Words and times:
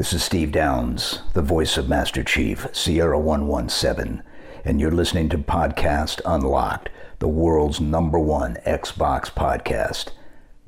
This 0.00 0.14
is 0.14 0.24
Steve 0.24 0.50
Downes, 0.50 1.20
the 1.34 1.42
voice 1.42 1.76
of 1.76 1.86
Master 1.86 2.24
Chief, 2.24 2.66
Sierra 2.72 3.18
117, 3.18 4.22
and 4.64 4.80
you're 4.80 4.90
listening 4.90 5.28
to 5.28 5.36
Podcast 5.36 6.22
Unlocked, 6.24 6.88
the 7.18 7.28
world's 7.28 7.82
number 7.82 8.18
one 8.18 8.56
Xbox 8.66 9.30
podcast. 9.30 10.12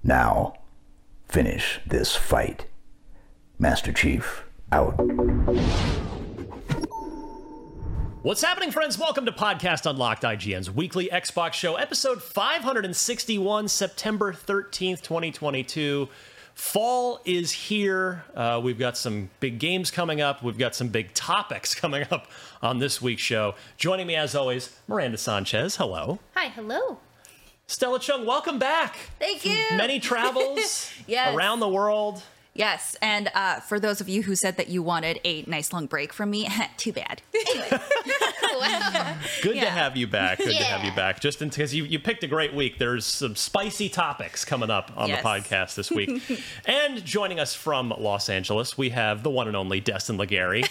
Now, 0.05 0.53
finish 1.31 1.81
this 1.87 2.15
fight. 2.15 2.67
Master 3.59 3.91
Chief, 3.91 4.45
out. 4.71 5.01
What's 8.23 8.43
happening, 8.43 8.71
friends? 8.71 8.99
Welcome 8.99 9.25
to 9.25 9.33
Podcast 9.33 9.89
Unlocked, 9.89 10.25
IGN's 10.25 10.71
weekly 10.71 11.09
Xbox 11.11 11.55
show, 11.55 11.77
episode 11.77 12.23
561, 12.23 13.69
September 13.69 14.35
13th, 14.35 15.01
2022. 15.01 16.11
Fall 16.55 17.21
is 17.25 17.51
here. 17.53 18.25
Uh, 18.35 18.61
we've 18.63 18.79
got 18.79 18.97
some 18.97 19.31
big 19.41 19.59
games 19.59 19.91
coming 19.91 20.21
up. 20.21 20.43
We've 20.43 20.59
got 20.59 20.75
some 20.75 20.89
big 20.89 21.13
topics 21.15 21.75
coming 21.81 22.07
up 22.11 22.27
on 22.63 22.79
this 22.79 23.01
week's 23.03 23.23
show. 23.23 23.55
Joining 23.79 24.07
me, 24.07 24.17
as 24.17 24.35
always, 24.35 24.75
Miranda 24.87 25.19
Sanchez. 25.19 25.77
Hello. 25.77 26.19
Hi, 26.35 26.49
hello. 26.49 26.99
Stella 27.67 27.99
Chung, 27.99 28.27
welcome 28.27 28.59
back. 28.59 28.97
Thank 29.19 29.45
you. 29.47 29.57
Many 29.77 29.99
travels 29.99 30.91
Yes. 31.07 31.35
around 31.35 31.61
the 31.61 31.69
world. 31.69 32.23
Yes, 32.55 32.97
and 33.01 33.31
uh, 33.35 33.61
for 33.61 33.81
those 33.81 34.03
of 34.03 34.09
you 34.11 34.23
who 34.23 34.35
said 34.37 34.59
that 34.59 34.69
you 34.69 34.83
wanted 34.83 35.21
a 35.25 35.43
nice 35.47 35.73
long 35.73 35.87
break 35.87 36.13
from 36.13 36.31
me, 36.31 36.47
too 36.77 36.93
bad. 36.93 37.23
Wow. 38.55 39.17
Good 39.43 39.55
to 39.55 39.71
have 39.71 39.97
you 39.97 40.07
back. 40.07 40.39
Good 40.39 40.51
to 40.57 40.65
have 40.65 40.85
you 40.85 40.93
back. 40.93 41.21
Just 41.21 41.39
because 41.39 41.75
you, 41.75 41.85
you 41.85 41.99
picked 41.99 42.23
a 42.25 42.29
great 42.29 42.53
week. 42.55 42.79
There's 42.79 43.07
some 43.07 43.35
spicy 43.37 43.89
topics 43.89 44.45
coming 44.45 44.71
up 44.71 44.93
on 44.97 45.09
Yes. 45.09 45.23
the 45.23 45.29
podcast 45.29 45.75
this 45.77 45.91
week. 45.91 46.23
and 46.67 47.03
joining 47.05 47.41
us 47.41 47.55
from 47.55 47.93
Los 47.99 48.29
Angeles, 48.29 48.77
we 48.77 48.91
have 48.91 49.23
the 49.23 49.31
one 49.31 49.47
and 49.49 49.57
only 49.57 49.81
Destin 49.81 50.19
Legarie. 50.19 50.69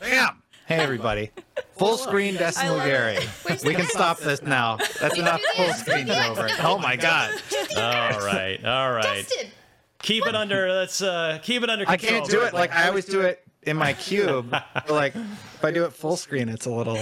Bam! 0.00 0.42
Hey 0.66 0.76
everybody. 0.78 1.30
Full 1.78 1.96
screen 1.96 2.34
Destin 2.34 2.66
I 2.68 2.70
Legarie. 2.70 3.64
We 3.64 3.74
can 3.74 3.86
stop 3.86 4.18
this 4.18 4.42
now. 4.42 4.76
That's 5.00 5.18
enough 5.18 5.40
full 5.56 5.72
screen 5.74 6.06
Yes, 6.06 6.28
over. 6.30 6.48
Oh 6.60 6.78
my 6.78 6.96
god. 6.96 7.32
all 7.76 8.20
right, 8.24 8.58
all 8.64 8.92
right. 8.92 9.02
Dustin. 9.28 9.48
Keep 10.02 10.26
it 10.26 10.34
under. 10.34 10.72
Let's 10.72 11.02
uh, 11.02 11.38
keep 11.42 11.62
it 11.62 11.70
under 11.70 11.84
I 11.88 11.96
can't 11.96 12.28
do 12.28 12.42
it 12.42 12.54
like 12.54 12.72
I 12.72 12.88
always 12.88 13.04
do 13.04 13.20
it 13.20 13.44
in 13.62 13.76
my 13.76 13.92
cube. 13.92 14.50
But, 14.72 14.90
like 14.90 15.14
if 15.14 15.64
I 15.64 15.70
do 15.70 15.84
it 15.84 15.92
full 15.92 16.16
screen, 16.16 16.48
it's 16.48 16.66
a 16.66 16.70
little 16.70 16.98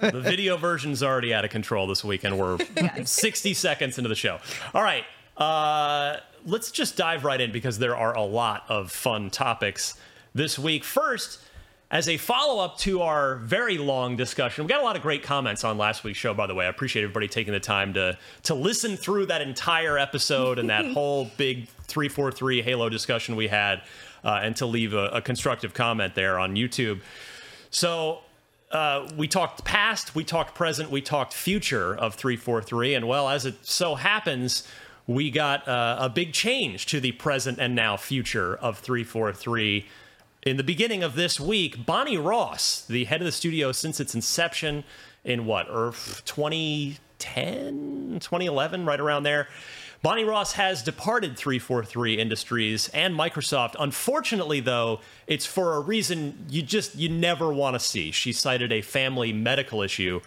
the 0.00 0.20
video 0.20 0.56
version's 0.56 1.02
already 1.02 1.32
out 1.32 1.44
of 1.44 1.50
control 1.50 1.86
this 1.86 2.02
weekend. 2.04 2.38
We're 2.38 2.58
60 3.04 3.54
seconds 3.54 3.98
into 3.98 4.08
the 4.08 4.14
show. 4.14 4.38
All 4.74 4.82
right. 4.82 5.04
Uh, 5.36 6.16
let's 6.44 6.70
just 6.70 6.96
dive 6.96 7.24
right 7.24 7.40
in 7.40 7.52
because 7.52 7.78
there 7.78 7.96
are 7.96 8.14
a 8.14 8.22
lot 8.22 8.64
of 8.68 8.90
fun 8.90 9.30
topics 9.30 9.94
this 10.34 10.58
week. 10.58 10.84
First, 10.84 11.40
as 11.92 12.08
a 12.08 12.16
follow 12.16 12.64
up 12.64 12.78
to 12.78 13.02
our 13.02 13.36
very 13.36 13.76
long 13.76 14.16
discussion, 14.16 14.64
we 14.64 14.68
got 14.68 14.80
a 14.80 14.84
lot 14.84 14.96
of 14.96 15.02
great 15.02 15.22
comments 15.22 15.62
on 15.62 15.76
last 15.76 16.04
week's 16.04 16.18
show, 16.18 16.32
by 16.32 16.46
the 16.46 16.54
way. 16.54 16.64
I 16.64 16.68
appreciate 16.70 17.02
everybody 17.02 17.28
taking 17.28 17.52
the 17.52 17.60
time 17.60 17.92
to, 17.92 18.16
to 18.44 18.54
listen 18.54 18.96
through 18.96 19.26
that 19.26 19.42
entire 19.42 19.98
episode 19.98 20.58
and 20.58 20.70
that 20.70 20.86
whole 20.92 21.30
big 21.36 21.68
343 21.88 22.62
Halo 22.62 22.88
discussion 22.88 23.36
we 23.36 23.46
had 23.46 23.82
uh, 24.24 24.40
and 24.42 24.56
to 24.56 24.64
leave 24.64 24.94
a, 24.94 25.08
a 25.08 25.20
constructive 25.20 25.74
comment 25.74 26.14
there 26.14 26.38
on 26.38 26.56
YouTube. 26.56 27.02
So 27.68 28.20
uh, 28.70 29.10
we 29.18 29.28
talked 29.28 29.62
past, 29.66 30.14
we 30.14 30.24
talked 30.24 30.54
present, 30.54 30.90
we 30.90 31.02
talked 31.02 31.34
future 31.34 31.94
of 31.94 32.14
343. 32.14 32.94
And 32.94 33.06
well, 33.06 33.28
as 33.28 33.44
it 33.44 33.66
so 33.66 33.96
happens, 33.96 34.66
we 35.06 35.30
got 35.30 35.68
uh, 35.68 35.98
a 36.00 36.08
big 36.08 36.32
change 36.32 36.86
to 36.86 37.00
the 37.00 37.12
present 37.12 37.58
and 37.58 37.74
now 37.74 37.98
future 37.98 38.56
of 38.56 38.78
343. 38.78 39.86
In 40.44 40.56
the 40.56 40.64
beginning 40.64 41.04
of 41.04 41.14
this 41.14 41.38
week, 41.38 41.86
Bonnie 41.86 42.18
Ross, 42.18 42.84
the 42.84 43.04
head 43.04 43.20
of 43.20 43.26
the 43.26 43.30
studio 43.30 43.70
since 43.70 44.00
its 44.00 44.12
inception 44.12 44.82
in 45.22 45.46
what, 45.46 45.70
or 45.70 45.92
2010, 46.24 48.18
2011, 48.20 48.84
right 48.84 48.98
around 48.98 49.22
there. 49.22 49.46
Bonnie 50.02 50.24
Ross 50.24 50.54
has 50.54 50.82
departed 50.82 51.36
343 51.36 52.18
Industries 52.18 52.88
and 52.88 53.14
Microsoft. 53.14 53.76
Unfortunately, 53.78 54.58
though, 54.58 54.98
it's 55.28 55.46
for 55.46 55.76
a 55.76 55.80
reason 55.80 56.44
you 56.48 56.60
just 56.62 56.96
you 56.96 57.08
never 57.08 57.52
want 57.52 57.74
to 57.76 57.80
see. 57.80 58.10
She 58.10 58.32
cited 58.32 58.72
a 58.72 58.82
family 58.82 59.32
medical 59.32 59.80
issue 59.80 60.20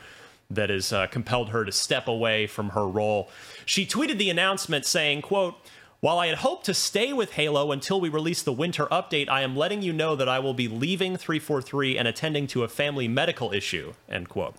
that 0.50 0.70
has 0.70 0.94
uh, 0.94 1.08
compelled 1.08 1.50
her 1.50 1.66
to 1.66 1.74
step 1.74 2.08
away 2.08 2.48
from 2.48 2.70
her 2.70 2.88
role. 2.88 3.30
She 3.66 3.86
tweeted 3.86 4.18
the 4.18 4.30
announcement 4.30 4.86
saying, 4.86 5.24
quote, 5.24 5.56
while 6.06 6.20
I 6.20 6.28
had 6.28 6.38
hoped 6.38 6.68
to 6.68 6.76
stay 6.76 7.14
with 7.14 7.32
Halo 7.32 7.72
until 7.72 8.00
we 8.00 8.10
release 8.10 8.44
the 8.44 8.54
winter 8.54 8.86
update, 8.92 9.28
I 9.28 9.42
am 9.42 9.56
letting 9.56 9.82
you 9.82 9.92
know 9.92 10.16
that 10.16 10.30
I 10.30 10.38
will 10.38 10.54
be 10.54 10.68
leaving 10.68 11.18
343 11.18 11.98
and 11.98 12.08
attending 12.08 12.46
to 12.50 12.64
a 12.64 12.68
family 12.68 13.08
medical 13.08 13.52
issue, 13.52 13.94
end 14.08 14.30
quote. 14.30 14.54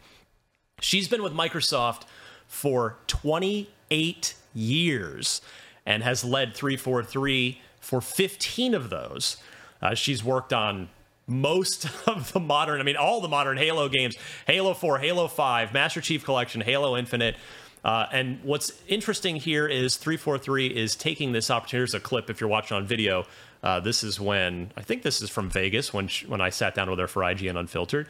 She's 0.81 1.07
been 1.07 1.23
with 1.23 1.33
Microsoft 1.33 2.03
for 2.49 2.97
28 3.07 4.35
years 4.55 5.41
and 5.87 6.03
has 6.03 6.25
led 6.25 6.53
343 6.53 7.61
for 7.79 8.01
15 8.01 8.75
of 8.75 8.91
those. 8.91 9.37
Uh, 9.81 9.95
she's 9.95 10.25
worked 10.25 10.53
on 10.53 10.89
most 11.29 11.89
of 12.09 12.33
the 12.33 12.41
modern, 12.41 12.81
I 12.81 12.83
mean, 12.83 12.97
all 12.97 13.21
the 13.21 13.29
modern 13.29 13.57
Halo 13.57 13.89
games 13.89 14.17
Halo 14.49 14.75
4, 14.75 14.99
Halo 14.99 15.29
5, 15.29 15.73
Master 15.73 16.01
Chief 16.01 16.25
Collection, 16.25 16.61
Halo 16.61 16.97
Infinite. 16.97 17.37
Uh, 17.87 18.05
and 18.11 18.43
what's 18.43 18.73
interesting 18.89 19.37
here 19.37 19.69
is 19.69 19.97
343 19.97 20.67
is 20.67 20.97
taking 20.97 21.31
this 21.31 21.53
opportunity. 21.53 21.77
Here's 21.77 21.95
a 21.95 22.01
clip 22.01 22.31
if 22.31 22.41
you're 22.41 22.51
watching 22.51 22.77
on 22.77 22.85
video. 22.85 23.27
Uh, 23.63 23.79
this 23.79 24.03
is 24.03 24.19
when 24.19 24.73
I 24.77 24.83
think 24.83 25.03
this 25.03 25.23
is 25.23 25.31
from 25.31 25.51
Vegas 25.51 25.95
when 25.95 26.09
sh 26.09 26.25
when 26.25 26.41
I 26.41 26.51
sat 26.51 26.75
down 26.75 26.91
with 26.91 26.99
her 26.99 27.07
for 27.07 27.23
IGN 27.23 27.57
Unfiltered, 27.57 28.09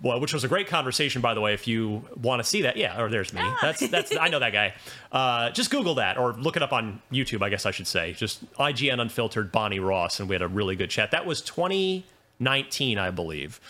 well, 0.00 0.20
which 0.20 0.32
was 0.32 0.44
a 0.44 0.48
great 0.48 0.68
conversation 0.68 1.22
by 1.22 1.34
the 1.34 1.40
way. 1.40 1.54
If 1.54 1.66
you 1.66 2.04
want 2.22 2.38
to 2.40 2.44
see 2.44 2.62
that, 2.62 2.76
yeah, 2.76 3.00
or 3.00 3.08
there's 3.08 3.32
me. 3.32 3.42
That's 3.60 3.88
that's 3.88 4.16
I 4.16 4.28
know 4.28 4.38
that 4.38 4.52
guy. 4.52 4.74
Uh, 5.10 5.50
just 5.50 5.72
Google 5.72 5.96
that 5.96 6.16
or 6.16 6.34
look 6.34 6.56
it 6.56 6.62
up 6.62 6.72
on 6.72 7.02
YouTube. 7.10 7.42
I 7.42 7.48
guess 7.48 7.66
I 7.66 7.72
should 7.72 7.88
say 7.88 8.12
just 8.12 8.48
IGN 8.54 9.00
Unfiltered 9.00 9.50
Bonnie 9.50 9.80
Ross, 9.80 10.20
and 10.20 10.28
we 10.28 10.36
had 10.36 10.42
a 10.42 10.48
really 10.48 10.76
good 10.76 10.90
chat. 10.90 11.10
That 11.10 11.26
was 11.26 11.40
2019, 11.40 12.96
I 12.96 13.10
believe. 13.10 13.60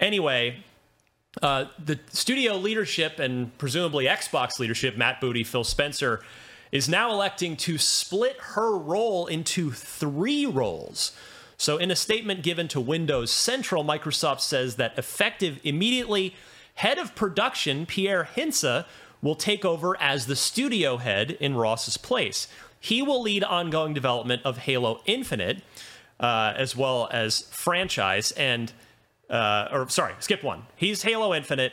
Anyway, 0.00 0.64
uh, 1.42 1.66
the 1.78 1.98
studio 2.12 2.56
leadership 2.56 3.18
and 3.18 3.56
presumably 3.58 4.06
Xbox 4.06 4.58
leadership, 4.58 4.96
Matt 4.96 5.20
Booty, 5.20 5.44
Phil 5.44 5.64
Spencer, 5.64 6.22
is 6.72 6.88
now 6.88 7.12
electing 7.12 7.56
to 7.56 7.78
split 7.78 8.36
her 8.40 8.76
role 8.76 9.26
into 9.26 9.70
three 9.70 10.46
roles. 10.46 11.12
So, 11.58 11.78
in 11.78 11.90
a 11.90 11.96
statement 11.96 12.42
given 12.42 12.68
to 12.68 12.80
Windows 12.80 13.30
Central, 13.30 13.84
Microsoft 13.84 14.40
says 14.40 14.76
that 14.76 14.98
effective 14.98 15.60
immediately, 15.64 16.34
head 16.74 16.98
of 16.98 17.14
production 17.14 17.86
Pierre 17.86 18.28
Hintze 18.36 18.84
will 19.22 19.34
take 19.34 19.64
over 19.64 19.98
as 20.00 20.26
the 20.26 20.36
studio 20.36 20.98
head 20.98 21.30
in 21.32 21.54
Ross's 21.54 21.96
place. 21.96 22.48
he 22.78 23.02
will 23.02 23.22
lead 23.22 23.42
ongoing 23.42 23.94
development 23.94 24.42
of 24.44 24.58
Halo 24.58 25.00
Infinite, 25.06 25.62
uh, 26.20 26.52
as 26.56 26.76
well 26.76 27.08
as 27.10 27.40
franchise 27.50 28.30
and, 28.32 28.72
uh, 29.30 29.68
or 29.72 29.88
sorry, 29.88 30.14
skip 30.20 30.42
one. 30.42 30.66
He's 30.76 31.02
Halo 31.02 31.34
Infinite, 31.34 31.72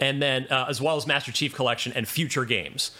and 0.00 0.20
then 0.20 0.46
uh, 0.50 0.66
as 0.68 0.80
well 0.80 0.96
as 0.96 1.06
Master 1.06 1.32
Chief 1.32 1.54
Collection 1.54 1.92
and 1.94 2.06
future 2.06 2.44
games. 2.44 2.90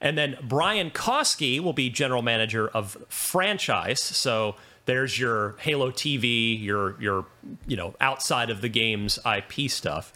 And 0.00 0.18
then 0.18 0.36
Brian 0.42 0.90
Koski 0.90 1.60
will 1.60 1.72
be 1.72 1.88
general 1.88 2.22
manager 2.22 2.68
of 2.68 2.96
franchise. 3.08 4.00
So 4.00 4.56
there's 4.86 5.18
your 5.18 5.56
Halo 5.58 5.90
TV, 5.90 6.60
your 6.60 7.00
your 7.00 7.26
you 7.66 7.76
know 7.76 7.94
outside 8.00 8.50
of 8.50 8.60
the 8.60 8.68
game's 8.68 9.18
IP 9.24 9.70
stuff. 9.70 10.12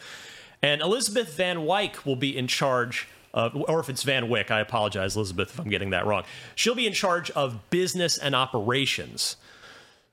And 0.62 0.81
Elizabeth 0.81 1.37
Van 1.37 1.64
Wyck 1.64 2.04
will 2.04 2.16
be 2.16 2.37
in 2.37 2.49
charge 2.49 3.06
of, 3.32 3.54
or 3.54 3.78
if 3.78 3.88
it's 3.88 4.02
Van 4.02 4.28
Wyck, 4.28 4.50
I 4.50 4.60
apologize, 4.60 5.14
Elizabeth, 5.14 5.50
if 5.50 5.60
I'm 5.60 5.69
getting 5.69 5.90
that 5.90 6.06
wrong. 6.06 6.25
She'll 6.54 6.75
be 6.75 6.87
in 6.87 6.94
charge 6.94 7.31
of 7.32 7.70
business 7.70 8.16
and 8.19 8.34
operations. 8.34 9.37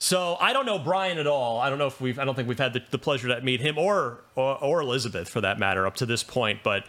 So 0.03 0.35
I 0.37 0.51
don't 0.51 0.65
know 0.65 0.79
Brian 0.79 1.17
at 1.17 1.27
all. 1.27 1.61
I 1.61 1.69
don't 1.69 1.79
know 1.79 1.87
if 1.87 2.01
we've. 2.01 2.19
I 2.19 2.25
don't 2.25 2.35
think 2.35 2.49
we've 2.49 2.59
had 2.59 2.73
the, 2.73 2.83
the 2.91 2.97
pleasure 2.97 3.29
to 3.29 3.39
meet 3.39 3.61
him 3.61 3.77
or, 3.77 4.19
or 4.35 4.61
or 4.61 4.81
Elizabeth 4.81 5.29
for 5.29 5.39
that 5.39 5.59
matter 5.59 5.87
up 5.87 5.95
to 5.95 6.05
this 6.05 6.23
point. 6.23 6.59
But 6.61 6.83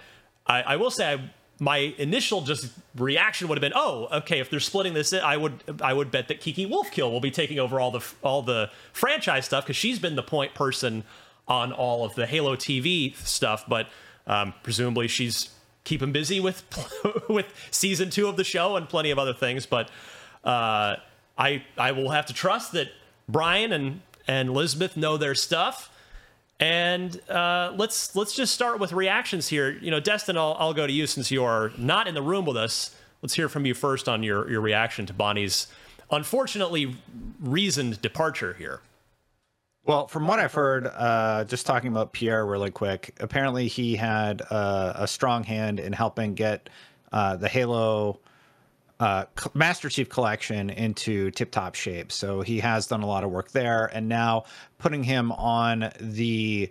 I, 0.49 0.63
I 0.63 0.77
will 0.77 0.91
say 0.91 1.13
I, 1.13 1.31
my 1.61 1.77
initial 1.97 2.41
just 2.41 2.73
reaction 2.97 3.47
would 3.47 3.57
have 3.57 3.61
been, 3.61 3.73
oh, 3.77 4.09
okay. 4.11 4.41
If 4.41 4.51
they're 4.51 4.59
splitting 4.59 4.95
this, 4.95 5.13
I 5.13 5.37
would 5.37 5.63
I 5.81 5.93
would 5.93 6.11
bet 6.11 6.27
that 6.27 6.41
Kiki 6.41 6.67
Wolfkill 6.67 7.09
will 7.13 7.21
be 7.21 7.31
taking 7.31 7.61
over 7.61 7.79
all 7.79 7.93
the 7.93 8.05
all 8.25 8.43
the 8.43 8.69
franchise 8.93 9.45
stuff 9.45 9.63
because 9.63 9.77
she's 9.77 10.01
been 10.01 10.17
the 10.17 10.25
point 10.25 10.53
person 10.55 11.05
on 11.47 11.73
all 11.73 12.05
of 12.05 12.17
the 12.17 12.27
Halo 12.27 12.57
TV 12.57 13.17
stuff. 13.19 13.65
But 13.69 13.87
um, 14.27 14.55
presumably 14.65 15.07
she's 15.07 15.51
keeping 15.85 16.11
busy 16.11 16.41
with 16.41 16.65
with 17.29 17.47
season 17.71 18.11
two 18.11 18.27
of 18.27 18.37
the 18.37 18.45
show 18.45 18.75
and 18.75 18.89
plenty 18.89 19.13
of 19.13 19.21
other 19.21 19.35
things. 19.35 19.67
But 19.67 19.89
uh, 20.43 20.97
I 21.39 21.65
I 21.79 21.93
will 21.93 22.11
have 22.11 22.27
to 22.27 22.33
trust 22.33 22.73
that 22.73 22.89
Brian 23.29 23.73
and 23.73 24.01
and 24.27 24.49
Elizabeth 24.49 24.97
know 24.97 25.17
their 25.17 25.35
stuff. 25.35 25.91
And 26.61 27.21
uh, 27.29 27.73
let's 27.77 28.15
let's 28.15 28.35
just 28.35 28.55
start 28.55 28.79
with 28.79 28.93
reactions 28.93 29.49
here. 29.49 29.71
You 29.71 29.91
know, 29.91 30.01
Destin, 30.01 30.37
I'll, 30.37 30.57
I'll 30.59 30.75
go 30.75 30.87
to 30.87 30.93
you 30.93 31.07
since 31.07 31.31
you 31.31 31.45
are 31.45 31.73
not 31.77 32.07
in 32.07 32.15
the 32.15 32.23
room 32.23 32.45
with 32.45 32.57
us. 32.57 32.95
Let's 33.23 33.35
hear 33.35 33.49
from 33.49 33.67
you 33.67 33.75
first 33.75 34.09
on 34.09 34.23
your 34.23 34.49
your 34.51 34.61
reaction 34.61 35.05
to 35.07 35.13
Bonnie's 35.13 35.67
unfortunately 36.11 36.97
reasoned 37.41 38.01
departure 38.01 38.55
here. 38.55 38.81
Well, 39.85 40.07
from 40.07 40.27
what 40.27 40.39
I've 40.39 40.55
heard, 40.55 40.87
uh, 40.87 41.45
just 41.45 41.67
talking 41.67 41.91
about 41.91 42.13
Pierre 42.13 42.47
really 42.47 42.71
quick, 42.71 43.15
apparently 43.21 43.69
he 43.69 43.97
had 43.97 44.41
uh, 44.51 44.95
a 44.97 45.07
strong 45.07 45.45
hand 45.45 45.79
in 45.79 45.93
helping 45.93 46.35
get 46.35 46.71
uh, 47.13 47.37
the 47.37 47.49
Halo 47.49 48.21
uh, 49.01 49.25
Master 49.55 49.89
Chief 49.89 50.09
collection 50.09 50.71
into 50.71 51.31
tip 51.33 51.51
top 51.51 51.75
shape. 51.75 52.13
So 52.13 52.43
he 52.43 52.61
has 52.61 52.87
done 52.87 53.03
a 53.03 53.07
lot 53.07 53.25
of 53.25 53.31
work 53.31 53.51
there. 53.51 53.87
And 53.87 54.09
now 54.09 54.45
putting 54.79 55.03
him 55.03 55.33
on 55.33 55.91
the 56.01 56.71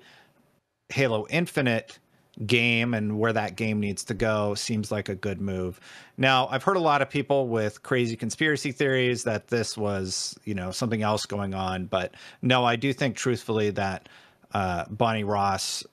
Halo 0.89 1.27
Infinite 1.29 1.99
game 2.47 2.93
and 2.93 3.19
where 3.19 3.33
that 3.33 3.55
game 3.55 3.79
needs 3.79 4.05
to 4.05 4.13
go 4.13 4.55
seems 4.55 4.91
like 4.91 5.09
a 5.09 5.15
good 5.15 5.39
move. 5.39 5.79
Now, 6.17 6.47
I've 6.47 6.63
heard 6.63 6.77
a 6.77 6.81
lot 6.81 7.01
of 7.01 7.09
people 7.09 7.47
with 7.47 7.83
crazy 7.83 8.15
conspiracy 8.15 8.71
theories 8.71 9.23
that 9.23 9.47
this 9.49 9.77
was, 9.77 10.37
you 10.43 10.55
know, 10.55 10.71
something 10.71 11.03
else 11.03 11.25
going 11.25 11.53
on, 11.53 11.85
but 11.85 12.15
no, 12.41 12.65
I 12.65 12.75
do 12.75 12.91
think 12.91 13.15
truthfully 13.15 13.69
that 13.71 14.09
uh, 14.51 14.85
Bonnie 14.89 15.23
Ross 15.23 15.83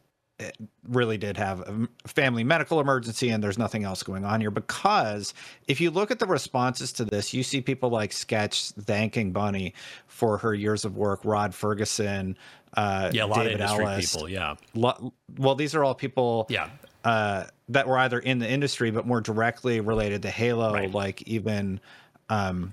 really 0.89 1.19
did 1.19 1.37
have 1.37 1.61
a 1.61 1.89
family 2.09 2.43
medical 2.45 2.81
emergency 2.81 3.29
and 3.31 3.43
there's 3.45 3.59
nothing 3.59 3.85
else 3.85 4.03
going 4.03 4.25
on 4.25 4.41
here 4.41 4.51
because 4.51 5.35
if 5.69 5.81
you 5.81 5.91
look 5.91 6.11
at 6.11 6.19
the 6.19 6.27
responses 6.27 6.93
to 6.93 7.05
this 7.05 7.35
you 7.35 7.43
see 7.43 7.61
people 7.61 7.91
like 7.91 8.13
sketch 8.13 8.71
thanking 8.73 9.33
Bonnie 9.33 9.75
for 10.07 10.39
her 10.39 10.55
years 10.55 10.85
of 10.85 10.97
work 10.97 11.21
rod 11.25 11.53
fergusson 11.53 12.37
uh 12.75 13.11
yeah 13.13 13.25
a 13.25 13.27
lot 13.27 13.39
david 13.45 13.61
of 13.61 13.61
industry 13.61 13.85
Ellis. 13.85 14.13
people 14.15 14.29
yeah 14.29 14.55
Lo- 14.75 15.13
well 15.39 15.55
these 15.55 15.75
are 15.75 15.85
all 15.85 15.95
people 15.95 16.47
yeah 16.49 16.71
uh 17.05 17.45
that 17.69 17.87
were 17.87 17.99
either 17.99 18.19
in 18.19 18.39
the 18.39 18.49
industry 18.51 18.91
but 18.91 19.07
more 19.07 19.21
directly 19.21 19.81
related 19.81 20.23
to 20.23 20.31
halo 20.31 20.73
Right. 20.73 20.91
like 20.93 21.23
even 21.23 21.81
um 22.29 22.73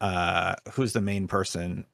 uh 0.00 0.54
who's 0.72 0.92
the 0.92 1.00
main 1.00 1.26
person 1.26 1.84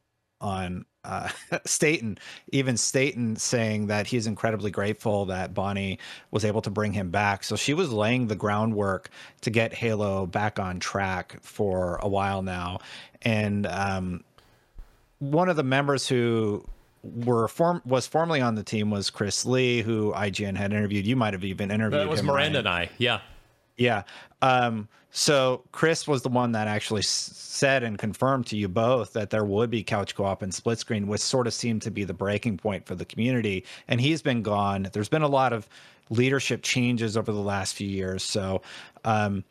on 0.40 0.84
uh 1.04 1.28
Staten, 1.64 2.18
even 2.52 2.76
Staten 2.76 3.36
saying 3.36 3.86
that 3.88 4.06
he's 4.06 4.26
incredibly 4.26 4.70
grateful 4.70 5.26
that 5.26 5.54
Bonnie 5.54 5.98
was 6.30 6.44
able 6.44 6.62
to 6.62 6.70
bring 6.70 6.92
him 6.92 7.10
back. 7.10 7.44
So 7.44 7.56
she 7.56 7.74
was 7.74 7.92
laying 7.92 8.26
the 8.26 8.36
groundwork 8.36 9.10
to 9.42 9.50
get 9.50 9.74
Halo 9.74 10.26
back 10.26 10.58
on 10.58 10.80
track 10.80 11.38
for 11.42 11.96
a 12.02 12.08
while 12.08 12.42
now. 12.42 12.78
And 13.22 13.66
um 13.66 14.24
one 15.18 15.48
of 15.48 15.56
the 15.56 15.62
members 15.62 16.08
who 16.08 16.64
were 17.02 17.48
form 17.48 17.82
was 17.84 18.06
formerly 18.06 18.40
on 18.40 18.54
the 18.54 18.62
team 18.64 18.90
was 18.90 19.10
Chris 19.10 19.44
Lee, 19.44 19.82
who 19.82 20.12
IGN 20.12 20.56
had 20.56 20.72
interviewed. 20.72 21.06
You 21.06 21.16
might 21.16 21.34
have 21.34 21.44
even 21.44 21.70
interviewed 21.70 22.00
that 22.00 22.08
was 22.08 22.22
Miranda 22.22 22.58
Ryan. 22.62 22.66
and 22.66 22.68
I 22.68 22.90
yeah 22.98 23.20
Yeah. 23.76 24.02
Um, 24.42 24.88
so 25.16 25.62
Chris 25.70 26.08
was 26.08 26.22
the 26.22 26.28
one 26.28 26.50
that 26.52 26.66
actually 26.66 26.98
s- 26.98 27.06
said 27.06 27.84
and 27.84 27.96
confirmed 27.96 28.48
to 28.48 28.56
you 28.56 28.66
both 28.66 29.12
that 29.12 29.30
there 29.30 29.44
would 29.44 29.70
be 29.70 29.84
couch 29.84 30.16
co-op 30.16 30.42
and 30.42 30.52
split 30.52 30.80
screen, 30.80 31.06
which 31.06 31.20
sort 31.20 31.46
of 31.46 31.54
seemed 31.54 31.82
to 31.82 31.92
be 31.92 32.02
the 32.02 32.12
breaking 32.12 32.56
point 32.56 32.84
for 32.84 32.96
the 32.96 33.04
community. 33.04 33.64
And 33.86 34.00
he's 34.00 34.22
been 34.22 34.42
gone. 34.42 34.88
There's 34.92 35.08
been 35.08 35.22
a 35.22 35.28
lot 35.28 35.52
of 35.52 35.68
leadership 36.10 36.62
changes 36.62 37.16
over 37.16 37.30
the 37.30 37.38
last 37.38 37.76
few 37.76 37.86
years. 37.86 38.24
So 38.24 38.62
um, 39.04 39.44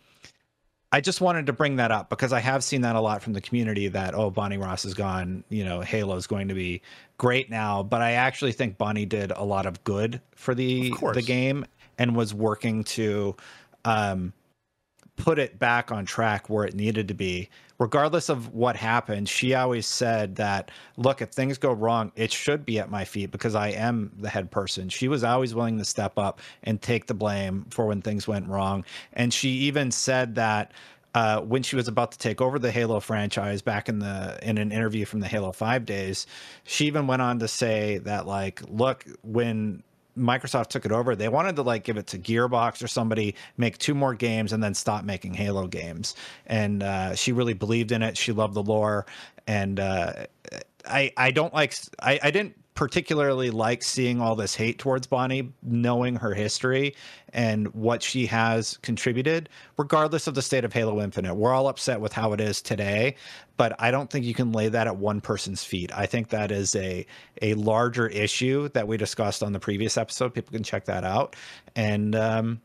I 0.92 1.00
just 1.00 1.22
wanted 1.22 1.46
to 1.46 1.54
bring 1.54 1.78
that 1.78 1.92
up 1.92 2.10
because 2.10 2.34
I 2.34 2.42
have 2.42 2.62
seen 2.62 2.82
that 2.82 2.98
a 2.98 3.02
lot 3.02 3.24
from 3.24 3.32
the 3.32 3.42
community 3.42 3.88
that, 3.88 4.16
oh, 4.16 4.30
Bonnie 4.30 4.58
Ross 4.58 4.84
is 4.84 4.94
gone. 4.94 5.46
You 5.48 5.64
know, 5.64 5.80
Halo 5.80 6.18
is 6.18 6.28
going 6.28 6.50
to 6.50 6.54
be 6.54 6.82
great 7.18 7.50
now. 7.50 7.84
But 7.84 8.02
I 8.02 8.12
actually 8.12 8.52
think 8.52 8.78
Bonnie 8.78 9.06
did 9.06 9.32
a 9.32 9.46
lot 9.46 9.66
of 9.66 9.82
good 9.86 10.20
for 10.36 10.54
the 10.54 10.90
the 11.14 11.22
game 11.22 11.66
and 11.98 12.18
was 12.18 12.34
working 12.34 12.84
to 12.84 13.38
um, 13.86 14.34
put 15.16 15.40
it 15.40 15.60
back 15.60 15.92
on 15.92 16.06
track 16.06 16.50
where 16.50 16.66
it 16.66 16.74
needed 16.74 17.08
to 17.08 17.14
be. 17.14 17.50
Regardless 17.80 18.30
of 18.30 18.54
what 18.54 18.76
happened, 18.76 19.28
she 19.28 19.54
always 19.54 19.86
said 19.86 20.36
that, 20.36 20.72
look, 20.98 21.22
if 21.22 21.30
things 21.30 21.58
go 21.58 21.72
wrong, 21.72 22.12
it 22.16 22.32
should 22.32 22.66
be 22.66 22.80
at 22.80 22.90
my 22.90 23.04
feet 23.04 23.32
because 23.32 23.56
I 23.56 23.70
am 23.70 24.12
the 24.18 24.30
head 24.30 24.52
person. 24.52 24.90
She 24.90 25.08
was 25.08 25.24
always 25.24 25.54
willing 25.54 25.78
to 25.80 25.86
step 25.86 26.18
up 26.18 26.40
and 26.64 26.82
take 26.82 27.08
the 27.08 27.14
blame 27.14 27.66
for 27.70 27.88
when 27.88 28.02
things 28.02 28.28
went 28.28 28.48
wrong. 28.48 28.86
And 29.14 29.34
she 29.34 29.50
even 29.50 29.92
said 29.92 30.36
that 30.36 30.72
uh, 31.16 31.42
when 31.42 31.62
she 31.62 31.76
was 31.76 31.88
about 31.88 32.12
to 32.12 32.18
take 32.18 32.42
over 32.42 32.58
the 32.58 32.72
Halo 32.72 33.00
franchise 33.00 33.62
back 33.62 33.88
in 33.88 34.00
the 34.00 34.40
in 34.42 34.58
an 34.58 34.72
interview 34.72 35.06
from 35.06 35.20
the 35.20 35.28
Halo 35.28 35.52
5 35.52 35.86
days, 35.86 36.26
she 36.64 36.86
even 36.86 37.06
went 37.06 37.22
on 37.22 37.40
to 37.40 37.48
say 37.48 38.00
that 38.00 38.26
like, 38.26 38.62
look, 38.68 39.06
when 39.22 39.84
Microsoft 40.18 40.68
took 40.68 40.86
it 40.86 40.92
over, 40.92 41.16
they 41.16 41.30
wanted 41.30 41.56
to 41.56 41.62
like 41.64 41.84
give 41.84 41.98
it 41.98 42.08
to 42.08 42.20
Gearbox 42.20 42.84
or 42.84 42.88
somebody, 42.88 43.36
make 43.58 43.78
two 43.78 43.94
more 43.94 44.14
games, 44.14 44.54
and 44.54 44.64
then 44.64 44.74
stop 44.74 45.04
making 45.04 45.34
Halo 45.34 45.68
games. 45.68 46.16
And 46.46 46.84
uh, 46.84 47.16
she 47.16 47.32
really 47.32 47.54
believed 47.54 47.92
in 47.92 48.02
it. 48.02 48.18
She 48.18 48.32
loved 48.32 48.54
the 48.54 48.64
lore, 48.64 49.06
and 49.48 49.80
uh, 49.80 50.26
I 50.86 51.12
I 51.18 51.32
don't 51.32 51.54
like 51.54 51.74
I 52.00 52.20
I 52.22 52.32
didn't 52.32 52.63
particularly 52.76 53.52
like 53.52 53.84
seeing 53.84 54.20
all 54.20 54.36
this 54.36 54.56
hate 54.56 54.80
towards 54.80 55.08
Bonnie, 55.08 55.54
knowing 55.62 56.16
her 56.16 56.34
history 56.34 56.96
and 57.32 57.74
what 57.74 58.02
she 58.02 58.26
has 58.26 58.78
contributed, 58.78 59.50
regardless 59.78 60.28
of 60.28 60.36
the 60.36 60.42
state 60.42 60.66
of 60.66 60.74
Halo 60.74 61.02
Infinite. 61.02 61.36
We're 61.36 61.54
all 61.54 61.68
upset 61.68 62.02
with 62.02 62.14
how 62.14 62.34
it 62.34 62.42
is 62.42 62.62
today, 62.62 63.16
but 63.58 63.76
I 63.80 63.92
don't 63.92 64.10
think 64.10 64.26
you 64.26 64.34
can 64.34 64.52
lay 64.52 64.70
that 64.70 64.88
at 64.88 64.98
one 64.98 65.22
person's 65.22 65.64
feet. 65.64 65.92
I 65.96 66.06
think 66.06 66.30
that 66.30 66.52
is 66.52 66.76
a 66.76 67.06
a 67.42 67.54
larger 67.56 68.08
issue 68.08 68.70
that 68.70 68.88
we 68.88 68.98
discussed 68.98 69.44
on 69.44 69.54
the 69.54 69.60
previous 69.60 69.98
episode. 69.98 70.34
People 70.34 70.52
can 70.52 70.64
check 70.64 70.86
that 70.86 71.04
out. 71.04 71.36
And 71.76 72.16
um 72.16 72.62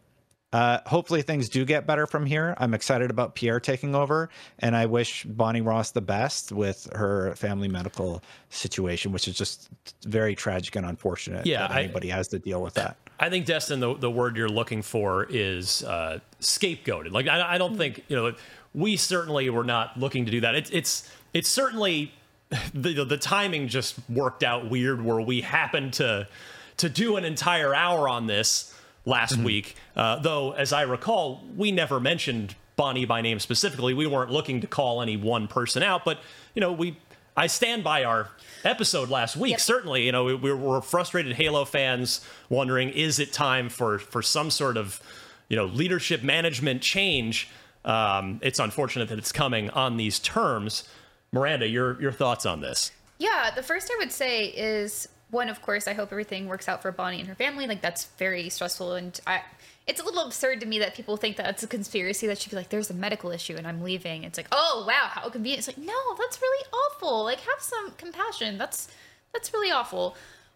uh, 0.53 0.79
hopefully 0.87 1.23
things 1.23 1.49
do 1.49 1.65
get 1.65 1.87
better 1.87 2.07
from 2.07 2.25
here. 2.25 2.55
I'm 2.59 2.73
excited 2.73 3.11
about 3.11 3.35
Pierre 3.35 3.61
taking 3.61 3.95
over, 3.95 4.31
and 4.61 4.75
I 4.75 4.87
wish 4.87 5.25
Bonnie 5.25 5.61
Ross 5.61 5.91
the 5.91 6.01
best 6.01 6.53
with 6.53 6.89
her 6.95 7.35
family 7.37 7.69
medical 7.69 8.23
situation, 8.49 9.13
which 9.13 9.29
is 9.29 9.37
just 9.37 9.69
very 10.05 10.35
tragic 10.35 10.77
and 10.77 10.87
unfortunate. 10.87 11.45
Yeah, 11.45 11.67
I- 11.67 11.83
anybody 11.83 12.09
has 12.09 12.29
to 12.29 12.39
deal 12.39 12.63
with 12.63 12.75
that. 12.75 12.97
I 13.21 13.29
think 13.31 13.47
Destin, 13.47 13.81
the, 13.81 13.95
the 13.95 14.11
word 14.11 14.37
you're 14.37 14.49
looking 14.49 14.81
for 14.81 15.27
is 15.29 15.83
uh, 15.83 16.21
scapegoated. 16.41 17.11
Like 17.11 17.27
I, 17.27 17.55
I 17.55 17.59
don't 17.59 17.77
think 17.77 18.05
you 18.09 18.17
know 18.17 18.33
we 18.75 18.97
certainly 18.97 19.51
were 19.51 19.65
not 19.65 19.99
looking 19.99 20.25
to 20.25 20.31
do 20.31 20.41
that. 20.43 20.55
It's 20.55 20.71
it's 20.71 21.11
it's 21.35 21.49
certainly 21.49 22.13
the 22.75 23.05
the 23.05 23.19
timing 23.19 23.69
just 23.69 23.97
worked 24.09 24.45
out 24.45 24.71
weird 24.71 25.05
where 25.05 25.21
we 25.21 25.41
happened 25.41 25.95
to 25.95 26.29
to 26.77 26.89
do 26.89 27.17
an 27.17 27.25
entire 27.25 27.75
hour 27.75 28.09
on 28.09 28.29
this 28.29 28.73
last 29.05 29.37
week. 29.37 29.77
Uh, 29.97 30.19
though, 30.19 30.53
as 30.53 30.73
I 30.73 30.83
recall, 30.83 31.43
we 31.57 31.73
never 31.73 32.01
mentioned 32.01 32.55
Bonnie 32.77 33.05
by 33.05 33.21
name 33.21 33.41
specifically. 33.41 33.95
We 33.95 34.07
weren't 34.07 34.31
looking 34.31 34.61
to 34.61 34.67
call 34.67 35.03
any 35.03 35.17
one 35.17 35.49
person 35.49 35.83
out, 35.83 36.05
but 36.05 36.21
you 36.55 36.61
know 36.61 36.73
we. 36.73 36.97
I 37.37 37.47
stand 37.47 37.85
by 37.85 38.03
our 38.03 38.31
episode 38.65 39.11
last 39.11 39.37
week. 39.37 39.53
Yep. 39.53 39.61
Certainly, 39.61 40.07
you 40.07 40.11
know, 40.11 40.25
we, 40.25 40.35
we 40.35 40.53
were 40.53 40.81
frustrated 40.81 41.35
Halo 41.37 41.65
fans 41.65 42.21
wondering, 42.49 42.89
is 42.89 43.21
it 43.21 43.33
time 43.33 43.69
for 43.69 44.01
for 44.01 44.23
some 44.23 44.51
sort 44.51 44.77
of, 44.77 45.01
you 45.49 45.57
know, 45.57 45.67
leadership 45.67 46.25
management 46.25 46.83
change? 46.83 47.49
Um, 47.85 48.41
it's 48.43 48.59
unfortunate 48.59 49.09
that 49.11 49.19
it's 49.19 49.31
coming 49.31 49.71
on 49.71 49.97
these 49.97 50.19
terms. 50.19 50.89
Miranda, 51.31 51.69
your 51.69 52.01
your 52.03 52.11
thoughts 52.11 52.45
on 52.45 52.61
this? 52.61 52.91
Yeah, 53.19 53.51
the 53.55 53.63
first 53.63 53.91
I 53.93 53.97
would 53.99 54.13
say 54.13 54.47
is 54.47 55.09
one, 55.31 55.49
of 55.49 55.61
course, 55.63 55.87
I 55.87 55.93
hope 55.93 56.11
everything 56.11 56.47
works 56.47 56.69
out 56.69 56.83
for 56.83 56.91
Bonnie 56.93 57.21
and 57.21 57.29
her 57.29 57.35
family. 57.35 57.67
Like 57.67 57.81
that's 57.81 58.07
very 58.19 58.49
stressful, 58.49 58.95
and 58.95 59.19
I. 59.27 59.43
It's 59.87 60.01
a 60.03 60.05
little 60.05 60.27
absurd 60.27 60.61
to 60.61 60.67
me 60.67 60.81
that 60.81 60.95
people 60.95 61.17
think 61.17 61.39
that 61.39 61.49
it's 61.49 61.63
a 61.63 61.67
conspiracy 61.67 62.27
that 62.27 62.39
should 62.39 62.51
be 62.51 62.57
like, 62.57 62.69
there's 62.69 62.91
a 62.91 62.95
medical 62.95 63.31
issue 63.31 63.57
and 63.57 63.67
I'm 63.67 63.81
leaving. 63.83 64.23
It's 64.23 64.37
like, 64.37 64.49
oh 64.53 64.85
wow, 64.87 65.07
how 65.09 65.31
convenient. 65.31 65.61
It's 65.61 65.69
like, 65.69 65.79
no, 65.79 65.95
that's 66.19 66.43
really 66.43 66.67
awful. 66.71 67.25
Like, 67.25 67.41
have 67.41 67.61
some 67.61 67.93
compassion. 67.93 68.59
That's 68.59 68.89
that's 69.33 69.53
really 69.55 69.71
awful. 69.71 70.15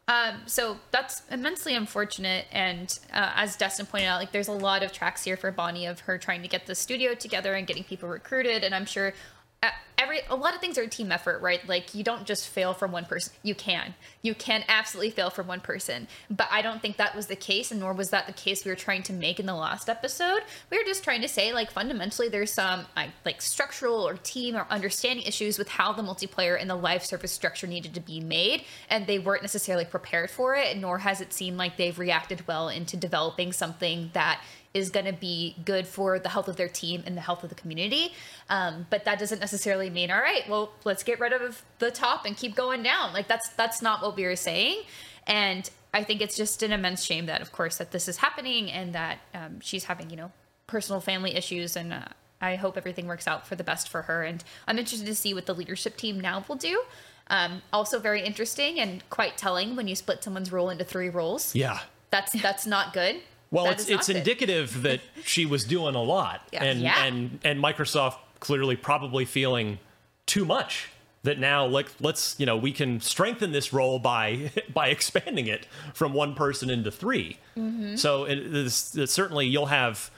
Um, 0.09 0.43
so 0.47 0.79
that's 0.91 1.23
immensely 1.31 1.75
unfortunate. 1.75 2.47
And 2.51 2.99
uh, 3.13 3.33
as 3.37 3.57
Destin 3.57 3.87
pointed 3.87 4.09
out, 4.09 4.21
like 4.21 4.33
there's 4.33 4.49
a 4.49 4.53
lot 4.53 4.83
of 4.83 4.93
tracks 4.93 5.23
here 5.25 5.37
for 5.37 5.51
Bonnie 5.51 5.87
of 5.87 6.01
her 6.01 6.19
trying 6.19 6.43
to 6.43 6.49
get 6.49 6.67
the 6.67 6.75
studio 6.75 7.15
together 7.15 7.55
and 7.55 7.67
getting 7.67 7.85
people 7.85 8.09
recruited. 8.09 8.65
And 8.65 8.75
I'm 8.75 8.85
sure 8.85 9.15
Uh, 9.63 9.71
every 9.97 10.21
a 10.29 10.35
lot 10.35 10.55
of 10.55 10.61
things 10.61 10.77
are 10.77 10.83
a 10.83 10.89
team 10.89 11.13
effort, 11.13 11.41
right? 11.41 11.67
Like 11.69 11.95
you 11.95 12.03
don't 12.03 12.27
just 12.27 12.49
fail 12.49 12.75
from 12.75 12.91
one 12.91 13.05
person. 13.05 13.33
You 13.43 13.55
can, 13.55 13.95
you 14.21 14.35
can 14.35 14.65
absolutely 14.69 15.11
fail 15.11 15.31
from 15.31 15.47
one 15.47 15.61
person. 15.61 16.09
But 16.31 16.49
I 16.51 16.63
don't 16.63 16.83
think 16.83 16.97
that 16.97 17.15
was 17.15 17.29
the 17.29 17.37
case, 17.37 17.71
and 17.71 17.81
nor 17.81 17.93
was 17.93 18.11
that 18.11 18.27
the 18.27 18.33
case 18.33 18.65
we 18.65 18.71
were 18.71 18.77
trying 18.77 19.03
to 19.05 19.13
make 19.13 19.39
in 19.39 19.47
the 19.47 19.55
last 19.55 19.89
episode. 19.89 20.43
We 20.71 20.79
were 20.79 20.85
just 20.85 21.05
trying 21.05 21.23
to 21.23 21.29
say 21.29 21.53
like 21.53 21.71
fundamentally 21.71 22.29
there's 22.29 22.53
some 22.53 22.87
like, 22.97 23.11
like 23.25 23.41
structural 23.41 24.07
or 24.07 24.15
team 24.15 24.57
or 24.57 24.67
understanding 24.71 25.25
issues 25.25 25.59
with 25.59 25.69
how 25.69 25.93
the 25.93 26.03
multiplayer 26.03 26.61
and 26.61 26.69
the 26.69 26.75
live 26.75 27.05
service 27.05 27.33
structure 27.33 27.67
needed 27.67 27.95
to 27.95 28.01
be 28.01 28.21
made, 28.21 28.65
and 28.91 29.07
they 29.07 29.19
weren't 29.19 29.43
necessarily 29.43 29.85
prepared 29.85 30.31
for 30.31 30.55
it. 30.55 30.77
Nor 30.77 30.99
has 30.99 31.21
it 31.21 31.33
seemed 31.33 31.57
like 31.57 31.77
they've 31.77 31.99
reacted 31.99 32.47
well 32.49 32.69
into 32.69 32.97
developing 32.97 33.53
something 33.53 34.11
that 34.15 34.43
is 34.75 34.91
going 34.91 35.07
to 35.07 35.13
be 35.13 35.57
good 35.65 35.87
for 35.87 36.19
the 36.19 36.29
health 36.29 36.49
of 36.49 36.57
their 36.57 36.69
team 36.69 37.03
and 37.07 37.17
the 37.17 37.21
health 37.21 37.43
of 37.43 37.49
the 37.49 37.55
community. 37.55 38.13
Um, 38.49 38.87
but 38.91 39.05
that 39.05 39.19
doesn't 39.19 39.39
necessarily 39.39 39.91
mean, 39.91 40.11
all 40.11 40.21
right, 40.21 40.49
well, 40.49 40.73
let's 40.85 41.03
get 41.03 41.21
rid 41.21 41.33
of 41.33 41.63
the 41.79 41.91
top 41.91 42.25
and 42.25 42.37
keep 42.37 42.55
going 42.55 42.83
down. 42.83 43.13
Like 43.13 43.29
that's 43.29 43.51
that's 43.51 43.83
not 43.83 44.03
what 44.03 44.17
we 44.17 44.25
were 44.25 44.37
saying. 44.37 44.83
And 45.27 45.69
I 45.95 46.05
think 46.05 46.21
it's 46.21 46.37
just 46.37 46.63
an 46.63 46.73
immense 46.73 47.05
shame 47.05 47.27
that, 47.27 47.43
of 47.43 47.53
course, 47.53 47.77
that 47.77 47.91
this 47.91 48.09
is 48.09 48.17
happening 48.17 48.71
and 48.71 48.95
that 48.95 49.19
um, 49.35 49.61
she's 49.61 49.85
having, 49.85 50.11
you 50.11 50.17
know, 50.17 50.33
personal 50.67 51.01
family 51.01 51.35
issues. 51.35 51.77
And 51.77 51.93
uh, 51.93 52.07
I 52.41 52.57
hope 52.57 52.77
everything 52.79 53.07
works 53.07 53.29
out 53.29 53.47
for 53.47 53.57
the 53.57 53.65
best 53.65 53.89
for 53.89 54.03
her. 54.03 54.23
And 54.23 54.43
I'm 54.67 54.79
interested 54.79 55.07
to 55.07 55.15
see 55.15 55.35
what 55.35 55.47
the 55.47 55.55
leadership 55.55 55.97
team 55.97 56.19
now 56.19 56.45
will 56.49 56.57
do. 56.57 56.83
Um, 57.29 57.63
also, 57.73 57.99
very 57.99 58.23
interesting 58.23 58.81
and 58.81 59.09
quite 59.11 59.37
telling 59.37 59.77
when 59.77 59.87
you 59.87 59.95
split 59.95 60.25
someone's 60.25 60.51
role 60.51 60.71
into 60.71 60.85
three 60.85 61.09
roles. 61.09 61.55
Yeah. 61.55 61.81
That's 62.11 62.33
that's 62.43 62.67
not 62.67 62.93
good. 62.93 63.21
Well, 63.53 63.67
That 63.67 63.75
it's 63.75 63.89
it's 63.89 64.07
good. 64.09 64.17
indicative 64.17 64.83
that 64.83 65.01
she 65.25 65.47
was 65.47 65.63
doing 65.63 65.95
a 65.95 66.03
lot, 66.03 66.49
Yeah. 66.53 66.65
and 66.65 66.81
Yeah. 66.81 67.05
and 67.05 67.39
and 67.45 67.63
Microsoft 67.63 68.17
clearly 68.41 68.75
probably 68.75 69.25
feeling 69.25 69.79
too 70.27 70.45
much. 70.45 70.89
That 71.25 71.39
now, 71.39 71.65
like, 71.67 71.87
let's 72.01 72.35
you 72.41 72.47
know, 72.47 72.57
we 72.57 72.73
can 72.73 73.01
strengthen 73.01 73.53
this 73.53 73.73
role 73.73 74.01
by 74.01 74.51
by 74.75 74.89
expanding 74.89 75.47
it 75.47 75.67
from 75.95 76.13
one 76.15 76.35
person 76.35 76.69
into 76.69 76.91
3 76.91 77.37
Mm-hmm. 77.57 77.95
So 77.97 78.25
it 78.25 78.39
is 78.39 78.97
it 78.97 79.09
certainly 79.09 79.47
you'll 79.47 79.67
have 79.67 80.11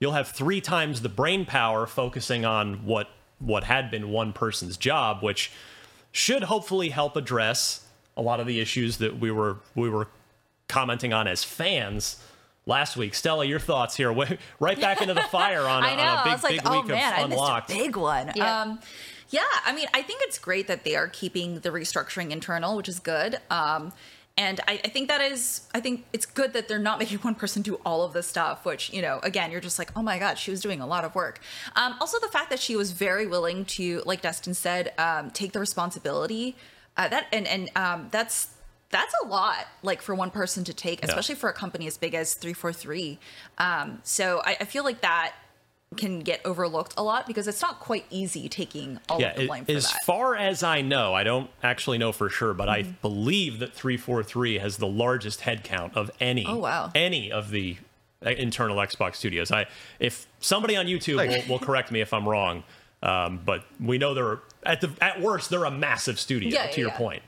you'll 0.00 0.12
have 0.12 0.28
three 0.28 0.60
times 0.60 1.00
the 1.02 1.08
brain 1.08 1.46
power 1.46 1.86
focusing 1.86 2.44
on 2.44 2.84
what 2.84 3.08
what 3.38 3.64
had 3.64 3.90
been 3.90 4.10
one 4.10 4.34
person's 4.34 4.76
job, 4.76 5.22
which 5.22 5.50
should 6.12 6.42
hopefully 6.42 6.90
help 6.90 7.16
address 7.16 7.86
a 8.16 8.20
lot 8.20 8.38
of 8.40 8.46
the 8.46 8.60
issues 8.60 8.98
that 8.98 9.18
we 9.20 9.30
were 9.30 9.58
we 9.74 9.88
were 9.88 10.08
commenting 10.68 11.12
on 11.12 11.26
as 11.26 11.42
fans 11.44 12.22
last 12.70 12.96
week. 12.96 13.14
Stella, 13.14 13.44
your 13.44 13.58
thoughts 13.58 13.96
here? 13.96 14.10
Right 14.60 14.80
back 14.80 15.02
into 15.02 15.12
the 15.14 15.22
fire 15.22 15.62
on, 15.62 15.82
a- 15.84 15.86
I 15.86 15.94
know. 15.96 16.02
on 16.02 16.18
a 16.18 16.22
big 16.24 16.30
I 16.30 16.34
was 16.34 16.42
like, 16.42 16.52
big 16.52 16.60
oh 16.64 16.80
week 16.80 16.86
man, 16.86 17.12
I 17.12 17.20
of 17.22 17.28
missed 17.28 17.40
Unlocked. 17.42 17.70
a 17.70 17.74
big 17.74 17.96
one. 17.96 18.32
Yeah. 18.34 18.62
Um, 18.62 18.80
yeah, 19.28 19.42
I 19.64 19.72
mean, 19.72 19.86
I 19.94 20.02
think 20.02 20.22
it's 20.24 20.38
great 20.38 20.66
that 20.68 20.84
they 20.84 20.96
are 20.96 21.06
keeping 21.06 21.60
the 21.60 21.70
restructuring 21.70 22.30
internal, 22.30 22.76
which 22.76 22.88
is 22.88 22.98
good. 22.98 23.38
Um, 23.50 23.92
and 24.36 24.60
I, 24.66 24.80
I 24.84 24.88
think 24.88 25.08
that 25.08 25.20
is, 25.20 25.68
I 25.74 25.80
think 25.80 26.04
it's 26.12 26.26
good 26.26 26.52
that 26.54 26.66
they're 26.68 26.78
not 26.78 26.98
making 26.98 27.18
one 27.28 27.34
person 27.34 27.62
do 27.62 27.74
all 27.84 28.02
of 28.02 28.12
this 28.12 28.26
stuff, 28.26 28.64
which, 28.64 28.92
you 28.92 29.02
know, 29.02 29.20
again, 29.22 29.50
you're 29.50 29.60
just 29.60 29.78
like, 29.78 29.90
oh 29.96 30.02
my 30.02 30.18
God, 30.18 30.38
she 30.38 30.50
was 30.50 30.60
doing 30.60 30.80
a 30.80 30.86
lot 30.86 31.04
of 31.04 31.14
work. 31.14 31.40
Um, 31.76 31.94
also, 32.00 32.18
the 32.18 32.28
fact 32.28 32.50
that 32.50 32.58
she 32.58 32.74
was 32.76 32.92
very 32.92 33.26
willing 33.26 33.64
to, 33.66 34.02
like 34.06 34.20
Destin 34.22 34.54
said, 34.54 34.92
um, 34.98 35.30
take 35.30 35.52
the 35.52 35.60
responsibility. 35.60 36.56
Uh, 36.96 37.06
that 37.08 37.26
and 37.32 37.46
and 37.46 37.70
um, 37.76 38.08
that's 38.10 38.48
that's 38.90 39.14
a 39.22 39.26
lot 39.26 39.66
like 39.82 40.02
for 40.02 40.14
one 40.14 40.30
person 40.30 40.64
to 40.64 40.74
take 40.74 41.02
especially 41.04 41.34
for 41.34 41.48
a 41.48 41.52
company 41.52 41.86
as 41.86 41.96
big 41.96 42.14
as 42.14 42.34
343 42.34 43.18
um, 43.58 44.00
so 44.02 44.40
I, 44.44 44.56
I 44.60 44.64
feel 44.64 44.84
like 44.84 45.00
that 45.02 45.32
can 45.96 46.20
get 46.20 46.40
overlooked 46.44 46.94
a 46.96 47.02
lot 47.02 47.26
because 47.26 47.48
it's 47.48 47.60
not 47.62 47.80
quite 47.80 48.04
easy 48.10 48.48
taking 48.48 49.00
all 49.08 49.20
Yeah, 49.20 49.30
of 49.30 49.36
the 49.36 49.42
it- 49.42 49.46
blame 49.48 49.64
for 49.64 49.72
as 49.72 49.84
that. 49.84 49.90
Mm-hmm. 49.90 50.04
far 50.06 50.36
as 50.36 50.62
I 50.62 50.82
know, 50.82 51.14
I 51.14 51.24
don't 51.24 51.50
actually 51.64 51.98
know 51.98 52.12
for 52.12 52.28
sure, 52.28 52.54
but 52.54 52.68
I 52.68 52.82
believe 52.82 53.58
that 53.58 53.72
343 53.74 54.58
has 54.58 54.76
the 54.76 54.86
largest 54.86 55.40
headcount 55.40 55.96
of 55.96 56.08
any 56.20 56.46
Oh, 56.46 56.58
wow. 56.58 56.92
any 56.94 57.32
of 57.32 57.50
the 57.50 57.76
uh, 58.24 58.30
internal 58.30 58.76
Xbox 58.76 59.16
studios. 59.16 59.50
I 59.50 59.66
if 59.98 60.28
somebody 60.38 60.76
on 60.76 60.86
YouTube 60.86 61.16
will, 61.26 61.54
will 61.54 61.58
correct 61.58 61.90
me 61.90 62.00
if 62.00 62.12
I'm 62.14 62.28
wrong, 62.28 62.62
um, 63.02 63.40
but 63.44 63.64
we 63.80 63.98
know 63.98 64.14
they're 64.14 64.38
at 64.62 64.80
the 64.82 64.90
at 65.00 65.20
worst 65.20 65.50
they're 65.50 65.64
a 65.64 65.70
massive 65.72 66.20
studio. 66.20 66.50
Yeah, 66.50 66.66
to 66.66 66.70
yeah, 66.72 66.76
your 66.78 66.88
yeah. 66.90 66.98
point. 66.98 67.22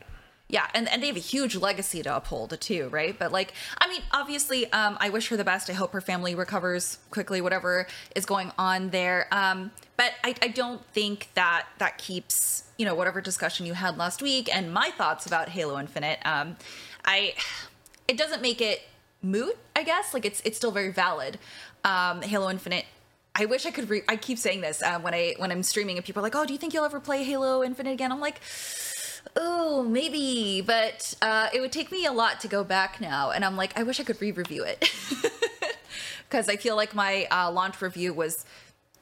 Yeah, 0.53 0.67
and, 0.75 0.87
and 0.91 1.03
they 1.03 1.07
have 1.07 1.17
a 1.17 1.21
huge 1.21 1.57
legacy 1.57 2.03
to 2.03 2.15
uphold 2.15 2.61
too, 2.61 2.91
right? 2.91 3.19
But 3.19 3.33
like, 3.33 3.55
I 3.79 3.89
mean, 3.89 4.03
obviously, 4.13 4.71
um, 4.71 4.99
I 5.01 5.09
wish 5.09 5.29
her 5.29 5.37
the 5.39 5.45
best. 5.45 5.71
I 5.71 5.73
hope 5.73 5.93
her 5.95 6.03
family 6.03 6.35
recovers 6.35 6.99
quickly, 7.11 7.41
whatever 7.41 7.87
is 8.15 8.27
going 8.27 8.53
on 8.59 8.91
there. 8.91 9.29
Um, 9.33 9.71
but 9.97 10.13
I, 10.23 10.35
I 10.43 10.49
don't 10.49 10.85
think 10.93 11.31
that 11.33 11.69
that 11.79 11.97
keeps, 11.97 12.65
you 12.77 12.85
know, 12.85 12.95
whatever 12.95 13.23
discussion 13.23 13.65
you 13.65 13.73
had 13.73 13.97
last 13.97 14.21
week 14.21 14.55
and 14.55 14.71
my 14.71 14.91
thoughts 14.91 15.25
about 15.25 15.49
Halo 15.49 15.81
Infinite. 15.81 16.19
Um, 16.27 16.59
I, 17.03 17.33
it 18.07 18.19
doesn't 18.19 18.43
make 18.43 18.61
it 18.61 18.83
moot, 19.23 19.57
I 19.75 19.85
guess. 19.85 20.13
Like 20.13 20.27
it's 20.27 20.43
it's 20.45 20.59
still 20.59 20.73
very 20.73 20.93
valid. 20.93 21.39
Um, 21.83 22.21
Halo 22.21 22.51
Infinite. 22.51 22.85
I 23.35 23.47
wish 23.47 23.65
I 23.65 23.71
could. 23.71 23.89
Re- 23.89 24.03
I 24.07 24.17
keep 24.17 24.37
saying 24.37 24.61
this 24.61 24.83
uh, 24.83 25.01
when 25.01 25.15
I 25.15 25.35
when 25.39 25.51
I'm 25.51 25.63
streaming 25.63 25.97
and 25.97 26.05
people 26.05 26.21
are 26.21 26.25
like, 26.25 26.37
"Oh, 26.37 26.45
do 26.45 26.53
you 26.53 26.59
think 26.59 26.75
you'll 26.75 26.85
ever 26.85 27.01
play 27.01 27.25
Halo 27.25 27.63
Infinite 27.65 27.93
again?" 27.93 28.13
I'm 28.13 28.21
like, 28.21 28.43
oh, 29.37 29.83
maybe, 29.83 30.61
but 30.61 31.15
uh, 31.23 31.49
it 31.53 31.61
would 31.61 31.73
take 31.73 31.91
me 31.91 32.07
a 32.07 32.13
lot 32.13 32.41
to 32.41 32.49
go 32.49 32.65
back 32.65 33.01
now. 33.01 33.31
And 33.31 33.45
I'm 33.45 33.57
like, 33.57 33.79
I 33.79 33.83
wish 33.83 34.01
I 34.01 34.05
could 34.05 34.21
re-review 34.21 34.65
it 34.65 34.91
because 36.29 36.49
I 36.49 36.57
feel 36.57 36.77
like 36.77 36.95
my 36.95 37.27
uh, 37.31 37.51
launch 37.51 37.81
review 37.81 38.13
was 38.13 38.45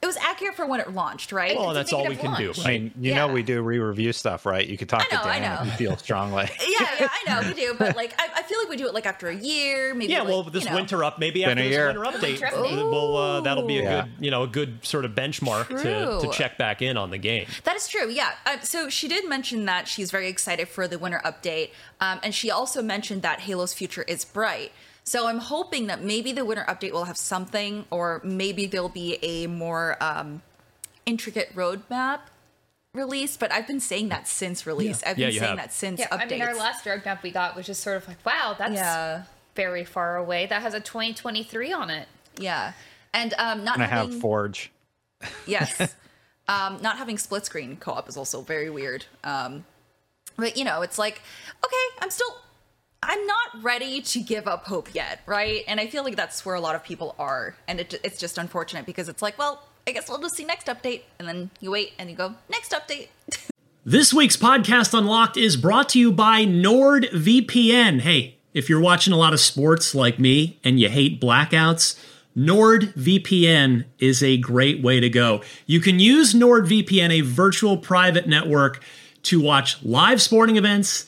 it 0.01 0.07
was 0.07 0.17
accurate 0.17 0.55
for 0.55 0.65
when 0.65 0.79
it 0.79 0.91
launched, 0.93 1.31
right? 1.31 1.55
Well, 1.55 1.69
It's 1.69 1.77
that's 1.77 1.93
all 1.93 2.07
we 2.07 2.15
can 2.15 2.35
do. 2.35 2.45
launch. 2.47 2.57
right? 2.59 2.67
I 2.67 2.71
mean, 2.79 2.91
you 2.99 3.13
know, 3.13 3.27
we 3.27 3.43
do 3.43 3.61
re-review 3.61 4.11
stuff, 4.13 4.47
right? 4.47 4.67
You 4.67 4.75
could 4.75 4.89
talk 4.89 5.05
I 5.11 5.15
know, 5.15 5.21
to 5.21 5.29
I 5.29 5.39
Dan 5.39 5.55
know. 5.55 5.61
if 5.71 5.79
you 5.79 5.87
feel 5.89 5.97
strongly. 5.97 6.45
yeah, 6.59 6.87
yeah, 7.01 7.07
I 7.11 7.41
know 7.41 7.47
we 7.47 7.53
do, 7.53 7.75
but 7.77 7.95
like 8.01 8.13
I, 8.19 8.27
I 8.37 8.41
feel 8.41 8.57
like 8.59 8.67
we 8.67 8.77
do 8.77 8.87
it 8.87 8.95
like 8.95 9.05
after 9.05 9.27
a 9.27 9.35
year, 9.35 9.93
maybe. 9.93 10.11
Yeah, 10.11 10.21
like, 10.21 10.29
well, 10.29 10.43
this 10.43 10.63
you 10.63 10.71
know. 10.71 10.75
winter 10.77 11.03
up, 11.03 11.19
maybe 11.19 11.41
Been 11.41 11.49
after 11.57 11.61
a 11.61 11.63
this 11.65 11.71
year. 11.71 11.85
winter 11.87 12.01
update, 12.01 12.21
Winter 12.41 12.47
update. 12.47 12.91
we'll, 12.91 13.15
uh, 13.15 13.41
that'll 13.41 13.67
be 13.67 13.77
a 13.77 13.83
Yeah. 13.83 14.01
good, 14.01 14.25
you 14.25 14.31
know, 14.31 14.41
a 14.41 14.47
good 14.47 14.83
sort 14.83 15.05
of 15.05 15.11
benchmark 15.11 15.67
to, 15.67 16.25
to 16.27 16.33
check 16.33 16.57
back 16.57 16.81
in 16.81 16.97
on 16.97 17.11
the 17.11 17.19
game. 17.19 17.45
That 17.65 17.75
is 17.75 17.87
true. 17.87 18.09
Yeah. 18.09 18.31
Uh, 18.47 18.59
so 18.61 18.89
she 18.89 19.07
did 19.07 19.29
mention 19.29 19.65
that 19.65 19.87
she's 19.87 20.09
very 20.09 20.29
excited 20.29 20.67
for 20.67 20.87
the 20.87 20.97
winter 20.97 21.21
update, 21.23 21.69
um, 21.99 22.19
and 22.23 22.33
she 22.33 22.49
also 22.49 22.81
mentioned 22.81 23.21
that 23.21 23.41
Halo's 23.41 23.73
future 23.75 24.01
is 24.07 24.25
bright. 24.25 24.71
So 25.03 25.27
I'm 25.27 25.39
hoping 25.39 25.87
that 25.87 26.03
maybe 26.03 26.31
the 26.31 26.45
winter 26.45 26.63
update 26.67 26.91
will 26.91 27.05
have 27.05 27.17
something, 27.17 27.85
or 27.89 28.21
maybe 28.23 28.65
there'll 28.65 28.87
be 28.89 29.17
a 29.23 29.47
more 29.47 29.97
um, 30.01 30.41
intricate 31.05 31.53
roadmap 31.55 32.19
release. 32.93 33.35
But 33.37 33.51
I've 33.51 33.67
been 33.67 33.79
saying 33.79 34.09
that 34.09 34.27
since 34.27 34.65
release. 34.67 35.01
I've 35.03 35.17
Yeah, 35.17 35.27
been 35.27 35.33
you 35.33 35.39
saying 35.39 35.49
have. 35.57 35.57
that 35.57 35.73
since 35.73 35.99
Yeah, 35.99 36.07
updates. 36.09 36.21
I 36.21 36.25
mean, 36.27 36.41
our 36.43 36.55
last 36.55 36.85
roadmap 36.85 37.23
we 37.23 37.31
got 37.31 37.55
was 37.55 37.65
just 37.65 37.81
sort 37.81 37.97
of 37.97 38.07
like, 38.07 38.23
wow, 38.25 38.55
that's 38.57 38.73
Yeah. 38.75 39.23
very 39.55 39.83
far 39.85 40.17
away. 40.17 40.45
That 40.45 40.61
has 40.61 40.73
a 40.73 40.79
2023 40.79 41.73
on 41.73 41.89
it. 41.89 42.07
yeah, 42.37 42.73
and 43.13 43.33
um, 43.37 43.63
not 43.63 43.75
And 43.75 43.83
I 43.83 43.87
having 43.87 44.11
have 44.13 44.21
Forge. 44.21 44.71
yes 45.45 45.95
um 46.47 46.79
not 46.81 46.97
having 46.97 47.15
split 47.17 47.45
screen 47.45 47.75
co-op 47.77 48.09
is 48.09 48.17
also 48.17 48.41
very 48.41 48.71
weird 48.71 49.05
um 49.23 49.63
but 50.35 50.57
you 50.57 50.63
know 50.63 50.81
it's 50.81 50.97
like 50.97 51.21
okay 51.63 51.77
i'm 52.01 52.09
still 52.09 52.35
i'm 53.03 53.25
not 53.27 53.63
ready 53.63 54.01
to 54.01 54.19
give 54.19 54.47
up 54.47 54.65
hope 54.65 54.93
yet 54.93 55.21
right 55.25 55.63
and 55.67 55.79
i 55.79 55.87
feel 55.87 56.03
like 56.03 56.15
that's 56.15 56.45
where 56.45 56.55
a 56.55 56.61
lot 56.61 56.75
of 56.75 56.83
people 56.83 57.15
are 57.17 57.55
and 57.67 57.79
it, 57.79 57.99
it's 58.03 58.19
just 58.19 58.37
unfortunate 58.37 58.85
because 58.85 59.09
it's 59.09 59.21
like 59.21 59.37
well 59.37 59.63
i 59.87 59.91
guess 59.91 60.09
we'll 60.09 60.19
just 60.19 60.35
see 60.35 60.45
next 60.45 60.67
update 60.67 61.01
and 61.19 61.27
then 61.27 61.49
you 61.59 61.71
wait 61.71 61.93
and 61.97 62.09
you 62.09 62.15
go 62.15 62.33
next 62.49 62.71
update 62.71 63.07
This 63.83 64.13
week's 64.13 64.37
podcast 64.37 64.95
Unlocked 64.95 65.37
is 65.37 65.57
brought 65.57 65.89
to 65.89 65.99
you 65.99 66.11
by 66.11 66.45
NordVPN. 66.45 68.01
Hey, 68.01 68.35
if 68.53 68.69
you're 68.69 68.79
watching 68.79 69.11
a 69.11 69.17
lot 69.17 69.33
of 69.33 69.39
sports 69.39 69.95
like 69.95 70.19
me 70.19 70.59
and 70.63 70.79
you 70.79 70.87
hate 70.87 71.19
blackouts, 71.19 71.99
NordVPN 72.37 73.85
is 73.97 74.21
a 74.21 74.37
great 74.37 74.83
way 74.83 74.99
to 74.99 75.09
go. 75.09 75.41
You 75.65 75.79
can 75.79 75.99
use 75.99 76.35
NordVPN, 76.35 77.09
a 77.09 77.21
virtual 77.21 77.75
private 77.75 78.27
network, 78.27 78.83
to 79.23 79.41
watch 79.41 79.83
live 79.83 80.21
sporting 80.21 80.57
events, 80.57 81.07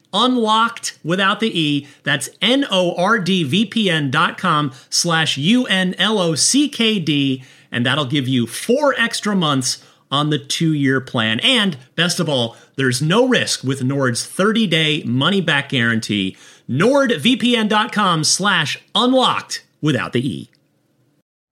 unlocked 0.13 0.99
without 1.03 1.39
the 1.39 1.59
E. 1.59 1.87
That's 2.03 2.29
N-O-R-D-V-P-N 2.41 4.11
dot 4.11 4.37
com 4.37 4.71
slash 4.89 5.37
U-N-L-O-C-K-D. 5.37 5.93
And 7.71 7.85
that'll 7.85 8.05
give 8.05 8.27
you 8.27 8.47
four 8.47 8.93
extra 8.97 9.35
months 9.35 9.83
on 10.11 10.29
the 10.29 10.39
two-year 10.39 11.01
plan. 11.01 11.39
And 11.39 11.77
best 11.95 12.19
of 12.19 12.27
all, 12.27 12.57
there's 12.75 13.01
no 13.01 13.27
risk 13.27 13.63
with 13.63 13.83
Nord's 13.83 14.27
30-day 14.27 15.03
money-back 15.03 15.69
guarantee. 15.69 16.35
NordVPN.com 16.69 18.23
slash 18.23 18.83
unlocked 18.93 19.63
without 19.81 20.13
the 20.13 20.27
E. 20.27 20.50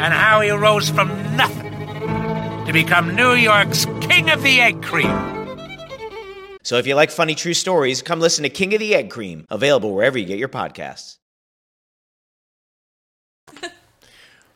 and 0.00 0.14
how 0.14 0.40
he 0.40 0.50
rose 0.50 0.88
from 0.88 1.08
nothing 1.36 1.70
to 2.64 2.72
become 2.72 3.14
New 3.14 3.34
York's 3.34 3.84
King 4.00 4.30
of 4.30 4.42
the 4.42 4.58
Egg 4.60 4.82
Cream. 4.82 5.36
So 6.62 6.78
if 6.78 6.86
you 6.86 6.94
like 6.94 7.10
funny 7.10 7.34
true 7.34 7.52
stories, 7.52 8.00
come 8.00 8.18
listen 8.18 8.44
to 8.44 8.48
King 8.48 8.72
of 8.72 8.80
the 8.80 8.94
Egg 8.94 9.10
Cream, 9.10 9.46
available 9.50 9.94
wherever 9.94 10.18
you 10.18 10.24
get 10.24 10.38
your 10.38 10.48
podcasts. 10.48 11.18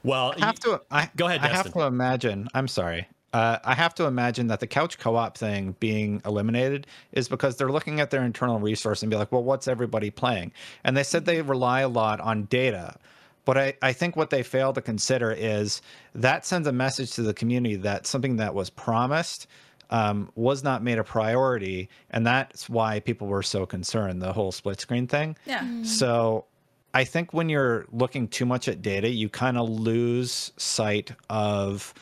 Well, 0.04 0.34
I 0.38 0.44
have 0.44 0.60
to. 0.60 0.82
I, 0.90 1.08
Go 1.16 1.28
ahead, 1.28 1.40
I 1.40 1.48
have 1.48 1.72
to 1.72 1.80
imagine. 1.80 2.46
I'm 2.52 2.68
sorry. 2.68 3.08
Uh, 3.32 3.58
I 3.64 3.74
have 3.74 3.94
to 3.94 4.04
imagine 4.04 4.48
that 4.48 4.60
the 4.60 4.66
couch 4.66 4.98
co-op 4.98 5.38
thing 5.38 5.74
being 5.80 6.20
eliminated 6.26 6.86
is 7.12 7.26
because 7.26 7.56
they're 7.56 7.72
looking 7.72 8.00
at 8.00 8.10
their 8.10 8.22
internal 8.22 8.60
resource 8.60 9.02
and 9.02 9.08
be 9.10 9.16
like, 9.16 9.32
well, 9.32 9.42
what's 9.42 9.66
everybody 9.66 10.10
playing? 10.10 10.52
And 10.84 10.94
they 10.94 11.04
said 11.04 11.24
they 11.24 11.40
rely 11.40 11.80
a 11.80 11.88
lot 11.88 12.20
on 12.20 12.44
data. 12.44 12.96
But 13.44 13.58
I, 13.58 13.74
I 13.82 13.92
think 13.92 14.16
what 14.16 14.30
they 14.30 14.42
fail 14.42 14.72
to 14.72 14.80
consider 14.80 15.30
is 15.32 15.82
that 16.14 16.46
sends 16.46 16.66
a 16.66 16.72
message 16.72 17.12
to 17.12 17.22
the 17.22 17.34
community 17.34 17.76
that 17.76 18.06
something 18.06 18.36
that 18.36 18.54
was 18.54 18.70
promised 18.70 19.46
um, 19.90 20.30
was 20.34 20.64
not 20.64 20.82
made 20.82 20.98
a 20.98 21.04
priority. 21.04 21.88
And 22.10 22.26
that's 22.26 22.68
why 22.68 23.00
people 23.00 23.26
were 23.26 23.42
so 23.42 23.66
concerned, 23.66 24.22
the 24.22 24.32
whole 24.32 24.52
split 24.52 24.80
screen 24.80 25.06
thing. 25.06 25.36
Yeah. 25.46 25.82
So 25.82 26.46
I 26.94 27.04
think 27.04 27.34
when 27.34 27.48
you're 27.48 27.86
looking 27.92 28.28
too 28.28 28.46
much 28.46 28.68
at 28.68 28.80
data, 28.80 29.08
you 29.08 29.28
kind 29.28 29.58
of 29.58 29.68
lose 29.68 30.52
sight 30.56 31.12
of 31.28 31.92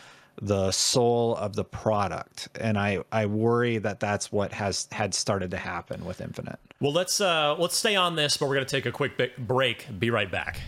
the 0.40 0.70
soul 0.70 1.36
of 1.36 1.54
the 1.54 1.64
product, 1.64 2.48
and 2.58 2.78
I 2.78 3.04
I 3.12 3.26
worry 3.26 3.78
that 3.78 4.00
that's 4.00 4.32
what 4.32 4.52
has 4.52 4.88
had 4.90 5.14
started 5.14 5.50
to 5.52 5.56
happen 5.56 6.04
with 6.04 6.20
Infinite. 6.20 6.58
Well, 6.80 6.92
let's 6.92 7.20
uh, 7.20 7.54
let's 7.58 7.76
stay 7.76 7.96
on 7.96 8.16
this, 8.16 8.38
but 8.38 8.48
we're 8.48 8.56
going 8.56 8.66
to 8.66 8.76
take 8.76 8.86
a 8.86 8.92
quick 8.92 9.16
bi- 9.16 9.30
break. 9.38 9.86
Be 9.98 10.10
right 10.10 10.30
back. 10.30 10.60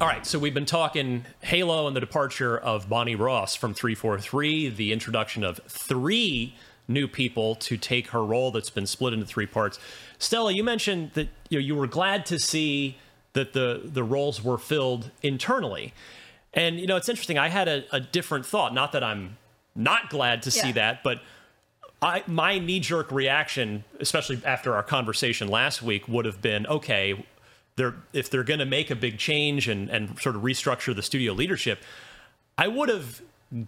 All 0.00 0.06
right, 0.06 0.26
so 0.26 0.38
we've 0.38 0.54
been 0.54 0.64
talking 0.64 1.26
Halo 1.42 1.86
and 1.86 1.94
the 1.94 2.00
departure 2.00 2.56
of 2.56 2.88
Bonnie 2.88 3.16
Ross 3.16 3.54
from 3.54 3.74
343, 3.74 4.70
the 4.70 4.94
introduction 4.94 5.44
of 5.44 5.60
three 5.68 6.54
new 6.88 7.06
people 7.06 7.54
to 7.56 7.76
take 7.76 8.08
her 8.08 8.24
role 8.24 8.50
that's 8.50 8.70
been 8.70 8.86
split 8.86 9.12
into 9.12 9.26
three 9.26 9.44
parts. 9.44 9.78
Stella, 10.18 10.52
you 10.52 10.64
mentioned 10.64 11.10
that 11.12 11.28
you 11.50 11.58
know 11.58 11.62
you 11.62 11.76
were 11.76 11.86
glad 11.86 12.24
to 12.26 12.38
see 12.38 12.96
that 13.34 13.52
the 13.52 13.82
the 13.84 14.02
roles 14.02 14.42
were 14.42 14.56
filled 14.56 15.10
internally. 15.22 15.92
And 16.54 16.80
you 16.80 16.86
know, 16.86 16.96
it's 16.96 17.10
interesting. 17.10 17.36
I 17.36 17.48
had 17.48 17.68
a, 17.68 17.84
a 17.92 18.00
different 18.00 18.46
thought. 18.46 18.72
Not 18.72 18.92
that 18.92 19.04
I'm 19.04 19.36
not 19.76 20.08
glad 20.08 20.40
to 20.44 20.50
see 20.50 20.72
that, 20.72 21.02
but 21.02 21.20
I 22.00 22.22
my 22.26 22.58
knee 22.58 22.80
jerk 22.80 23.12
reaction, 23.12 23.84
especially 24.00 24.40
after 24.46 24.74
our 24.74 24.82
conversation 24.82 25.48
last 25.48 25.82
week, 25.82 26.08
would 26.08 26.24
have 26.24 26.40
been 26.40 26.66
okay. 26.68 27.22
They're 27.80 27.94
if 28.12 28.28
they're 28.30 28.44
going 28.44 28.60
to 28.60 28.66
make 28.66 28.90
a 28.90 28.94
big 28.96 29.16
change 29.18 29.66
and 29.66 29.88
and 29.88 30.20
sort 30.20 30.36
of 30.36 30.42
restructure 30.42 30.94
the 30.94 31.02
studio 31.02 31.32
leadership, 31.32 31.82
I 32.58 32.68
would 32.68 32.90
have 32.90 33.22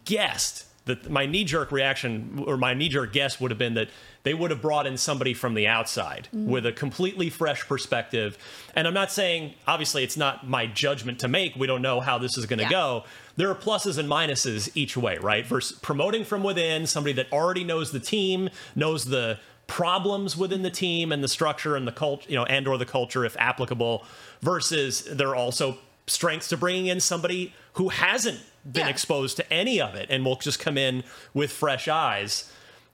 guessed 0.05 0.66
that 0.85 1.09
my 1.09 1.25
knee 1.27 1.44
jerk 1.44 1.72
reaction 1.72 2.42
or 2.46 2.57
my 2.57 2.75
knee 2.75 2.88
jerk 2.88 3.12
guess 3.12 3.40
would 3.40 3.51
have 3.51 3.59
been 3.59 3.75
that 3.75 3.88
they 4.25 4.35
would 4.35 4.51
have 4.51 4.61
brought 4.61 4.87
in 4.87 4.96
somebody 4.96 5.33
from 5.33 5.55
the 5.55 5.66
outside 5.66 6.29
mm-hmm. 6.35 6.51
with 6.51 6.66
a 6.66 6.72
completely 6.72 7.31
fresh 7.31 7.66
perspective. 7.66 8.37
And 8.75 8.87
I'm 8.87 8.94
not 8.94 9.11
saying, 9.12 9.55
obviously, 9.66 10.03
it's 10.03 10.16
not 10.16 10.46
my 10.46 10.66
judgment 10.66 11.20
to 11.20 11.29
make. 11.29 11.55
We 11.57 11.66
don't 11.66 11.83
know 11.83 12.01
how 12.01 12.18
this 12.18 12.37
is 12.37 12.46
going 12.46 12.59
to 12.59 12.64
Yeah. 12.64 12.70
go. 12.70 13.05
There 13.37 13.48
are 13.48 13.55
pluses 13.55 13.96
and 13.96 14.09
minuses 14.09 14.70
each 14.75 14.96
way, 14.96 15.18
right? 15.18 15.46
Versus 15.46 15.79
promoting 15.79 16.25
from 16.25 16.42
within, 16.42 16.87
somebody 16.87 17.14
that 17.14 17.33
already 17.33 17.64
knows 17.64 17.92
the 17.92 18.01
team, 18.01 18.51
knows 18.75 19.05
the 19.07 19.38
problems 19.73 20.37
within 20.37 20.61
the 20.63 20.71
team 20.71 21.13
and 21.13 21.25
the 21.25 21.29
structure 21.29 21.77
and 21.77 21.89
the 21.89 21.93
culture, 21.93 22.29
you 22.31 22.37
know, 22.37 22.45
and 22.45 22.69
or 22.69 22.77
the 22.77 22.85
culture 22.85 23.25
if 23.25 23.35
applicable, 23.39 24.05
versus 24.43 25.03
there 25.11 25.29
are 25.29 25.35
also 25.37 25.79
strengths 26.07 26.49
to 26.51 26.59
bringing 26.59 26.89
in 26.89 27.01
somebody 27.01 27.55
who 27.73 27.89
hasn't 27.89 28.39
been 28.71 28.85
Yeah. 28.85 28.91
exposed 28.91 29.39
to 29.39 29.51
any 29.51 29.81
of 29.81 29.95
it 29.95 30.09
and 30.11 30.27
will 30.27 30.37
just 30.37 30.61
come 30.61 30.77
in 30.77 31.05
with 31.33 31.51
fresh 31.51 31.89
eyes 31.89 32.53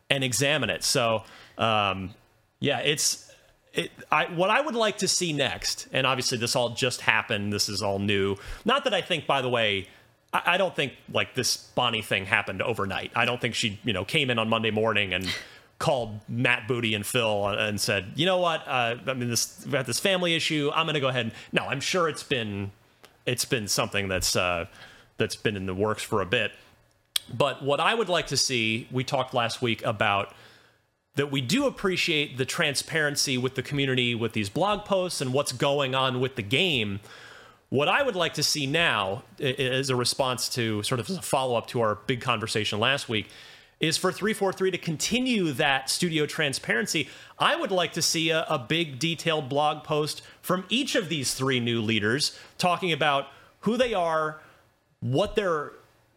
and 0.08 0.22
examine 0.22 0.70
it. 0.70 0.84
So, 0.84 1.24
um, 1.58 2.14
yeah, 2.60 2.78
it's 2.78 3.28
it, 3.74 3.90
I, 4.10 4.26
what 4.26 4.48
I 4.50 4.60
would 4.60 4.74
like 4.76 4.98
to 4.98 5.08
see 5.08 5.32
next, 5.32 5.88
and 5.92 6.06
obviously 6.06 6.38
this 6.38 6.54
all 6.54 6.70
just 6.70 7.00
happened. 7.00 7.52
This 7.52 7.68
is 7.68 7.82
all 7.82 7.98
new. 7.98 8.36
Not 8.64 8.84
that 8.84 8.94
I 8.94 9.02
think, 9.02 9.26
by 9.26 9.42
the 9.42 9.48
way, 9.48 9.88
I, 10.32 10.54
I 10.54 10.56
don't 10.58 10.74
think 10.76 10.92
like 11.12 11.34
this 11.34 11.56
Bonnie 11.56 12.02
thing 12.02 12.24
happened 12.26 12.62
overnight. 12.62 13.10
I 13.16 13.24
don't 13.24 13.40
think 13.40 13.54
she, 13.56 13.78
you 13.84 13.92
know, 13.92 14.04
came 14.04 14.30
in 14.30 14.38
on 14.38 14.48
Monday 14.48 14.70
morning 14.70 15.12
and 15.12 15.26
called 15.78 16.18
Matt 16.28 16.66
Booty 16.66 16.94
and 16.94 17.06
Phil 17.06 17.46
and 17.48 17.80
said, 17.80 18.12
you 18.16 18.26
know 18.26 18.38
what, 18.38 18.66
uh, 18.66 18.96
I 19.06 19.14
mean, 19.14 19.30
this 19.30 19.62
we 19.64 19.72
got 19.72 19.86
this 19.86 20.00
family 20.00 20.34
issue. 20.34 20.70
I'm 20.74 20.86
going 20.86 20.94
to 20.94 21.00
go 21.00 21.08
ahead. 21.08 21.26
And, 21.26 21.34
no, 21.52 21.62
I'm 21.66 21.80
sure 21.80 22.08
it's 22.08 22.22
been 22.24 22.72
it's 23.26 23.44
been 23.44 23.68
something 23.68 24.08
that's 24.08 24.34
uh, 24.36 24.66
that's 25.18 25.36
been 25.36 25.56
in 25.56 25.66
the 25.66 25.74
works 25.74 26.02
for 26.02 26.20
a 26.20 26.26
bit. 26.26 26.52
But 27.32 27.62
what 27.62 27.78
I 27.78 27.94
would 27.94 28.08
like 28.08 28.28
to 28.28 28.36
see, 28.36 28.88
we 28.90 29.04
talked 29.04 29.34
last 29.34 29.60
week 29.62 29.84
about 29.84 30.34
that 31.14 31.30
we 31.30 31.40
do 31.40 31.66
appreciate 31.66 32.38
the 32.38 32.44
transparency 32.44 33.36
with 33.36 33.54
the 33.54 33.62
community 33.62 34.14
with 34.14 34.32
these 34.32 34.48
blog 34.48 34.84
posts 34.84 35.20
and 35.20 35.32
what's 35.32 35.52
going 35.52 35.94
on 35.94 36.20
with 36.20 36.36
the 36.36 36.42
game. 36.42 37.00
What 37.70 37.86
I 37.88 38.02
would 38.02 38.16
like 38.16 38.34
to 38.34 38.42
see 38.42 38.66
now, 38.66 39.24
i- 39.40 39.42
as 39.42 39.90
a 39.90 39.96
response 39.96 40.48
to 40.50 40.82
sort 40.84 41.00
of 41.00 41.10
as 41.10 41.16
a 41.18 41.22
follow 41.22 41.54
up 41.56 41.66
to 41.68 41.80
our 41.82 41.96
big 42.06 42.20
conversation 42.20 42.78
last 42.80 43.08
week, 43.08 43.28
is 43.80 43.96
for 43.96 44.10
343 44.12 44.72
to 44.72 44.78
continue 44.78 45.52
that 45.52 45.88
studio 45.88 46.26
transparency. 46.26 47.08
I 47.38 47.54
would 47.56 47.70
like 47.70 47.92
to 47.92 48.02
see 48.02 48.30
a, 48.30 48.44
a 48.48 48.58
big 48.58 48.98
detailed 48.98 49.48
blog 49.48 49.84
post 49.84 50.22
from 50.42 50.64
each 50.68 50.94
of 50.94 51.08
these 51.08 51.34
three 51.34 51.60
new 51.60 51.80
leaders 51.80 52.38
talking 52.58 52.92
about 52.92 53.26
who 53.60 53.76
they 53.76 53.94
are, 53.94 54.40
what 55.00 55.36
they're 55.36 55.72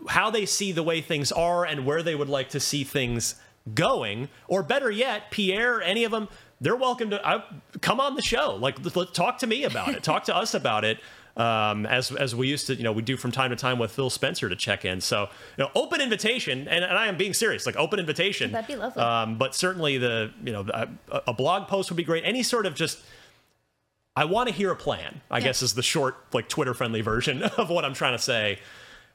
how 0.10 0.32
they 0.32 0.48
see 0.48 0.72
the 0.72 0.82
way 0.82 1.00
things 1.00 1.32
are 1.32 1.64
and 1.64 1.86
where 1.86 2.02
they 2.02 2.16
would 2.16 2.30
like 2.30 2.50
to 2.50 2.60
see 2.60 2.84
things 2.84 3.36
going. 3.76 4.30
Or 4.48 4.64
better 4.64 4.90
yet, 4.90 5.30
Pierre, 5.30 5.80
any 5.80 6.04
of 6.04 6.12
them, 6.12 6.28
they're 6.60 6.76
welcome 6.76 7.12
to 7.12 7.44
come 7.82 8.00
on 8.00 8.16
the 8.16 8.22
show. 8.24 8.56
Like, 8.56 8.84
let- 8.84 8.96
let- 8.96 9.14
talk 9.14 9.38
to 9.40 9.48
me 9.48 9.64
about 9.64 9.90
it. 9.90 10.02
talk 10.04 10.24
to 10.24 10.36
us 10.36 10.56
about 10.56 10.84
it. 10.86 11.00
Um, 11.38 11.86
as 11.86 12.12
as 12.12 12.36
we 12.36 12.48
used 12.48 12.68
to, 12.68 12.76
you 12.76 12.84
know, 12.84 12.92
we 12.92 13.02
do 13.02 13.16
from 13.16 13.32
time 13.32 13.52
to 13.52 13.56
time 13.56 13.80
with 13.80 13.92
Phil 13.92 14.10
Spencer 14.10 14.50
to 14.50 14.56
check 14.56 14.84
in. 14.84 15.00
So, 15.00 15.30
you 15.58 15.64
know, 15.64 15.72
open 15.76 16.02
invitation, 16.02 16.68
and, 16.68 16.84
and 16.84 16.98
I 16.98 17.08
am 17.08 17.18
being 17.18 17.34
serious, 17.34 17.66
like 17.66 17.78
open 17.78 18.00
invitation. 18.00 18.52
That'd 18.52 18.68
be 18.68 18.76
lovely. 18.76 19.02
Um, 19.02 19.38
but 19.38 19.56
certainly 19.56 19.98
the, 19.98 20.32
you 20.44 20.52
know, 20.52 20.66
a, 20.74 20.90
a 21.28 21.34
blog 21.34 21.70
post 21.70 21.90
would 21.90 21.96
be 21.96 22.04
great. 22.04 22.24
Any 22.26 22.44
sort 22.44 22.66
of 22.66 22.76
just 22.76 23.00
I 24.16 24.26
want 24.26 24.50
to 24.50 24.54
hear 24.54 24.72
a 24.72 24.76
plan, 24.76 25.22
I 25.30 25.40
guess 25.40 25.62
is 25.62 25.74
the 25.74 25.84
short, 25.84 26.18
like 26.34 26.50
Twitter 26.50 26.74
friendly 26.74 27.02
version 27.14 27.44
of 27.44 27.70
what 27.70 27.86
I'm 27.86 27.94
trying 27.94 28.14
to 28.14 28.22
say. 28.22 28.60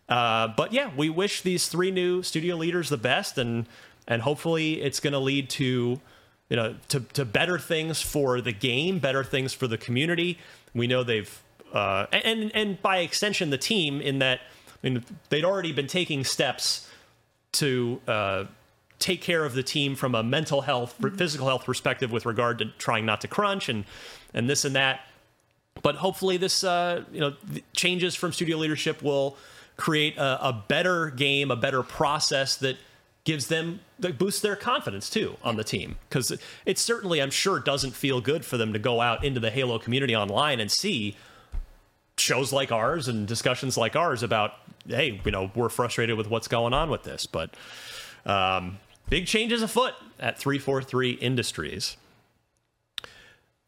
Uh, 0.08 0.48
but 0.48 0.72
yeah, 0.72 0.90
we 0.96 1.10
wish 1.10 1.42
these 1.42 1.68
three 1.68 1.90
new 1.90 2.22
studio 2.22 2.56
leaders 2.56 2.88
the 2.88 2.96
best, 2.96 3.38
and 3.38 3.66
and 4.08 4.22
hopefully 4.22 4.80
it's 4.80 5.00
going 5.00 5.12
to 5.12 5.18
lead 5.18 5.50
to 5.50 6.00
you 6.48 6.56
know 6.56 6.76
to 6.88 7.00
to 7.00 7.24
better 7.24 7.58
things 7.58 8.00
for 8.00 8.40
the 8.40 8.52
game, 8.52 8.98
better 9.00 9.24
things 9.24 9.52
for 9.52 9.66
the 9.66 9.76
community. 9.76 10.38
We 10.74 10.86
know 10.86 11.02
they've 11.02 11.42
uh, 11.72 12.06
and 12.12 12.50
and 12.54 12.80
by 12.82 12.98
extension 12.98 13.50
the 13.50 13.58
team 13.58 14.00
in 14.00 14.18
that 14.20 14.40
I 14.82 14.88
mean 14.90 15.04
they'd 15.28 15.44
already 15.44 15.72
been 15.72 15.86
taking 15.86 16.24
steps 16.24 16.88
to 17.52 18.00
uh, 18.06 18.44
take 18.98 19.20
care 19.20 19.44
of 19.44 19.54
the 19.54 19.62
team 19.62 19.94
from 19.94 20.14
a 20.14 20.22
mental 20.22 20.62
health, 20.62 20.94
physical 21.16 21.46
health 21.46 21.64
perspective 21.64 22.12
with 22.12 22.26
regard 22.26 22.58
to 22.58 22.66
trying 22.78 23.06
not 23.06 23.20
to 23.22 23.28
crunch 23.28 23.68
and 23.68 23.84
and 24.34 24.48
this 24.48 24.64
and 24.64 24.76
that. 24.76 25.00
But 25.82 25.96
hopefully, 25.96 26.36
this 26.36 26.64
uh, 26.64 27.04
you 27.12 27.20
know 27.20 27.34
changes 27.74 28.14
from 28.14 28.32
studio 28.32 28.56
leadership 28.56 29.02
will 29.02 29.36
create 29.76 30.16
a, 30.16 30.48
a 30.48 30.64
better 30.68 31.10
game, 31.10 31.50
a 31.50 31.56
better 31.56 31.82
process 31.82 32.56
that 32.56 32.76
gives 33.24 33.48
them 33.48 33.80
that 33.98 34.16
boosts 34.18 34.40
their 34.40 34.56
confidence 34.56 35.10
too 35.10 35.36
on 35.42 35.56
the 35.56 35.64
team 35.64 35.96
because 36.08 36.30
it, 36.30 36.40
it 36.64 36.78
certainly 36.78 37.20
i'm 37.20 37.30
sure 37.30 37.58
doesn't 37.58 37.90
feel 37.90 38.20
good 38.20 38.44
for 38.44 38.56
them 38.56 38.72
to 38.72 38.78
go 38.78 39.00
out 39.00 39.24
into 39.24 39.40
the 39.40 39.50
halo 39.50 39.80
community 39.80 40.14
online 40.14 40.60
and 40.60 40.70
see 40.70 41.16
shows 42.18 42.52
like 42.52 42.72
ours 42.72 43.08
and 43.08 43.26
discussions 43.26 43.76
like 43.76 43.94
ours 43.94 44.22
about 44.22 44.54
hey 44.86 45.20
you 45.24 45.30
know 45.30 45.50
we're 45.54 45.68
frustrated 45.68 46.16
with 46.16 46.28
what's 46.30 46.48
going 46.48 46.72
on 46.72 46.90
with 46.90 47.02
this. 47.02 47.26
But 47.26 47.50
um, 48.24 48.78
big 49.08 49.26
changes 49.26 49.62
afoot 49.62 49.94
at 50.18 50.38
343 50.38 51.12
industries. 51.12 51.96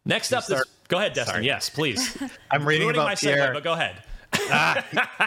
Next 0.04 0.32
up 0.32 0.46
this, 0.46 0.56
start- 0.56 0.68
go 0.88 0.98
ahead 0.98 1.12
destin. 1.12 1.34
Sorry. 1.34 1.46
yes 1.46 1.68
please. 1.70 2.16
I'm 2.50 2.66
reading 2.66 2.88
about 2.90 3.04
my 3.06 3.14
segue, 3.14 3.52
but 3.52 3.62
go 3.62 3.72
ahead. 3.74 4.02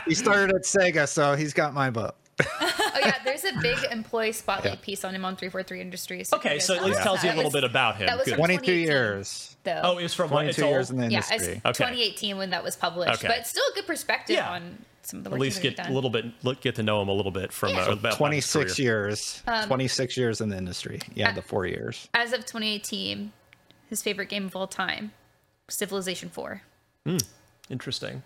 He 0.05 0.13
started 0.15 0.55
at 0.55 0.63
Sega, 0.63 1.07
so 1.07 1.35
he's 1.35 1.53
got 1.53 1.73
my 1.73 1.89
book. 1.89 2.15
oh 2.93 2.99
yeah, 2.99 3.15
there's 3.23 3.43
a 3.43 3.53
big 3.61 3.77
employee 3.91 4.31
spotlight 4.31 4.73
Yeah. 4.73 4.79
piece 4.85 5.03
on 5.03 5.13
him 5.15 5.25
on 5.25 5.35
343 5.35 5.81
Industries. 5.81 6.33
Okay, 6.33 6.59
so 6.59 6.75
at 6.75 6.83
least 6.83 7.01
tells 7.01 7.23
you 7.23 7.31
a 7.31 7.35
little 7.35 7.51
bit 7.51 7.63
about 7.63 7.95
him. 7.97 8.07
That 8.07 8.17
was 8.17 8.27
22 8.27 8.71
years. 8.71 9.55
though. 9.63 9.79
Oh, 9.83 9.97
it 9.97 10.03
was 10.03 10.13
from 10.13 10.29
22 10.29 10.65
years 10.65 10.89
old? 10.91 10.99
in 10.99 11.05
the 11.07 11.11
yeah, 11.11 11.19
it's 11.19 11.31
industry. 11.31 11.61
Okay. 11.65 11.71
2018 11.73 12.37
when 12.37 12.49
that 12.51 12.63
was 12.63 12.75
published, 12.75 13.23
Okay. 13.23 13.27
but 13.27 13.45
still 13.47 13.63
a 13.71 13.75
good 13.75 13.85
perspective 13.87 14.35
Yeah. 14.35 14.49
on 14.51 14.83
some 15.03 15.19
of 15.19 15.23
the 15.25 15.31
At 15.31 15.39
least 15.39 15.61
get 15.61 15.75
done. 15.77 15.89
a 15.89 15.93
little 15.93 16.09
bit, 16.09 16.25
look, 16.43 16.61
get 16.61 16.75
to 16.75 16.83
know 16.83 17.01
him 17.01 17.09
a 17.09 17.13
little 17.13 17.31
bit 17.31 17.51
from 17.51 17.69
Yeah. 17.73 17.85
uh, 17.85 17.91
about 17.93 18.13
26 18.17 18.77
years. 18.79 19.41
Um, 19.47 19.67
26 19.67 20.15
years 20.17 20.41
in 20.41 20.49
the 20.49 20.57
industry. 20.57 20.99
Yeah, 21.15 21.29
Uh, 21.29 21.33
the 21.33 21.41
four 21.41 21.65
years. 21.65 22.07
As 22.13 22.33
of 22.33 22.45
2018, 22.45 23.31
his 23.89 24.01
favorite 24.01 24.29
game 24.29 24.45
of 24.45 24.55
all 24.55 24.67
time, 24.67 25.11
Civilization 25.69 26.29
4. 26.29 26.61
Hmm, 27.05 27.17
interesting. 27.69 28.23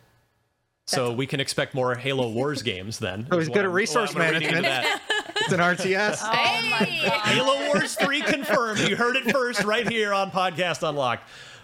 So 0.88 1.12
we 1.12 1.26
can 1.26 1.39
expect 1.39 1.74
more 1.74 1.95
Halo 1.95 2.30
Wars 2.34 2.62
games 2.62 3.00
then. 3.00 3.28
Oh, 3.32 3.39
he's 3.39 3.50
good 3.50 3.65
at 3.65 3.71
resource 3.71 4.13
what 4.13 4.24
I'm 4.24 4.34
reading 4.34 4.50
into 4.50 4.62
management. 4.62 5.02
It's 5.38 5.54
an 5.54 5.60
RTS. 5.60 6.21
Oh 6.24 6.69
my 6.71 7.02
god. 7.06 7.21
Halo 7.21 7.67
Wars 7.67 7.93
3 7.95 8.21
confirmed. 8.21 8.80
You 8.80 8.95
heard 8.95 9.15
it 9.15 9.32
first 9.32 9.63
right 9.63 9.88
here 9.88 10.12
on 10.12 10.32
Podcast 10.32 10.88
Unlocked. 10.88 11.24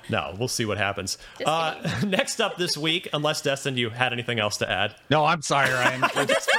No, 0.09 0.35
we'll 0.37 0.49
see 0.49 0.65
what 0.65 0.77
happens. 0.77 1.17
Uh, 1.43 1.75
next 2.05 2.41
up 2.41 2.57
this 2.57 2.77
week, 2.77 3.07
unless 3.13 3.41
Destin, 3.41 3.77
you 3.77 3.89
had 3.89 4.13
anything 4.13 4.39
else 4.39 4.57
to 4.57 4.69
add? 4.69 4.95
No, 5.09 5.25
I'm 5.25 5.41
sorry, 5.41 5.71
Ryan. 5.71 6.01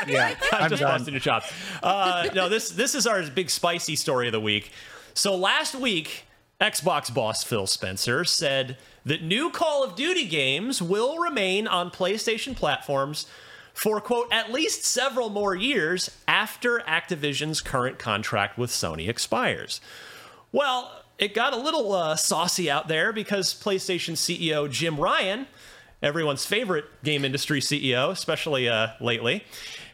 yeah, 0.09 0.35
I'm, 0.53 0.63
I'm 0.65 0.71
just 0.71 0.83
done. 0.83 0.99
busting 0.99 1.15
your 1.15 1.21
chops. 1.21 1.53
Uh, 1.83 2.29
no, 2.35 2.49
this 2.49 2.71
this 2.71 2.95
is 2.95 3.07
our 3.07 3.23
big 3.31 3.51
spicy 3.51 3.95
story 3.95 4.27
of 4.27 4.33
the 4.33 4.41
week. 4.41 4.73
So 5.15 5.37
last 5.37 5.75
week, 5.75 6.25
Xbox 6.61 7.13
boss 7.13 7.45
Phil 7.45 7.67
Spencer 7.67 8.25
said 8.25 8.79
that 9.05 9.23
new 9.23 9.51
Call 9.51 9.83
of 9.83 9.97
Duty 9.97 10.27
games 10.27 10.81
will 10.81 11.19
remain 11.19 11.67
on 11.67 11.91
PlayStation 11.91 12.55
platforms 12.55 13.27
for 13.75 14.01
quote 14.01 14.29
at 14.33 14.53
least 14.53 14.85
several 14.85 15.29
more 15.29 15.55
years 15.55 16.11
after 16.29 16.81
Activision's 16.81 17.61
current 17.61 17.99
contract 17.99 18.59
with 18.59 18.71
Sony 18.71 19.09
expires. 19.09 19.81
Well, 20.53 21.03
it 21.19 21.35
got 21.35 21.53
a 21.53 21.57
little 21.57 21.93
uh, 21.93 22.17
saucy 22.17 22.71
out 22.71 22.89
there 22.89 23.13
because 23.13 23.55
PlayStation 23.55 24.13
CEO 24.13 24.71
Jim 24.71 24.99
Ryan, 24.99 25.47
everyone's 26.03 26.45
favorite 26.45 26.85
game 27.03 27.25
industry 27.25 27.61
CEO, 27.61 28.11
especially 28.11 28.69
uh, 28.69 28.89
lately, 29.01 29.45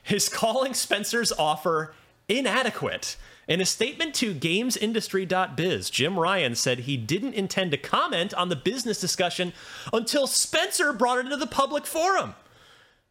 is 0.09 0.29
calling 0.29 0.75
Spencer's 0.75 1.33
offer 1.33 1.95
inadequate. 2.29 3.17
In 3.49 3.63
a 3.63 3.67
statement 3.67 4.15
to 4.17 4.35
GamesIndustry.biz, 4.35 5.89
Jim 5.89 6.19
Ryan 6.19 6.55
said 6.55 6.81
he 6.81 6.99
didn't 6.99 7.33
intend 7.33 7.71
to 7.71 7.79
comment 7.79 8.35
on 8.35 8.51
the 8.51 8.57
business 8.57 9.01
discussion 9.01 9.55
until 9.91 10.27
Spencer 10.27 10.93
brought 10.93 11.17
it 11.17 11.25
into 11.25 11.39
the 11.39 11.47
public 11.47 11.87
forum. 11.87 12.35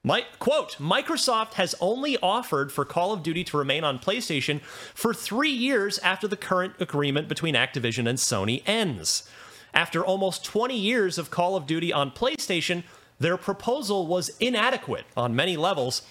My, 0.04 0.26
quote, 0.38 0.78
Microsoft 0.78 1.56
has 1.56 1.74
only 1.82 2.18
offered 2.22 2.72
for 2.72 2.86
Call 2.86 3.14
of 3.14 3.24
Duty 3.24 3.44
to 3.46 3.58
remain 3.58 3.84
on 3.84 3.98
PlayStation 3.98 4.62
for 4.94 5.12
three 5.12 5.50
years 5.50 5.98
after 6.00 6.28
the 6.28 6.38
current 6.38 6.76
agreement 6.80 7.28
between 7.28 7.56
Activision 7.56 8.08
and 8.08 8.20
Sony 8.20 8.62
ends. 8.68 9.28
After 9.74 10.06
almost 10.06 10.46
20 10.46 10.78
years 10.78 11.18
of 11.18 11.32
Call 11.32 11.56
of 11.56 11.66
Duty 11.66 11.92
on 11.92 12.12
PlayStation, 12.12 12.84
their 13.20 13.38
proposal 13.38 14.06
was 14.06 14.30
inadequate 14.40 15.06
on 15.18 15.36
many 15.36 15.58
levels 15.58 16.04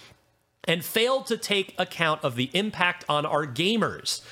and 0.67 0.85
failed 0.85 1.27
to 1.27 1.37
take 1.37 1.75
account 1.79 2.23
of 2.25 2.37
the 2.37 2.51
impact 2.53 3.05
on 3.09 3.25
our 3.25 3.47
gamers. 3.47 4.23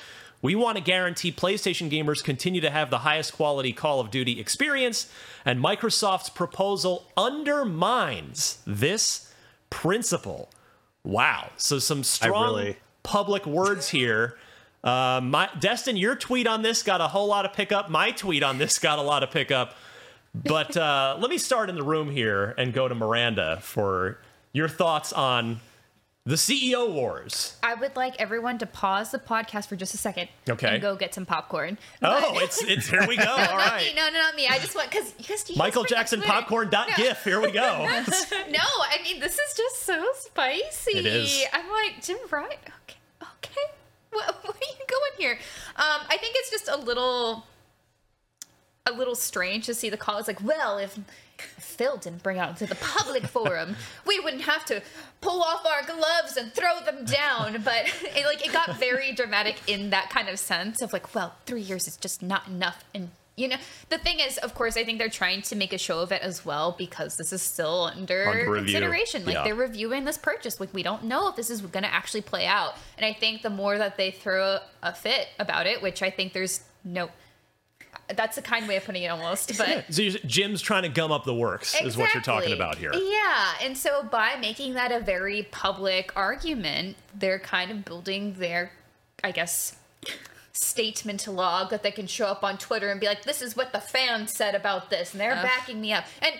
We 0.42 0.54
want 0.54 0.76
to 0.76 0.84
guarantee 0.84 1.32
PlayStation 1.32 1.90
gamers 1.90 2.22
continue 2.22 2.60
to 2.60 2.70
have 2.70 2.90
the 2.90 2.98
highest 2.98 3.32
quality 3.32 3.72
Call 3.72 3.98
of 3.98 4.10
Duty 4.10 4.38
experience, 4.38 5.10
and 5.44 5.58
Microsoft's 5.58 6.28
proposal 6.28 7.10
undermines 7.16 8.58
this 8.66 9.32
principle. 9.70 10.50
Wow. 11.02 11.50
So 11.56 11.78
some 11.78 12.04
strong 12.04 12.56
really- 12.56 12.76
public 13.02 13.46
words 13.46 13.88
here. 13.88 14.36
Uh, 14.82 15.20
my 15.22 15.48
Destin, 15.60 15.96
your 15.96 16.14
tweet 16.14 16.46
on 16.46 16.60
this 16.60 16.82
got 16.82 17.00
a 17.00 17.08
whole 17.08 17.26
lot 17.26 17.46
of 17.46 17.54
pickup. 17.54 17.88
My 17.88 18.10
tweet 18.10 18.42
on 18.42 18.58
this 18.58 18.78
got 18.78 18.98
a 18.98 19.02
lot 19.02 19.22
of 19.22 19.30
pickup. 19.30 19.74
But 20.34 20.76
uh, 20.76 21.16
let 21.18 21.30
me 21.30 21.38
start 21.38 21.70
in 21.70 21.74
the 21.74 21.82
room 21.82 22.10
here 22.10 22.54
and 22.58 22.72
go 22.72 22.86
to 22.86 22.94
Miranda 22.94 23.60
for 23.62 24.18
your 24.52 24.68
thoughts 24.68 25.10
on 25.12 25.60
the 26.26 26.36
CEO 26.36 26.90
wars. 26.90 27.56
I 27.62 27.74
would 27.74 27.96
like 27.96 28.14
everyone 28.18 28.56
to 28.58 28.66
pause 28.66 29.10
the 29.10 29.18
podcast 29.18 29.68
for 29.68 29.76
just 29.76 29.92
a 29.92 29.98
second 29.98 30.28
Okay. 30.48 30.68
and 30.68 30.80
go 30.82 30.96
get 30.96 31.12
some 31.12 31.26
popcorn. 31.26 31.76
Oh, 32.02 32.38
it's 32.38 32.62
it's 32.62 32.88
here 32.88 33.06
we 33.06 33.16
go. 33.18 33.24
no, 33.24 33.30
All 33.32 33.36
not 33.36 33.54
right. 33.56 33.82
me. 33.88 33.94
No, 33.94 34.08
no, 34.08 34.18
not 34.20 34.34
me. 34.34 34.46
I 34.48 34.58
just 34.58 34.74
want 34.74 34.90
because 34.90 35.12
because 35.12 35.54
Michael 35.56 35.82
guys 35.82 35.90
bring 35.90 35.98
up 36.00 36.06
Jackson 36.06 36.22
popcorn 36.22 36.70
dot 36.70 36.88
gif. 36.96 37.22
Here 37.24 37.40
we 37.42 37.50
go. 37.50 37.60
no, 37.86 38.58
I 38.62 38.98
mean 39.04 39.20
this 39.20 39.38
is 39.38 39.54
just 39.54 39.82
so 39.82 40.02
spicy. 40.16 40.98
It 40.98 41.06
is. 41.06 41.44
I'm 41.52 41.66
like 41.70 42.02
Jim 42.02 42.16
Wright. 42.30 42.58
Okay, 42.82 42.98
okay. 43.22 43.60
What, 44.10 44.44
where 44.44 44.52
are 44.52 44.56
you 44.60 44.86
going 44.88 45.12
here? 45.18 45.32
Um, 45.74 46.06
I 46.08 46.16
think 46.20 46.36
it's 46.38 46.48
just 46.48 46.68
a 46.68 46.76
little, 46.76 47.44
a 48.86 48.92
little 48.92 49.16
strange 49.16 49.66
to 49.66 49.74
see 49.74 49.90
the 49.90 49.96
call. 49.96 50.18
It's 50.18 50.28
like, 50.28 50.40
well, 50.40 50.78
if 50.78 50.96
Phil 51.38 51.96
didn't 51.96 52.22
bring 52.22 52.38
out 52.38 52.56
to 52.58 52.66
the 52.66 52.74
public 52.76 53.24
forum, 53.26 53.76
we 54.06 54.20
wouldn't 54.20 54.42
have 54.42 54.64
to 54.66 54.82
pull 55.20 55.42
off 55.42 55.66
our 55.66 55.82
gloves 55.82 56.36
and 56.36 56.52
throw 56.52 56.80
them 56.84 57.04
down. 57.04 57.62
But 57.64 57.86
it, 58.02 58.24
like, 58.26 58.46
it 58.46 58.52
got 58.52 58.76
very 58.78 59.12
dramatic 59.12 59.56
in 59.66 59.90
that 59.90 60.10
kind 60.10 60.28
of 60.28 60.38
sense 60.38 60.82
of 60.82 60.92
like, 60.92 61.14
well, 61.14 61.34
three 61.46 61.62
years 61.62 61.88
is 61.88 61.96
just 61.96 62.22
not 62.22 62.46
enough, 62.48 62.84
and 62.94 63.10
you 63.36 63.48
know, 63.48 63.56
the 63.88 63.98
thing 63.98 64.20
is, 64.20 64.38
of 64.38 64.54
course, 64.54 64.76
I 64.76 64.84
think 64.84 65.00
they're 65.00 65.08
trying 65.08 65.42
to 65.42 65.56
make 65.56 65.72
a 65.72 65.78
show 65.78 65.98
of 65.98 66.12
it 66.12 66.22
as 66.22 66.44
well 66.44 66.70
because 66.78 67.16
this 67.16 67.32
is 67.32 67.42
still 67.42 67.90
under, 67.92 68.28
Under 68.28 68.54
consideration. 68.58 69.24
Like 69.24 69.34
Yeah. 69.34 69.42
they're 69.42 69.56
reviewing 69.56 70.04
this 70.04 70.16
purchase. 70.16 70.60
Like 70.60 70.72
we 70.72 70.84
don't 70.84 71.02
know 71.02 71.28
if 71.30 71.34
this 71.34 71.50
is 71.50 71.60
going 71.60 71.82
to 71.82 71.92
actually 71.92 72.20
play 72.20 72.46
out. 72.46 72.74
And 72.96 73.04
I 73.04 73.12
think 73.12 73.42
the 73.42 73.50
more 73.50 73.76
that 73.76 73.96
they 73.96 74.12
throw 74.12 74.60
a 74.84 74.94
fit 74.94 75.26
about 75.40 75.66
it, 75.66 75.82
which 75.82 76.00
I 76.00 76.10
think 76.10 76.32
there's 76.32 76.60
no. 76.84 77.08
That's 78.14 78.36
a 78.38 78.42
kind 78.42 78.68
way 78.68 78.76
of 78.76 78.84
putting 78.84 79.02
it 79.02 79.08
almost, 79.08 79.56
but 79.58 79.92
So 79.92 80.02
Jim's 80.26 80.60
trying 80.60 80.82
to 80.82 80.88
gum 80.88 81.12
up 81.12 81.24
the 81.24 81.34
works, 81.34 81.74
is 81.80 81.96
what 81.96 82.12
you're 82.14 82.22
talking 82.22 82.52
about 82.52 82.76
here. 82.76 82.92
Yeah, 82.94 83.54
and 83.62 83.76
so 83.76 84.02
by 84.02 84.36
making 84.40 84.74
that 84.74 84.92
a 84.92 85.00
very 85.00 85.48
public 85.50 86.12
argument, 86.16 86.96
they're 87.14 87.38
kind 87.38 87.70
of 87.70 87.84
building 87.84 88.34
their, 88.34 88.72
I 89.22 89.30
guess, 89.30 89.76
statement 90.54 91.26
log 91.26 91.70
that 91.70 91.82
they 91.82 91.90
can 91.90 92.06
show 92.06 92.26
up 92.26 92.42
on 92.42 92.56
Twitter 92.56 92.90
and 92.90 93.00
be 93.00 93.06
like, 93.06 93.24
"This 93.24 93.42
is 93.42 93.56
what 93.56 93.72
the 93.72 93.80
fans 93.80 94.32
said 94.32 94.54
about 94.54 94.88
this," 94.88 95.12
and 95.12 95.20
they're 95.20 95.32
Ugh. 95.32 95.42
backing 95.42 95.80
me 95.80 95.92
up. 95.92 96.04
And 96.22 96.34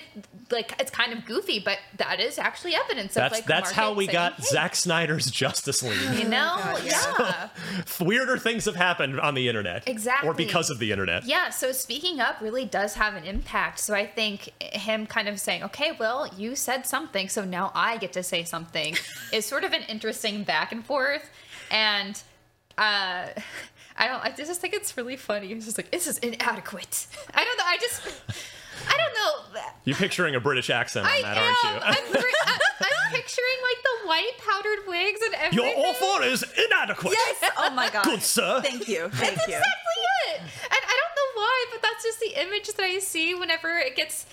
like, 0.51 0.75
it's 0.81 0.91
kind 0.91 1.13
of 1.13 1.25
goofy, 1.27 1.59
but 1.59 1.79
that 1.97 2.21
is 2.21 2.39
actually 2.39 2.75
evidence 2.75 3.15
That's 3.15 3.33
of 3.33 3.39
like 3.39 3.47
that's 3.47 3.73
how 3.73 3.93
we 3.93 4.07
saying, 4.07 4.15
got 4.15 4.35
"Hey, 4.35 4.45
Zack 4.45 4.77
Snyder's 4.77 5.31
Justice 5.31 5.83
League. 5.83 6.19
You 6.19 6.29
know, 6.29 6.55
Oh 6.57 6.81
yeah. 6.85 7.49
Weirder 8.01 8.39
things 8.39 8.65
have 8.65 8.77
happened 8.77 9.21
on 9.21 9.35
the 9.35 9.49
internet. 9.49 9.89
Exactly. 9.89 10.29
Or 10.29 10.35
because 10.35 10.71
of 10.71 10.79
the 10.79 10.91
internet. 10.93 11.25
Yeah, 11.25 11.51
so 11.51 11.73
speaking 11.73 12.21
up 12.21 12.41
really 12.41 12.65
does 12.65 12.95
have 12.95 13.15
an 13.15 13.25
impact. 13.25 13.81
So 13.81 13.95
I 13.95 14.07
think 14.07 14.51
him 14.61 15.07
kind 15.07 15.29
of 15.29 15.41
saying, 15.41 15.63
okay, 15.65 15.93
well, 15.99 16.29
you 16.37 16.57
said 16.57 16.87
something, 16.87 17.29
so 17.29 17.45
now 17.45 17.73
I 17.75 17.97
get 17.99 18.13
to 18.15 18.23
say 18.23 18.45
something 18.45 18.97
is 19.33 19.47
sort 19.47 19.65
of 19.65 19.73
an 19.73 19.83
interesting 19.89 20.45
back 20.45 20.73
and 20.73 20.85
forth. 20.85 21.29
And 21.71 22.21
uh, 22.79 23.27
I 23.97 24.09
don't, 24.09 24.25
I 24.25 24.31
just 24.31 24.61
think 24.61 24.75
it's 24.75 24.97
really 24.97 25.17
funny. 25.17 25.49
He's 25.49 25.65
just 25.67 25.79
like, 25.79 25.91
this 25.91 26.07
is 26.07 26.19
inadequate. 26.19 27.07
I 27.33 27.45
don't 27.45 27.57
know. 27.57 27.65
I 27.65 27.77
just, 27.81 28.03
I 28.89 28.97
don't 28.97 29.15
know. 29.15 29.55
That. 29.55 29.77
You're 29.85 29.97
picturing 29.97 30.35
a 30.35 30.41
British 30.41 30.69
accent 30.69 31.07
on 31.07 31.13
I 31.13 31.23
that, 31.23 31.37
am. 31.37 31.45
aren't 31.45 31.85
I'm, 31.85 32.05
you? 32.15 32.33
I'm, 32.47 32.59
I'm 32.81 33.13
picturing 33.13 33.59
like 33.63 33.83
the 33.83 34.09
white 34.09 34.33
powdered 34.39 34.89
wigs 34.89 35.21
and 35.25 35.35
everything. 35.35 35.77
Your 35.77 35.87
offer 35.87 36.25
is 36.25 36.45
inadequate. 36.67 37.13
Yes. 37.13 37.51
Oh 37.57 37.71
my 37.71 37.89
god. 37.91 38.05
Good 38.05 38.23
sir. 38.23 38.61
Thank 38.63 38.89
you. 38.89 39.09
Thank 39.11 39.37
That's 39.37 39.49
you. 39.49 39.55
exactly 39.55 40.03
it. 40.29 40.41
And 40.41 40.73
I 40.73 41.01
don't 41.01 41.37
know 41.37 41.41
why, 41.41 41.67
but 41.73 41.83
that's 41.83 42.03
just 42.03 42.19
the 42.21 42.41
image 42.43 42.67
that 42.69 42.81
I 42.83 42.99
see 42.99 43.35
whenever 43.35 43.69
it 43.79 43.95
gets 43.95 44.27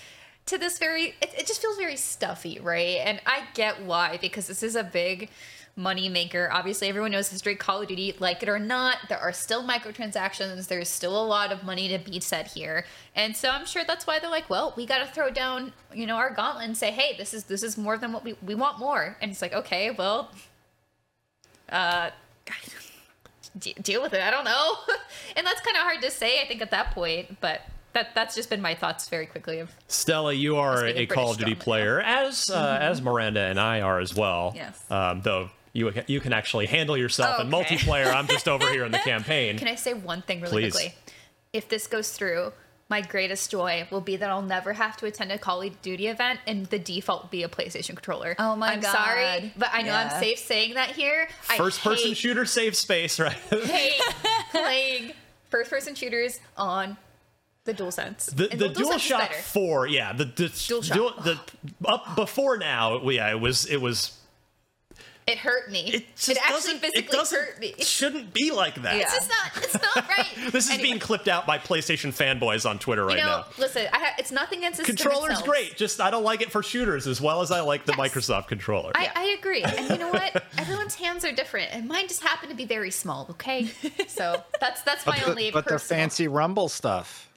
to 0.46 0.58
this 0.58 0.78
very. 0.78 1.14
It, 1.22 1.32
it 1.38 1.46
just 1.46 1.62
feels 1.62 1.76
very 1.78 1.96
stuffy, 1.96 2.58
right? 2.60 2.98
And 3.04 3.20
I 3.26 3.44
get 3.54 3.82
why 3.82 4.18
because 4.20 4.48
this 4.48 4.62
is 4.64 4.74
a 4.74 4.82
big 4.84 5.30
money 5.74 6.08
maker. 6.08 6.50
Obviously, 6.52 6.88
everyone 6.88 7.10
knows 7.12 7.28
history. 7.30 7.54
Call 7.56 7.80
of 7.82 7.88
Duty, 7.88 8.14
like 8.18 8.42
it 8.42 8.48
or 8.48 8.58
not, 8.58 8.98
there 9.08 9.18
are 9.18 9.32
still 9.32 9.62
microtransactions. 9.64 10.68
There's 10.68 10.88
still 10.88 11.20
a 11.20 11.24
lot 11.26 11.50
of 11.52 11.64
money 11.64 11.88
to 11.88 11.98
be 11.98 12.20
said 12.20 12.48
here, 12.48 12.84
and 13.16 13.36
so 13.36 13.48
I'm 13.50 13.64
sure 13.66 13.82
that's 13.86 14.06
why 14.06 14.18
they're 14.18 14.28
like, 14.30 14.50
well, 14.50 14.74
we 14.76 14.84
got 14.86 14.98
to 14.98 15.06
throw 15.06 15.30
down, 15.30 15.72
you 15.94 16.06
know, 16.06 16.16
our 16.16 16.30
gauntlet 16.30 16.64
and 16.66 16.76
say, 16.76 16.90
hey, 16.90 17.16
this 17.16 17.32
is 17.32 17.44
this 17.44 17.62
is 17.62 17.78
more 17.78 17.96
than 17.96 18.12
what 18.12 18.22
we 18.24 18.34
we 18.46 18.54
want 18.54 18.78
more. 18.78 19.16
And 19.22 19.30
it's 19.30 19.40
like, 19.40 19.54
okay, 19.54 19.90
well, 19.92 20.30
uh, 21.70 22.10
deal 23.82 24.02
with 24.02 24.12
it. 24.14 24.22
I 24.22 24.30
don't 24.30 24.44
know. 24.44 24.74
and 25.36 25.46
that's 25.46 25.60
kind 25.60 25.76
of 25.76 25.82
hard 25.82 26.02
to 26.02 26.10
say, 26.10 26.40
I 26.42 26.46
think, 26.48 26.62
at 26.62 26.70
that 26.70 26.90
point. 26.92 27.40
But 27.40 27.62
that 27.94 28.14
that's 28.14 28.34
just 28.34 28.50
been 28.50 28.60
my 28.62 28.74
thoughts 28.74 29.08
very 29.08 29.26
quickly. 29.26 29.58
Of 29.60 29.70
Stella, 29.88 30.32
you 30.32 30.56
are 30.56 30.78
Speaking 30.78 31.02
a 31.02 31.06
Call 31.06 31.30
of 31.32 31.38
Duty 31.38 31.54
player, 31.54 32.00
as 32.00 32.50
uh, 32.50 32.78
Mhm. 32.78 32.80
as 32.80 33.02
Miranda 33.02 33.40
and 33.40 33.58
I 33.60 33.80
are 33.80 34.00
as 34.00 34.14
well. 34.14 34.52
Yes. 34.54 34.78
Um, 34.90 35.20
though 35.22 35.50
you 35.72 35.92
you 36.06 36.20
can 36.20 36.32
actually 36.32 36.66
handle 36.66 36.96
yourself 36.96 37.40
in 37.40 37.52
Okay. 37.54 37.76
multiplayer. 37.76 38.12
I'm 38.12 38.26
just 38.26 38.48
over 38.48 38.68
here 38.70 38.84
in 38.84 38.92
the 38.92 38.98
campaign. 39.04 39.58
Can 39.58 39.68
I 39.68 39.74
say 39.74 39.94
one 39.94 40.22
thing 40.22 40.40
really 40.40 40.62
Please. 40.64 40.72
quickly? 40.72 40.94
If 41.52 41.68
this 41.68 41.86
goes 41.86 42.10
through, 42.12 42.52
my 42.88 43.00
greatest 43.00 43.50
joy 43.50 43.86
will 43.90 44.00
be 44.02 44.16
that 44.16 44.28
I'll 44.30 44.42
never 44.42 44.74
have 44.74 44.96
to 44.98 45.06
attend 45.06 45.32
a 45.32 45.38
Call 45.38 45.62
of 45.62 45.80
Duty 45.82 46.06
event, 46.08 46.40
and 46.46 46.66
the 46.66 46.78
default 46.78 47.22
will 47.24 47.28
be 47.30 47.42
a 47.42 47.48
PlayStation 47.48 47.88
controller. 47.94 48.34
Oh 48.38 48.54
my 48.56 48.76
god. 48.76 48.84
I'm 48.84 48.92
sorry, 48.92 49.52
but 49.56 49.68
I 49.72 49.80
know 49.82 49.88
Yeah. 49.92 50.10
I'm 50.14 50.20
safe 50.20 50.38
saying 50.38 50.74
that 50.74 50.90
here. 50.90 51.28
I 51.48 51.56
First 51.56 51.80
person 51.80 52.08
hate, 52.08 52.16
shooter 52.18 52.44
safe 52.44 52.74
space, 52.76 53.18
right? 53.18 53.32
hate 53.50 54.00
playing 54.50 55.12
first 55.50 55.70
person 55.70 55.94
shooters 55.94 56.40
on 56.56 56.96
the 57.64 57.72
DualSense. 57.74 58.34
The, 58.34 58.50
And 58.50 58.60
the 58.60 58.68
DualSense 58.70 58.96
is 58.96 59.10
DualShock 59.12 59.34
4, 59.34 59.86
yeah, 59.86 60.12
the 60.12 60.24
the, 60.24 60.44
DualShock. 60.44 60.92
dual, 60.94 61.12
the 61.22 61.38
up 61.86 62.16
before 62.16 62.58
now, 62.58 63.08
yeah, 63.10 63.30
it 63.30 63.40
was 63.40 63.66
it 63.66 63.80
was 63.80 64.18
It 65.24 65.38
hurt 65.38 65.70
me. 65.70 65.82
It, 65.92 66.16
just 66.16 66.36
actually 66.40 66.78
doesn't- 66.80 66.96
it 66.96 67.08
doesn't- 67.10 67.38
hurt 67.38 67.60
me. 67.60 67.74
it 67.78 67.86
shouldn't 67.86 68.32
be 68.34 68.50
like 68.50 68.74
that. 68.82 68.96
It's 68.96 69.14
just 69.14 69.28
not. 69.30 69.64
It's 69.64 69.74
not 69.74 70.08
right. 70.18 70.26
This 70.50 70.64
is 70.64 70.70
Anyway. 70.72 70.82
being 70.88 70.98
clipped 70.98 71.28
out 71.28 71.46
by 71.46 71.58
PlayStation 71.58 72.10
fanboys 72.12 72.68
on 72.68 72.80
Twitter 72.80 73.04
right 73.04 73.18
you 73.18 73.22
know, 73.22 73.38
now. 73.42 73.44
listen, 73.56 73.86
I 73.92 73.98
ha- 73.98 74.14
it's 74.18 74.32
nothing 74.32 74.58
against 74.58 74.78
the 74.80 74.84
Controller's 74.84 75.30
itself. 75.38 75.46
great, 75.46 75.76
just 75.76 76.00
I 76.00 76.10
don't 76.10 76.24
like 76.24 76.42
it 76.42 76.50
for 76.50 76.60
shooters 76.62 77.06
as 77.06 77.20
well 77.20 77.40
as 77.40 77.52
I 77.52 77.60
like 77.60 77.84
the 77.84 77.92
Microsoft 77.92 78.48
controller. 78.48 78.90
I, 78.96 79.10
I 79.14 79.24
agree. 79.38 79.62
And 79.62 79.90
you 79.90 79.98
know 79.98 80.10
what? 80.10 80.44
Everyone's 80.58 80.96
hands 80.96 81.24
are 81.24 81.30
different, 81.32 81.72
and 81.72 81.86
mine 81.86 82.08
just 82.08 82.22
happen 82.22 82.48
to 82.48 82.54
be 82.56 82.64
very 82.64 82.90
small. 82.90 83.28
Okay, 83.30 83.70
so 84.08 84.42
that's 84.60 84.82
that's 84.82 85.06
my 85.06 85.18
But, 85.20 85.28
only. 85.28 85.46
the, 85.46 85.52
but 85.52 85.68
the 85.68 85.78
fancy 85.78 86.26
rumble 86.26 86.68
stuff. 86.68 87.28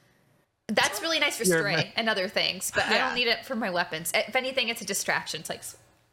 That's 0.67 1.03
really 1.03 1.19
nice 1.19 1.37
for 1.37 1.43
You're 1.43 1.59
stray 1.59 1.75
ma- 1.75 1.83
and 1.95 2.09
other 2.09 2.27
things, 2.27 2.71
but 2.73 2.85
I 2.87 2.97
don't 2.97 3.13
need 3.13 3.27
it 3.27 3.45
for 3.45 3.55
my 3.55 3.69
weapons. 3.69 4.11
If 4.15 4.35
anything, 4.35 4.69
it's 4.69 4.81
a 4.81 4.85
distraction. 4.85 5.41
It's 5.41 5.49
like 5.51 5.61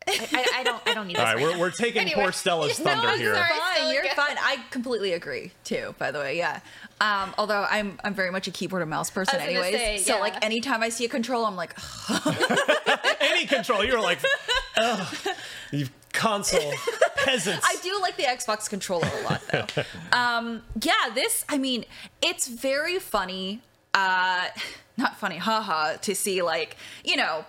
I, 0.08 0.26
I, 0.32 0.46
I 0.60 0.62
don't 0.64 0.82
I 0.88 0.94
don't 0.94 1.06
need. 1.06 1.16
All 1.16 1.24
this 1.26 1.34
right, 1.34 1.42
we're, 1.42 1.58
we're 1.58 1.70
taking 1.70 2.02
Anyway. 2.02 2.20
poor 2.22 2.32
Stella's 2.32 2.78
No, 2.78 2.84
thunder 2.86 3.08
I'm 3.08 3.18
here. 3.18 3.34
sorry. 3.34 3.48
fine. 3.76 3.92
You're 3.94 4.02
go. 4.02 4.08
fine. 4.10 4.36
I 4.38 4.58
completely 4.70 5.12
agree 5.12 5.52
too. 5.64 5.94
By 5.98 6.10
the 6.10 6.18
way, 6.18 6.36
yeah. 6.38 6.60
Um, 7.00 7.34
although 7.38 7.66
I'm 7.68 7.98
I'm 8.04 8.14
very 8.14 8.30
much 8.30 8.46
a 8.48 8.50
keyboard 8.50 8.82
and 8.82 8.90
mouse 8.90 9.10
person, 9.10 9.40
I 9.40 9.46
was 9.46 9.54
gonna 9.54 9.66
anyways. 9.66 10.04
say, 10.04 10.12
So 10.12 10.20
like 10.20 10.44
anytime 10.44 10.82
I 10.82 10.88
see 10.88 11.04
a 11.04 11.08
control, 11.08 11.44
I'm 11.46 11.56
like, 11.56 11.76
Any 13.20 13.46
control, 13.46 13.84
you're 13.84 14.00
like, 14.00 14.18
ugh, 14.76 15.14
you 15.70 15.88
console 16.12 16.72
peasants. 17.16 17.64
I 17.66 17.76
do 17.82 17.98
like 18.00 18.16
the 18.16 18.24
Xbox 18.24 18.68
controller 18.68 19.08
a 19.20 19.22
lot 19.24 19.40
though. 19.50 19.66
um, 20.12 20.62
yeah, 20.80 20.92
this 21.14 21.44
I 21.48 21.58
mean, 21.58 21.84
it's 22.20 22.46
very 22.48 22.98
funny. 22.98 23.62
Uh, 23.94 24.46
not 24.96 25.16
funny, 25.18 25.38
haha, 25.38 25.96
to 25.96 26.14
see 26.14 26.42
like 26.42 26.76
you 27.04 27.16
know 27.16 27.44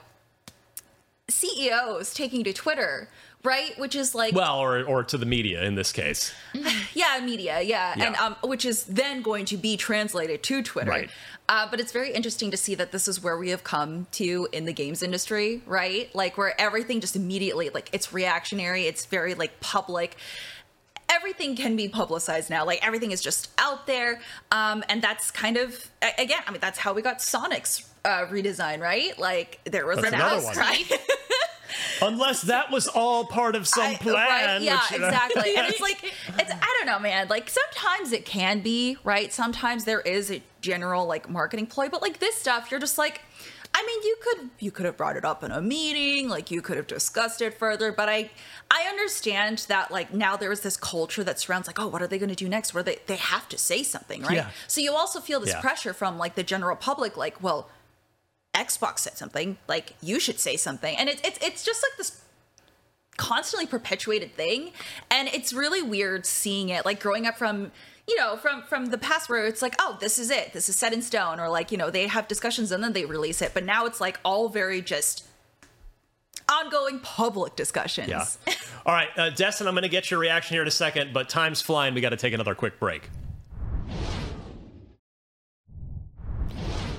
CEOs 1.33 2.13
taking 2.13 2.43
to 2.43 2.53
Twitter, 2.53 3.09
right? 3.43 3.77
Which 3.77 3.95
is 3.95 4.13
like 4.15 4.33
well, 4.35 4.59
or 4.59 4.83
or 4.83 5.03
to 5.03 5.17
the 5.17 5.25
media 5.25 5.63
in 5.63 5.75
this 5.75 5.91
case. 5.91 6.33
yeah, 6.93 7.19
media, 7.23 7.61
yeah, 7.61 7.93
Yeah. 7.97 8.05
and 8.05 8.15
um, 8.17 8.35
which 8.43 8.65
is 8.65 8.83
then 8.85 9.21
going 9.21 9.45
to 9.45 9.57
be 9.57 9.75
translated 9.77 10.43
to 10.43 10.61
Twitter. 10.61 10.89
Right. 10.89 11.09
Uh, 11.49 11.67
but 11.69 11.79
it's 11.81 11.91
very 11.91 12.13
interesting 12.13 12.51
to 12.51 12.57
see 12.57 12.73
that 12.75 12.91
this 12.93 13.05
is 13.07 13.21
where 13.21 13.37
we 13.37 13.49
have 13.49 13.63
come 13.65 14.07
to 14.13 14.47
in 14.53 14.63
the 14.65 14.71
games 14.71 15.03
industry, 15.03 15.61
right? 15.65 16.13
Like 16.15 16.37
where 16.37 16.59
everything 16.59 17.01
just 17.01 17.15
immediately 17.17 17.69
like 17.69 17.89
it's 17.91 18.13
reactionary, 18.13 18.85
it's 18.85 19.05
very 19.05 19.33
like 19.33 19.59
public. 19.59 20.15
Everything 21.13 21.55
can 21.55 21.75
be 21.75 21.87
publicized 21.87 22.49
now. 22.49 22.65
Like 22.65 22.85
everything 22.85 23.11
is 23.11 23.21
just 23.21 23.51
out 23.57 23.87
there, 23.87 24.19
um, 24.51 24.83
and 24.89 25.01
that's 25.01 25.31
kind 25.31 25.57
of 25.57 25.89
again. 26.17 26.41
I 26.47 26.51
mean, 26.51 26.61
that's 26.61 26.79
how 26.79 26.93
we 26.93 27.01
got 27.01 27.21
Sonic's 27.21 27.89
uh, 28.05 28.25
redesign, 28.25 28.79
right? 28.79 29.17
Like 29.17 29.59
there 29.65 29.85
was 29.85 29.99
That's 29.99 30.13
an 30.13 30.19
one. 30.19 30.45
outcry. 30.45 30.75
Unless 32.01 32.43
that 32.43 32.69
was 32.69 32.87
all 32.87 33.25
part 33.25 33.55
of 33.55 33.67
some 33.67 33.95
plan. 33.95 34.15
Right, 34.15 34.61
yeah, 34.61 34.79
which, 34.91 34.99
exactly. 34.99 35.55
And 35.55 35.67
it's 35.67 35.79
like, 35.79 36.03
it's, 36.39 36.51
I 36.51 36.75
don't 36.77 36.85
know, 36.85 36.99
man. 36.99 37.27
Like 37.29 37.49
sometimes 37.49 38.11
it 38.11 38.25
can 38.25 38.59
be 38.59 38.97
right. 39.03 39.31
Sometimes 39.31 39.85
there 39.85 40.01
is 40.01 40.29
a 40.31 40.41
general 40.61 41.05
like 41.05 41.29
marketing 41.29 41.67
ploy, 41.67 41.89
but 41.89 42.01
like 42.01 42.19
this 42.19 42.35
stuff, 42.35 42.69
you're 42.71 42.79
just 42.79 42.97
like, 42.97 43.21
I 43.75 43.83
mean, 43.85 44.03
you 44.03 44.15
could 44.21 44.49
you 44.59 44.71
could 44.71 44.85
have 44.85 44.97
brought 44.97 45.17
it 45.17 45.25
up 45.25 45.43
in 45.43 45.51
a 45.51 45.61
meeting, 45.61 46.29
like 46.29 46.51
you 46.51 46.61
could 46.61 46.77
have 46.77 46.87
discussed 46.87 47.41
it 47.41 47.57
further. 47.57 47.91
But 47.91 48.07
I 48.09 48.29
I 48.69 48.85
understand 48.89 49.65
that 49.67 49.91
like 49.91 50.13
now 50.13 50.37
there 50.37 50.51
is 50.51 50.61
this 50.61 50.77
culture 50.77 51.23
that 51.23 51.39
surrounds 51.39 51.67
like, 51.67 51.79
oh, 51.79 51.87
what 51.87 52.01
are 52.01 52.07
they 52.07 52.19
going 52.19 52.29
to 52.29 52.35
do 52.35 52.47
next? 52.47 52.73
Where 52.73 52.83
they 52.83 52.99
they 53.07 53.15
have 53.17 53.49
to 53.49 53.57
say 53.57 53.83
something, 53.83 54.21
right? 54.23 54.35
Yeah. 54.35 54.49
So 54.67 54.79
you 54.81 54.93
also 54.93 55.19
feel 55.19 55.39
this 55.39 55.49
Yeah. 55.49 55.61
pressure 55.61 55.93
from 55.93 56.17
like 56.17 56.35
the 56.35 56.43
general 56.43 56.75
public, 56.75 57.17
like, 57.17 57.41
well. 57.41 57.69
Xbox 58.55 58.99
said 58.99 59.17
something, 59.17 59.57
like 59.67 59.93
you 59.99 60.19
should 60.19 60.39
say 60.39 60.57
something, 60.57 60.95
and 60.95 61.09
it's 61.09 61.19
it's 61.25 61.39
it's 61.43 61.63
just 61.65 61.81
like 61.83 61.97
this 61.97 62.21
constantly 63.17 63.67
perpetuated 63.67 64.33
thing 64.35 64.71
and 65.11 65.27
it's 65.29 65.53
really 65.53 65.81
weird 65.81 66.25
seeing 66.25 66.69
it 66.69 66.85
like 66.85 66.99
growing 66.99 67.27
up 67.27 67.37
from 67.37 67.71
you 68.07 68.15
know 68.17 68.35
from 68.37 68.63
from 68.63 68.87
the 68.87 68.97
past 68.97 69.29
where 69.29 69.45
it's 69.45 69.61
like 69.61 69.75
oh 69.79 69.97
this 69.99 70.17
is 70.17 70.31
it 70.31 70.51
this 70.53 70.67
is 70.67 70.75
set 70.75 70.93
in 70.93 71.01
stone 71.01 71.39
or 71.39 71.47
like 71.47 71.71
you 71.71 71.77
know 71.77 71.89
they 71.89 72.07
have 72.07 72.27
discussions 72.27 72.71
and 72.71 72.83
then 72.83 72.93
they 72.93 73.05
release 73.05 73.41
it 73.41 73.53
but 73.53 73.63
now 73.63 73.85
it's 73.85 74.01
like 74.01 74.19
all 74.25 74.49
very 74.49 74.81
just 74.81 75.25
ongoing 76.49 76.99
public 76.99 77.55
discussions 77.55 78.09
Yeah. 78.09 78.25
All 78.85 78.93
right, 78.93 79.07
uh, 79.15 79.29
Destin, 79.29 79.65
I'm 79.65 79.75
going 79.75 79.83
to 79.83 79.89
get 79.89 80.11
your 80.11 80.19
reaction 80.19 80.55
here 80.55 80.61
in 80.61 80.67
a 80.67 80.71
second, 80.71 81.13
but 81.13 81.29
time's 81.29 81.61
flying. 81.61 81.93
We 81.93 82.01
got 82.01 82.09
to 82.09 82.17
take 82.17 82.33
another 82.33 82.53
quick 82.53 82.81
break. 82.81 83.09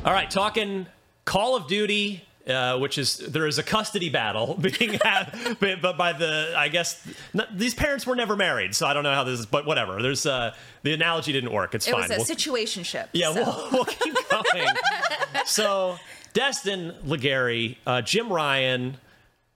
All 0.03 0.13
right, 0.13 0.31
talking 0.31 0.87
Call 1.27 1.57
of 1.57 1.67
Duty. 1.67 2.25
Uh, 2.47 2.77
which 2.79 2.99
is 2.99 3.17
there 3.17 3.47
is 3.47 3.57
a 3.57 3.63
custody 3.63 4.11
battle 4.11 4.55
being 4.61 4.99
had, 5.03 5.57
but, 5.61 5.81
but 5.81 5.97
by 5.97 6.13
the 6.13 6.53
I 6.55 6.69
guess 6.69 7.03
n- 7.35 7.47
these 7.55 7.73
parents 7.75 8.07
were 8.07 8.15
never 8.15 8.37
married, 8.37 8.75
so 8.75 8.87
I 8.87 8.93
don't 8.93 9.03
know 9.03 9.15
how 9.15 9.25
this 9.25 9.41
is, 9.41 9.47
but 9.47 9.65
whatever. 9.65 10.03
There's 10.03 10.27
uh, 10.27 10.55
the 10.83 10.93
analogy 10.93 11.33
didn't 11.33 11.53
work. 11.53 11.75
It's 11.75 11.89
it 11.89 11.93
fine. 11.93 12.03
was 12.03 12.11
a 12.11 12.17
We'll- 12.17 12.27
situationship 12.27 13.09
yeah, 13.15 13.33
so. 13.33 13.43
we'll, 13.43 13.69
we'll 13.73 13.85
keep 13.87 14.15
going. 14.29 14.67
so, 15.47 15.97
Destin 16.35 16.93
Legarie, 17.07 17.77
uh, 17.87 18.03
Jim 18.03 18.31
Ryan 18.31 18.99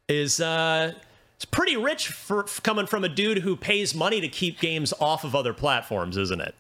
is 0.09 0.41
uh, 0.41 0.93
is 1.39 1.45
pretty 1.45 1.77
rich 1.77 2.09
for, 2.09 2.45
for 2.47 2.63
coming 2.63 2.87
from 2.87 3.05
a 3.05 3.09
dude 3.11 3.39
who 3.41 3.55
pays 3.55 3.95
money 3.95 4.23
to 4.23 4.29
keep 4.29 4.61
games 4.61 4.95
off 4.99 5.25
of 5.25 5.35
other 5.35 5.53
platforms, 5.53 6.17
isn't 6.17 6.41
it? 6.41 6.55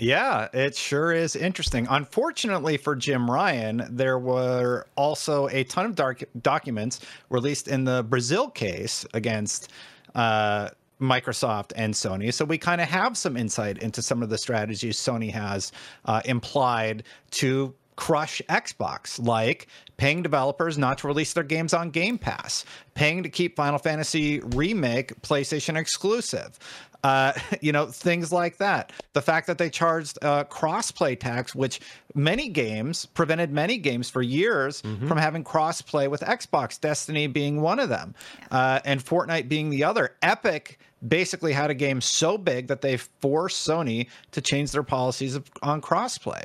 Yeah, 0.00 0.48
it 0.54 0.74
sure 0.74 1.12
is 1.12 1.36
interesting. 1.36 1.86
Unfortunately 1.90 2.78
for 2.78 2.96
Jim 2.96 3.30
Ryan, 3.30 3.86
there 3.90 4.18
were 4.18 4.86
also 4.96 5.48
a 5.48 5.62
ton 5.64 5.84
of 5.84 5.94
dark 5.94 6.24
documents 6.40 7.00
released 7.28 7.68
in 7.68 7.84
the 7.84 8.02
Brazil 8.08 8.48
case 8.48 9.04
against 9.12 9.70
uh, 10.14 10.70
Microsoft 11.00 11.72
and 11.76 11.92
Sony. 11.92 12.32
So 12.32 12.46
we 12.46 12.56
kind 12.56 12.80
of 12.80 12.88
have 12.88 13.18
some 13.18 13.36
insight 13.36 13.82
into 13.82 14.00
some 14.00 14.22
of 14.22 14.30
the 14.30 14.38
strategies 14.38 14.96
Sony 14.96 15.30
has 15.32 15.70
uh, 16.06 16.22
implied 16.24 17.02
to 17.32 17.74
crush 17.96 18.40
Xbox, 18.48 19.22
like 19.22 19.66
paying 19.98 20.22
developers 20.22 20.78
not 20.78 20.96
to 20.96 21.06
release 21.06 21.34
their 21.34 21.44
games 21.44 21.74
on 21.74 21.90
Game 21.90 22.16
Pass, 22.16 22.64
paying 22.94 23.22
to 23.22 23.28
keep 23.28 23.56
Final 23.56 23.78
Fantasy 23.78 24.40
Remake 24.40 25.20
PlayStation 25.20 25.76
exclusive. 25.76 26.58
Uh, 27.02 27.32
you 27.60 27.72
know, 27.72 27.86
things 27.86 28.32
like 28.32 28.58
that. 28.58 28.92
The 29.14 29.22
fact 29.22 29.46
that 29.46 29.58
they 29.58 29.70
charged 29.70 30.18
uh, 30.22 30.44
crossplay 30.44 31.18
tax, 31.18 31.54
which 31.54 31.80
many 32.14 32.48
games 32.48 33.06
prevented 33.06 33.50
many 33.52 33.78
games 33.78 34.10
for 34.10 34.22
years 34.22 34.82
Mm-hmm. 34.82 35.08
from 35.08 35.18
having 35.18 35.44
crossplay 35.44 36.08
with 36.10 36.20
Xbox, 36.22 36.80
Destiny 36.80 37.26
being 37.26 37.60
one 37.60 37.78
of 37.78 37.88
them, 37.88 38.14
uh, 38.50 38.80
and 38.84 39.04
Fortnite 39.04 39.48
being 39.48 39.70
the 39.70 39.84
other. 39.84 40.16
Epic 40.22 40.78
basically 41.06 41.52
had 41.52 41.70
a 41.70 41.74
game 41.74 42.00
so 42.00 42.36
big 42.38 42.66
that 42.68 42.80
they 42.82 42.96
forced 42.96 43.66
Sony 43.66 44.08
to 44.32 44.40
change 44.40 44.72
their 44.72 44.82
policies 44.82 45.34
of, 45.34 45.50
on 45.62 45.80
crossplay. 45.80 46.42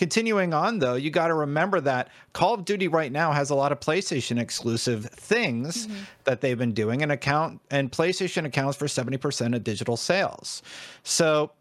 Continuing 0.00 0.54
on, 0.54 0.78
though, 0.78 0.94
you 0.94 1.10
got 1.10 1.26
to 1.26 1.34
remember 1.34 1.78
that 1.78 2.08
Call 2.32 2.54
of 2.54 2.64
Duty 2.64 2.88
right 2.88 3.12
now 3.12 3.32
has 3.32 3.50
a 3.50 3.54
lot 3.54 3.70
of 3.70 3.80
PlayStation 3.80 4.40
exclusive 4.40 5.04
things 5.04 5.88
that 6.24 6.40
they've 6.40 6.56
been 6.56 6.72
doing, 6.72 7.02
and 7.02 7.12
account 7.12 7.60
and 7.70 7.92
PlayStation 7.92 8.46
accounts 8.46 8.78
for 8.78 8.88
seventy 8.88 9.18
percent 9.18 9.54
of 9.54 9.62
digital 9.62 9.98
sales. 9.98 10.62
So, 11.02 11.52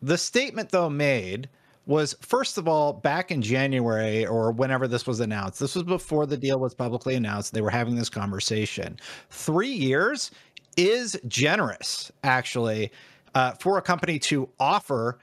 the 0.00 0.16
statement 0.16 0.68
though 0.68 0.88
made 0.88 1.48
was 1.86 2.14
first 2.20 2.56
of 2.56 2.68
all 2.68 2.92
back 2.92 3.32
in 3.32 3.42
January 3.42 4.24
or 4.24 4.52
whenever 4.52 4.86
this 4.86 5.04
was 5.04 5.18
announced. 5.18 5.58
This 5.58 5.74
was 5.74 5.82
before 5.82 6.26
the 6.26 6.36
deal 6.36 6.60
was 6.60 6.72
publicly 6.72 7.16
announced. 7.16 7.52
They 7.52 7.62
were 7.62 7.70
having 7.70 7.96
this 7.96 8.10
conversation. 8.10 8.96
Three 9.28 9.72
years 9.72 10.30
is 10.76 11.20
generous, 11.26 12.12
actually, 12.22 12.92
uh, 13.34 13.54
for 13.54 13.76
a 13.76 13.82
company 13.82 14.20
to 14.20 14.48
offer 14.60 15.18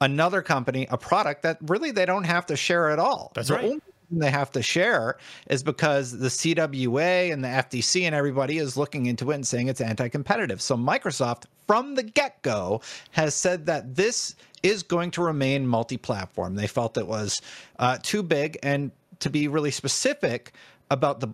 another 0.00 0.42
company 0.42 0.86
a 0.90 0.96
product 0.96 1.42
that 1.42 1.58
really 1.62 1.90
they 1.90 2.06
don't 2.06 2.24
have 2.24 2.46
to 2.46 2.56
share 2.56 2.90
at 2.90 2.98
all. 2.98 3.32
That's 3.34 3.48
The 3.48 3.54
right. 3.54 3.64
only 3.64 3.74
reason 3.76 4.18
they 4.20 4.30
have 4.30 4.50
to 4.52 4.62
share 4.62 5.18
is 5.48 5.62
because 5.62 6.18
the 6.18 6.28
CWA 6.28 7.32
and 7.32 7.42
the 7.42 7.48
FTC 7.48 8.02
and 8.02 8.14
everybody 8.14 8.58
is 8.58 8.76
looking 8.76 9.06
into 9.06 9.30
it 9.30 9.34
and 9.36 9.46
saying 9.46 9.68
it's 9.68 9.80
anti-competitive. 9.80 10.62
So 10.62 10.76
Microsoft 10.76 11.44
from 11.66 11.94
the 11.94 12.02
get-go 12.02 12.80
has 13.12 13.34
said 13.34 13.66
that 13.66 13.96
this 13.96 14.34
is 14.62 14.82
going 14.82 15.10
to 15.12 15.22
remain 15.22 15.66
multi-platform. 15.66 16.54
They 16.54 16.66
felt 16.66 16.96
it 16.96 17.06
was 17.06 17.40
uh, 17.78 17.98
too 18.02 18.22
big 18.22 18.58
and 18.62 18.90
to 19.20 19.30
be 19.30 19.48
really 19.48 19.70
specific 19.70 20.52
about 20.90 21.20
the 21.20 21.28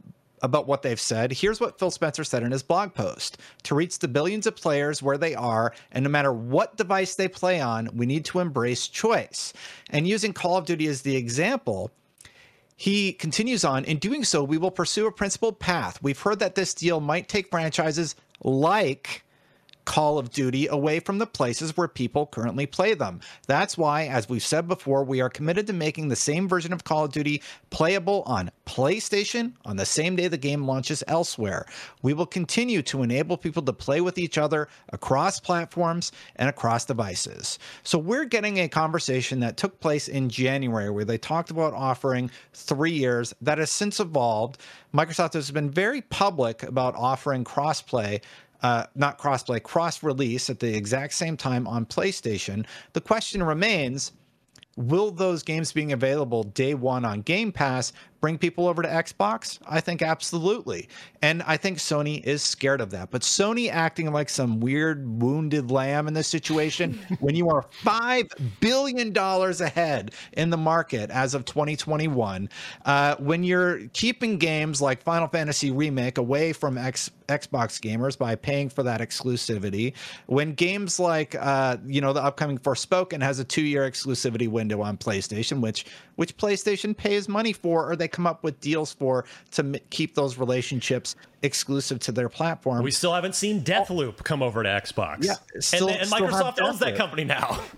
about 0.44 0.66
what 0.66 0.83
they've 0.83 1.00
said. 1.00 1.33
Here's 1.33 1.61
what 1.61 1.78
Phil 1.78 1.90
Spencer 1.90 2.22
said 2.22 2.42
in 2.42 2.52
his 2.52 2.62
blog 2.62 2.94
post. 2.94 3.38
To 3.64 3.74
reach 3.74 3.98
the 3.98 4.09
billions 4.09 4.46
of 4.46 4.54
players 4.54 5.02
where 5.02 5.18
they 5.18 5.35
are, 5.35 5.74
and 5.90 6.04
no 6.04 6.11
matter 6.11 6.33
what 6.33 6.76
device 6.76 7.14
they 7.14 7.28
play 7.28 7.61
on, 7.61 7.88
we 7.94 8.07
need 8.07 8.24
to 8.26 8.40
embrace 8.40 8.87
choice. 8.87 9.52
And 9.90 10.07
using 10.07 10.33
Call 10.33 10.57
of 10.57 10.66
Duty 10.66 10.87
as 10.87 11.02
the 11.02 11.16
example, 11.16 11.90
he 12.76 13.12
continues 13.12 13.64
on, 13.64 13.85
in 13.85 13.98
doing 13.98 14.24
so, 14.24 14.44
we 14.44 14.59
will 14.59 14.70
pursue 14.70 15.07
a 15.07 15.12
principled 15.12 15.59
path. 15.59 16.02
We've 16.02 16.20
heard 16.20 16.40
that 16.40 16.54
this 16.54 16.74
deal 16.74 17.00
might 17.00 17.28
take 17.28 17.50
franchises 17.50 18.14
like 18.42 19.23
Call 19.85 20.18
of 20.18 20.31
Duty 20.31 20.66
away 20.66 21.01
from 21.01 21.18
the 21.18 21.27
places 21.27 21.77
where 21.77 21.88
people 21.88 22.27
currently 22.27 22.66
play 22.66 22.94
them. 22.94 23.20
That's 23.47 23.77
why, 23.77 24.07
as 24.07 24.29
we've 24.29 24.44
said 24.44 24.68
before, 24.68 25.05
we 25.05 25.20
are 25.20 25.29
committed 25.29 25.66
to 25.66 25.73
making 25.73 26.09
the 26.09 26.16
same 26.16 26.49
version 26.49 26.73
of 26.73 26.85
Call 26.85 27.05
of 27.05 27.12
Duty 27.12 27.42
playable 27.70 28.23
on 28.27 28.51
PlayStation 28.66 29.53
on 29.64 29.77
the 29.77 29.87
same 29.87 30.16
day 30.16 30.29
the 30.29 30.37
game 30.38 30.64
launches 30.64 31.05
elsewhere. 31.07 31.66
We 32.03 32.14
will 32.14 32.27
continue 32.27 32.83
to 32.83 33.03
enable 33.03 33.37
people 33.37 33.62
to 33.62 33.73
play 33.73 34.01
with 34.01 34.18
each 34.18 34.38
other 34.38 34.68
across 34.92 35.40
platforms 35.40 36.12
and 36.37 36.49
across 36.49 36.85
devices. 36.85 37.59
So, 37.83 37.99
we're 37.99 38.25
getting 38.25 38.59
a 38.59 38.68
conversation 38.68 39.40
that 39.40 39.57
took 39.57 39.81
place 39.81 40.09
in 40.09 40.29
January 40.29 40.90
where 40.90 41.05
they 41.05 41.18
talked 41.18 41.51
about 41.51 41.75
offering 41.75 42.31
three 42.53 42.92
years 42.92 43.35
that 43.40 43.59
has 43.59 43.70
since 43.70 44.01
evolved. 44.01 44.59
Microsoft 44.94 45.35
has 45.35 45.51
been 45.51 45.70
very 45.70 46.01
public 46.01 46.62
about 46.62 46.94
offering 46.94 47.44
crossplay 47.44 48.20
uh, 48.64 48.87
not 48.94 49.18
crossplay, 49.18 49.62
cross 49.62 50.03
release 50.03 50.48
at 50.48 50.59
the 50.59 50.74
exact 50.74 51.12
same 51.12 51.37
time 51.37 51.68
on 51.68 51.85
PlayStation. 51.85 52.64
The 52.94 53.00
question 53.03 53.42
remains 53.42 54.12
will 54.79 55.11
those 55.11 55.42
games 55.42 55.70
being 55.70 55.92
available 55.92 56.44
day 56.44 56.72
one 56.72 57.05
on 57.05 57.20
Game 57.20 57.53
Pass 57.53 57.92
bring 58.24 58.38
people 58.38 58.66
over 58.66 58.80
to 58.80 58.88
Xbox? 58.88 59.58
I 59.68 59.82
think 59.82 60.00
absolutely. 60.00 60.88
And 61.20 61.42
I 61.42 61.58
think 61.58 61.76
Sony 61.76 62.24
is 62.24 62.42
scared 62.42 62.80
of 62.80 62.90
that. 62.92 63.10
But 63.10 63.20
Sony 63.20 63.70
acting 63.70 64.10
like 64.14 64.30
some 64.30 64.60
weird 64.60 65.20
wounded 65.20 65.70
lamb 65.70 66.08
in 66.08 66.14
this 66.14 66.26
situation 66.26 66.98
when 67.20 67.34
you 67.34 67.50
are 67.50 67.66
$5 67.82 68.60
billion 68.60 69.14
ahead 69.14 70.12
in 70.32 70.48
the 70.48 70.56
market 70.56 71.10
as 71.10 71.34
of 71.34 71.44
2021, 71.44 72.48
uh, 72.87 73.16
when 73.16 73.44
you're 73.44 73.88
keeping 73.88 74.38
games 74.38 74.80
like 74.80 75.02
Final 75.02 75.28
Fantasy 75.28 75.70
Remake 75.70 76.16
away 76.16 76.54
from 76.54 76.78
X- 76.78 77.10
Xbox 77.28 77.78
gamers 77.80 78.16
by 78.16 78.34
paying 78.34 78.70
for 78.70 78.82
that 78.82 79.00
exclusivity, 79.00 79.92
when 80.26 80.54
games 80.54 80.98
like, 80.98 81.34
uh, 81.38 81.76
you 81.87 82.00
know, 82.00 82.14
the 82.14 82.22
upcoming 82.22 82.58
Forspoken 82.58 83.22
has 83.22 83.38
a 83.38 83.44
two 83.44 83.62
year 83.62 83.90
exclusivity 83.90 84.48
window 84.48 84.80
on 84.80 84.96
PlayStation, 84.96 85.60
which 85.60 85.84
which 86.16 86.37
PlayStation 86.37 86.96
pays 86.96 87.28
money 87.28 87.52
for 87.52 87.90
or 87.90 87.96
they 87.96 88.08
come 88.14 88.27
up 88.27 88.44
with 88.44 88.61
deals 88.61 88.92
for 88.92 89.24
to 89.53 89.62
m- 89.62 89.77
keep 89.90 90.14
those 90.14 90.38
relationships 90.38 91.16
exclusive 91.42 91.98
to 91.98 92.12
their 92.12 92.29
platform. 92.29 92.83
We 92.83 92.90
still 92.90 93.12
haven't 93.12 93.35
seen 93.35 93.62
Deathloop 93.62 94.14
oh. 94.18 94.22
come 94.22 94.42
over 94.42 94.62
to 94.62 94.68
Xbox. 94.68 95.24
Yeah, 95.24 95.35
still- 95.61 95.88
and, 95.88 95.98
and 95.98 96.09
still 96.09 96.29
Microsoft 96.29 96.61
owns 96.62 96.79
that 96.79 96.96
company 96.96 97.24
now. 97.24 97.61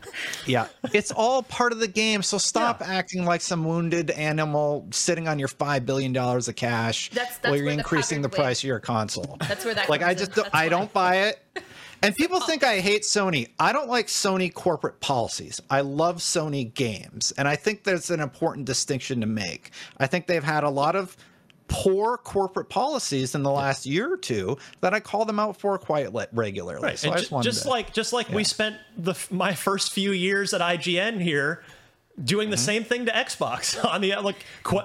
Yeah, 0.47 0.69
it's 0.93 1.11
all 1.11 1.43
part 1.43 1.73
of 1.73 1.81
the 1.81 1.89
game. 1.89 2.23
So 2.23 2.39
stop 2.39 2.81
acting 2.81 3.25
like 3.25 3.41
some 3.41 3.65
wounded 3.65 4.11
animal 4.11 4.87
sitting 4.93 5.27
on 5.27 5.41
your 5.41 5.49
five 5.49 5.85
billion 5.85 6.13
dollars 6.13 6.47
of 6.47 6.55
cash 6.55 7.11
That's- 7.11 7.39
that's 7.39 7.49
while 7.49 7.57
you're 7.57 7.65
where 7.67 7.75
the 7.75 7.81
increasing 7.81 8.23
the 8.23 8.29
price 8.29 8.61
of 8.61 8.69
your 8.69 8.79
console. 8.79 9.37
That's 9.41 9.65
where 9.65 9.75
that 9.75 9.89
like 9.89 10.03
I 10.03 10.15
just 10.15 10.37
in. 10.37 10.45
don't, 10.45 10.55
I 10.55 10.69
don't 10.69 10.93
buy 10.93 11.17
it. 11.29 11.41
And 12.03 12.15
people 12.15 12.41
think 12.41 12.63
I 12.63 12.81
hate 12.81 13.03
Sony. 13.03 13.49
I 13.59 13.73
don't 13.73 13.89
like 13.89 14.07
Sony 14.07 14.53
corporate 14.53 15.01
policies. 15.01 15.61
I 15.71 15.81
love 15.81 16.17
Sony 16.19 16.73
games, 16.73 17.33
and 17.39 17.49
I 17.49 17.57
think 17.57 17.85
there's 17.85 18.11
an 18.11 18.21
important 18.21 18.67
distinction 18.67 19.21
to 19.23 19.27
make. 19.27 19.71
I 19.99 20.07
think 20.07 20.27
they've 20.27 20.45
had 20.45 20.63
a 20.65 20.71
lot 20.71 20.95
of 20.95 21.17
poor 21.69 22.17
corporate 22.19 22.69
policies 22.69 23.35
in 23.35 23.43
the 23.43 23.51
last 23.51 23.87
year 23.87 24.13
or 24.13 24.17
two 24.17 24.57
that 24.83 24.95
I 24.95 25.01
call 25.01 25.25
them 25.25 25.41
out 25.41 25.57
for 25.59 25.77
quite 25.79 26.09
regularly. 26.33 26.83
Right. 26.85 26.99
So 26.99 27.09
and 27.09 27.17
I 27.19 27.21
ju- 27.23 27.29
just 27.31 27.43
just 27.45 27.63
to- 27.65 27.71
like 27.71 27.93
just 27.93 28.13
like 28.13 28.29
we 28.29 28.45
spent 28.45 28.77
the 28.97 29.15
my 29.31 29.55
first 29.55 29.93
few 29.93 30.13
years 30.13 30.55
at 30.55 30.61
IGN 30.61 31.21
here 31.21 31.65
doing 32.23 32.47
Mm-hmm. 32.47 32.51
the 32.53 32.57
same 32.57 32.85
thing 32.85 33.07
to 33.07 33.13
Xbox 33.13 33.85
on 33.93 34.01
the 34.01 34.15
like 34.17 34.37
qu- 34.63 34.83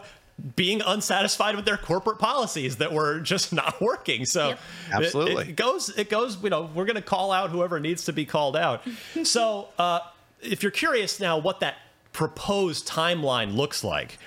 being 0.56 0.82
unsatisfied 0.82 1.56
with 1.56 1.66
their 1.66 1.78
corporate 1.78 2.20
policies 2.20 2.78
that 2.78 2.92
were 2.92 3.20
just 3.20 3.54
not 3.62 3.80
working. 3.82 4.26
So 4.26 4.52
it- 4.52 4.58
Absolutely. 4.92 5.50
it, 5.50 5.56
goes 5.56 5.90
it 5.90 6.10
goes 6.10 6.42
you 6.44 6.50
know 6.50 6.70
we're 6.74 6.86
going 6.86 6.96
to 6.96 7.02
call 7.02 7.32
out 7.32 7.50
whoever 7.52 7.80
needs 7.80 8.06
to 8.06 8.14
be 8.14 8.26
called 8.26 8.56
out. 8.56 8.82
so 9.24 9.68
uh, 9.78 10.00
if 10.42 10.64
you're 10.64 10.72
curious 10.72 11.20
now 11.20 11.38
what 11.38 11.60
that 11.60 11.76
proposed 12.14 12.88
timeline 12.88 13.56
looks 13.56 13.84
like 13.84 14.18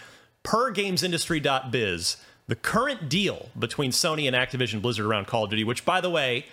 per 0.43 0.73
gamesindustry.biz 0.73 2.17
the 2.47 2.57
current 2.57 3.09
deal 3.09 3.49
between 3.59 3.91
Sony 3.91 4.27
and 4.27 4.37
Activision 4.37 4.81
Blizzard 4.83 5.07
around 5.07 5.27
Call 5.27 5.45
of 5.45 5.51
Duty 5.51 5.65
which 5.65 5.85
by 5.85 6.01
the 6.01 6.11
way 6.11 6.47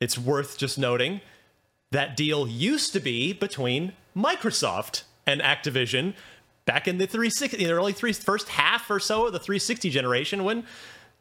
it's 0.00 0.18
worth 0.18 0.58
just 0.58 0.78
noting 0.78 1.20
that 1.92 2.16
deal 2.16 2.46
used 2.46 2.92
to 2.92 3.00
be 3.00 3.32
between 3.32 3.92
Microsoft 4.16 5.02
and 5.26 5.40
Activision 5.40 6.14
back 6.70 6.86
in 6.86 6.98
the 6.98 7.06
360 7.06 7.56
the 7.56 7.72
early 7.72 7.92
three 7.92 8.12
first 8.12 8.48
half 8.48 8.88
or 8.88 9.00
so 9.00 9.26
of 9.26 9.32
the 9.32 9.40
360 9.40 9.90
generation 9.90 10.44
when 10.44 10.62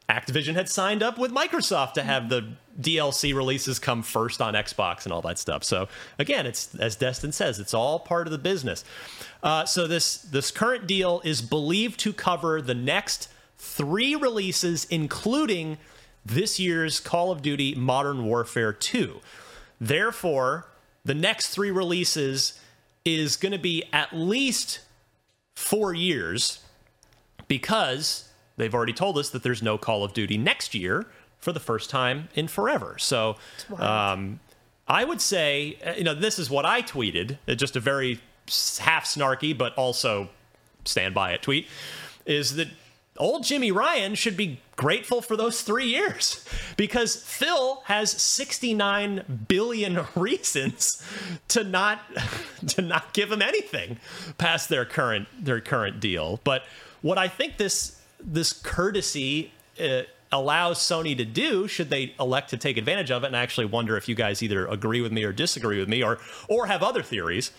Activision 0.08 0.54
had 0.54 0.70
signed 0.70 1.02
up 1.02 1.18
with 1.18 1.32
Microsoft 1.32 1.94
to 1.94 2.04
have 2.04 2.30
the 2.30 2.54
DLC 2.80 3.36
releases 3.36 3.80
come 3.80 4.04
first 4.04 4.42
on 4.42 4.54
Xbox 4.54 5.06
and 5.06 5.14
all 5.14 5.24
that 5.24 5.40
stuff. 5.40 5.64
So 5.64 5.88
again, 6.20 6.46
it's 6.46 6.76
as 6.76 6.96
Destin 6.96 7.32
says, 7.32 7.60
it's 7.60 7.74
all 7.74 7.98
part 7.98 8.28
of 8.28 8.32
the 8.32 8.38
business. 8.38 8.84
Uh, 9.42 9.66
so 9.66 9.88
this 9.88 10.18
this 10.18 10.52
current 10.52 10.86
deal 10.86 11.20
is 11.24 11.42
believed 11.42 12.00
to 12.02 12.14
cover 12.14 12.62
the 12.62 12.76
next 12.76 13.28
three 13.58 14.16
releases, 14.16 14.86
including 14.86 15.80
this 16.24 16.60
year's 16.60 17.00
Call 17.00 17.32
of 17.32 17.42
Duty 17.42 17.74
Modern 17.74 18.24
Warfare 18.24 18.72
2. 18.72 19.20
Therefore, 19.82 20.68
the 21.04 21.16
next 21.16 21.48
three 21.48 21.72
releases 21.72 22.60
is 23.04 23.36
going 23.36 23.54
to 23.54 23.58
be 23.58 23.84
at 23.92 24.16
least 24.16 24.82
four 25.60 25.94
years 25.94 26.62
because 27.50 28.30
they've 28.56 28.74
already 28.74 28.94
told 28.94 29.18
us 29.18 29.30
that 29.32 29.44
there's 29.44 29.62
no 29.62 29.78
Call 29.78 30.04
of 30.06 30.14
Duty 30.14 30.38
next 30.38 30.74
year 30.74 31.06
for 31.38 31.52
the 31.52 31.60
first 31.60 31.90
time 31.90 32.30
in 32.34 32.48
forever. 32.48 32.96
So, 32.98 33.36
um, 33.78 34.40
I 34.88 35.04
would 35.04 35.22
say, 35.22 35.78
uh, 35.86 35.94
you 35.98 36.04
know, 36.04 36.16
this 36.16 36.40
is 36.40 36.50
what 36.50 36.66
I 36.66 36.82
tweeted, 36.82 37.38
uh, 37.48 37.56
just 37.56 37.76
a 37.76 37.80
very 37.80 38.20
half 38.80 39.06
snarky, 39.06 39.56
but 39.56 39.76
also 39.76 40.30
stand 40.86 41.14
by 41.14 41.34
it 41.34 41.42
tweet, 41.42 41.68
is 42.26 42.56
that 42.56 42.70
old 43.20 43.44
Jimmy 43.44 43.72
Ryan 43.72 44.16
should 44.16 44.38
be 44.38 44.60
grateful 44.76 45.22
for 45.22 45.36
those 45.36 45.62
three 45.62 45.88
years 45.88 46.46
because 46.78 47.18
Phil 47.18 47.82
has 47.86 48.10
69 48.12 49.46
billion 49.48 50.06
reasons 50.16 51.04
to 51.50 51.64
not 51.64 52.02
to 52.68 52.82
not 52.82 53.14
give 53.14 53.32
him 53.32 53.42
anything 53.42 53.98
past 54.38 54.70
their 54.70 54.86
current 54.86 55.28
their 55.38 55.60
current 55.62 56.00
deal. 56.00 56.40
But 56.44 56.64
what 57.02 57.18
I 57.18 57.28
think 57.28 57.58
this 57.58 58.02
this 58.22 58.54
courtesy 58.54 59.52
uh, 59.80 60.04
allows 60.32 60.80
Sony 60.80 61.16
to 61.18 61.26
do, 61.26 61.68
should 61.68 61.90
they 61.90 62.14
elect 62.20 62.50
to 62.52 62.58
take 62.58 62.78
advantage 62.78 63.12
of 63.12 63.24
it, 63.24 63.28
and 63.28 63.36
I 63.36 63.42
actually 63.42 63.66
wonder 63.66 63.98
if 63.98 64.08
you 64.08 64.16
guys 64.16 64.42
either 64.42 64.68
agree 64.68 65.02
with 65.02 65.12
me 65.12 65.24
or 65.24 65.34
disagree 65.34 65.80
with 65.80 65.90
me, 65.90 66.02
or 66.04 66.20
or 66.48 66.68
have 66.68 66.84
other 66.84 67.04
theories, 67.04 67.52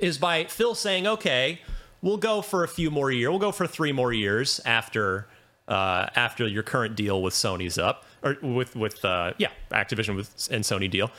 is 0.00 0.18
by 0.18 0.44
Phil 0.44 0.74
saying, 0.74 1.06
okay 1.06 1.60
we'll 2.02 2.16
go 2.16 2.42
for 2.42 2.64
a 2.64 2.68
few 2.68 2.90
more 2.90 3.10
years. 3.10 3.30
We'll 3.30 3.38
go 3.38 3.52
for 3.52 3.66
three 3.66 3.92
more 3.92 4.12
years 4.12 4.60
after 4.64 5.26
uh, 5.68 6.08
after 6.16 6.46
your 6.48 6.62
current 6.62 6.96
deal 6.96 7.22
with 7.22 7.34
Sony's 7.34 7.78
up, 7.78 8.04
or 8.22 8.36
with 8.42 8.76
with 8.76 9.04
uh, 9.04 9.32
yeah, 9.38 9.50
Activision 9.70 10.16
with 10.16 10.48
and 10.50 10.64
Sony 10.64 10.90
deal. 10.90 11.10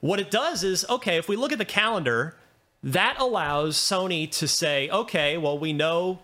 What 0.00 0.20
it 0.20 0.30
does 0.30 0.64
is 0.64 0.84
okay. 0.88 1.16
If 1.16 1.28
we 1.28 1.36
look 1.36 1.52
at 1.52 1.58
the 1.58 1.64
calendar, 1.64 2.34
that 2.82 3.16
allows 3.18 3.76
Sony 3.76 4.30
to 4.32 4.48
say, 4.48 4.90
okay, 4.90 5.38
well, 5.38 5.58
we 5.58 5.72
know 5.72 6.18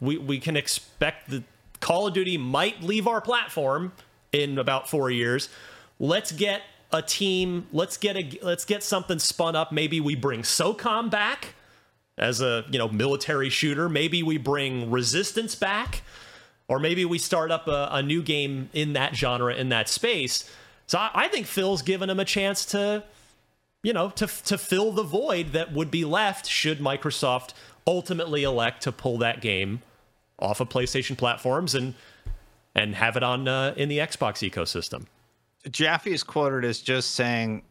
we 0.00 0.18
we 0.18 0.38
can 0.38 0.56
expect 0.56 1.30
the 1.30 1.42
Call 1.80 2.06
of 2.06 2.14
Duty 2.14 2.38
might 2.38 2.82
leave 2.82 3.06
our 3.06 3.20
platform 3.20 3.92
in 4.32 4.58
about 4.58 4.88
four 4.88 5.10
years. 5.10 5.48
Let's 5.98 6.32
get 6.32 6.62
a 6.92 7.02
team. 7.02 7.66
Let's 7.72 7.96
get 7.96 8.16
a 8.16 8.38
let's 8.42 8.64
get 8.64 8.82
something 8.82 9.18
spun 9.18 9.56
up. 9.56 9.72
Maybe 9.72 10.00
we 10.00 10.14
bring 10.14 10.42
SOCOM 10.42 11.10
back 11.10 11.54
as 12.18 12.40
a 12.40 12.64
you 12.70 12.78
know 12.78 12.88
military 12.88 13.50
shooter. 13.50 13.88
Maybe 13.88 14.22
we 14.22 14.38
bring 14.38 14.90
Resistance 14.90 15.54
back, 15.54 16.02
or 16.68 16.78
maybe 16.78 17.04
we 17.04 17.18
start 17.18 17.50
up 17.50 17.68
a, 17.68 17.88
a 17.92 18.02
new 18.02 18.22
game 18.22 18.70
in 18.72 18.92
that 18.94 19.14
genre 19.14 19.54
in 19.54 19.68
that 19.70 19.88
space. 19.88 20.50
So 20.86 20.98
I, 20.98 21.10
I, 21.14 21.28
think 21.28 21.46
Phil's 21.46 21.80
given 21.80 22.10
him 22.10 22.20
a 22.20 22.24
chance 22.26 22.66
to, 22.66 23.04
you 23.82 23.92
know, 23.92 24.10
to 24.10 24.26
to 24.26 24.58
fill 24.58 24.92
the 24.92 25.02
void 25.02 25.52
that 25.52 25.72
would 25.72 25.90
be 25.90 26.04
left 26.04 26.46
should 26.46 26.78
Microsoft 26.78 27.54
ultimately 27.86 28.42
elect 28.42 28.82
to 28.82 28.92
pull 28.92 29.18
that 29.18 29.40
game 29.40 29.82
off 30.38 30.60
of 30.60 30.68
PlayStation 30.68 31.16
platforms 31.16 31.74
and 31.74 31.94
and 32.74 32.94
have 32.96 33.16
it 33.16 33.22
on 33.22 33.48
uh, 33.48 33.74
in 33.76 33.88
the 33.88 33.98
Xbox 33.98 34.48
ecosystem. 34.48 35.06
Jaffe 35.70 36.12
is 36.12 36.22
quoted 36.22 36.64
as 36.64 36.80
just 36.80 37.12
saying, 37.12 37.62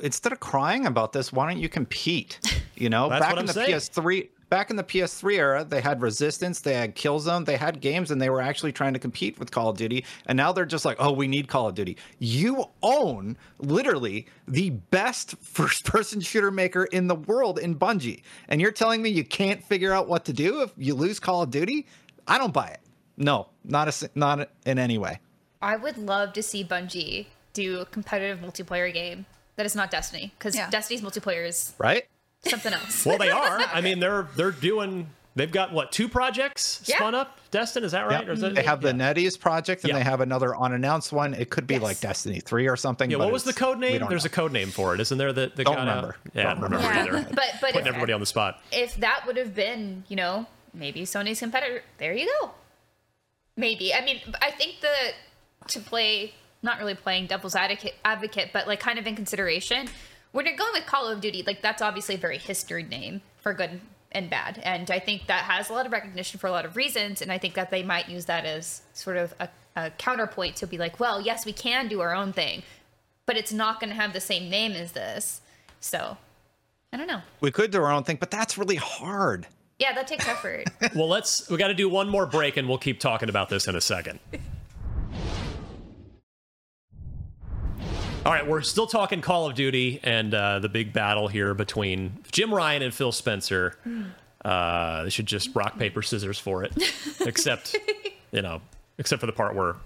instead 0.00 0.32
of 0.32 0.40
crying 0.40 0.86
about 0.86 1.12
this, 1.12 1.32
why 1.32 1.50
don't 1.50 1.60
you 1.60 1.68
compete? 1.68 2.38
You 2.80 2.88
know, 2.88 3.08
back 3.10 3.36
in 3.36 3.44
the 3.44 3.52
saying. 3.52 3.74
PS3, 3.74 4.28
back 4.48 4.70
in 4.70 4.76
the 4.76 4.82
PS3 4.82 5.36
era, 5.36 5.64
they 5.64 5.82
had 5.82 6.00
Resistance, 6.00 6.60
they 6.60 6.72
had 6.72 6.96
Killzone, 6.96 7.44
they 7.44 7.58
had 7.58 7.80
games, 7.80 8.10
and 8.10 8.20
they 8.20 8.30
were 8.30 8.40
actually 8.40 8.72
trying 8.72 8.94
to 8.94 8.98
compete 8.98 9.38
with 9.38 9.50
Call 9.50 9.68
of 9.68 9.76
Duty. 9.76 10.04
And 10.26 10.36
now 10.36 10.50
they're 10.50 10.64
just 10.64 10.86
like, 10.86 10.96
oh, 10.98 11.12
we 11.12 11.28
need 11.28 11.46
Call 11.46 11.68
of 11.68 11.74
Duty. 11.74 11.98
You 12.18 12.64
own 12.82 13.36
literally 13.58 14.26
the 14.48 14.70
best 14.70 15.36
first-person 15.42 16.22
shooter 16.22 16.50
maker 16.50 16.84
in 16.84 17.06
the 17.06 17.14
world 17.14 17.58
in 17.58 17.76
Bungie, 17.76 18.22
and 18.48 18.60
you're 18.60 18.72
telling 18.72 19.02
me 19.02 19.10
you 19.10 19.24
can't 19.24 19.62
figure 19.62 19.92
out 19.92 20.08
what 20.08 20.24
to 20.24 20.32
do 20.32 20.62
if 20.62 20.72
you 20.76 20.94
lose 20.94 21.20
Call 21.20 21.42
of 21.42 21.50
Duty? 21.50 21.86
I 22.26 22.38
don't 22.38 22.52
buy 22.52 22.68
it. 22.68 22.80
No, 23.18 23.48
not 23.62 23.88
a, 23.88 24.10
not 24.14 24.48
in 24.64 24.78
any 24.78 24.96
way. 24.96 25.20
I 25.60 25.76
would 25.76 25.98
love 25.98 26.32
to 26.32 26.42
see 26.42 26.64
Bungie 26.64 27.26
do 27.52 27.80
a 27.80 27.84
competitive 27.84 28.38
multiplayer 28.38 28.90
game 28.92 29.26
that 29.56 29.66
is 29.66 29.76
not 29.76 29.90
Destiny 29.90 30.32
because 30.38 30.56
yeah. 30.56 30.70
Destiny's 30.70 31.02
multiplayer 31.02 31.46
is 31.46 31.74
right 31.76 32.04
something 32.48 32.72
else. 32.72 33.04
well, 33.04 33.18
they 33.18 33.30
are. 33.30 33.60
I 33.72 33.80
mean, 33.80 34.00
they're 34.00 34.28
they're 34.36 34.50
doing. 34.50 35.08
They've 35.36 35.50
got 35.50 35.72
what 35.72 35.92
two 35.92 36.08
projects 36.08 36.80
spun 36.84 37.14
yeah. 37.14 37.20
up? 37.20 37.38
Destin, 37.52 37.84
is 37.84 37.92
that 37.92 38.08
right? 38.08 38.26
Yep. 38.26 38.34
Is 38.34 38.40
that, 38.40 38.54
they 38.54 38.64
have 38.64 38.82
yeah. 38.82 38.92
the 38.92 38.98
NetEase 38.98 39.38
project, 39.38 39.84
and 39.84 39.92
yeah. 39.92 39.98
they 39.98 40.04
have 40.04 40.20
another 40.20 40.56
unannounced 40.56 41.12
one. 41.12 41.34
It 41.34 41.50
could 41.50 41.66
be 41.66 41.74
yes. 41.74 41.82
like 41.82 42.00
Destiny 42.00 42.40
Three 42.40 42.68
or 42.68 42.76
something. 42.76 43.10
Yeah. 43.10 43.18
What 43.18 43.32
was 43.32 43.44
the 43.44 43.52
code 43.52 43.78
name? 43.78 44.04
There's 44.08 44.24
know. 44.24 44.28
a 44.28 44.30
code 44.30 44.52
name 44.52 44.70
for 44.70 44.94
it, 44.94 45.00
isn't 45.00 45.18
there? 45.18 45.32
That, 45.32 45.56
that 45.56 45.64
don't 45.64 45.78
remember. 45.78 46.16
Yeah, 46.34 46.50
I 46.50 46.54
don't 46.54 46.62
remember 46.62 46.86
yeah. 46.86 47.02
either. 47.04 47.26
but 47.30 47.44
but 47.60 47.72
putting 47.72 47.86
everybody 47.86 48.12
on 48.12 48.20
the 48.20 48.26
spot. 48.26 48.60
If 48.72 48.96
that 48.96 49.24
would 49.26 49.36
have 49.36 49.54
been, 49.54 50.04
you 50.08 50.16
know, 50.16 50.46
maybe 50.74 51.02
Sony's 51.02 51.38
competitor, 51.38 51.82
there 51.98 52.12
you 52.12 52.26
go. 52.40 52.50
Maybe. 53.56 53.94
I 53.94 54.04
mean, 54.04 54.20
I 54.42 54.50
think 54.50 54.80
the 54.80 55.68
to 55.68 55.80
play 55.80 56.34
not 56.62 56.78
really 56.78 56.94
playing 56.94 57.26
devil's 57.26 57.54
advocate, 57.54 57.94
advocate, 58.04 58.50
but 58.52 58.66
like 58.66 58.80
kind 58.80 58.98
of 58.98 59.06
in 59.06 59.16
consideration 59.16 59.88
when 60.32 60.46
you're 60.46 60.56
going 60.56 60.72
with 60.72 60.86
Call 60.86 61.08
of 61.08 61.20
Duty, 61.20 61.42
like 61.46 61.62
that's 61.62 61.82
obviously 61.82 62.14
a 62.14 62.18
very 62.18 62.38
history 62.38 62.82
name 62.82 63.20
for 63.38 63.52
good 63.52 63.80
and 64.12 64.28
bad. 64.28 64.60
And 64.64 64.90
I 64.90 64.98
think 64.98 65.26
that 65.26 65.44
has 65.44 65.70
a 65.70 65.72
lot 65.72 65.86
of 65.86 65.92
recognition 65.92 66.40
for 66.40 66.46
a 66.46 66.50
lot 66.50 66.64
of 66.64 66.76
reasons. 66.76 67.22
And 67.22 67.30
I 67.30 67.38
think 67.38 67.54
that 67.54 67.70
they 67.70 67.82
might 67.82 68.08
use 68.08 68.24
that 68.26 68.44
as 68.44 68.82
sort 68.92 69.16
of 69.16 69.34
a, 69.38 69.48
a 69.76 69.90
counterpoint 69.90 70.56
to 70.56 70.66
be 70.66 70.78
like, 70.78 70.98
well, 70.98 71.20
yes, 71.20 71.46
we 71.46 71.52
can 71.52 71.88
do 71.88 72.00
our 72.00 72.14
own 72.14 72.32
thing, 72.32 72.62
but 73.26 73.36
it's 73.36 73.52
not 73.52 73.80
going 73.80 73.90
to 73.90 73.96
have 73.96 74.12
the 74.12 74.20
same 74.20 74.50
name 74.50 74.72
as 74.72 74.92
this. 74.92 75.40
So 75.80 76.16
I 76.92 76.96
don't 76.96 77.06
know. 77.06 77.22
We 77.40 77.50
could 77.50 77.70
do 77.70 77.82
our 77.82 77.92
own 77.92 78.04
thing, 78.04 78.16
but 78.18 78.30
that's 78.30 78.58
really 78.58 78.76
hard. 78.76 79.46
Yeah, 79.78 79.94
that 79.94 80.06
takes 80.06 80.28
effort. 80.28 80.64
well, 80.94 81.08
let's, 81.08 81.48
we 81.48 81.56
got 81.56 81.68
to 81.68 81.74
do 81.74 81.88
one 81.88 82.08
more 82.08 82.26
break 82.26 82.56
and 82.56 82.68
we'll 82.68 82.78
keep 82.78 83.00
talking 83.00 83.28
about 83.28 83.48
this 83.48 83.66
in 83.66 83.76
a 83.76 83.80
second. 83.80 84.18
All 88.26 88.32
right, 88.32 88.46
we're 88.46 88.60
still 88.60 88.86
talking 88.86 89.22
Call 89.22 89.46
of 89.48 89.54
Duty 89.54 89.98
and 90.02 90.34
uh, 90.34 90.58
the 90.58 90.68
big 90.68 90.92
battle 90.92 91.26
here 91.26 91.54
between 91.54 92.18
Jim 92.30 92.52
Ryan 92.52 92.82
and 92.82 92.92
Phil 92.92 93.12
Spencer. 93.12 93.78
Uh, 94.44 95.04
they 95.04 95.10
should 95.10 95.24
just 95.24 95.54
rock 95.54 95.78
paper 95.78 96.02
scissors 96.02 96.38
for 96.38 96.62
it, 96.62 96.72
except 97.20 97.76
you 98.30 98.42
know, 98.42 98.60
except 98.98 99.20
for 99.20 99.26
the 99.26 99.32
part 99.32 99.54
where 99.54 99.76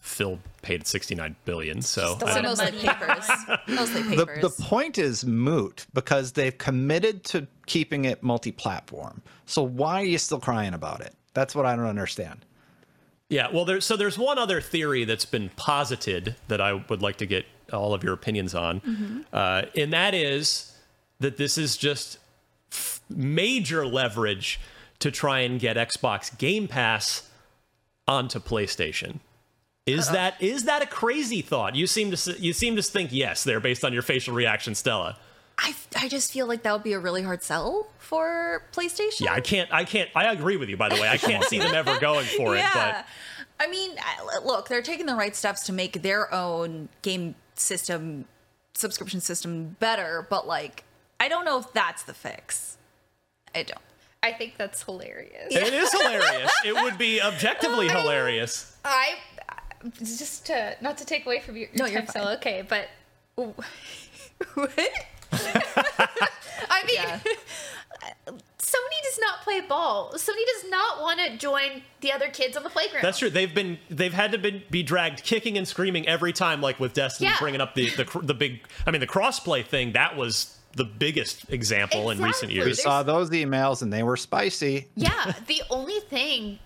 Phil 0.00 0.38
paid 0.62 0.86
69 0.86 1.36
billion. 1.44 1.82
So, 1.82 2.16
so 2.20 2.42
mostly 2.42 2.72
papers. 2.72 3.28
mostly 3.68 4.02
papers. 4.02 4.40
The, 4.40 4.48
the 4.48 4.62
point 4.64 4.96
is 4.96 5.26
moot 5.26 5.84
because 5.92 6.32
they've 6.32 6.56
committed 6.56 7.22
to 7.24 7.46
keeping 7.66 8.06
it 8.06 8.22
multi-platform. 8.22 9.20
So 9.44 9.62
why 9.62 10.00
are 10.00 10.06
you 10.06 10.16
still 10.18 10.40
crying 10.40 10.72
about 10.72 11.02
it? 11.02 11.14
That's 11.34 11.54
what 11.54 11.66
I 11.66 11.76
don't 11.76 11.86
understand. 11.86 12.46
Yeah, 13.28 13.48
well, 13.52 13.64
there's 13.64 13.84
so 13.84 13.96
there's 13.96 14.18
one 14.18 14.38
other 14.38 14.62
theory 14.62 15.04
that's 15.04 15.24
been 15.26 15.50
posited 15.56 16.36
that 16.48 16.62
I 16.62 16.74
would 16.74 17.02
like 17.02 17.16
to 17.16 17.26
get 17.26 17.44
all 17.74 17.94
of 17.94 18.02
your 18.02 18.12
opinions 18.12 18.54
on, 18.54 18.80
mm-hmm. 18.80 19.20
uh, 19.32 19.62
and 19.76 19.92
that 19.92 20.14
is 20.14 20.76
that 21.20 21.36
this 21.36 21.58
is 21.58 21.76
just 21.76 22.18
f- 22.72 23.00
major 23.08 23.86
leverage 23.86 24.60
to 25.00 25.10
try 25.10 25.40
and 25.40 25.60
get 25.60 25.76
Xbox 25.76 26.36
Game 26.38 26.68
Pass 26.68 27.28
onto 28.06 28.38
PlayStation. 28.38 29.20
Is 29.86 30.08
that 30.10 30.42
is 30.42 30.64
that 30.64 30.82
a 30.82 30.86
crazy 30.86 31.42
thought? 31.42 31.76
You 31.76 31.86
seem 31.86 32.10
to 32.10 32.32
you 32.38 32.54
seem 32.54 32.76
to 32.76 32.82
think 32.82 33.12
yes 33.12 33.44
there 33.44 33.60
based 33.60 33.84
on 33.84 33.92
your 33.92 34.00
facial 34.00 34.34
reaction, 34.34 34.74
Stella. 34.74 35.18
I, 35.58 35.74
I 35.96 36.08
just 36.08 36.32
feel 36.32 36.46
like 36.46 36.62
that 36.62 36.72
would 36.72 36.82
be 36.82 36.94
a 36.94 36.98
really 36.98 37.22
hard 37.22 37.42
sell 37.42 37.88
for 37.98 38.64
PlayStation. 38.72 39.20
Yeah, 39.20 39.34
I 39.34 39.40
can't 39.40 39.72
I 39.72 39.84
can't 39.84 40.08
I 40.14 40.32
agree 40.32 40.56
with 40.56 40.70
you 40.70 40.78
by 40.78 40.88
the 40.88 40.94
way. 40.94 41.08
I 41.08 41.18
can't 41.18 41.44
see 41.50 41.58
them 41.58 41.74
ever 41.74 41.98
going 41.98 42.24
for 42.24 42.56
yeah. 42.56 42.68
it, 42.68 42.72
but 42.74 43.06
I 43.60 43.68
mean, 43.68 43.92
look, 44.44 44.68
they're 44.68 44.82
taking 44.82 45.06
the 45.06 45.14
right 45.14 45.36
steps 45.36 45.64
to 45.66 45.72
make 45.72 46.02
their 46.02 46.32
own 46.32 46.88
game 47.02 47.34
system 47.54 48.26
subscription 48.74 49.20
system 49.20 49.76
better, 49.80 50.26
but 50.28 50.46
like 50.46 50.84
I 51.20 51.28
don't 51.28 51.44
know 51.44 51.58
if 51.58 51.72
that's 51.72 52.02
the 52.02 52.14
fix. 52.14 52.76
I 53.54 53.62
don't. 53.62 53.80
I 54.22 54.32
think 54.32 54.56
that's 54.56 54.82
hilarious. 54.82 55.54
It 55.54 55.72
is 55.72 55.92
hilarious. 55.92 56.50
it 56.64 56.74
would 56.74 56.96
be 56.96 57.20
objectively 57.20 57.90
I, 57.90 58.00
hilarious. 58.00 58.76
I 58.84 59.16
just 60.02 60.46
to 60.46 60.76
not 60.80 60.98
to 60.98 61.04
take 61.04 61.26
away 61.26 61.40
from 61.40 61.56
your, 61.56 61.68
your 61.74 61.88
no, 61.88 61.94
time, 61.94 62.06
so 62.08 62.28
okay, 62.34 62.66
but 62.66 62.88
what? 63.34 63.56
I 65.32 66.84
mean, 66.86 66.94
yeah. 66.94 67.18
Sony 68.26 69.02
does 69.02 69.18
not 69.20 69.42
play 69.42 69.60
ball. 69.60 70.12
Sony 70.14 70.44
does 70.54 70.70
not 70.70 71.00
want 71.00 71.20
to 71.20 71.36
join 71.36 71.82
the 72.00 72.12
other 72.12 72.28
kids 72.28 72.56
on 72.56 72.62
the 72.62 72.70
playground. 72.70 73.02
That's 73.02 73.18
true. 73.18 73.30
They've 73.30 73.54
been 73.54 73.78
they've 73.90 74.12
had 74.12 74.32
to 74.32 74.38
been, 74.38 74.62
be 74.70 74.82
dragged 74.82 75.22
kicking 75.22 75.58
and 75.58 75.66
screaming 75.66 76.08
every 76.08 76.32
time, 76.32 76.60
like 76.60 76.80
with 76.80 76.94
Destiny 76.94 77.30
yeah. 77.30 77.36
bringing 77.38 77.60
up 77.60 77.74
the, 77.74 77.90
the 77.90 78.20
the 78.22 78.34
big. 78.34 78.66
I 78.86 78.90
mean, 78.90 79.00
the 79.00 79.06
crossplay 79.06 79.64
thing 79.64 79.92
that 79.92 80.16
was 80.16 80.58
the 80.76 80.84
biggest 80.84 81.50
example 81.50 82.10
exactly. 82.10 82.16
in 82.16 82.28
recent 82.28 82.52
years. 82.52 82.66
We 82.66 82.74
saw 82.74 83.02
those 83.02 83.30
emails 83.30 83.82
and 83.82 83.92
they 83.92 84.02
were 84.02 84.16
spicy. 84.16 84.88
Yeah, 84.96 85.34
the 85.46 85.62
only 85.70 86.00
thing 86.00 86.58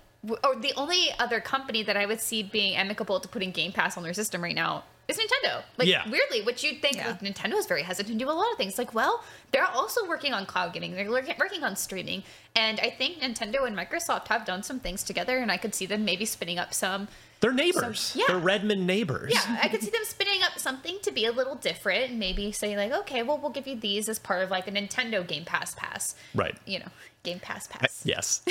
or 0.44 0.56
the 0.56 0.72
only 0.76 1.08
other 1.18 1.40
company 1.40 1.82
that 1.82 1.96
I 1.96 2.06
would 2.06 2.20
see 2.20 2.42
being 2.42 2.76
amicable 2.76 3.20
to 3.20 3.28
putting 3.28 3.50
Game 3.50 3.72
Pass 3.72 3.96
on 3.96 4.02
their 4.02 4.14
system 4.14 4.42
right 4.42 4.54
now 4.54 4.84
is 5.08 5.18
Nintendo. 5.18 5.62
Like 5.76 5.88
yeah. 5.88 6.08
weirdly, 6.08 6.42
which 6.42 6.62
you'd 6.62 6.80
think 6.82 6.96
yeah. 6.96 7.08
like, 7.08 7.20
Nintendo 7.20 7.54
is 7.54 7.66
very 7.66 7.82
hesitant 7.82 8.18
to 8.18 8.24
do 8.24 8.30
a 8.30 8.32
lot 8.32 8.50
of 8.52 8.58
things. 8.58 8.78
Like, 8.78 8.94
well, 8.94 9.24
they're 9.52 9.66
also 9.66 10.06
working 10.06 10.34
on 10.34 10.46
cloud 10.46 10.72
gaming. 10.74 10.94
They're 10.94 11.10
working 11.10 11.64
on 11.64 11.76
streaming, 11.76 12.22
and 12.54 12.78
I 12.80 12.90
think 12.90 13.20
Nintendo 13.20 13.66
and 13.66 13.76
Microsoft 13.76 14.28
have 14.28 14.44
done 14.44 14.62
some 14.62 14.78
things 14.78 15.02
together. 15.02 15.38
And 15.38 15.50
I 15.50 15.56
could 15.56 15.74
see 15.74 15.86
them 15.86 16.04
maybe 16.04 16.24
spinning 16.24 16.58
up 16.58 16.74
some 16.74 17.08
They're 17.40 17.52
neighbors. 17.52 18.00
So, 18.00 18.18
yeah. 18.18 18.24
They're 18.28 18.38
Redmond 18.38 18.86
neighbors. 18.86 19.32
Yeah, 19.32 19.58
I 19.62 19.68
could 19.68 19.82
see 19.82 19.90
them 19.90 20.04
spinning 20.04 20.42
up 20.42 20.58
something 20.58 20.98
to 21.02 21.10
be 21.10 21.24
a 21.24 21.32
little 21.32 21.54
different 21.54 22.10
and 22.10 22.18
maybe 22.18 22.52
say 22.52 22.76
like, 22.76 22.92
okay, 22.92 23.22
well, 23.22 23.38
we'll 23.38 23.50
give 23.50 23.66
you 23.66 23.76
these 23.76 24.08
as 24.08 24.18
part 24.18 24.42
of 24.42 24.50
like 24.50 24.68
a 24.68 24.72
Nintendo 24.72 25.26
Game 25.26 25.44
Pass 25.44 25.74
pass. 25.74 26.14
Right. 26.34 26.56
You 26.66 26.80
know, 26.80 26.88
Game 27.22 27.40
Pass 27.40 27.66
pass. 27.66 28.02
Yes. 28.04 28.42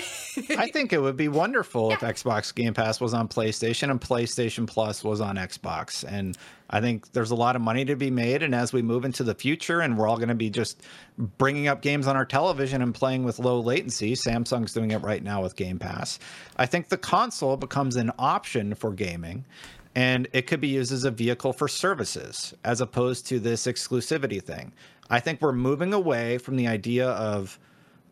I 0.57 0.70
think 0.70 0.93
it 0.93 1.01
would 1.01 1.18
be 1.18 1.30
wonderful 1.30 1.91
if 1.91 1.99
Xbox 2.01 2.53
Game 2.53 2.74
Pass 2.74 2.99
was 2.99 3.13
on 3.13 3.28
PlayStation 3.28 3.89
and 3.89 3.99
PlayStation 3.99 4.68
Plus 4.68 5.03
was 5.03 5.22
on 5.22 5.36
Xbox. 5.38 6.03
And 6.03 6.38
I 6.70 6.82
think 6.82 7.11
there's 7.13 7.32
a 7.32 7.36
lot 7.36 7.55
of 7.55 7.61
money 7.61 7.86
to 7.86 7.95
be 7.95 8.11
made. 8.11 8.43
And 8.43 8.53
as 8.53 8.74
we 8.74 8.82
move 8.82 9.05
into 9.05 9.24
the 9.24 9.34
future, 9.34 9.82
and 9.82 9.97
we're 9.97 10.07
all 10.07 10.18
going 10.18 10.30
to 10.30 10.36
be 10.36 10.49
just 10.49 10.84
bringing 11.18 11.68
up 11.68 11.82
games 11.82 12.07
on 12.07 12.15
our 12.15 12.26
television 12.26 12.82
and 12.82 12.93
playing 12.93 13.24
with 13.24 13.39
low 13.39 13.59
latency, 13.59 14.13
Samsung's 14.13 14.74
doing 14.74 14.91
it 14.91 15.01
right 15.01 15.24
now 15.24 15.41
with 15.41 15.55
Game 15.55 15.80
Pass. 15.80 16.20
I 16.57 16.65
think 16.65 16.89
the 16.89 16.97
console 16.97 17.57
becomes 17.57 17.95
an 17.95 18.11
option 18.20 18.76
for 18.76 18.91
gaming. 18.91 19.45
And 19.95 20.28
it 20.32 20.45
could 20.45 20.61
be 20.61 20.68
used 20.68 20.91
as 20.91 21.05
a 21.05 21.09
vehicle 21.11 21.53
for 21.53 21.68
services 21.68 22.53
as 22.63 22.82
opposed 22.82 23.26
to 23.28 23.39
this 23.39 23.65
exclusivity 23.65 24.39
thing. 24.39 24.74
I 25.09 25.20
think 25.20 25.41
we're 25.41 25.53
moving 25.53 25.91
away 25.91 26.38
from 26.38 26.55
the 26.55 26.68
idea 26.68 27.09
of 27.09 27.57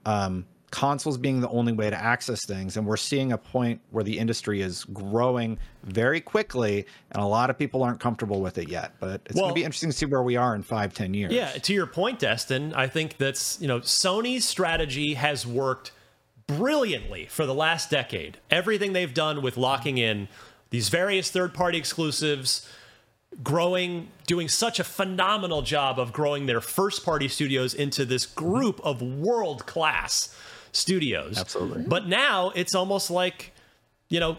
um, 0.05 0.45
consoles 0.71 1.17
being 1.17 1.39
the 1.39 1.49
only 1.49 1.71
way 1.71 1.89
to 1.89 1.95
access 1.95 2.45
things. 2.45 2.75
And 2.75 2.85
we're 2.85 2.97
seeing 2.97 3.31
a 3.31 3.37
point 3.37 3.79
where 3.91 4.03
the 4.03 4.17
industry 4.19 4.61
is 4.61 4.83
growing 4.85 5.57
very 5.83 6.19
quickly, 6.19 6.85
and 7.11 7.23
a 7.23 7.25
lot 7.25 7.49
of 7.49 7.57
people 7.57 7.81
aren't 7.83 7.99
comfortable 7.99 8.41
with 8.41 8.57
it 8.57 8.67
yet. 8.69 8.93
But 8.99 9.21
it's 9.25 9.35
Well- 9.35 9.45
going 9.45 9.55
to 9.55 9.59
be 9.61 9.63
interesting 9.63 9.89
to 9.89 9.95
see 9.95 10.05
where 10.05 10.23
we 10.23 10.35
are 10.35 10.53
in 10.55 10.63
five, 10.63 10.93
ten 10.93 11.13
years. 11.13 11.31
Yeah, 11.31 11.51
to 11.51 11.73
your 11.73 11.87
point, 11.87 12.19
Destin, 12.19 12.73
I 12.73 12.87
think 12.87 13.17
that's, 13.17 13.57
you 13.61 13.67
know, 13.67 13.79
Sony's 13.79 14.43
strategy 14.45 15.13
has 15.13 15.45
worked 15.47 15.91
brilliantly 16.47 17.25
for 17.25 17.45
the 17.45 17.53
last 17.53 17.89
decade. 17.89 18.37
Everything 18.51 18.93
they've 18.93 19.13
done 19.13 19.41
with 19.41 19.57
locking 19.57 19.97
in 19.97 20.27
these 20.69 20.89
various 20.89 21.31
third 21.31 21.53
party 21.53 21.77
exclusives, 21.77 22.67
growing, 23.43 24.09
doing 24.27 24.47
such 24.47 24.79
a 24.79 24.83
phenomenal 24.83 25.61
job 25.61 25.99
of 25.99 26.13
growing 26.13 26.45
their 26.45 26.61
first 26.61 27.03
party 27.03 27.27
studios 27.27 27.73
into 27.73 28.05
this 28.05 28.25
mm-hmm. 28.25 28.45
group 28.45 28.81
of 28.83 29.01
world 29.01 29.65
class 29.65 30.35
studios. 30.71 31.37
Absolutely. 31.37 31.83
But 31.83 32.07
now 32.07 32.51
it's 32.55 32.75
almost 32.75 33.09
like, 33.09 33.51
you 34.09 34.19
know, 34.19 34.37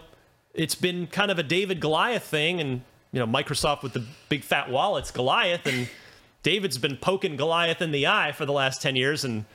it's 0.53 0.75
been 0.75 1.07
kind 1.07 1.31
of 1.31 1.39
a 1.39 1.43
David 1.43 1.79
Goliath 1.79 2.23
thing, 2.23 2.59
and 2.59 2.81
you 3.11 3.19
know, 3.19 3.27
Microsoft 3.27 3.83
with 3.83 3.93
the 3.93 4.03
big 4.29 4.43
fat 4.43 4.69
wallets, 4.69 5.11
Goliath, 5.11 5.65
and 5.65 5.87
David's 6.43 6.77
been 6.77 6.97
poking 6.97 7.35
Goliath 7.35 7.81
in 7.81 7.91
the 7.91 8.07
eye 8.07 8.31
for 8.31 8.45
the 8.45 8.53
last 8.53 8.81
10 8.81 8.95
years, 8.95 9.23
and 9.23 9.45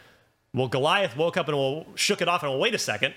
well, 0.54 0.68
Goliath 0.68 1.16
woke 1.16 1.36
up 1.36 1.48
and 1.48 1.56
well, 1.56 1.86
shook 1.94 2.22
it 2.22 2.28
off 2.28 2.42
and 2.42 2.52
well, 2.52 2.60
wait 2.60 2.74
a 2.74 2.78
second. 2.78 3.14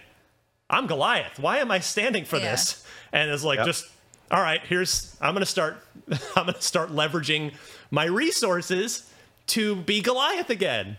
I'm 0.69 0.87
Goliath. 0.87 1.37
Why 1.39 1.57
am 1.57 1.69
I 1.69 1.79
standing 1.79 2.25
for 2.25 2.37
Yeah. 2.37 2.51
this? 2.51 2.85
And 3.11 3.29
it's 3.29 3.43
like 3.43 3.63
just 3.65 3.85
all 4.31 4.41
right, 4.41 4.61
here's 4.61 5.15
I'm 5.21 5.33
gonna 5.33 5.45
start 5.45 5.77
I'm 6.35 6.45
gonna 6.45 6.61
start 6.61 6.91
leveraging 6.91 7.53
my 7.91 8.05
resources 8.05 9.09
to 9.47 9.75
be 9.75 10.01
Goliath 10.01 10.49
again. 10.49 10.97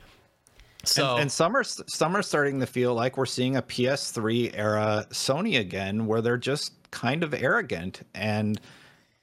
So 0.85 1.13
and, 1.13 1.23
and 1.23 1.33
some 1.33 1.57
are 1.57 1.65
some 1.65 2.17
are 2.17 2.23
starting 2.23 2.61
to 2.61 2.67
feel 2.67 2.95
like 2.95 3.17
we're 3.17 3.27
seeing 3.27 3.57
a 3.57 3.63
PS3 3.63 4.53
era 4.55 5.07
Sony 5.11 5.59
again, 5.59 6.07
where 6.07 6.21
they're 6.21 6.37
just 6.37 6.73
kind 6.91 7.25
of 7.25 7.35
arrogant 7.35 8.07
and 8.15 8.61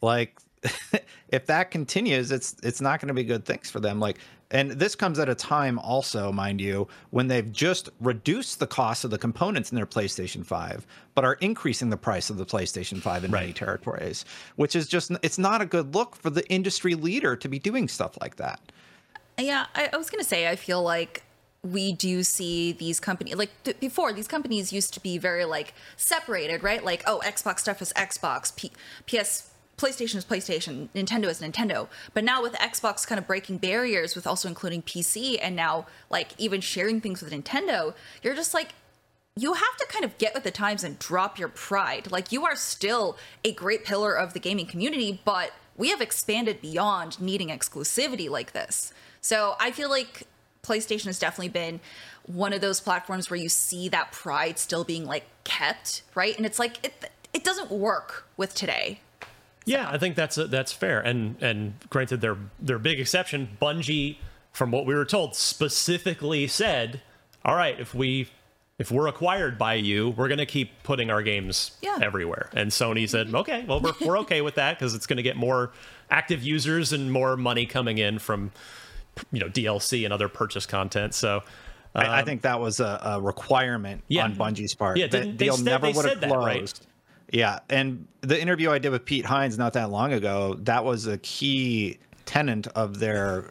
like 0.01 0.37
if 1.29 1.45
that 1.47 1.71
continues, 1.71 2.31
it's 2.31 2.55
it's 2.63 2.81
not 2.81 2.99
going 2.99 3.07
to 3.07 3.13
be 3.13 3.23
good 3.23 3.45
things 3.45 3.69
for 3.69 3.79
them. 3.79 3.99
Like, 3.99 4.17
and 4.53 4.71
this 4.71 4.93
comes 4.93 5.17
at 5.17 5.27
a 5.27 5.35
time 5.35 5.79
also, 5.79 6.31
mind 6.31 6.61
you, 6.61 6.87
when 7.09 7.27
they've 7.27 7.51
just 7.51 7.89
reduced 7.99 8.59
the 8.59 8.67
cost 8.67 9.03
of 9.03 9.09
the 9.09 9.17
components 9.17 9.71
in 9.71 9.75
their 9.75 9.87
PlayStation 9.87 10.45
5, 10.45 10.85
but 11.15 11.25
are 11.25 11.33
increasing 11.33 11.89
the 11.89 11.97
price 11.97 12.29
of 12.29 12.37
the 12.37 12.45
PlayStation 12.45 13.01
5 13.01 13.23
in 13.25 13.31
many 13.31 13.51
territories, 13.51 14.25
which 14.55 14.75
is 14.75 14.87
just 14.87 15.11
it's 15.23 15.39
not 15.39 15.61
a 15.61 15.65
good 15.65 15.95
look 15.95 16.15
for 16.15 16.29
the 16.29 16.47
industry 16.49 16.93
leader 16.93 17.35
to 17.35 17.49
be 17.49 17.57
doing 17.57 17.87
stuff 17.87 18.15
like 18.21 18.35
that. 18.35 18.59
Yeah, 19.39 19.65
I, 19.73 19.89
I 19.91 19.97
was 19.97 20.11
gonna 20.11 20.23
say 20.23 20.47
I 20.47 20.55
feel 20.55 20.83
like 20.83 21.23
we 21.63 21.93
do 21.93 22.21
see 22.23 22.73
these 22.73 22.99
companies 22.99 23.35
like 23.35 23.51
th- 23.63 23.79
before 23.79 24.13
these 24.13 24.27
companies 24.27 24.71
used 24.71 24.93
to 24.93 24.99
be 24.99 25.17
very 25.17 25.45
like 25.45 25.73
separated, 25.97 26.61
right? 26.61 26.85
Like 26.85 27.03
oh, 27.07 27.21
Xbox 27.25 27.59
stuff 27.61 27.81
is 27.81 27.91
Xbox, 27.93 28.55
P- 28.55 28.71
PS. 29.07 29.49
PlayStation 29.77 30.15
is 30.15 30.25
PlayStation, 30.25 30.89
Nintendo 30.95 31.25
is 31.25 31.41
Nintendo. 31.41 31.87
But 32.13 32.23
now 32.23 32.41
with 32.41 32.53
Xbox 32.53 33.07
kind 33.07 33.19
of 33.19 33.27
breaking 33.27 33.57
barriers 33.57 34.15
with 34.15 34.27
also 34.27 34.47
including 34.47 34.81
PC 34.81 35.39
and 35.41 35.55
now 35.55 35.87
like 36.09 36.29
even 36.37 36.61
sharing 36.61 37.01
things 37.01 37.21
with 37.21 37.33
Nintendo, 37.33 37.93
you're 38.21 38.35
just 38.35 38.53
like 38.53 38.69
you 39.35 39.53
have 39.53 39.77
to 39.77 39.85
kind 39.87 40.05
of 40.05 40.17
get 40.19 40.33
with 40.35 40.43
the 40.43 40.51
times 40.51 40.83
and 40.83 40.99
drop 40.99 41.39
your 41.39 41.49
pride. 41.49 42.11
Like 42.11 42.31
you 42.31 42.45
are 42.45 42.55
still 42.55 43.17
a 43.43 43.51
great 43.51 43.83
pillar 43.83 44.13
of 44.13 44.33
the 44.33 44.39
gaming 44.39 44.67
community, 44.67 45.21
but 45.25 45.51
we 45.75 45.89
have 45.89 46.01
expanded 46.01 46.61
beyond 46.61 47.19
needing 47.19 47.49
exclusivity 47.49 48.29
like 48.29 48.51
this. 48.53 48.93
So 49.21 49.55
I 49.59 49.71
feel 49.71 49.89
like 49.89 50.27
PlayStation 50.61 51.05
has 51.05 51.17
definitely 51.17 51.49
been 51.49 51.79
one 52.25 52.53
of 52.53 52.61
those 52.61 52.79
platforms 52.79 53.29
where 53.29 53.39
you 53.39 53.49
see 53.49 53.89
that 53.89 54.11
pride 54.11 54.59
still 54.59 54.83
being 54.83 55.05
like 55.05 55.25
kept, 55.43 56.03
right? 56.13 56.37
And 56.37 56.45
it's 56.45 56.59
like 56.59 56.85
it 56.85 57.09
it 57.33 57.43
doesn't 57.43 57.71
work 57.71 58.27
with 58.37 58.53
today. 58.53 59.01
Yeah, 59.65 59.89
I 59.89 59.97
think 59.97 60.15
that's 60.15 60.35
that's 60.35 60.71
fair. 60.73 60.99
And 60.99 61.41
and 61.41 61.73
granted, 61.89 62.21
their 62.21 62.37
their 62.59 62.79
big 62.79 62.99
exception, 62.99 63.57
Bungie, 63.61 64.17
from 64.51 64.71
what 64.71 64.85
we 64.85 64.93
were 64.95 65.05
told, 65.05 65.35
specifically 65.35 66.47
said, 66.47 67.01
"All 67.45 67.55
right, 67.55 67.79
if 67.79 67.93
we 67.95 68.29
if 68.79 68.91
we're 68.91 69.07
acquired 69.07 69.57
by 69.57 69.75
you, 69.75 70.09
we're 70.09 70.27
going 70.27 70.39
to 70.39 70.45
keep 70.45 70.71
putting 70.83 71.09
our 71.09 71.21
games 71.21 71.71
Yeah. 71.81 71.99
everywhere." 72.01 72.49
And 72.53 72.71
Sony 72.71 73.07
said, 73.07 73.33
"Okay, 73.33 73.63
well, 73.67 73.79
we're 73.79 73.93
we're 74.05 74.17
okay 74.19 74.41
with 74.41 74.55
that 74.55 74.77
because 74.77 74.93
it's 74.95 75.07
going 75.07 75.17
to 75.17 75.23
get 75.23 75.35
more 75.37 75.71
active 76.09 76.43
users 76.43 76.91
and 76.93 77.11
more 77.11 77.37
money 77.37 77.65
coming 77.65 77.97
in 77.97 78.19
from 78.19 78.51
you 79.31 79.39
know 79.39 79.47
DLC 79.49 80.03
and 80.03 80.13
other 80.13 80.27
purchase 80.29 80.65
content." 80.65 81.13
So. 81.13 81.41
I, 81.95 82.05
I 82.05 82.19
um, 82.21 82.25
think 82.25 82.41
that 82.41 82.59
was 82.59 82.79
a, 82.79 82.99
a 83.03 83.21
requirement 83.21 84.03
Yeah. 84.07 84.23
on 84.23 84.35
Bungie's 84.35 84.73
part. 84.73 84.97
Yeah, 84.97 85.05
That 85.05 85.11
didn't- 85.11 85.37
they 85.37 85.45
deal 85.45 85.57
said- 85.57 85.65
never 85.65 85.91
would 85.91 86.05
have 86.05 86.19
closed. 86.21 86.21
that, 86.21 86.35
right? 86.35 86.79
Yeah, 87.33 87.59
and 87.67 88.07
the 88.21 88.39
interview 88.39 88.69
I 88.69 88.77
did 88.77 88.91
with 88.91 89.05
Pete 89.05 89.25
Hines 89.25 89.57
not 89.57 89.73
that 89.73 89.89
long 89.89 90.13
ago, 90.13 90.55
that 90.61 90.85
was 90.85 91.07
a 91.07 91.17
key 91.17 91.97
tenant 92.25 92.67
of 92.67 92.99
their, 92.99 93.49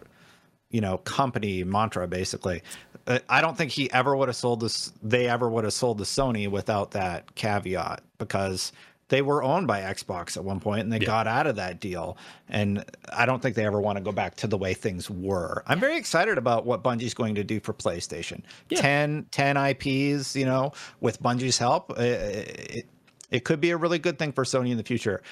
you 0.71 0.81
know, 0.81 0.99
company 0.99 1.65
mantra. 1.65 2.07
Basically, 2.09 2.63
Uh, 3.09 3.19
I 3.29 3.41
don't 3.41 3.59
think 3.59 3.73
he 3.73 3.91
ever 3.93 4.17
would 4.17 4.29
have 4.29 4.37
sold 4.37 4.61
this. 4.61 4.93
They 5.03 5.27
ever 5.29 5.51
would 5.51 5.65
have 5.65 5.73
sold 5.73 5.99
to 5.99 6.05
Sony 6.05 6.49
without 6.49 6.93
that 6.93 7.35
caveat 7.35 8.05
because 8.19 8.71
they 9.09 9.21
were 9.23 9.43
owned 9.43 9.67
by 9.67 9.81
Xbox 9.81 10.37
at 10.37 10.45
one 10.45 10.61
point 10.61 10.83
and 10.83 10.93
they 10.93 11.01
got 11.01 11.27
out 11.27 11.49
of 11.49 11.57
that 11.57 11.81
deal. 11.81 12.17
And 12.49 12.85
I 13.13 13.27
don't 13.27 13.43
think 13.43 13.57
they 13.57 13.67
ever 13.67 13.81
want 13.81 13.99
to 13.99 14.05
go 14.05 14.13
back 14.13 14.37
to 14.37 14.47
the 14.47 14.57
way 14.57 14.73
things 14.73 15.11
were. 15.11 15.65
I'm 15.67 15.81
very 15.81 15.97
excited 15.97 16.39
about 16.39 16.65
what 16.65 16.85
Bungie's 16.85 17.13
going 17.13 17.35
to 17.35 17.43
do 17.43 17.59
for 17.59 17.73
PlayStation. 17.75 18.43
10, 18.81 19.27
10 19.33 19.57
IPs, 19.57 20.37
you 20.37 20.47
know, 20.47 20.71
with 21.01 21.21
Bungie's 21.21 21.59
help. 21.59 21.91
uh, 21.91 21.95
It, 21.99 22.87
it 23.33 23.45
could 23.45 23.61
be 23.61 23.71
a 23.71 23.77
really 23.77 23.99
good 23.99 24.19
thing 24.19 24.31
for 24.31 24.45
Sony 24.45 24.71
in 24.71 24.77
the 24.77 24.85
future. 24.85 25.23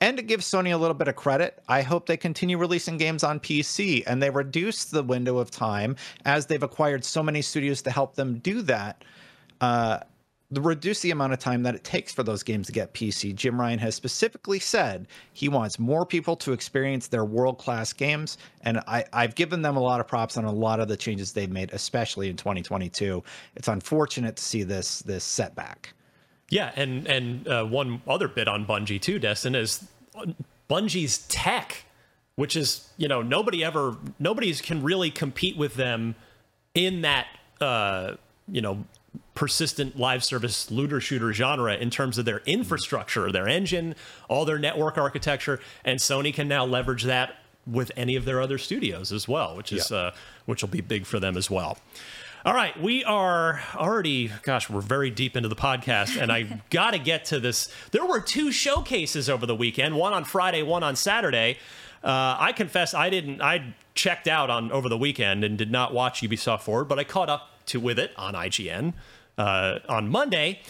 And 0.00 0.16
to 0.16 0.22
give 0.22 0.40
Sony 0.40 0.72
a 0.72 0.78
little 0.78 0.94
bit 0.94 1.08
of 1.08 1.14
credit, 1.14 1.62
I 1.68 1.82
hope 1.82 2.06
they 2.06 2.16
continue 2.16 2.56
releasing 2.56 2.96
games 2.96 3.22
on 3.22 3.38
PC 3.38 4.02
and 4.06 4.22
they 4.22 4.30
reduce 4.30 4.86
the 4.86 5.02
window 5.02 5.36
of 5.36 5.50
time 5.50 5.94
as 6.24 6.46
they've 6.46 6.62
acquired 6.62 7.04
so 7.04 7.22
many 7.22 7.42
studios 7.42 7.82
to 7.82 7.90
help 7.90 8.14
them 8.14 8.38
do 8.38 8.62
that. 8.62 9.04
Uh, 9.60 9.98
reduce 10.52 11.00
the 11.00 11.10
amount 11.10 11.32
of 11.32 11.38
time 11.38 11.62
that 11.62 11.74
it 11.74 11.84
takes 11.84 12.12
for 12.12 12.22
those 12.22 12.42
games 12.42 12.66
to 12.66 12.72
get 12.72 12.94
PC. 12.94 13.34
Jim 13.34 13.60
Ryan 13.60 13.78
has 13.78 13.94
specifically 13.94 14.58
said 14.58 15.06
he 15.32 15.48
wants 15.48 15.78
more 15.78 16.04
people 16.04 16.34
to 16.36 16.52
experience 16.52 17.06
their 17.06 17.24
world 17.24 17.58
class 17.58 17.92
games, 17.92 18.38
and 18.62 18.78
I, 18.78 19.04
I've 19.12 19.36
given 19.36 19.62
them 19.62 19.76
a 19.76 19.80
lot 19.80 20.00
of 20.00 20.08
props 20.08 20.36
on 20.36 20.44
a 20.44 20.52
lot 20.52 20.80
of 20.80 20.88
the 20.88 20.96
changes 20.96 21.32
they've 21.32 21.50
made, 21.50 21.72
especially 21.72 22.30
in 22.30 22.36
2022. 22.36 23.22
It's 23.54 23.68
unfortunate 23.68 24.36
to 24.36 24.42
see 24.42 24.64
this 24.64 25.00
this 25.02 25.22
setback. 25.22 25.94
Yeah, 26.50 26.72
and 26.74 27.06
and 27.06 27.48
uh, 27.48 27.64
one 27.64 28.02
other 28.06 28.28
bit 28.28 28.48
on 28.48 28.66
Bungie 28.66 29.00
too, 29.00 29.18
Destin 29.18 29.54
is 29.54 29.86
Bungie's 30.68 31.18
tech, 31.28 31.84
which 32.34 32.56
is 32.56 32.88
you 32.96 33.08
know 33.08 33.22
nobody 33.22 33.64
ever 33.64 33.96
nobody's 34.18 34.60
can 34.60 34.82
really 34.82 35.10
compete 35.10 35.56
with 35.56 35.74
them 35.74 36.16
in 36.74 37.02
that 37.02 37.28
uh, 37.60 38.14
you 38.48 38.60
know 38.60 38.84
persistent 39.34 39.96
live 39.98 40.22
service 40.22 40.70
looter 40.70 41.00
shooter 41.00 41.32
genre 41.32 41.74
in 41.74 41.88
terms 41.88 42.18
of 42.18 42.24
their 42.24 42.42
infrastructure, 42.46 43.30
their 43.30 43.48
engine, 43.48 43.94
all 44.28 44.44
their 44.44 44.58
network 44.58 44.98
architecture, 44.98 45.60
and 45.84 45.98
Sony 45.98 46.34
can 46.34 46.48
now 46.48 46.64
leverage 46.64 47.04
that 47.04 47.36
with 47.66 47.92
any 47.96 48.16
of 48.16 48.24
their 48.24 48.40
other 48.40 48.58
studios 48.58 49.12
as 49.12 49.28
well, 49.28 49.56
which 49.56 49.72
is 49.72 49.92
uh, 49.92 50.12
which 50.46 50.62
will 50.62 50.68
be 50.68 50.80
big 50.80 51.06
for 51.06 51.20
them 51.20 51.36
as 51.36 51.48
well. 51.48 51.78
All 52.42 52.54
right, 52.54 52.80
we 52.80 53.04
are 53.04 53.60
already, 53.74 54.32
gosh, 54.44 54.70
we're 54.70 54.80
very 54.80 55.10
deep 55.10 55.36
into 55.36 55.50
the 55.50 55.56
podcast, 55.56 56.18
and 56.18 56.32
I 56.32 56.62
got 56.70 56.92
to 56.92 56.98
get 56.98 57.26
to 57.26 57.38
this. 57.38 57.70
There 57.90 58.06
were 58.06 58.18
two 58.18 58.50
showcases 58.50 59.28
over 59.28 59.44
the 59.44 59.54
weekend, 59.54 59.94
one 59.94 60.14
on 60.14 60.24
Friday, 60.24 60.62
one 60.62 60.82
on 60.82 60.96
Saturday. 60.96 61.58
Uh, 62.02 62.36
I 62.38 62.52
confess 62.56 62.94
I 62.94 63.10
didn't, 63.10 63.42
I 63.42 63.74
checked 63.94 64.26
out 64.26 64.48
on 64.48 64.72
over 64.72 64.88
the 64.88 64.96
weekend 64.96 65.44
and 65.44 65.58
did 65.58 65.70
not 65.70 65.92
watch 65.92 66.22
Ubisoft 66.22 66.62
Forward, 66.62 66.86
but 66.86 66.98
I 66.98 67.04
caught 67.04 67.28
up 67.28 67.50
to 67.66 67.78
with 67.78 67.98
it 67.98 68.12
on 68.16 68.32
IGN 68.32 68.94
uh, 69.36 69.80
on 69.86 70.08
Monday. 70.08 70.60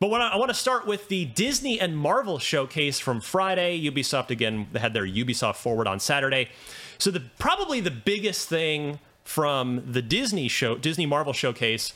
But 0.00 0.12
I, 0.12 0.28
I 0.28 0.36
want 0.36 0.50
to 0.50 0.54
start 0.54 0.86
with 0.86 1.08
the 1.08 1.24
Disney 1.24 1.80
and 1.80 1.96
Marvel 1.96 2.38
showcase 2.38 3.00
from 3.00 3.22
Friday. 3.22 3.82
Ubisoft 3.82 4.28
again 4.28 4.66
had 4.76 4.92
their 4.92 5.06
Ubisoft 5.06 5.56
Forward 5.56 5.86
on 5.86 6.00
Saturday. 6.00 6.50
So 6.98 7.10
the 7.10 7.20
probably 7.38 7.80
the 7.80 7.90
biggest 7.90 8.50
thing 8.50 8.98
from 9.28 9.82
the 9.92 10.00
Disney 10.00 10.48
show, 10.48 10.78
Disney 10.78 11.04
Marvel 11.04 11.34
showcase, 11.34 11.92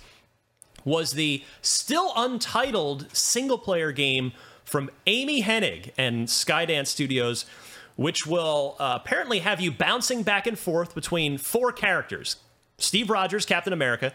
was 0.84 1.12
the 1.12 1.42
still 1.62 2.12
untitled 2.14 3.06
single 3.16 3.56
player 3.56 3.90
game 3.90 4.32
from 4.66 4.90
Amy 5.06 5.42
Hennig 5.42 5.92
and 5.96 6.28
Skydance 6.28 6.88
Studios, 6.88 7.46
which 7.96 8.26
will 8.26 8.76
uh, 8.78 8.98
apparently 9.02 9.38
have 9.38 9.62
you 9.62 9.72
bouncing 9.72 10.22
back 10.22 10.46
and 10.46 10.58
forth 10.58 10.94
between 10.94 11.38
four 11.38 11.72
characters 11.72 12.36
Steve 12.76 13.08
Rogers, 13.08 13.46
Captain 13.46 13.72
America, 13.72 14.12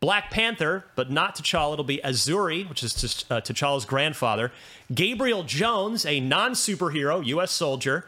Black 0.00 0.30
Panther, 0.30 0.86
but 0.94 1.10
not 1.10 1.36
T'Challa. 1.36 1.74
It'll 1.74 1.84
be 1.84 2.00
Azzuri, 2.02 2.66
which 2.70 2.82
is 2.82 3.26
uh, 3.28 3.42
T'Challa's 3.42 3.84
grandfather, 3.84 4.50
Gabriel 4.94 5.42
Jones, 5.42 6.06
a 6.06 6.20
non 6.20 6.52
superhero 6.52 7.24
U.S. 7.26 7.50
soldier, 7.50 8.06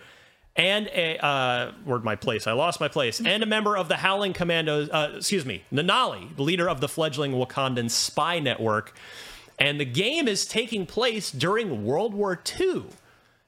and 0.59 0.89
a 0.89 1.25
uh, 1.25 1.73
where'd 1.85 2.05
my 2.05 2.17
place? 2.17 2.47
I 2.47 2.53
lost 2.53 2.81
my 2.81 2.89
place. 2.89 3.21
And 3.21 3.43
a 3.43 3.47
member 3.47 3.77
of 3.77 3.89
the 3.89 3.97
Howling 3.97 4.33
Commandos. 4.35 4.91
Uh, 4.91 5.13
excuse 5.17 5.47
me, 5.47 5.63
Nanali, 5.73 6.35
the 6.37 6.43
leader 6.43 6.69
of 6.69 6.81
the 6.81 6.89
fledgling 6.89 7.33
Wakandan 7.33 7.91
spy 7.91 8.41
network. 8.41 8.95
And 9.59 9.81
the 9.81 9.85
game 9.85 10.29
is 10.29 10.47
taking 10.47 10.85
place 10.85 11.31
during 11.31 11.85
World 11.85 12.13
War 12.13 12.41
II. 12.61 12.85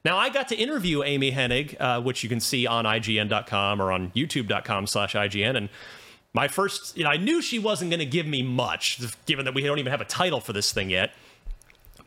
Now, 0.04 0.16
I 0.16 0.30
got 0.30 0.48
to 0.48 0.56
interview 0.56 1.02
Amy 1.02 1.30
Hennig, 1.30 1.76
uh, 1.78 2.00
which 2.00 2.22
you 2.22 2.28
can 2.28 2.40
see 2.40 2.66
on 2.66 2.84
IGN.com 2.84 3.82
or 3.82 3.92
on 3.92 4.10
YouTube.com 4.12 4.86
slash 4.86 5.14
IGN. 5.14 5.56
and 5.56 5.68
my 6.32 6.46
first, 6.48 6.96
you 6.96 7.04
know, 7.04 7.10
I 7.10 7.16
knew 7.16 7.42
she 7.42 7.58
wasn't 7.58 7.90
going 7.90 8.00
to 8.00 8.06
give 8.06 8.26
me 8.26 8.42
much, 8.42 9.00
given 9.26 9.44
that 9.46 9.54
we 9.54 9.62
don't 9.62 9.78
even 9.78 9.90
have 9.90 10.00
a 10.00 10.06
title 10.06 10.40
for 10.40 10.52
this 10.52 10.72
thing 10.72 10.88
yet. 10.88 11.10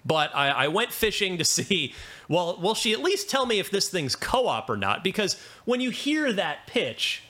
But 0.05 0.35
I, 0.35 0.49
I, 0.49 0.67
went 0.67 0.91
fishing 0.91 1.37
to 1.37 1.45
see, 1.45 1.93
well, 2.27 2.57
will 2.59 2.75
she 2.75 2.93
at 2.93 3.01
least 3.01 3.29
tell 3.29 3.45
me 3.45 3.59
if 3.59 3.71
this 3.71 3.89
thing's 3.89 4.15
co 4.15 4.47
op 4.47 4.69
or 4.69 4.77
not? 4.77 5.03
Because 5.03 5.39
when 5.65 5.81
you 5.81 5.89
hear 5.89 6.33
that 6.33 6.67
pitch 6.67 7.23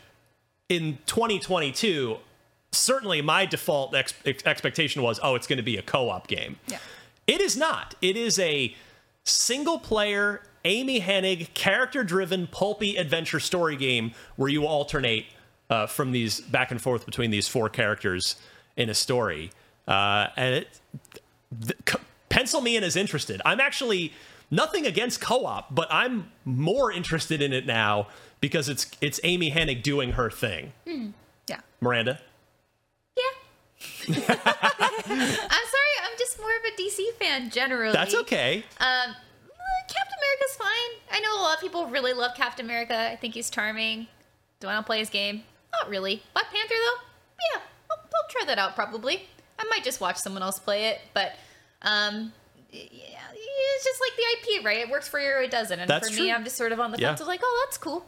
in 0.69 0.97
2022, 1.05 2.17
certainly 2.71 3.21
my 3.21 3.45
default 3.45 3.95
ex- 3.95 4.13
expectation 4.45 5.03
was, 5.03 5.19
oh, 5.24 5.36
it's 5.36 5.47
going 5.47 5.57
to 5.57 5.63
be 5.63 5.78
a 5.78 5.82
co 5.82 6.09
op 6.09 6.28
game. 6.28 6.57
Yeah. 6.67 6.80
It 7.28 7.41
is 7.41 7.55
not. 7.55 7.95
It 8.01 8.17
is 8.17 8.38
a 8.39 8.76
single 9.24 9.80
player, 9.80 10.41
Amy 10.65 10.99
Hennig, 10.99 11.53
character 11.53 12.03
driven, 12.03 12.47
pulpy 12.47 12.97
adventure 12.97 13.39
story 13.39 13.76
game 13.76 14.11
where 14.36 14.49
you 14.49 14.65
alternate 14.65 15.28
uh, 15.69 15.88
from 15.88 16.11
these 16.11 16.41
back 16.41 16.71
and 16.71 16.82
forth 16.82 17.05
between 17.05 17.32
these 17.32 17.47
four 17.47 17.69
characters 17.69 18.36
in 18.76 18.89
a 18.89 18.93
story. 18.93 19.51
Uh, 19.88 20.28
and 20.36 20.55
it, 20.55 20.80
the, 21.51 21.76
pencil 22.34 22.61
me 22.61 22.75
in 22.75 22.84
as 22.84 22.95
interested. 22.95 23.41
I'm 23.45 23.59
actually 23.59 24.11
nothing 24.49 24.86
against 24.86 25.21
co-op, 25.21 25.73
but 25.73 25.88
I'm 25.91 26.31
more 26.45 26.91
interested 26.91 27.41
in 27.41 27.53
it 27.53 27.65
now 27.65 28.07
because 28.41 28.69
it's 28.69 28.89
it's 29.01 29.19
Amy 29.23 29.51
Hennig 29.51 29.84
doing 29.84 30.13
her 30.13 30.29
thing. 30.29 30.73
Hmm. 30.88 31.09
Yeah. 31.47 31.59
Miranda. 31.79 32.19
Yeah. 33.15 33.23
I'm 34.07 34.15
sorry, 34.15 35.93
I'm 36.03 36.17
just 36.17 36.39
more 36.39 36.49
of 36.49 36.73
a 36.73 36.81
DC 36.81 37.13
fan 37.19 37.49
generally. 37.51 37.93
That's 37.93 38.15
okay. 38.15 38.63
Um, 38.79 39.15
Captain 39.88 40.17
America's 40.17 40.55
fine. 40.57 40.99
I 41.11 41.19
know 41.19 41.39
a 41.39 41.43
lot 41.43 41.55
of 41.55 41.61
people 41.61 41.86
really 41.88 42.13
love 42.13 42.31
Captain 42.36 42.65
America. 42.65 43.11
I 43.11 43.15
think 43.15 43.36
he's 43.36 43.49
charming. 43.49 44.07
Do 44.59 44.67
I 44.67 44.73
want 44.73 44.86
to 44.86 44.88
play 44.88 44.99
his 44.99 45.09
game? 45.09 45.43
Not 45.71 45.89
really. 45.89 46.23
Black 46.34 46.45
Panther 46.51 46.69
though, 46.69 47.03
yeah, 47.53 47.61
I'll, 47.91 47.97
I'll, 47.97 48.29
try 48.29 48.45
that 48.45 48.57
out 48.57 48.75
probably. 48.75 49.27
I 49.59 49.65
might 49.65 49.84
just 49.84 49.99
watch 50.01 50.17
someone 50.17 50.41
else 50.41 50.59
play 50.59 50.88
it, 50.88 51.01
but 51.13 51.34
um, 51.84 52.31
yeah, 52.71 52.81
it's 53.31 53.84
just 53.84 53.99
like 54.01 54.15
the 54.17 54.57
IP, 54.57 54.65
right? 54.65 54.77
It 54.79 54.89
works 54.89 55.07
for 55.07 55.19
you 55.19 55.29
or 55.29 55.41
it 55.41 55.51
doesn't. 55.51 55.79
And 55.79 55.89
that's 55.89 56.09
for 56.09 56.15
true. 56.15 56.25
me, 56.25 56.31
I'm 56.31 56.43
just 56.43 56.55
sort 56.57 56.71
of 56.71 56.79
on 56.79 56.91
the 56.91 56.97
Yeah. 56.99 57.09
fence. 57.09 57.21
of 57.21 57.27
like, 57.27 57.41
oh, 57.43 57.65
that's 57.65 57.77
cool. 57.77 58.05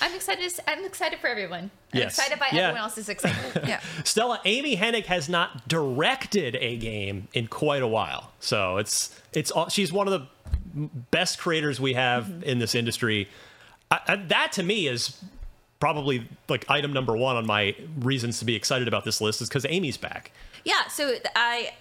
I'm 0.00 0.14
excited. 0.14 0.52
I'm 0.68 0.84
excited 0.84 1.18
for 1.20 1.26
everyone. 1.28 1.70
I'm 1.92 2.00
Yes. 2.00 2.18
excited 2.18 2.38
by 2.38 2.48
Yeah. 2.52 2.64
everyone 2.68 2.82
else's 2.82 3.08
excitement. 3.08 3.64
yeah. 3.68 3.80
Stella, 4.04 4.40
Amy 4.44 4.76
Hennig 4.76 5.06
has 5.06 5.28
not 5.28 5.68
directed 5.68 6.56
a 6.60 6.76
game 6.76 7.28
in 7.32 7.46
quite 7.46 7.82
a 7.82 7.86
while, 7.86 8.32
so 8.40 8.76
it's 8.76 9.18
it's 9.32 9.50
she's 9.70 9.92
one 9.92 10.06
of 10.06 10.12
the 10.12 10.88
best 11.10 11.38
creators 11.38 11.80
we 11.80 11.94
have 11.94 12.42
in 12.44 12.58
this 12.58 12.74
industry. 12.74 13.28
I, 13.90 14.00
I, 14.06 14.16
that 14.16 14.52
to 14.52 14.62
me 14.62 14.86
is 14.86 15.22
probably 15.80 16.28
like 16.48 16.64
item 16.70 16.92
number 16.92 17.16
one 17.16 17.36
on 17.36 17.46
my 17.46 17.74
reasons 17.98 18.38
to 18.40 18.44
be 18.44 18.54
excited 18.54 18.88
about 18.88 19.04
this 19.04 19.20
list 19.22 19.40
is 19.40 19.48
because 19.48 19.64
Amy's 19.66 19.96
back. 19.96 20.30
Yeah, 20.64 20.88
so 20.88 21.16
I 21.34 21.72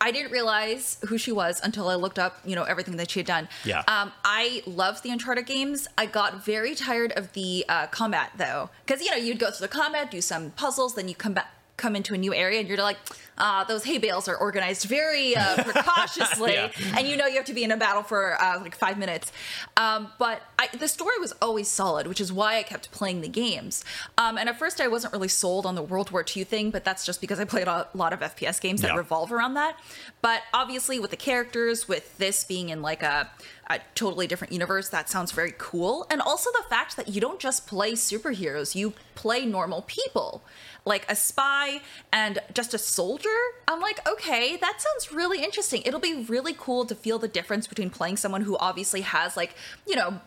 I 0.00 0.10
didn't 0.10 0.32
realize 0.32 0.98
who 1.08 1.18
she 1.18 1.32
was 1.32 1.60
until 1.62 1.88
I 1.88 1.94
looked 1.94 2.18
up, 2.18 2.38
you 2.44 2.54
know, 2.54 2.64
everything 2.64 2.96
that 2.96 3.10
she 3.10 3.20
had 3.20 3.26
done. 3.26 3.48
Yeah. 3.64 3.82
Um, 3.88 4.12
I 4.24 4.62
loved 4.66 5.02
the 5.02 5.10
Uncharted 5.10 5.46
games. 5.46 5.88
I 5.96 6.06
got 6.06 6.44
very 6.44 6.74
tired 6.74 7.12
of 7.12 7.32
the 7.32 7.64
uh, 7.68 7.86
combat 7.88 8.32
though, 8.36 8.70
because 8.86 9.02
you 9.02 9.10
know 9.10 9.16
you'd 9.16 9.38
go 9.38 9.50
through 9.50 9.66
the 9.66 9.72
combat, 9.72 10.10
do 10.10 10.20
some 10.20 10.50
puzzles, 10.52 10.94
then 10.94 11.08
you 11.08 11.14
come 11.14 11.32
back, 11.32 11.52
come 11.78 11.96
into 11.96 12.12
a 12.12 12.18
new 12.18 12.34
area, 12.34 12.60
and 12.60 12.68
you're 12.68 12.76
like, 12.76 12.98
ah, 13.38 13.64
those 13.66 13.84
hay 13.84 13.96
bales 13.98 14.28
are 14.28 14.36
organized 14.36 14.84
very 14.86 15.34
uh, 15.36 15.62
precautiously, 15.62 16.52
Yeah. 16.54 16.70
and 16.96 17.08
you 17.08 17.16
know 17.16 17.26
you 17.26 17.36
have 17.36 17.44
to 17.46 17.54
be 17.54 17.64
in 17.64 17.70
a 17.70 17.76
battle 17.76 18.02
for 18.02 18.36
uh, 18.42 18.60
like 18.60 18.74
five 18.76 18.98
minutes. 18.98 19.32
Um, 19.76 20.08
but 20.18 20.42
I, 20.58 20.68
the 20.76 20.88
story 20.88 21.18
was 21.20 21.32
always 21.40 21.68
solid, 21.68 22.06
which 22.08 22.20
is 22.20 22.32
why 22.32 22.58
I 22.58 22.62
kept 22.64 22.90
playing 22.90 23.20
the 23.22 23.28
games. 23.28 23.84
Um, 24.18 24.36
and 24.36 24.48
at 24.48 24.58
first, 24.58 24.80
I 24.80 24.88
wasn't 24.88 25.12
really 25.12 25.28
sold 25.28 25.64
on 25.66 25.74
the 25.76 25.82
World 25.82 26.10
War 26.10 26.24
II 26.36 26.44
thing, 26.44 26.70
but 26.70 26.84
that's 26.84 27.06
just 27.06 27.20
because 27.20 27.38
I 27.40 27.44
played 27.44 27.68
a 27.68 27.86
lot 27.94 28.12
of 28.12 28.20
FPS 28.20 28.60
games 28.60 28.82
that 28.82 28.88
Yeah. 28.88 28.96
revolve 28.96 29.32
around 29.32 29.54
that. 29.54 29.78
But 30.20 30.42
obviously, 30.52 30.98
with 30.98 31.10
the 31.12 31.16
characters, 31.16 31.86
with 31.88 32.18
this 32.18 32.42
being 32.44 32.70
in 32.70 32.82
like 32.82 33.02
a, 33.04 33.30
a 33.68 33.80
totally 33.94 34.26
different 34.26 34.52
universe, 34.52 34.88
that 34.88 35.08
sounds 35.08 35.32
very 35.32 35.54
cool. 35.58 36.06
And 36.10 36.20
also 36.20 36.50
the 36.52 36.64
fact 36.68 36.96
that 36.96 37.08
you 37.08 37.20
don't 37.20 37.38
just 37.38 37.66
play 37.66 37.92
superheroes, 37.92 38.74
you 38.74 38.94
play 39.14 39.44
normal 39.44 39.82
people, 39.82 40.42
like 40.84 41.04
a 41.10 41.16
spy 41.16 41.80
and 42.12 42.38
just 42.54 42.72
a 42.74 42.78
soldier. 42.78 43.28
I'm 43.66 43.80
like, 43.80 44.06
okay, 44.08 44.56
that 44.56 44.80
sounds 44.80 45.12
really 45.12 45.42
interesting. 45.42 45.82
It'll 45.84 46.00
be 46.00 46.24
really 46.28 46.54
cool 46.56 46.86
to 46.86 46.94
feel 46.94 47.18
the 47.18 47.28
difference 47.28 47.66
between 47.66 47.90
playing 47.90 48.16
someone 48.16 48.42
who 48.42 48.56
obviously 48.58 49.02
has 49.02 49.36
like, 49.36 49.54
you 49.86 49.96
know, 49.96 50.20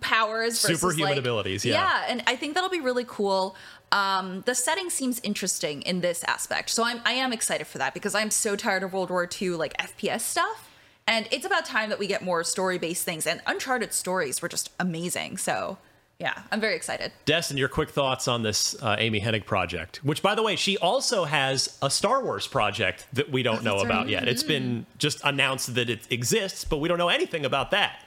powers 0.00 0.58
Superhuman 0.58 1.10
like- 1.10 1.18
abilities, 1.18 1.64
yeah. 1.64 1.74
yeah 1.74 2.06
and 2.08 2.22
i 2.28 2.36
think 2.36 2.54
that'll 2.54 2.70
be 2.70 2.80
really 2.80 3.04
cool 3.04 3.56
um, 3.90 4.42
the 4.46 4.54
setting 4.54 4.88
seems 4.88 5.20
interesting 5.24 5.82
in 5.82 6.00
this 6.00 6.22
aspect 6.24 6.70
so 6.70 6.84
I'm, 6.84 7.00
i 7.04 7.12
am 7.14 7.32
excited 7.32 7.66
for 7.66 7.78
that 7.78 7.92
because 7.92 8.14
i'm 8.14 8.30
so 8.30 8.54
tired 8.54 8.84
of 8.84 8.92
world 8.92 9.10
war 9.10 9.28
ii 9.40 9.50
like 9.50 9.76
fps 9.78 10.20
stuff 10.20 10.70
and 11.06 11.26
it's 11.30 11.44
about 11.46 11.64
time 11.64 11.88
that 11.90 11.98
we 11.98 12.06
get 12.06 12.22
more 12.22 12.44
story-based 12.44 13.04
things 13.04 13.26
and 13.26 13.40
uncharted 13.46 13.92
stories 13.92 14.40
were 14.42 14.48
just 14.48 14.70
amazing 14.78 15.36
so 15.36 15.78
yeah 16.18 16.42
i'm 16.52 16.60
very 16.60 16.76
excited 16.76 17.10
Destin, 17.24 17.56
your 17.56 17.68
quick 17.68 17.90
thoughts 17.90 18.28
on 18.28 18.42
this 18.42 18.80
uh, 18.82 18.96
Amy 18.98 19.20
Hennig 19.20 19.44
project, 19.46 20.00
which, 20.04 20.22
by 20.22 20.34
the 20.34 20.42
way, 20.42 20.56
she 20.56 20.76
also 20.78 21.24
has 21.24 21.78
a 21.82 21.88
Star 21.90 22.22
Wars 22.22 22.46
project 22.46 23.06
that 23.12 23.30
we 23.30 23.42
don't 23.42 23.62
know 23.64 23.72
that's 23.78 23.84
about 23.84 24.00
right. 24.04 24.08
yet. 24.10 24.28
It's 24.28 24.42
been 24.42 24.86
just 24.98 25.20
announced 25.24 25.74
that 25.74 25.88
it 25.90 26.10
exists, 26.10 26.64
but 26.64 26.78
we 26.78 26.88
don't 26.88 26.98
know 26.98 27.08
anything 27.08 27.44
about 27.44 27.70
that. 27.72 28.04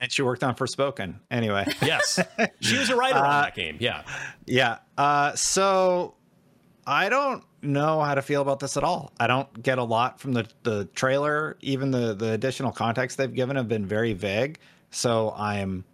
And 0.00 0.10
she 0.12 0.22
worked 0.22 0.42
on 0.44 0.54
Forspoken. 0.54 1.16
Anyway. 1.30 1.66
Yes. 1.82 2.20
she 2.60 2.78
was 2.78 2.88
a 2.90 2.96
writer 2.96 3.18
on 3.18 3.24
Uh, 3.26 3.42
that 3.42 3.54
game. 3.56 3.76
Yeah. 3.80 4.02
Yeah. 4.46 4.78
Uh, 4.96 5.34
so 5.34 6.14
I 6.86 7.08
don't 7.08 7.42
know 7.62 8.00
how 8.00 8.14
to 8.14 8.22
feel 8.22 8.42
about 8.42 8.60
this 8.60 8.76
at 8.76 8.84
all. 8.84 9.12
I 9.18 9.26
don't 9.26 9.62
get 9.62 9.78
a 9.78 9.84
lot 9.84 10.20
from 10.20 10.32
the, 10.32 10.46
the 10.62 10.86
trailer. 10.94 11.56
Even 11.60 11.90
the, 11.90 12.14
the 12.14 12.32
additional 12.32 12.72
context 12.72 13.18
they've 13.18 13.32
given 13.32 13.56
have 13.56 13.68
been 13.68 13.86
very 13.86 14.12
vague. 14.12 14.58
So 14.90 15.34
I'm 15.36 15.84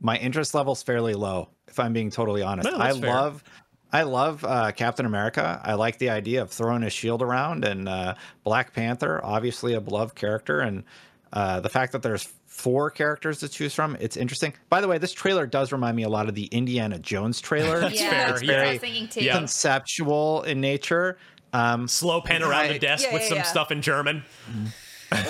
my 0.00 0.16
interest 0.16 0.54
level's 0.54 0.82
fairly 0.82 1.14
low, 1.14 1.48
if 1.66 1.78
I'm 1.78 1.92
being 1.92 2.10
totally 2.10 2.42
honest. 2.42 2.70
No, 2.70 2.78
I 2.78 2.92
fair. 2.92 3.10
love 3.10 3.44
I 3.92 4.02
love 4.02 4.44
uh, 4.44 4.72
Captain 4.72 5.06
America. 5.06 5.60
I 5.64 5.74
like 5.74 5.98
the 5.98 6.10
idea 6.10 6.42
of 6.42 6.50
throwing 6.50 6.82
his 6.82 6.92
shield 6.92 7.22
around, 7.22 7.64
and 7.64 7.88
uh, 7.88 8.14
Black 8.44 8.74
Panther, 8.74 9.20
obviously 9.24 9.74
a 9.74 9.80
beloved 9.80 10.14
character, 10.14 10.60
and 10.60 10.84
uh, 11.32 11.60
the 11.60 11.70
fact 11.70 11.92
that 11.92 12.02
there's 12.02 12.30
four 12.58 12.90
characters 12.90 13.38
to 13.38 13.48
choose 13.48 13.72
from, 13.72 13.96
it's 14.00 14.16
interesting. 14.16 14.52
By 14.68 14.80
the 14.80 14.88
way, 14.88 14.98
this 14.98 15.12
trailer 15.12 15.46
does 15.46 15.70
remind 15.70 15.96
me 15.96 16.02
a 16.02 16.08
lot 16.08 16.28
of 16.28 16.34
the 16.34 16.46
Indiana 16.46 16.98
Jones 16.98 17.40
trailer. 17.40 17.80
That's 17.82 18.00
Yeah, 18.00 18.10
fair. 18.10 18.26
that's 18.28 18.40
what 18.42 18.50
I 18.50 18.52
yeah. 18.64 18.72
was 18.72 18.80
thinking 18.80 19.08
too. 19.08 19.24
Yeah. 19.24 19.36
conceptual 19.36 20.42
in 20.42 20.60
nature. 20.60 21.18
Um, 21.52 21.86
Slow 21.88 22.20
pan 22.20 22.42
around 22.42 22.68
the 22.68 22.78
desk 22.78 23.06
Yeah, 23.06 23.12
with 23.14 23.22
yeah, 23.22 23.28
some 23.28 23.36
yeah. 23.38 23.42
stuff 23.44 23.70
in 23.70 23.80
German. 23.80 24.22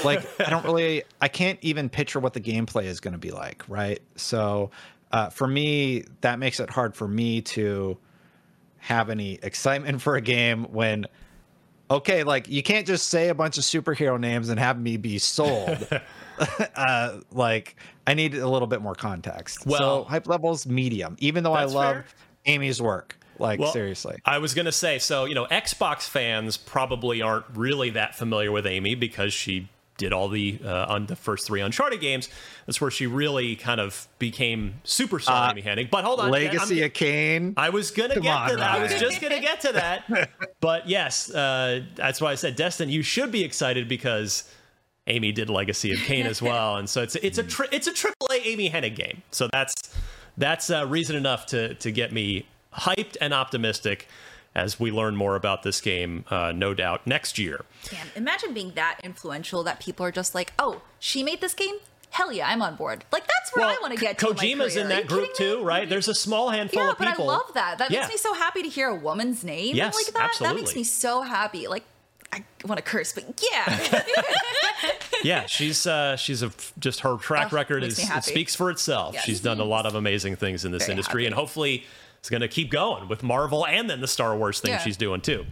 like 0.05 0.27
I 0.41 0.51
don't 0.51 0.65
really 0.65 1.05
I 1.21 1.29
can't 1.29 1.59
even 1.63 1.89
picture 1.89 2.19
what 2.19 2.33
the 2.33 2.41
gameplay 2.41 2.85
is 2.85 2.99
going 2.99 3.13
to 3.13 3.19
be 3.19 3.31
like, 3.31 3.63
right? 3.69 4.01
So 4.17 4.71
uh, 5.13 5.29
for 5.31 5.47
me, 5.47 6.05
that 6.23 6.39
makes 6.39 6.59
it 6.61 6.71
hard 6.71 6.97
for 6.97 7.07
me 7.07 7.43
to 7.43 7.97
have 8.79 9.11
any 9.11 9.35
excitement 9.43 10.01
for 10.03 10.17
a 10.17 10.21
game 10.21 10.65
when 10.73 11.07
okay, 11.91 12.25
like 12.25 12.49
you 12.49 12.63
can't 12.63 12.87
just 12.87 13.09
say 13.09 13.29
a 13.29 13.35
bunch 13.35 13.57
of 13.59 13.65
superhero 13.65 14.19
names 14.19 14.49
and 14.49 14.59
have 14.59 14.81
me 14.81 14.97
be 14.97 15.19
sold. 15.19 15.87
uh, 16.77 17.21
like 17.33 17.77
I 18.07 18.15
need 18.15 18.35
a 18.35 18.49
little 18.49 18.69
bit 18.69 18.81
more 18.83 18.95
context. 18.95 19.67
Well- 19.67 20.05
so 20.05 20.05
hype 20.09 20.27
levels 20.29 20.67
medium, 20.67 21.17
even 21.21 21.45
though 21.45 21.53
I 21.55 21.65
love 21.65 21.95
fair. 21.97 22.05
Amy's 22.47 22.81
work. 22.81 23.17
Like 23.41 23.61
Well, 23.61 23.71
seriously. 23.73 24.17
I 24.25 24.39
was 24.39 24.53
gonna 24.55 24.73
say, 24.73 24.99
so 24.99 25.25
you 25.25 25.35
know, 25.35 25.47
Xbox 25.47 26.09
fans 26.09 26.57
probably 26.57 27.23
aren't 27.23 27.45
really 27.55 27.91
that 27.91 28.17
familiar 28.17 28.51
with 28.51 28.67
Amy 28.67 28.97
because 28.97 29.33
she 29.33 29.69
did 29.97 30.13
all 30.13 30.29
the 30.29 30.59
uh, 30.65 30.87
on 30.89 31.07
the 31.07 31.15
first 31.17 31.47
three 31.47 31.61
Uncharted 31.61 32.01
games. 32.01 32.29
That's 32.67 32.81
where 32.81 32.91
she 32.91 33.07
really 33.07 33.55
kind 33.57 33.81
of 33.81 34.09
became 34.19 34.75
superstar 34.85 35.49
Uh, 35.49 35.51
Amy 35.53 35.63
Hennig. 35.63 35.91
But 35.91 36.05
hold 36.05 36.19
on, 36.21 36.31
Legacy 36.33 36.79
I'm- 36.83 36.87
of 36.87 36.95
Kain. 36.95 37.55
I 37.57 37.71
was 37.71 37.93
gonna 37.93 38.15
Come 38.15 38.23
get 38.25 38.33
on, 38.37 38.49
to 38.51 38.57
that. 38.57 38.71
I 38.75 38.83
was 38.83 38.95
just 38.95 39.21
gonna 39.21 39.41
get 39.41 39.61
to 39.63 39.73
that. 39.73 40.31
but 40.61 40.89
yes, 40.89 41.33
uh, 41.33 41.83
that's 41.95 42.21
why 42.21 42.33
I 42.33 42.35
said 42.35 42.57
Destin. 42.57 42.89
You 42.91 43.03
should 43.03 43.31
be 43.31 43.45
excited 43.45 43.87
because 43.89 44.45
Amy 45.09 45.33
did 45.33 45.51
Legacy 45.51 45.93
of 45.93 45.99
Kain 46.01 46.27
as 46.27 46.41
well, 46.51 46.77
and 46.77 46.89
so 46.89 47.03
it's 47.03 47.17
it's 47.17 47.39
a 47.39 47.43
tri- 47.43 47.69
it's 47.73 47.87
a 47.87 47.93
triple 47.93 48.29
A 48.31 48.47
Amy 48.47 48.71
Hennig 48.71 48.95
game. 48.95 49.23
So 49.31 49.49
that's 49.53 49.75
that's 50.37 50.71
uh, 50.71 50.87
reason 50.87 51.17
enough 51.17 51.47
to 51.47 51.75
to 51.75 51.91
get 51.91 52.13
me 52.13 52.47
hyped 52.75 53.17
and 53.21 53.35
optimistic 53.35 54.07
as 54.55 54.81
we 54.81 54.91
learn 54.91 55.15
more 55.15 55.37
about 55.37 55.63
this 55.63 55.81
game, 55.81 56.25
uh, 56.31 56.53
no 56.55 56.75
doubt 56.75 57.07
next 57.07 57.39
year. 57.39 57.65
Damn, 57.91 58.09
imagine 58.17 58.53
being 58.55 58.73
that 58.75 58.99
influential 59.05 59.63
that 59.65 59.79
people 59.79 60.05
are 60.05 60.11
just 60.11 60.35
like, 60.35 60.53
oh, 60.59 60.83
she 60.99 61.23
made 61.23 61.41
this 61.41 61.55
game? 61.55 61.77
Hell 62.11 62.33
yeah, 62.33 62.49
I'm 62.49 62.63
on 62.63 62.75
board. 62.75 63.05
Like, 63.13 63.25
that's 63.27 63.55
where 63.55 63.67
I 63.67 63.77
want 63.83 63.93
to 63.95 64.01
get 64.01 64.19
to. 64.19 64.29
in 64.31 64.35
Kojima's 64.35 64.73
career. 64.73 64.83
in 64.85 64.89
that 64.89 65.07
group 65.07 65.35
too, 65.35 65.63
right? 65.63 65.89
There's 65.89 66.09
a 66.09 66.15
small 66.15 66.49
handful 66.51 66.83
yeah, 66.83 66.91
of 66.91 66.99
but. 66.99 67.07
I 67.07 67.23
love 67.23 67.53
that. 67.55 67.79
That 67.79 67.91
Yeah. 67.91 68.01
makes 68.01 68.13
me 68.15 68.17
so 68.17 68.33
happy 68.35 68.63
to 68.63 68.69
hear 68.69 68.89
a 68.89 68.95
woman's 68.97 69.45
name 69.45 69.77
Yes, 69.77 69.95
like 69.95 70.13
that. 70.15 70.33
That 70.41 70.55
makes 70.57 70.75
me 70.75 70.83
so 70.85 71.23
happy. 71.23 71.69
Like, 71.69 71.85
I 72.33 72.45
want 72.65 72.79
to 72.79 72.83
curse, 72.83 73.13
but 73.13 73.43
yeah. 73.53 74.03
yeah, 75.25 75.47
she's 75.47 75.87
uh, 75.87 76.17
she's 76.17 76.43
a 76.43 76.51
just 76.79 77.01
her 77.01 77.17
track 77.17 77.53
Oh, 77.53 77.57
record 77.57 77.83
is 77.83 77.99
it 77.99 78.25
speaks 78.25 78.55
for 78.55 78.71
itself. 78.71 79.15
Yes. 79.15 79.25
She's 79.25 79.41
done 79.41 79.61
a 79.61 79.65
lot 79.65 79.87
of 79.87 79.95
amazing 79.95 80.37
things 80.37 80.65
in 80.65 80.73
this 80.73 80.83
Very 80.85 80.93
industry, 80.93 81.27
and 81.27 81.35
hopefully 81.35 81.85
it's 82.19 82.29
going 82.29 82.43
to 82.43 82.49
keep 82.49 82.71
going 82.71 83.09
with 83.09 83.23
Marvel 83.23 83.67
and 83.67 83.89
then 83.89 84.01
the 84.01 84.09
Star 84.09 84.37
Wars 84.37 84.61
thing 84.61 84.73
Yeah. 84.73 84.79
she's 84.79 84.97
doing 84.97 85.21
too. 85.21 85.47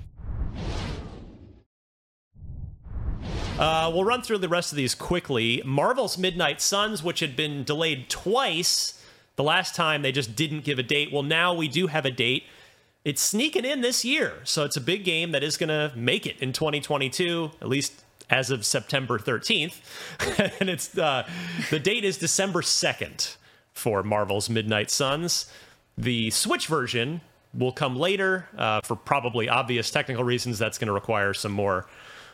Uh, 3.59 3.91
we'll 3.93 4.05
run 4.05 4.21
through 4.21 4.39
the 4.39 4.49
rest 4.49 4.71
of 4.73 4.77
these 4.77 4.95
quickly. 4.95 5.63
Marvel's 5.65 6.19
Midnight 6.19 6.61
Suns, 6.61 7.03
which 7.03 7.21
had 7.21 7.35
been 7.37 7.65
delayed 7.65 8.11
twice. 8.11 9.03
The 9.37 9.43
last 9.43 9.75
time 9.75 10.03
they 10.03 10.13
just 10.13 10.37
didn't 10.37 10.65
give 10.65 10.79
a 10.79 10.83
date. 10.83 11.11
Well, 11.11 11.23
now 11.23 11.55
we 11.55 11.69
do 11.69 11.87
have 11.87 12.05
a 12.05 12.11
date. 12.11 12.45
It's 13.07 13.23
sneaking 13.23 13.65
in 13.65 13.83
this 13.83 14.05
year. 14.05 14.41
So 14.43 14.65
it's 14.65 14.77
a 14.77 14.81
big 14.81 15.05
game 15.05 15.31
that 15.31 15.45
is 15.45 15.57
going 15.57 15.69
to 15.69 15.93
make 15.97 16.27
it 16.27 16.41
in 16.41 16.53
2022, 16.53 17.53
at 17.63 17.69
least 17.69 18.05
as 18.29 18.51
of 18.51 18.67
September 18.67 19.17
13th. 19.17 19.77
and 20.59 20.69
it's 20.69 20.99
uh, 20.99 21.25
the 21.71 21.79
date 21.79 22.05
is 22.05 22.19
December 22.19 22.63
2nd 22.63 23.37
for 23.73 24.03
Marvel's 24.03 24.51
Midnight 24.51 24.91
Suns. 24.91 25.49
The 25.97 26.31
Switch 26.31 26.67
version 26.67 27.21
will 27.55 27.71
come 27.71 27.95
later 27.95 28.49
uh, 28.59 28.81
for 28.83 28.97
probably 28.97 29.49
obvious 29.49 29.89
technical 29.89 30.25
reasons. 30.25 30.59
That's 30.59 30.77
going 30.77 30.89
to 30.89 30.93
require 30.93 31.33
some 31.33 31.53
more 31.53 31.87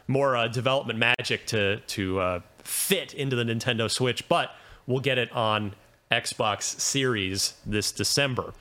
more 0.08 0.34
uh, 0.34 0.48
development 0.48 0.98
magic 0.98 1.44
to 1.48 1.80
to 1.80 2.18
uh, 2.18 2.40
fit 2.64 3.12
into 3.12 3.36
the 3.36 3.44
Nintendo 3.44 3.90
Switch, 3.90 4.26
but 4.26 4.56
we'll 4.86 5.00
get 5.00 5.18
it 5.18 5.30
on 5.32 5.74
Xbox 6.10 6.80
Series 6.80 7.52
this 7.66 7.92
December. 7.92 8.54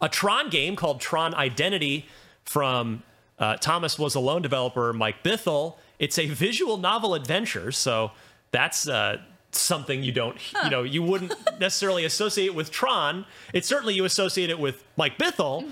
A 0.00 0.08
Tron 0.08 0.48
game 0.50 0.76
called 0.76 1.00
Tron 1.00 1.34
Identity 1.34 2.06
from 2.44 3.02
uh, 3.38 3.56
Thomas 3.56 3.98
was 3.98 4.14
Alone 4.14 4.42
developer, 4.42 4.92
Mike 4.92 5.22
Bithell. 5.22 5.76
It's 5.98 6.18
a 6.18 6.26
visual 6.26 6.76
novel 6.78 7.14
adventure, 7.14 7.72
so 7.72 8.12
that's 8.50 8.88
uh, 8.88 9.18
something 9.50 10.02
you 10.02 10.12
don't, 10.12 10.36
you 10.64 10.70
know, 10.70 10.82
you 10.82 11.02
wouldn't 11.02 11.32
necessarily 11.60 12.04
associate 12.04 12.54
with 12.54 12.70
Tron. 12.70 13.24
It's 13.52 13.66
certainly 13.66 13.94
you 13.94 14.04
associate 14.04 14.50
it 14.50 14.58
with 14.58 14.84
Mike 14.96 15.18
Bithell, 15.18 15.66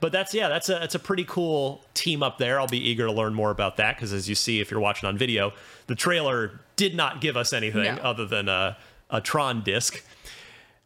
but 0.00 0.12
that's 0.12 0.34
yeah, 0.34 0.48
that's 0.48 0.68
a 0.68 0.74
that's 0.74 0.94
a 0.94 0.98
pretty 1.00 1.24
cool 1.24 1.84
team 1.94 2.22
up 2.22 2.38
there. 2.38 2.60
I'll 2.60 2.66
be 2.68 2.78
eager 2.88 3.06
to 3.06 3.12
learn 3.12 3.34
more 3.34 3.50
about 3.50 3.76
that 3.78 3.96
because 3.96 4.12
as 4.12 4.28
you 4.28 4.34
see, 4.34 4.60
if 4.60 4.70
you're 4.70 4.80
watching 4.80 5.08
on 5.08 5.16
video, 5.18 5.52
the 5.86 5.94
trailer 5.94 6.60
did 6.76 6.94
not 6.94 7.20
give 7.20 7.36
us 7.36 7.52
anything 7.52 7.96
No. 7.96 8.02
other 8.02 8.26
than 8.26 8.48
a, 8.48 8.76
a 9.10 9.20
Tron 9.20 9.62
disc. 9.62 10.02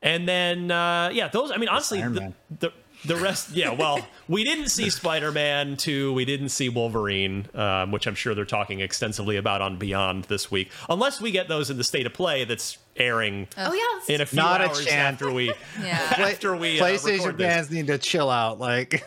And 0.02 0.28
then, 0.28 0.70
uh, 0.70 1.10
yeah, 1.12 1.28
those. 1.28 1.52
I 1.52 1.56
mean, 1.58 1.68
honestly, 1.68 2.00
the, 2.02 2.32
the 2.58 2.72
the 3.04 3.16
rest. 3.16 3.50
Yeah, 3.50 3.70
well, 3.70 4.04
we 4.28 4.44
didn't 4.44 4.68
see 4.68 4.90
Spider 4.90 5.32
Man 5.32 5.76
two. 5.76 6.12
We 6.12 6.24
didn't 6.24 6.50
see 6.50 6.68
Wolverine, 6.68 7.48
um, 7.54 7.90
which 7.92 8.06
I'm 8.06 8.14
sure 8.14 8.34
they're 8.34 8.44
talking 8.44 8.80
extensively 8.80 9.36
about 9.36 9.60
on 9.62 9.76
Beyond 9.78 10.24
this 10.24 10.50
week. 10.50 10.70
Unless 10.88 11.20
we 11.20 11.30
get 11.30 11.48
those 11.48 11.70
in 11.70 11.78
the 11.78 11.84
state 11.84 12.06
of 12.06 12.12
play 12.12 12.44
that's 12.44 12.78
airing 12.96 13.48
oh 13.56 13.72
yeah. 13.72 14.14
in 14.14 14.20
a 14.20 14.26
few 14.26 14.36
Not 14.36 14.60
a 14.60 14.66
hours 14.66 14.84
chance. 14.84 15.14
after 15.14 15.32
we 15.32 15.46
Yeah. 15.82 16.14
after 16.18 16.56
we 16.56 16.80
uh, 16.80 16.84
PlayStation 16.84 17.36
fans 17.38 17.70
need 17.70 17.86
to 17.88 17.98
chill 17.98 18.28
out. 18.30 18.58
Like, 18.60 19.04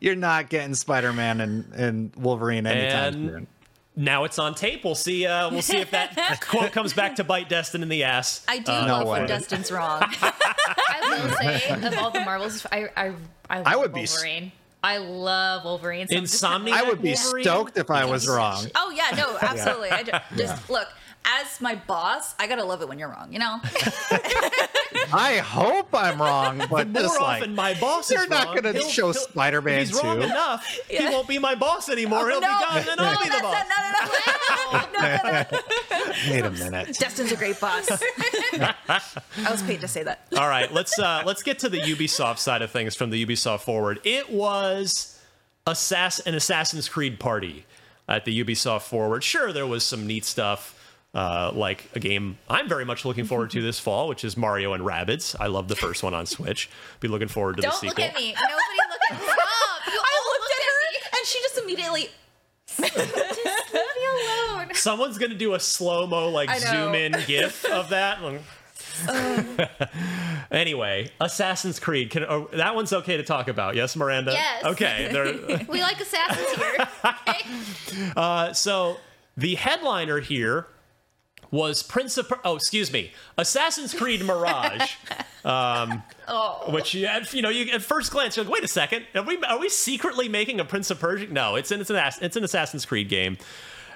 you're 0.00 0.16
not 0.16 0.48
getting 0.50 0.74
Spider-Man 0.74 1.40
and, 1.40 1.72
and 1.72 2.16
Wolverine 2.16 2.66
anytime 2.66 3.14
And- 3.14 3.30
soon. 3.30 3.46
Now 3.98 4.24
it's 4.24 4.38
on 4.38 4.54
tape. 4.54 4.84
We'll 4.84 4.94
see. 4.94 5.26
Uh, 5.26 5.50
we'll 5.50 5.62
see 5.62 5.78
if 5.78 5.90
that 5.92 6.40
quote 6.46 6.70
comes 6.72 6.92
back 6.92 7.16
to 7.16 7.24
bite 7.24 7.48
Destin 7.48 7.82
in 7.82 7.88
the 7.88 8.04
ass. 8.04 8.44
I 8.46 8.58
do 8.58 8.70
Uh, 8.70 8.86
No 8.86 9.06
when 9.06 9.22
way. 9.22 9.26
Destin's 9.26 9.72
wrong. 9.72 10.02
I 10.22 11.28
will 11.28 11.36
say 11.38 11.70
of 11.86 11.98
all 11.98 12.10
the 12.10 12.20
Marvels, 12.20 12.66
I 12.70 12.88
I 12.96 13.12
I, 13.48 13.56
love 13.58 13.66
I 13.66 13.76
would 13.76 13.92
be 13.94 14.00
Wolverine. 14.00 14.52
I 14.84 14.98
love 14.98 15.64
Wolverine. 15.64 16.08
So 16.08 16.16
I'm 16.16 16.22
just- 16.24 16.42
Insomniac. 16.44 16.72
I 16.72 16.82
would 16.82 17.00
be 17.00 17.14
Wolverine? 17.14 17.44
stoked 17.44 17.78
if 17.78 17.90
I 17.90 18.04
was 18.04 18.28
wrong. 18.28 18.66
Oh 18.74 18.90
yeah, 18.94 19.16
no, 19.16 19.36
absolutely. 19.40 19.90
I 19.90 20.02
just, 20.02 20.22
just 20.36 20.70
look 20.70 20.88
as 21.24 21.60
my 21.62 21.74
boss. 21.74 22.34
I 22.38 22.46
gotta 22.46 22.64
love 22.64 22.82
it 22.82 22.88
when 22.88 22.98
you're 22.98 23.08
wrong. 23.08 23.32
You 23.32 23.38
know. 23.38 23.60
I 25.12 25.38
hope 25.38 25.88
I'm 25.92 26.20
wrong, 26.20 26.58
but 26.70 26.88
More 26.88 27.02
just 27.02 27.20
like 27.20 27.40
often, 27.42 27.54
my 27.54 27.74
boss 27.74 28.08
they're 28.08 28.24
is 28.24 28.28
not 28.30 28.54
gonna 28.54 28.80
show 28.88 29.12
Spider-Man 29.12 29.80
If 29.80 29.88
he's 29.88 30.02
wrong 30.02 30.18
2. 30.18 30.22
enough, 30.24 30.78
he 30.88 31.04
won't 31.04 31.28
be 31.28 31.38
my 31.38 31.54
boss 31.54 31.88
anymore. 31.88 32.28
He'll 32.30 32.40
no, 32.40 32.46
be 32.48 32.64
gone, 32.64 32.76
and 32.78 32.86
no, 32.98 33.04
I'll 33.04 33.22
be 33.22 33.28
the 33.28 33.38
boss. 33.42 33.64
not, 34.72 34.94
no, 34.94 35.02
no, 35.02 35.18
no, 35.18 35.32
no, 35.32 35.42
no, 35.42 35.46
no. 35.50 36.30
wait 36.30 36.44
a 36.44 36.50
minute. 36.50 36.96
Destin's 36.98 37.32
a 37.32 37.36
great 37.36 37.60
boss. 37.60 37.88
I 38.58 39.50
was 39.50 39.62
paid 39.62 39.80
to 39.80 39.88
say 39.88 40.02
that. 40.02 40.26
All 40.36 40.48
right, 40.48 40.72
let's 40.72 40.98
uh, 40.98 41.22
let's 41.24 41.42
get 41.42 41.58
to 41.60 41.68
the 41.68 41.78
Ubisoft 41.80 42.38
side 42.38 42.62
of 42.62 42.70
things 42.70 42.94
from 42.94 43.10
the 43.10 43.24
Ubisoft 43.24 43.60
Forward. 43.60 44.00
It 44.04 44.30
was 44.30 45.18
Assass- 45.66 46.24
an 46.26 46.34
Assassin's 46.34 46.88
Creed 46.88 47.18
party 47.20 47.64
at 48.08 48.24
the 48.24 48.44
Ubisoft 48.44 48.82
Forward. 48.82 49.24
Sure, 49.24 49.52
there 49.52 49.66
was 49.66 49.84
some 49.84 50.06
neat 50.06 50.24
stuff. 50.24 50.72
Uh, 51.16 51.50
like 51.54 51.88
a 51.94 51.98
game 51.98 52.36
I'm 52.46 52.68
very 52.68 52.84
much 52.84 53.06
looking 53.06 53.24
forward 53.24 53.48
to 53.52 53.62
this 53.62 53.80
fall, 53.80 54.06
which 54.06 54.22
is 54.22 54.36
Mario 54.36 54.74
and 54.74 54.84
Rabbids. 54.84 55.34
I 55.40 55.46
love 55.46 55.66
the 55.66 55.74
first 55.74 56.02
one 56.02 56.12
on 56.12 56.26
Switch. 56.26 56.68
Be 57.00 57.08
looking 57.08 57.28
forward 57.28 57.56
to 57.56 57.62
Don't 57.62 57.80
the 57.80 57.86
look 57.86 57.96
sequel. 57.96 58.04
at 58.04 58.14
me. 58.14 58.34
Nobody 58.34 58.52
look 58.90 59.00
at 59.10 59.20
me. 59.20 59.26
You 59.86 59.92
I 59.92 60.18
all 60.18 60.32
looked 60.32 60.52
at 60.52 60.62
her 60.66 61.18
and 61.18 61.26
she 61.26 61.38
just 61.40 61.58
immediately. 61.58 62.10
Just 62.76 63.72
leave 63.72 63.82
me 63.96 64.52
alone. 64.52 64.74
Someone's 64.74 65.16
gonna 65.16 65.34
do 65.36 65.54
a 65.54 65.60
slow 65.60 66.06
mo 66.06 66.28
like 66.28 66.50
zoom 66.58 66.94
in 66.94 67.12
GIF 67.26 67.64
of 67.64 67.88
that. 67.88 68.18
anyway, 70.50 71.10
Assassin's 71.20 71.78
Creed. 71.80 72.10
Can, 72.10 72.24
oh, 72.24 72.50
that 72.52 72.74
one's 72.74 72.92
okay 72.92 73.16
to 73.16 73.22
talk 73.22 73.48
about? 73.48 73.74
Yes, 73.74 73.96
Miranda. 73.96 74.32
Yes. 74.32 74.64
Okay. 74.64 75.64
We 75.68 75.80
like 75.80 75.98
assassins 75.98 76.62
here. 76.62 76.88
Okay? 77.04 78.10
Uh, 78.16 78.52
so 78.52 78.98
the 79.36 79.54
headliner 79.54 80.20
here 80.20 80.66
was 81.50 81.82
Prince 81.82 82.18
of 82.18 82.32
oh 82.44 82.56
excuse 82.56 82.92
me 82.92 83.12
Assassin's 83.38 83.94
Creed 83.94 84.22
Mirage, 84.24 84.94
um, 85.44 86.02
Oh. 86.28 86.70
which 86.72 86.94
you, 86.94 87.06
at, 87.06 87.32
you 87.32 87.42
know 87.42 87.48
you 87.50 87.70
at 87.72 87.82
first 87.82 88.10
glance 88.10 88.36
you're 88.36 88.44
like 88.44 88.52
wait 88.52 88.64
a 88.64 88.68
second 88.68 89.04
are 89.14 89.22
we 89.22 89.36
are 89.44 89.58
we 89.58 89.68
secretly 89.68 90.28
making 90.28 90.58
a 90.60 90.64
Prince 90.64 90.90
of 90.90 90.98
Persia? 91.00 91.28
No, 91.28 91.54
it's 91.56 91.70
an 91.70 91.80
it's 91.80 91.90
an 91.90 91.96
it's 92.20 92.36
an 92.36 92.44
Assassin's 92.44 92.84
Creed 92.84 93.08
game, 93.08 93.38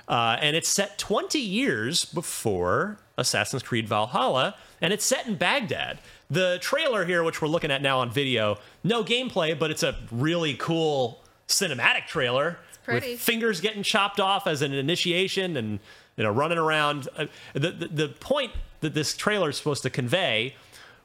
uh, 0.09 0.37
and 0.41 0.55
it's 0.57 0.69
set 0.69 0.99
20 0.99 1.39
years 1.41 2.05
before 2.05 2.99
Assassin's 3.19 3.63
Creed 3.63 3.89
Valhalla, 3.89 4.55
and 4.81 4.93
it's 4.93 5.05
set 5.05 5.27
in 5.27 5.35
Baghdad. 5.37 5.99
The 6.31 6.59
trailer 6.63 7.05
here, 7.05 7.25
which 7.25 7.43
we're 7.43 7.49
looking 7.49 7.71
at 7.73 7.83
now 7.83 7.99
on 7.99 8.11
video, 8.11 8.59
no 8.85 9.03
gameplay, 9.03 9.59
but 9.59 9.71
it's 9.73 9.83
a 9.83 9.97
really 10.13 10.55
cool 10.55 11.23
cinematic 11.49 12.07
trailer 12.07 12.59
pretty. 12.85 13.11
with 13.13 13.21
fingers 13.21 13.61
getting 13.61 13.83
chopped 13.83 14.21
off 14.21 14.47
as 14.47 14.63
an 14.63 14.73
initiation 14.73 15.57
and 15.57 15.81
you 16.21 16.25
know 16.27 16.31
running 16.31 16.59
around 16.59 17.09
Uh, 17.17 17.27
the, 17.55 17.71
the, 17.71 17.89
the 17.89 18.09
point 18.09 18.53
that 18.83 18.93
this 18.93 19.17
trailer 19.17 19.49
is 19.49 19.57
supposed 19.57 19.83
to 19.83 19.91
convey 19.91 20.55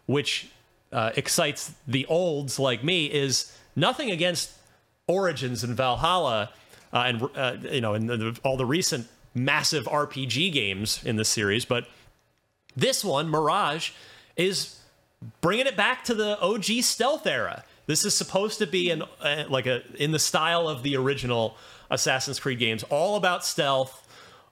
which 0.08 0.50
uh, 0.92 1.12
excites 1.16 1.74
the 1.88 2.06
olds 2.08 2.60
like 2.60 2.84
me 2.84 3.06
is 3.06 3.58
nothing 3.78 4.12
against 4.12 4.52
origins 5.08 5.64
and 5.64 5.78
valhalla 5.78 6.52
uh, 6.92 6.98
and 7.08 7.24
uh, 7.36 7.56
you 7.72 7.80
know 7.80 7.94
and 7.94 8.10
the, 8.10 8.38
all 8.44 8.58
the 8.58 8.66
recent 8.66 9.08
massive 9.34 9.86
rpg 9.86 10.52
games 10.52 11.02
in 11.06 11.16
this 11.16 11.30
series 11.30 11.64
but 11.64 11.88
this 12.76 13.06
one 13.06 13.30
mirage 13.30 13.92
is 14.36 14.82
bringing 15.40 15.66
it 15.66 15.78
back 15.78 16.04
to 16.04 16.14
the 16.14 16.40
OG 16.42 16.66
stealth 16.82 17.26
era. 17.26 17.64
This 17.88 18.04
is 18.04 18.14
supposed 18.14 18.60
to 18.60 18.68
be 18.68 18.90
an 18.90 19.04
uh, 19.22 19.46
like 19.50 19.66
a 19.66 19.82
in 20.02 20.12
the 20.12 20.20
style 20.20 20.68
of 20.68 20.84
the 20.84 20.98
original 20.98 21.56
Assassin's 21.92 22.40
Creed 22.40 22.60
games, 22.60 22.84
all 22.90 23.16
about 23.16 23.46
stealth, 23.46 24.05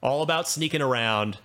all 0.04 0.22
about 0.22 0.46
sneaking 0.46 0.82
around, 0.82 1.38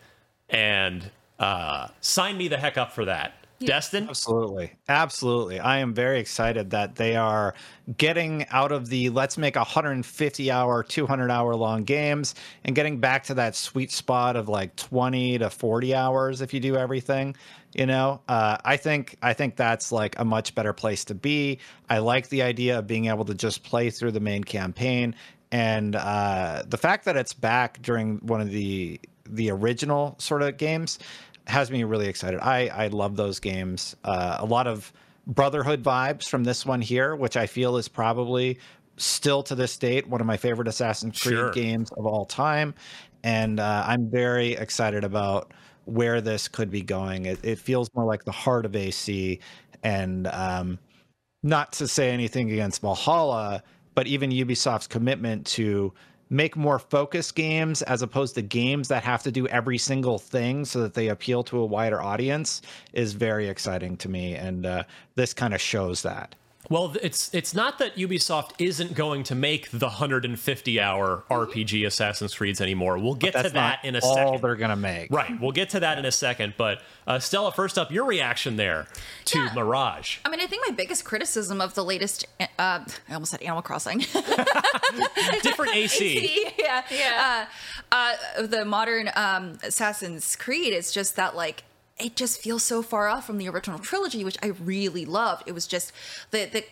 and 0.49 1.09
uh, 1.39 1.87
sign 2.01 2.37
me 2.37 2.47
the 2.47 2.57
heck 2.57 2.77
up 2.77 2.91
for 2.91 3.05
that. 3.05 3.33
Destin? 3.65 4.07
Absolutely. 4.07 4.71
Absolutely. 4.87 5.59
I 5.59 5.79
am 5.79 5.93
very 5.93 6.19
excited 6.19 6.69
that 6.69 6.95
they 6.95 7.15
are 7.15 7.53
getting 7.97 8.45
out 8.49 8.71
of 8.71 8.87
the 8.87 9.09
let's 9.09 9.37
make 9.37 9.55
150 9.55 10.51
hour, 10.51 10.83
200 10.83 11.29
hour 11.29 11.55
long 11.55 11.83
games 11.83 12.35
and 12.63 12.75
getting 12.75 12.99
back 12.99 13.23
to 13.25 13.33
that 13.33 13.55
sweet 13.55 13.91
spot 13.91 14.35
of 14.35 14.47
like 14.47 14.75
20 14.77 15.39
to 15.39 15.49
40 15.49 15.95
hours 15.95 16.41
if 16.41 16.53
you 16.53 16.59
do 16.59 16.77
everything. 16.77 17.35
You 17.73 17.85
know, 17.85 18.21
uh, 18.27 18.57
I 18.65 18.77
think 18.77 19.17
I 19.21 19.33
think 19.33 19.55
that's 19.55 19.91
like 19.91 20.17
a 20.17 20.25
much 20.25 20.55
better 20.55 20.73
place 20.73 21.05
to 21.05 21.13
be. 21.13 21.59
I 21.89 21.99
like 21.99 22.29
the 22.29 22.41
idea 22.41 22.79
of 22.79 22.87
being 22.87 23.07
able 23.07 23.25
to 23.25 23.35
just 23.35 23.63
play 23.63 23.91
through 23.91 24.11
the 24.11 24.19
main 24.19 24.43
campaign, 24.43 25.13
and 25.51 25.95
uh, 25.95 26.63
the 26.67 26.77
fact 26.77 27.05
that 27.05 27.17
it's 27.17 27.33
back 27.33 27.81
during 27.81 28.17
one 28.19 28.41
of 28.41 28.49
the 28.51 28.99
the 29.25 29.51
original 29.51 30.15
sort 30.19 30.41
of 30.41 30.57
games 30.57 30.99
has 31.47 31.71
me 31.71 31.83
really 31.83 32.07
excited. 32.07 32.39
I 32.39 32.67
I 32.67 32.87
love 32.87 33.15
those 33.15 33.39
games. 33.39 33.95
Uh, 34.03 34.37
a 34.39 34.45
lot 34.45 34.67
of 34.67 34.91
Brotherhood 35.27 35.83
vibes 35.83 36.27
from 36.27 36.43
this 36.43 36.65
one 36.65 36.81
here, 36.81 37.15
which 37.15 37.37
I 37.37 37.45
feel 37.45 37.77
is 37.77 37.87
probably 37.87 38.57
still 38.97 39.43
to 39.43 39.55
this 39.55 39.77
date 39.77 40.07
one 40.07 40.19
of 40.21 40.27
my 40.27 40.37
favorite 40.37 40.67
Assassin's 40.67 41.21
Creed 41.21 41.35
Sure. 41.35 41.51
games 41.51 41.91
of 41.97 42.05
all 42.05 42.25
time, 42.25 42.73
and 43.23 43.59
uh, 43.59 43.83
I'm 43.87 44.09
very 44.11 44.53
excited 44.53 45.03
about 45.03 45.53
where 45.85 46.21
this 46.21 46.47
could 46.47 46.69
be 46.69 46.81
going. 46.81 47.25
It, 47.25 47.39
it 47.43 47.59
feels 47.59 47.89
more 47.95 48.05
like 48.05 48.23
the 48.25 48.31
heart 48.31 48.65
of 48.65 48.75
AC, 48.75 49.39
and 49.83 50.27
um, 50.27 50.79
not 51.43 51.73
to 51.73 51.87
say 51.87 52.09
anything 52.11 52.51
against 52.51 52.81
Valhalla, 52.81 53.63
but 53.99 54.07
even 54.07 54.29
Ubisoft's 54.29 54.87
commitment 54.87 55.45
to 55.45 55.91
make 56.29 56.55
more 56.55 56.79
focused 56.79 57.35
games 57.35 57.81
as 57.81 58.01
opposed 58.01 58.33
to 58.33 58.41
games 58.41 58.87
that 58.87 59.03
have 59.03 59.21
to 59.21 59.29
do 59.29 59.45
every 59.49 59.77
single 59.77 60.17
thing 60.17 60.63
so 60.63 60.81
that 60.81 60.93
they 60.93 61.09
appeal 61.09 61.43
to 61.43 61.57
a 61.57 61.65
wider 61.65 62.01
audience 62.01 62.61
is 62.93 63.11
very 63.11 63.49
exciting 63.49 63.97
to 63.97 64.07
me. 64.07 64.35
And 64.35 64.65
uh, 64.65 64.83
this 65.15 65.33
kind 65.33 65.53
of 65.53 65.59
shows 65.59 66.01
that. 66.03 66.33
Well, 66.69 66.95
it's 67.01 67.33
it's 67.33 67.55
not 67.55 67.79
that 67.79 67.95
Ubisoft 67.95 68.51
isn't 68.59 68.93
going 68.93 69.23
to 69.23 69.35
make 69.35 69.71
the 69.71 69.87
150 69.87 70.79
hour 70.79 71.23
RPG 71.29 71.85
Assassin's 71.87 72.35
Creeds 72.35 72.61
anymore. 72.61 72.99
We'll 72.99 73.15
get 73.15 73.33
to 73.33 73.43
that 73.43 73.53
not 73.53 73.83
in 73.83 73.95
a 73.95 73.99
all 74.03 74.13
second. 74.13 74.41
they're 74.41 74.55
gonna 74.55 74.75
make. 74.75 75.11
Right, 75.11 75.39
we'll 75.41 75.51
get 75.51 75.71
to 75.71 75.79
that 75.79 75.97
in 75.97 76.05
a 76.05 76.11
second. 76.11 76.53
But 76.57 76.81
uh, 77.07 77.17
Stella, 77.17 77.51
first 77.51 77.79
up, 77.79 77.91
your 77.91 78.05
reaction 78.05 78.55
there 78.55 78.87
to 79.25 79.51
Mirage. 79.55 80.19
I 80.23 80.29
mean, 80.29 80.39
I 80.41 80.45
think 80.45 80.63
my 80.67 80.75
biggest 80.75 81.05
criticism 81.05 81.59
of 81.59 81.73
the 81.73 81.83
latest, 81.83 82.25
uh, 82.39 82.45
I 82.59 82.83
almost 83.13 83.31
said 83.31 83.41
Animal 83.41 83.63
Crossing. 83.63 83.99
Different 85.41 85.75
AC. 85.75 86.51
yeah, 86.59 86.83
yeah. 86.91 87.47
Uh, 87.91 88.15
uh, 88.39 88.45
the 88.45 88.63
modern 88.63 89.09
um, 89.15 89.57
Assassin's 89.63 90.35
Creed 90.35 90.73
is 90.73 90.91
just 90.91 91.15
that 91.15 91.35
like 91.35 91.63
it 91.99 92.15
just 92.15 92.41
feels 92.41 92.63
so 92.63 92.81
far 92.81 93.07
off 93.07 93.27
from 93.27 93.37
the 93.37 93.49
original 93.49 93.79
trilogy, 93.79 94.23
which 94.23 94.37
I 94.41 94.47
really 94.47 95.05
loved. 95.05 95.43
It 95.47 95.53
was 95.53 95.67
just 95.67 95.91
the 96.31 96.45
the, 96.45 96.65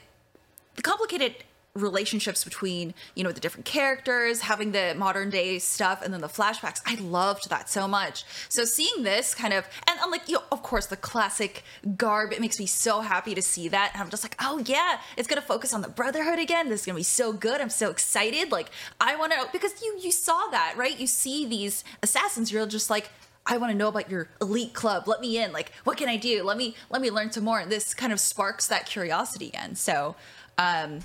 the 0.75 0.81
complicated 0.81 1.43
relationships 1.77 2.43
between 2.43 2.93
you 3.15 3.23
know 3.23 3.31
the 3.31 3.39
different 3.39 3.65
characters 3.65 4.41
having 4.41 4.71
the 4.71 4.95
modern 4.97 5.29
day 5.29 5.59
stuff 5.59 6.01
and 6.01 6.13
then 6.13 6.21
the 6.21 6.27
flashbacks. 6.27 6.81
I 6.85 6.95
loved 6.95 7.49
that 7.49 7.69
so 7.69 7.87
much. 7.87 8.25
So 8.49 8.65
seeing 8.65 9.03
this 9.03 9.33
kind 9.33 9.53
of 9.53 9.65
and 9.87 9.99
i'm 10.01 10.11
like 10.11 10.27
you 10.27 10.35
know 10.35 10.43
of 10.51 10.63
course 10.63 10.87
the 10.87 10.97
classic 10.97 11.63
garb 11.95 12.33
it 12.33 12.41
makes 12.41 12.59
me 12.59 12.65
so 12.65 13.01
happy 13.01 13.35
to 13.35 13.41
see 13.41 13.67
that. 13.69 13.91
And 13.93 14.01
i'm 14.01 14.09
just 14.09 14.23
like 14.23 14.35
oh 14.39 14.61
yeah 14.65 14.99
it's 15.15 15.27
gonna 15.27 15.41
focus 15.41 15.73
on 15.73 15.81
the 15.81 15.89
brotherhood 15.89 16.39
again. 16.39 16.69
This 16.69 16.81
is 16.81 16.85
gonna 16.85 16.97
be 16.97 17.03
so 17.03 17.31
good. 17.31 17.61
I'm 17.61 17.69
so 17.69 17.89
excited. 17.89 18.51
Like 18.51 18.69
i 18.99 19.15
want 19.15 19.31
to 19.33 19.47
because 19.51 19.81
you 19.81 19.97
you 19.99 20.11
saw 20.11 20.47
that 20.51 20.73
right? 20.77 20.99
You 20.99 21.07
see 21.07 21.45
these 21.45 21.83
assassins 22.01 22.51
you're 22.51 22.65
just 22.65 22.89
like 22.89 23.09
I 23.49 23.57
want 23.57 23.71
to 23.71 23.77
know 23.77 23.87
about 23.87 24.09
your 24.11 24.27
elite 24.41 24.73
club. 24.73 25.07
Let 25.07 25.21
me 25.21 25.37
in. 25.41 25.51
Like, 25.53 25.71
what 25.85 25.97
can 25.97 26.09
I 26.09 26.17
do? 26.17 26.43
Let 26.43 26.57
me 26.57 26.75
let 26.89 27.01
me 27.01 27.09
learn 27.09 27.31
some 27.31 27.43
more. 27.45 27.59
And 27.59 27.71
this 27.71 27.93
kind 27.93 28.11
of 28.11 28.19
sparks 28.19 28.67
that 28.67 28.85
curiosity 28.85 29.47
again. 29.47 29.75
So, 29.75 30.15
um, 30.57 30.99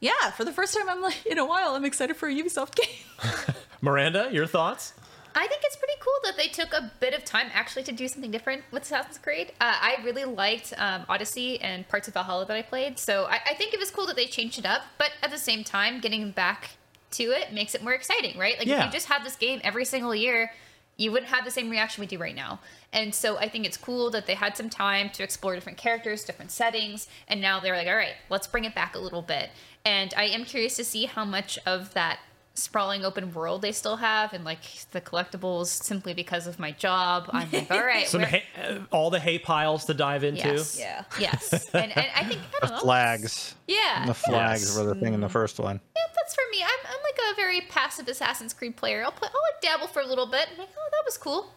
yeah, 0.00 0.30
for 0.36 0.44
the 0.44 0.52
first 0.52 0.74
time 0.76 0.88
I'm 0.88 1.02
like 1.02 1.24
in 1.26 1.38
a 1.38 1.44
while, 1.44 1.74
I'm 1.74 1.84
excited 1.84 2.16
for 2.16 2.28
a 2.28 2.34
Ubisoft 2.34 2.74
game. 2.74 3.54
Miranda, 3.80 4.28
your 4.32 4.46
thoughts? 4.46 4.94
I 5.38 5.46
think 5.48 5.60
it's 5.64 5.76
pretty 5.76 5.92
cool 6.00 6.14
that 6.24 6.38
they 6.38 6.48
took 6.48 6.72
a 6.72 6.90
bit 6.98 7.12
of 7.12 7.22
time 7.24 7.48
actually 7.52 7.82
to 7.84 7.92
do 7.92 8.08
something 8.08 8.30
different 8.30 8.62
with 8.70 8.84
Assassin's 8.84 9.18
Creed. 9.18 9.52
Uh, 9.60 9.74
I 9.78 9.98
really 10.02 10.24
liked 10.24 10.72
um, 10.78 11.04
Odyssey 11.10 11.60
and 11.60 11.86
parts 11.88 12.08
of 12.08 12.14
Valhalla 12.14 12.46
that 12.46 12.56
I 12.56 12.62
played, 12.62 12.98
so 12.98 13.24
I, 13.24 13.40
I 13.50 13.54
think 13.54 13.74
it 13.74 13.78
was 13.78 13.90
cool 13.90 14.06
that 14.06 14.16
they 14.16 14.24
changed 14.24 14.58
it 14.58 14.64
up. 14.64 14.80
But 14.96 15.10
at 15.22 15.30
the 15.30 15.36
same 15.36 15.62
time, 15.62 16.00
getting 16.00 16.30
back 16.30 16.70
to 17.12 17.24
it 17.24 17.52
makes 17.52 17.74
it 17.74 17.82
more 17.82 17.92
exciting, 17.92 18.38
right? 18.38 18.58
Like 18.58 18.66
Yeah. 18.66 18.78
if 18.80 18.86
you 18.86 18.90
just 18.92 19.08
had 19.08 19.24
this 19.24 19.36
game 19.36 19.60
every 19.62 19.84
single 19.84 20.14
year, 20.14 20.52
you 20.96 21.12
wouldn't 21.12 21.30
have 21.30 21.44
the 21.44 21.50
same 21.50 21.68
reaction 21.68 22.00
we 22.00 22.06
do 22.06 22.18
right 22.18 22.34
now. 22.34 22.58
And 22.92 23.14
so 23.14 23.36
I 23.36 23.48
think 23.48 23.66
it's 23.66 23.76
cool 23.76 24.10
that 24.12 24.26
they 24.26 24.34
had 24.34 24.56
some 24.56 24.70
time 24.70 25.10
to 25.10 25.22
explore 25.22 25.54
different 25.54 25.76
characters, 25.78 26.24
different 26.24 26.50
settings, 26.50 27.06
and 27.28 27.40
now 27.40 27.60
they're 27.60 27.76
like, 27.76 27.86
all 27.88 27.96
right, 27.96 28.14
let's 28.30 28.46
bring 28.46 28.64
it 28.64 28.74
back 28.74 28.94
a 28.94 28.98
little 28.98 29.22
bit. 29.22 29.50
And 29.84 30.14
I 30.16 30.24
am 30.24 30.44
curious 30.44 30.76
to 30.76 30.84
see 30.84 31.04
how 31.04 31.24
much 31.24 31.58
of 31.66 31.92
that 31.94 32.20
sprawling 32.54 33.04
open 33.04 33.34
world 33.34 33.60
they 33.60 33.70
still 33.72 33.96
have 33.96 34.32
and 34.32 34.42
like 34.42 34.60
the 34.92 35.00
collectibles 35.02 35.66
simply 35.66 36.14
because 36.14 36.46
of 36.46 36.58
my 36.58 36.70
job. 36.72 37.28
I'm 37.30 37.50
like, 37.52 37.70
all 37.70 37.84
right, 37.84 38.06
Some 38.08 38.22
hay, 38.22 38.44
uh, 38.58 38.78
all 38.90 39.10
the 39.10 39.20
hay 39.20 39.38
piles 39.38 39.84
to 39.84 39.92
dive 39.94 40.24
into. 40.24 40.40
Yes. 40.40 40.78
Yeah. 40.80 41.04
Yes. 41.20 41.68
And, 41.74 41.94
and 41.94 42.06
I 42.16 42.24
think 42.24 42.40
I 42.62 42.66
don't 42.66 42.76
know. 42.76 42.80
Flags. 42.80 43.54
Yeah. 43.68 44.06
The 44.06 44.14
flags 44.14 44.62
Yes. 44.62 44.78
were 44.78 44.84
the 44.84 44.94
thing 44.94 45.12
in 45.12 45.20
the 45.20 45.28
first 45.28 45.58
one. 45.60 45.78
Yeah, 45.94 46.02
that's 46.16 46.34
for 46.34 46.40
me. 46.50 46.62
I'm, 46.62 46.86
I'm 46.86 47.02
like 47.02 47.18
a 47.25 47.25
very 47.36 47.60
passive 47.62 48.08
Assassin's 48.08 48.52
Creed 48.52 48.76
player. 48.76 49.04
I'll 49.04 49.12
play, 49.12 49.28
I'll 49.28 49.54
like 49.54 49.60
dabble 49.62 49.88
for 49.88 50.00
a 50.00 50.06
little 50.06 50.26
bit. 50.26 50.48
I'm 50.52 50.58
like, 50.58 50.68
oh, 50.76 50.88
that 50.90 51.02
was 51.04 51.16
cool, 51.16 51.52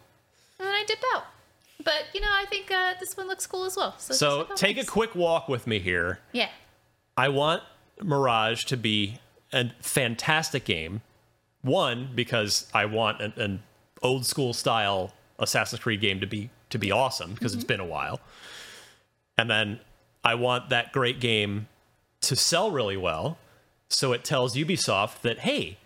and 0.58 0.66
then 0.68 0.74
I 0.74 0.84
dip 0.86 1.02
out. 1.14 1.24
But 1.84 2.04
you 2.14 2.20
know, 2.20 2.30
I 2.30 2.44
think 2.46 2.70
uh, 2.70 2.94
this 3.00 3.16
one 3.16 3.26
looks 3.26 3.46
cool 3.46 3.64
as 3.64 3.76
well. 3.76 3.94
So, 3.98 4.14
So 4.14 4.38
like, 4.38 4.48
oh, 4.50 4.54
take 4.54 4.78
a 4.78 4.84
quick 4.84 5.14
walk 5.14 5.48
with 5.48 5.66
me 5.66 5.78
here. 5.78 6.20
Yeah. 6.32 6.48
I 7.16 7.28
want 7.28 7.62
Mirage 8.02 8.64
to 8.64 8.76
be 8.76 9.18
a 9.52 9.70
fantastic 9.80 10.64
game. 10.64 11.02
One, 11.62 12.10
because 12.14 12.70
I 12.72 12.86
want 12.86 13.20
an, 13.20 13.32
an 13.36 13.62
old 14.02 14.24
school 14.24 14.52
style 14.54 15.12
Assassin's 15.38 15.80
Creed 15.80 16.00
game 16.00 16.20
to 16.20 16.26
be 16.26 16.50
to 16.70 16.78
be 16.78 16.92
awesome 16.92 17.34
because 17.34 17.54
it's 17.54 17.64
been 17.64 17.80
a 17.80 17.84
while. 17.84 18.20
And 19.36 19.50
then 19.50 19.80
I 20.22 20.34
want 20.34 20.68
that 20.70 20.92
great 20.92 21.20
game 21.20 21.66
to 22.22 22.36
sell 22.36 22.70
really 22.70 22.96
well, 22.96 23.38
so 23.90 24.12
it 24.12 24.24
tells 24.24 24.56
Ubisoft 24.56 25.20
that 25.22 25.40
hey, 25.40 25.76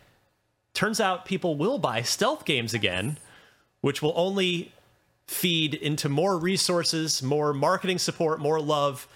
turns 0.75 1.01
out 1.01 1.25
people 1.25 1.57
will 1.57 1.79
buy 1.79 2.03
stealth 2.03 2.45
games 2.45 2.75
again, 2.75 3.17
which 3.81 4.03
will 4.03 4.13
only 4.15 4.73
feed 5.27 5.75
into 5.75 6.09
more 6.09 6.39
resources, 6.39 7.23
more 7.23 7.53
marketing 7.55 7.99
support, 7.99 8.39
more 8.41 8.61
love 8.61 9.09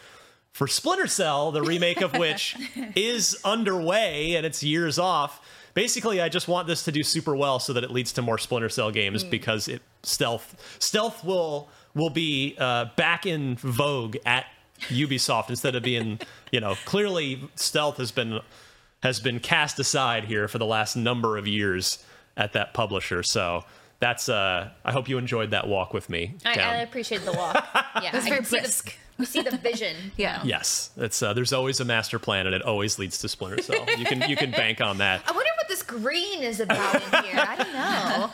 for 0.53 0.67
Splinter 0.67 1.07
Cell, 1.07 1.53
the 1.53 1.63
remake 1.63 2.01
of 2.01 2.15
which 2.15 2.57
is 2.97 3.39
underway 3.45 4.35
and 4.35 4.47
it's 4.47 4.63
years 4.63 4.99
off. 4.99 5.47
Basically, 5.75 6.21
I 6.21 6.29
just 6.29 6.49
want 6.49 6.67
this 6.67 6.83
to 6.85 6.93
do 6.93 7.03
super 7.03 7.37
well 7.37 7.61
so 7.61 7.73
that 7.75 7.85
it 7.85 7.91
leads 7.91 8.13
to 8.15 8.23
more 8.23 8.39
Splinter 8.39 8.69
Cell 8.69 8.91
games 8.91 9.23
because 9.23 9.69
it 9.69 9.83
stealth 10.03 10.77
stealth 10.79 11.23
will 11.23 11.69
will 11.95 12.11
be 12.11 12.57
uh, 12.59 12.87
back 12.97 13.27
in 13.27 13.57
vogue 13.57 14.17
at 14.25 14.47
Ubisoft 14.89 15.51
instead 15.51 15.75
of 15.77 15.83
being 15.83 16.19
you 16.51 16.59
know 16.59 16.75
clearly 16.85 17.49
stealth 17.55 17.99
has 17.99 18.11
been 18.11 18.41
has 19.03 19.21
been 19.21 19.41
cast 19.41 19.79
aside 19.79 20.25
here 20.25 20.49
for 20.49 20.59
the 20.59 20.67
last 20.67 20.97
number 20.97 21.37
of 21.37 21.47
years 21.47 22.03
at 22.37 22.53
that 22.55 22.75
publisher. 22.75 23.23
So 23.23 23.65
that's 24.01 24.29
uh 24.29 24.71
I 24.85 24.93
hope 24.93 25.09
you 25.09 25.19
enjoyed 25.19 25.51
that 25.53 25.67
walk 25.69 25.93
with 25.95 26.09
me. 26.09 26.37
I, 26.45 26.55
down. 26.57 26.75
I 26.75 26.79
appreciate 26.83 27.25
the 27.25 27.33
walk. 27.33 27.67
Yeah, 28.03 28.13
That's 28.13 28.27
I 28.27 28.29
very 28.29 28.37
can 28.39 28.45
see 28.47 28.57
the- 28.57 28.63
brisk. 28.63 28.97
We 29.19 29.25
see 29.27 29.43
the 29.43 29.57
vision. 29.57 29.97
Yeah. 30.17 30.41
Yes, 30.45 30.91
it's 30.97 31.21
uh, 31.23 31.33
there's 31.33 31.53
always 31.53 31.81
a 31.81 31.85
master 31.85 32.21
plan, 32.21 32.47
and 32.47 32.55
it 32.55 32.63
always 32.63 33.01
leads 33.01 33.19
to 33.19 33.29
Splinter 33.29 33.61
Cell. 33.63 33.85
You 33.99 34.05
can 34.05 34.29
you 34.31 34.37
can 34.37 34.53
bank 34.53 34.81
on 34.81 34.99
that. 34.99 35.23
I 35.27 35.33
wonder 35.33 35.51
what 35.59 35.67
this 35.69 35.83
green 35.83 36.43
is 36.45 36.61
about 36.61 36.95
in 36.95 37.25
here. 37.25 37.45
I 37.47 37.57
don't 37.57 37.73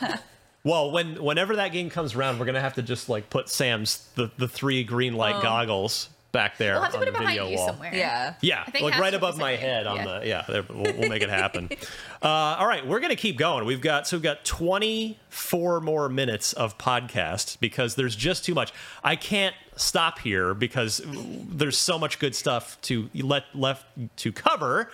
know. 0.09 0.15
Well, 0.63 0.89
when 0.91 1.21
whenever 1.23 1.57
that 1.57 1.71
game 1.73 1.91
comes 1.91 2.15
around, 2.15 2.39
we're 2.39 2.45
gonna 2.47 2.59
have 2.59 2.73
to 2.75 2.81
just 2.81 3.07
like 3.07 3.29
put 3.29 3.49
Sam's 3.49 4.07
the 4.15 4.31
the 4.37 4.47
three 4.47 4.83
green 4.83 5.13
light 5.13 5.35
Oh. 5.35 5.41
goggles 5.43 6.09
back 6.35 6.57
there 6.57 6.73
We'll 6.73 6.83
have 6.83 6.91
to 6.91 6.97
on 6.99 7.03
put 7.05 7.11
the 7.13 7.17
it 7.17 7.19
behind 7.19 7.29
video 7.39 7.49
you 7.49 7.57
wall. 7.57 7.67
somewhere. 7.69 7.95
Yeah. 7.95 8.33
Yeah, 8.41 8.65
like 8.81 8.99
right 8.99 9.13
above 9.13 9.37
my 9.37 9.55
head 9.55 9.87
on 9.87 9.95
Yeah. 9.97 10.05
the 10.19 10.27
yeah. 10.27 10.45
There, 10.47 10.63
we'll, 10.69 10.93
we'll 10.97 11.09
make 11.09 11.23
it 11.23 11.29
happen. 11.29 11.69
uh, 12.21 12.27
all 12.27 12.67
right, 12.67 12.85
we're 12.85 12.99
gonna 12.99 13.15
keep 13.15 13.37
going. 13.37 13.65
We've 13.65 13.81
got 13.81 14.07
so 14.07 14.17
we've 14.17 14.23
got 14.23 14.43
24 14.45 15.81
more 15.81 16.09
minutes 16.09 16.53
of 16.53 16.77
podcast 16.77 17.59
because 17.59 17.95
there's 17.95 18.15
just 18.15 18.45
too 18.45 18.53
much. 18.53 18.71
I 19.03 19.15
can't 19.15 19.55
stop 19.75 20.19
here 20.19 20.53
because 20.53 21.01
there's 21.05 21.77
so 21.77 21.97
much 21.97 22.19
good 22.19 22.35
stuff 22.35 22.79
to 22.83 23.09
let 23.15 23.43
left 23.53 23.85
to 24.17 24.31
cover. 24.31 24.91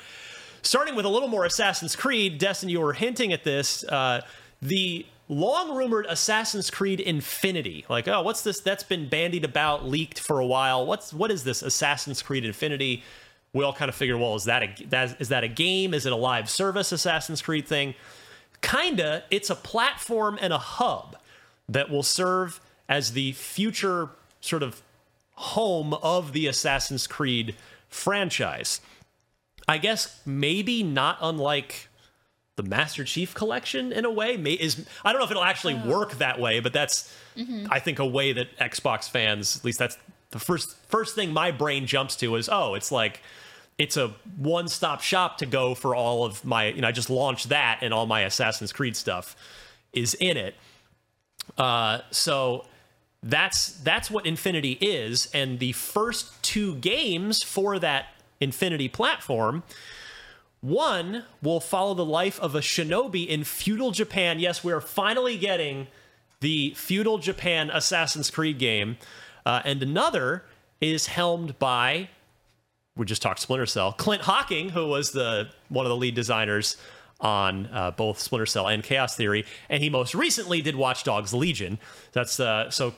Starting 0.64 0.94
with 0.96 1.06
a 1.06 1.10
little 1.10 1.28
more 1.28 1.46
Assassin's 1.46 1.96
Creed, 1.96 2.38
Destin, 2.38 2.70
you 2.70 2.82
were 2.82 2.94
hinting 2.94 3.34
at 3.34 3.44
this. 3.44 3.84
Uh, 3.84 4.22
the 4.62 5.06
long 5.32 5.74
rumored 5.74 6.06
Assassin's 6.10 6.70
Creed 6.70 7.00
Infinity. 7.00 7.86
Like, 7.90 8.08
oh, 8.08 8.22
what's 8.22 8.44
this? 8.44 8.60
That's 8.60 8.84
been 8.84 9.08
bandied 9.08 9.46
about, 9.46 9.88
leaked 9.88 10.20
for 10.20 10.40
a 10.40 10.46
while. 10.46 10.86
What's 10.86 11.14
what 11.14 11.32
is 11.32 11.44
this 11.44 11.64
Assassin's 11.64 12.22
Creed 12.22 12.46
Infinity? 12.46 13.04
We 13.54 13.64
all 13.64 13.74
kind 13.74 13.90
of 13.90 13.96
figure, 13.96 14.18
well, 14.18 14.36
is 14.36 14.44
that 14.44 14.62
a 14.62 14.86
that 14.88 15.20
is 15.20 15.30
that 15.30 15.44
a 15.44 15.48
game? 15.48 15.94
Is 15.94 16.06
it 16.06 16.14
a 16.14 16.18
live 16.18 16.50
service 16.50 16.92
Assassin's 16.92 17.42
Creed 17.42 17.68
thing? 17.68 17.96
Kinda. 18.62 19.24
It's 19.32 19.50
a 19.50 19.56
platform 19.56 20.38
and 20.40 20.54
a 20.54 20.60
hub 20.60 21.18
that 21.68 21.90
will 21.90 22.04
serve 22.04 22.60
as 22.88 23.14
the 23.14 23.32
future 23.32 24.10
sort 24.42 24.62
of 24.62 24.82
home 25.36 25.94
of 25.96 26.34
the 26.34 26.46
Assassin's 26.46 27.08
Creed 27.08 27.56
franchise. 27.88 28.82
I 29.68 29.78
guess 29.78 30.20
maybe 30.26 30.84
not 30.84 31.18
unlike 31.22 31.88
the 32.58 32.64
Master 32.64 33.04
Chief 33.04 33.34
collection 33.34 33.92
in 33.92 34.06
a 34.06 34.12
way. 34.12 34.38
May, 34.38 34.54
is 34.54 34.86
I 35.06 35.12
don't 35.12 35.20
know 35.20 35.26
if 35.26 35.32
it'll 35.32 35.44
actually 35.44 35.76
work 35.76 36.14
that 36.20 36.40
way, 36.40 36.60
but 36.60 36.74
that's 36.74 37.14
Mhm. 37.38 37.68
I 37.72 37.80
think 37.80 38.00
a 38.00 38.06
way 38.06 38.34
that 38.34 38.58
Xbox 38.60 39.10
fans, 39.10 39.56
at 39.58 39.64
least 39.64 39.80
that's 39.80 39.98
the 40.32 40.40
first 40.40 40.76
first 40.90 41.16
thing 41.16 41.32
my 41.32 41.52
brain 41.52 41.86
jumps 41.88 42.16
to 42.18 42.36
is 42.36 42.50
oh, 42.52 42.74
it's 42.76 42.92
like 42.92 43.22
it's 43.78 43.98
a 43.98 44.10
one-stop 44.38 45.02
shop 45.02 45.38
to 45.40 45.46
go 45.46 45.74
for 45.74 45.96
all 45.96 46.26
of 46.26 46.44
my 46.46 46.68
you 46.68 46.82
know 46.82 46.88
I 46.90 46.92
just 46.92 47.10
launched 47.10 47.50
that 47.50 47.80
and 47.82 47.94
all 47.94 48.06
my 48.06 48.22
Assassin's 48.22 48.74
Creed 48.74 48.96
stuff 48.98 49.36
is 49.94 50.14
in 50.16 50.38
it. 50.38 50.56
Uh, 51.58 52.00
so 52.12 52.66
that's 53.24 53.68
that's 53.84 54.12
what 54.12 54.26
Infinity 54.26 54.74
is, 54.82 55.30
and 55.34 55.60
the 55.60 55.72
first 55.72 56.42
two 56.44 56.76
games 56.76 57.44
for 57.44 57.80
that 57.80 58.08
Infinity 58.40 58.88
platform. 58.90 59.64
One 60.62 61.24
will 61.42 61.60
follow 61.60 61.96
the 61.96 62.06
life 62.06 62.40
of 62.40 62.54
a 62.54 62.62
shinobi 62.62 63.28
in 63.28 63.44
feudal 63.44 63.92
Japan. 63.92 64.40
Yes, 64.40 64.64
we're 64.64 64.80
finally 64.80 65.38
getting 65.38 65.88
the 66.40 66.74
feudal 66.76 67.18
Japan 67.18 67.72
Assassin's 67.72 68.30
Creed 68.30 68.60
game, 68.60 68.98
uh, 69.46 69.62
and 69.66 69.82
another 69.82 70.44
is 70.80 71.08
helmed 71.08 71.58
by 71.60 72.10
we 72.96 73.06
just 73.06 73.22
talked 73.22 73.40
Splinter 73.40 73.66
Cell. 73.66 73.94
Clint 73.94 74.22
Hocking, 74.22 74.70
who 74.70 74.88
was 74.88 75.12
the 75.12 75.50
one 75.70 75.86
of 75.86 75.90
the 75.90 75.96
lead 75.96 76.14
designers 76.14 76.78
on 77.20 77.68
uh, 77.68 77.92
both 77.92 78.20
Splinter 78.20 78.46
Cell 78.46 78.68
and 78.68 78.84
Chaos 78.84 79.16
Theory, 79.16 79.46
and 79.70 79.82
he 79.82 79.90
most 79.90 80.14
recently 80.14 80.62
did 80.62 80.76
Watch 80.76 81.04
Dogs 81.04 81.34
Legion. 81.34 81.80
That's 82.14 82.40
uh, 82.40 82.70
so. 82.70 82.94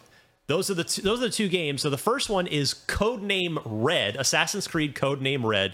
Those 0.47 0.69
are 0.69 0.73
the 0.73 0.83
two, 0.83 1.01
those 1.01 1.19
are 1.19 1.27
the 1.27 1.29
two 1.29 1.47
games. 1.47 1.81
So 1.81 1.89
the 1.89 1.97
first 1.97 2.29
one 2.29 2.47
is 2.47 2.73
Codename 2.73 3.61
Red, 3.63 4.17
Assassin's 4.17 4.67
Creed 4.67 4.93
Codename 4.93 5.45
Red. 5.45 5.73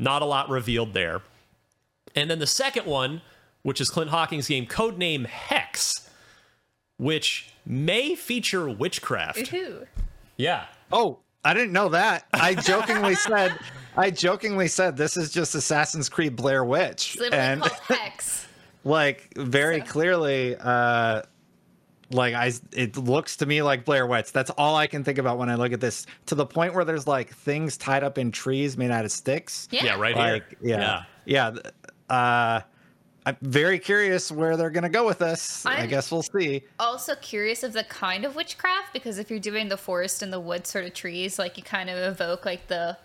Not 0.00 0.22
a 0.22 0.24
lot 0.24 0.48
revealed 0.48 0.94
there. 0.94 1.20
And 2.16 2.30
then 2.30 2.38
the 2.38 2.46
second 2.46 2.86
one, 2.86 3.20
which 3.62 3.82
is 3.82 3.90
Clint 3.90 4.10
Hocking's 4.10 4.48
game 4.48 4.66
Codename 4.66 5.26
Hex, 5.26 6.08
which 6.96 7.52
may 7.66 8.14
feature 8.14 8.66
witchcraft. 8.68 9.38
Woohoo. 9.38 9.86
Yeah. 10.38 10.64
Oh, 10.90 11.18
I 11.44 11.52
didn't 11.52 11.72
know 11.72 11.90
that. 11.90 12.24
I 12.32 12.54
jokingly 12.54 13.14
said, 13.26 13.58
I 13.94 14.10
jokingly 14.10 14.68
said 14.68 14.96
this 14.96 15.18
is 15.18 15.30
just 15.30 15.54
Assassin's 15.54 16.08
Creed 16.08 16.34
Blair 16.34 16.64
Witch, 16.64 17.18
It's 17.20 17.34
and 17.34 17.62
Hex. 17.86 18.48
like 18.84 19.34
very 19.36 19.82
clearly, 19.82 20.56
uh, 20.56 21.22
like 22.10 22.34
I, 22.34 22.52
it 22.72 22.96
looks 22.96 23.36
to 23.36 23.46
me 23.46 23.62
like 23.62 23.84
Blair 23.84 24.06
Witch. 24.06 24.32
That's 24.32 24.50
all 24.50 24.76
I 24.76 24.86
can 24.86 25.04
think 25.04 25.18
about 25.18 25.38
when 25.38 25.48
I 25.48 25.54
look 25.54 25.72
at 25.72 25.80
this. 25.80 26.06
To 26.26 26.34
the 26.34 26.46
point 26.46 26.74
where 26.74 26.84
there's 26.84 27.06
like 27.06 27.32
things 27.32 27.76
tied 27.76 28.02
up 28.02 28.18
in 28.18 28.32
trees 28.32 28.76
made 28.76 28.90
out 28.90 29.04
of 29.04 29.12
sticks. 29.12 29.68
Yeah. 29.70 29.84
Yeah, 29.84 30.00
right 30.00 30.16
like, 30.16 30.60
here. 30.60 30.78
Yeah, 30.78 31.02
yeah. 31.24 31.52
Uh, 32.08 32.60
I'm 33.26 33.36
very 33.42 33.78
curious 33.78 34.32
where 34.32 34.56
they're 34.56 34.70
gonna 34.70 34.88
go 34.88 35.06
with 35.06 35.18
this. 35.18 35.64
i 35.66 35.76
I'm- 35.76 35.88
guess 35.88 36.10
we'll 36.10 36.22
see. 36.22 36.62
Also 36.78 37.14
curious 37.16 37.62
of 37.62 37.72
the 37.72 37.84
kind 37.84 38.24
of 38.24 38.34
witchcraft 38.34 38.92
because 38.92 39.18
if 39.18 39.30
you're 39.30 39.38
doing 39.38 39.68
the 39.68 39.76
forest 39.76 40.22
and 40.22 40.32
the 40.32 40.40
wood 40.40 40.66
sort 40.66 40.84
of 40.84 40.94
trees, 40.94 41.38
like 41.38 41.56
you 41.56 41.62
kind 41.62 41.90
of 41.90 41.96
evoke 41.98 42.44
like 42.44 42.66
the. 42.68 42.96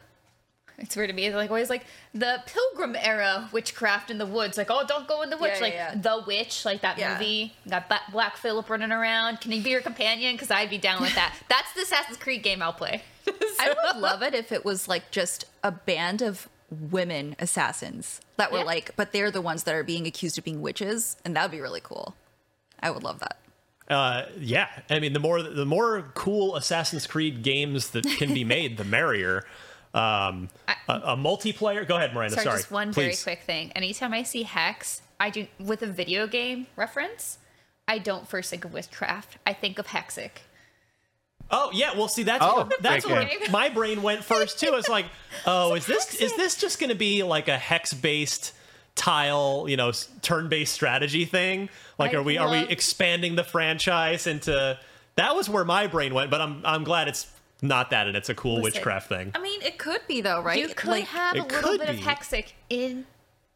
It's 0.77 0.95
weird 0.95 1.09
to 1.09 1.15
me, 1.15 1.33
like 1.33 1.49
always 1.49 1.69
like 1.69 1.85
the 2.13 2.43
Pilgrim 2.45 2.95
era 2.97 3.47
witchcraft 3.53 4.11
in 4.11 4.17
the 4.17 4.25
woods. 4.25 4.57
Like, 4.57 4.67
oh, 4.69 4.83
don't 4.85 5.07
go 5.07 5.21
in 5.21 5.29
the 5.29 5.37
woods. 5.37 5.53
Yeah, 5.57 5.61
like 5.63 5.73
yeah, 5.73 5.93
yeah. 5.95 6.01
the 6.01 6.23
witch, 6.27 6.65
like 6.65 6.81
that 6.81 6.97
Yeah. 6.97 7.13
movie. 7.13 7.53
Got 7.69 7.87
Black, 7.87 8.11
Black 8.11 8.37
Phillip 8.37 8.69
running 8.69 8.91
around. 8.91 9.39
Can 9.41 9.51
he 9.51 9.61
be 9.61 9.69
your 9.69 9.81
companion? 9.81 10.35
Because 10.35 10.51
I'd 10.51 10.69
be 10.69 10.77
down 10.77 11.01
with 11.01 11.15
that. 11.15 11.33
That's 11.49 11.71
the 11.73 11.81
Assassin's 11.83 12.17
Creed 12.17 12.43
game 12.43 12.61
I'll 12.61 12.73
play. 12.73 13.03
I 13.59 13.73
would 13.93 14.01
love 14.01 14.21
it 14.21 14.33
if 14.33 14.51
it 14.51 14.65
was 14.65 14.87
like 14.87 15.11
just 15.11 15.45
a 15.63 15.71
band 15.71 16.21
of 16.21 16.49
women 16.69 17.35
assassins 17.39 18.19
that 18.37 18.51
were 18.51 18.57
Yeah. 18.59 18.63
like, 18.65 18.95
but 18.97 19.13
they're 19.13 19.31
the 19.31 19.41
ones 19.41 19.63
that 19.63 19.75
are 19.75 19.83
being 19.83 20.05
accused 20.05 20.37
of 20.37 20.43
being 20.43 20.61
witches, 20.61 21.15
and 21.23 21.35
that 21.35 21.43
would 21.43 21.51
be 21.51 21.61
really 21.61 21.81
cool. 21.81 22.15
I 22.81 22.91
would 22.91 23.03
love 23.03 23.19
that. 23.19 23.37
Uh, 23.87 24.25
yeah, 24.39 24.67
I 24.89 24.99
mean, 24.99 25.13
the 25.13 25.19
more 25.19 25.41
the 25.43 25.65
more 25.65 26.11
cool 26.15 26.55
Assassin's 26.55 27.05
Creed 27.07 27.43
games 27.43 27.91
that 27.91 28.03
can 28.17 28.33
be 28.33 28.43
made, 28.43 28.77
the 28.77 28.83
merrier. 28.83 29.45
Um, 29.95 30.49
a, 30.67 30.93
a 30.93 31.17
multiplayer. 31.17 31.87
Go 31.87 31.95
ahead, 31.95 32.13
Miranda. 32.13 32.35
Sorry, 32.35 32.43
Sorry, 32.45 32.57
just 32.59 32.71
one 32.71 32.93
Please. 32.93 33.23
very 33.23 33.35
quick 33.35 33.45
thing. 33.45 33.71
Anytime 33.75 34.13
I 34.13 34.23
see 34.23 34.43
hex, 34.43 35.01
I 35.19 35.29
do 35.29 35.47
with 35.59 35.81
a 35.81 35.87
video 35.87 36.27
game 36.27 36.67
reference. 36.75 37.37
I 37.87 37.99
don't 37.99 38.27
first 38.27 38.49
think 38.49 38.65
of 38.65 38.73
witchcraft. 38.73 39.37
I 39.47 39.53
think 39.53 39.79
of 39.79 39.87
hexic. 39.87 40.31
Oh 41.51 41.69
yeah, 41.73 41.93
well, 41.95 42.07
see 42.07 42.23
that's 42.23 42.43
Oh, 42.43 42.57
where, 42.63 42.69
that's 42.81 43.05
where 43.05 43.23
game. 43.23 43.51
my 43.51 43.69
brain 43.69 44.01
went 44.01 44.23
first 44.23 44.59
too. 44.59 44.73
It's 44.73 44.89
like, 44.89 45.05
oh, 45.45 45.75
is 45.75 45.85
this 45.85 46.15
is 46.15 46.35
this 46.35 46.57
just 46.57 46.79
going 46.79 46.89
to 46.89 46.95
be 46.95 47.23
like 47.23 47.47
a 47.47 47.57
hex 47.57 47.93
based 47.93 48.53
tile, 48.95 49.65
you 49.69 49.77
know, 49.77 49.91
turn 50.21 50.49
based 50.49 50.73
strategy 50.73 51.25
thing? 51.25 51.69
Like, 51.99 52.13
I 52.13 52.17
are 52.17 52.23
we 52.23 52.37
are 52.37 52.49
we 52.49 52.59
expanding 52.67 53.35
the 53.35 53.43
franchise 53.43 54.27
into? 54.27 54.77
That 55.17 55.35
was 55.35 55.47
where 55.47 55.63
my 55.63 55.87
brain 55.87 56.13
went, 56.13 56.31
but 56.31 56.41
I'm 56.41 56.61
I'm 56.65 56.83
glad 56.83 57.07
it's 57.07 57.25
not 57.67 57.89
that, 57.91 58.07
and 58.07 58.15
it's 58.15 58.29
a 58.29 58.35
cool 58.35 58.55
Listen, 58.55 58.63
witchcraft 58.63 59.09
thing. 59.09 59.31
I 59.35 59.39
mean, 59.39 59.61
it 59.61 59.77
could 59.77 60.01
be 60.07 60.21
though, 60.21 60.41
right? 60.41 60.59
You 60.59 60.73
could 60.73 60.89
Like, 60.89 61.05
have 61.05 61.35
a 61.35 61.41
little 61.43 61.61
could 61.61 61.79
bit 61.79 61.89
of 61.89 61.95
hexic 61.97 62.53
in 62.69 63.05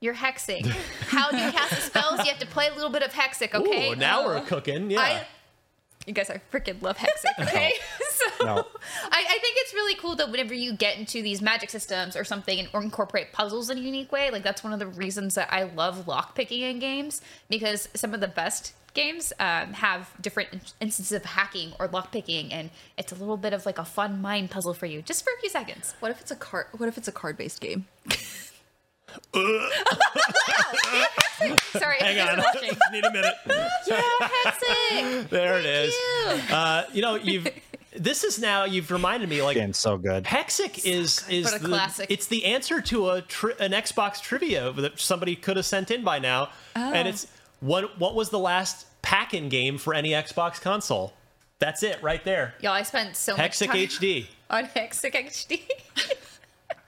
your 0.02 0.14
hexing. 0.16 0.66
How 1.08 1.30
do 1.32 1.38
you 1.38 1.52
cast 1.52 1.72
the 1.72 1.82
spells? 1.82 2.20
You 2.20 2.26
have 2.32 2.40
to 2.40 2.48
play 2.48 2.68
a 2.68 2.74
little 2.74 2.90
bit 2.90 3.04
of 3.04 3.12
hexic, 3.12 3.54
okay? 3.54 3.92
Ooh, 3.92 3.96
now 3.96 4.22
Oh. 4.22 4.26
we're 4.28 4.42
cooking. 4.42 4.90
Yeah. 4.92 5.02
I, 5.02 5.28
you 6.10 6.14
guys, 6.16 6.30
I 6.30 6.42
freaking 6.52 6.82
love 6.82 6.98
hexic. 6.98 7.32
Okay, 7.40 7.72
so 8.10 8.46
No. 8.46 8.56
I, 8.56 9.26
I 9.30 9.38
think 9.40 9.56
it's 9.60 9.74
really 9.74 9.96
cool 9.96 10.16
that 10.18 10.30
whenever 10.32 10.54
you 10.54 10.74
get 10.74 10.98
into 10.98 11.22
these 11.22 11.42
magic 11.42 11.70
systems 11.70 12.16
or 12.18 12.24
something 12.24 12.60
and 12.60 12.68
or 12.74 12.82
incorporate 12.82 13.32
puzzles 13.32 13.70
in 13.70 13.78
a 13.78 13.82
unique 13.82 14.12
way, 14.12 14.30
like 14.32 14.44
that's 14.44 14.64
one 14.64 14.74
of 14.74 14.80
the 14.80 14.88
reasons 14.88 15.36
that 15.36 15.52
I 15.54 15.64
love 15.64 16.06
lockpicking 16.06 16.62
in 16.62 16.80
games 16.80 17.22
because 17.50 17.88
some 17.94 18.14
of 18.14 18.20
the 18.20 18.28
best 18.28 18.74
games 18.96 19.32
um, 19.40 19.74
have 19.74 20.10
different 20.20 20.50
in- 20.52 20.62
instances 20.82 21.12
of 21.16 21.24
hacking 21.24 21.74
or 21.80 21.88
lockpicking, 21.88 22.50
and 22.52 22.72
it's 22.98 23.12
a 23.12 23.16
little 23.16 23.38
bit 23.38 23.54
of 23.54 23.66
like 23.66 23.78
a 23.78 23.86
fun 23.86 24.20
mind 24.22 24.50
puzzle 24.52 24.74
for 24.74 24.88
you 24.88 25.02
just 25.02 25.24
for 25.24 25.32
a 25.38 25.40
few 25.40 25.50
seconds. 25.50 25.94
What 26.00 26.12
if 26.12 26.20
it's 26.20 26.32
a 26.32 26.36
card? 26.36 26.66
What 26.76 26.90
if 26.90 26.98
it's 26.98 27.08
a 27.08 27.12
card-based 27.12 27.62
game? 27.62 27.86
Sorry, 31.80 31.98
Hang 32.00 32.20
on, 32.20 32.38
need 32.92 33.06
a 33.06 33.12
minute. 33.12 33.36
Yeah, 33.88 34.02
hexic. 34.22 35.30
There 35.30 35.58
it 35.60 35.66
is. 35.66 35.94
you. 35.94 36.56
Uh, 36.56 36.84
you 36.94 37.02
know, 37.02 37.16
you've 37.16 37.48
this 37.96 38.24
is 38.24 38.40
now 38.40 38.66
you've 38.66 38.92
reminded 38.92 39.30
me 39.30 39.42
like 39.42 39.56
Game's 39.56 39.78
so 39.78 39.98
good. 39.98 40.24
Hexic 40.26 40.86
is 40.86 41.28
is 41.30 41.46
What 41.46 41.56
a 41.56 41.60
the, 41.60 41.68
classic. 41.70 42.08
it's 42.12 42.28
the 42.28 42.46
answer 42.46 42.82
to 42.82 43.10
a 43.12 43.22
tri- 43.22 43.54
an 43.60 43.72
Xbox 43.72 44.22
trivia 44.22 44.72
that 44.74 45.00
somebody 45.00 45.36
could 45.36 45.58
have 45.58 45.66
sent 45.66 45.92
in 45.92 46.04
by 46.04 46.20
now, 46.20 46.50
and 46.76 47.08
Oh. 47.08 47.10
it's 47.10 47.28
what 47.62 47.98
what 48.00 48.16
was 48.16 48.30
the 48.30 48.40
last 48.40 48.86
pack-in 49.02 49.50
game 49.50 49.78
for 49.78 49.94
any 49.94 50.10
Xbox 50.12 50.60
console? 50.62 51.14
That's 51.60 51.84
it 51.84 52.02
right 52.02 52.24
there. 52.24 52.54
Y'all, 52.62 52.72
I 52.74 52.84
spent 52.84 53.16
so 53.16 53.36
much 53.36 53.52
Hexic 53.52 53.68
time 53.68 53.76
HD. 53.78 54.28
on 54.50 54.66
Hexic 54.66 55.14
HD. 55.14 55.62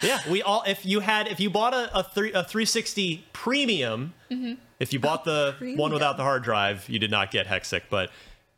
Yeah, 0.03 0.19
we 0.29 0.41
all 0.41 0.63
if 0.67 0.85
you 0.85 0.99
had 0.99 1.27
if 1.27 1.39
you 1.39 1.49
bought 1.49 1.73
a 1.73 1.99
a, 1.99 2.03
three, 2.03 2.31
a 2.33 2.43
360 2.43 3.25
premium, 3.33 4.13
Mm-hmm. 4.31 4.53
if 4.79 4.93
you 4.93 4.99
bought 4.99 5.25
the 5.25 5.55
one 5.77 5.91
without 5.91 6.15
the 6.17 6.23
hard 6.23 6.43
drive, 6.43 6.87
you 6.89 6.99
did 6.99 7.11
not 7.11 7.31
get 7.31 7.47
Hexic, 7.47 7.81
but 7.89 8.09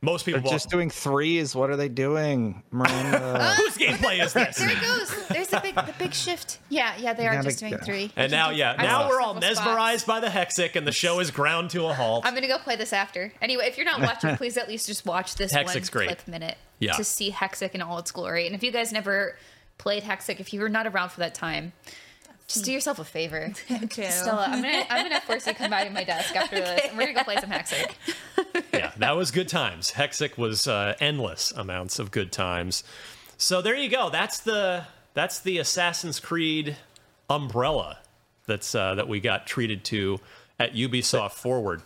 most 0.01 0.25
people 0.25 0.41
They're 0.41 0.43
bought. 0.49 0.51
just 0.51 0.69
doing 0.69 0.89
threes. 0.89 1.55
What 1.55 1.69
are 1.71 1.75
they 1.77 1.87
doing, 1.89 2.61
Miranda? 2.71 3.53
Whose 3.57 3.77
gameplay 3.77 4.21
is 4.23 4.33
this? 4.33 4.57
there 4.57 4.69
it 4.69 4.81
goes. 4.81 5.27
There's 5.29 5.47
the 5.47 5.61
big, 5.61 5.75
the 5.75 5.93
big 5.97 6.13
shift. 6.13 6.59
Yeah, 6.69 6.93
yeah, 6.99 7.13
they 7.13 7.25
are 7.25 7.41
just 7.41 7.59
doing 7.59 7.71
go. 7.71 7.77
three. 7.79 8.11
And 8.17 8.29
now, 8.31 8.49
yeah, 8.51 8.75
now 8.77 9.07
we're 9.09 9.21
all 9.21 9.33
several 9.33 9.41
spots. 9.55 9.65
mesmerized 9.65 10.05
by 10.05 10.19
the 10.19 10.27
Hexic, 10.27 10.75
and 10.75 10.85
the 10.85 10.91
show 10.91 11.19
is 11.21 11.31
ground 11.31 11.69
to 11.71 11.85
a 11.85 11.93
halt. 11.93 12.25
I'm 12.25 12.33
gonna 12.35 12.47
go 12.47 12.57
play 12.59 12.75
this 12.75 12.91
after. 12.93 13.31
Anyway, 13.41 13.65
if 13.65 13.77
you're 13.77 13.85
not 13.85 14.01
watching, 14.01 14.35
please 14.37 14.57
at 14.57 14.67
least 14.67 14.87
just 14.87 15.05
watch 15.05 15.35
this 15.35 15.51
Hexic's 15.53 15.73
one 15.73 15.81
great. 15.91 16.07
clip 16.09 16.27
minute 16.27 16.57
Yeah. 16.79 16.91
to 16.93 17.03
see 17.05 17.31
Hexic 17.31 17.71
in 17.71 17.81
all 17.81 17.97
its 17.97 18.11
glory. 18.11 18.45
And 18.45 18.53
if 18.55 18.61
you 18.61 18.71
guys 18.71 18.91
never 18.91 19.37
played 19.84 20.03
Hexic, 20.03 20.39
if 20.39 20.53
you 20.53 20.61
were 20.61 20.69
not 20.69 20.88
around 20.88 21.09
for 21.09 21.19
that 21.19 21.36
time, 21.36 21.73
just 22.47 22.63
do 22.63 22.71
yourself 22.71 22.99
a 22.99 23.03
favor. 23.03 23.51
Stella, 23.91 24.45
I'm 24.47 24.61
gonna 24.61 24.86
I'm 24.89 25.03
gonna 25.03 25.19
force 25.19 25.45
you 25.45 25.51
to 25.51 25.57
come 25.57 25.71
by 25.71 25.89
my 25.89 26.05
desk 26.05 26.34
after 26.38 26.55
this, 26.55 26.88
and 26.88 26.97
we're 26.97 27.07
gonna 27.07 27.19
go 27.19 27.23
play 27.23 27.36
some 27.36 27.49
Hexic. 27.49 27.91
yeah, 28.73 28.91
that 28.95 29.17
was 29.17 29.31
good 29.31 29.49
times. 29.49 29.91
Hexic 29.91 30.38
was 30.38 30.69
uh, 30.69 30.95
endless 31.01 31.51
amounts 31.51 31.99
of 31.99 32.11
good 32.11 32.31
times. 32.31 32.86
So 33.38 33.61
there 33.61 33.75
you 33.75 33.89
go. 33.89 34.09
That's 34.09 34.39
the 34.39 34.86
that's 35.15 35.41
the 35.41 35.57
Assassin's 35.57 36.21
Creed 36.21 36.77
umbrella 37.29 37.97
that's 38.47 38.73
uh, 38.73 38.95
that 38.95 39.09
we 39.09 39.19
got 39.19 39.45
treated 39.47 39.84
to 39.86 40.17
at 40.59 40.75
Ubisoft 40.75 41.34
Forward. 41.34 41.81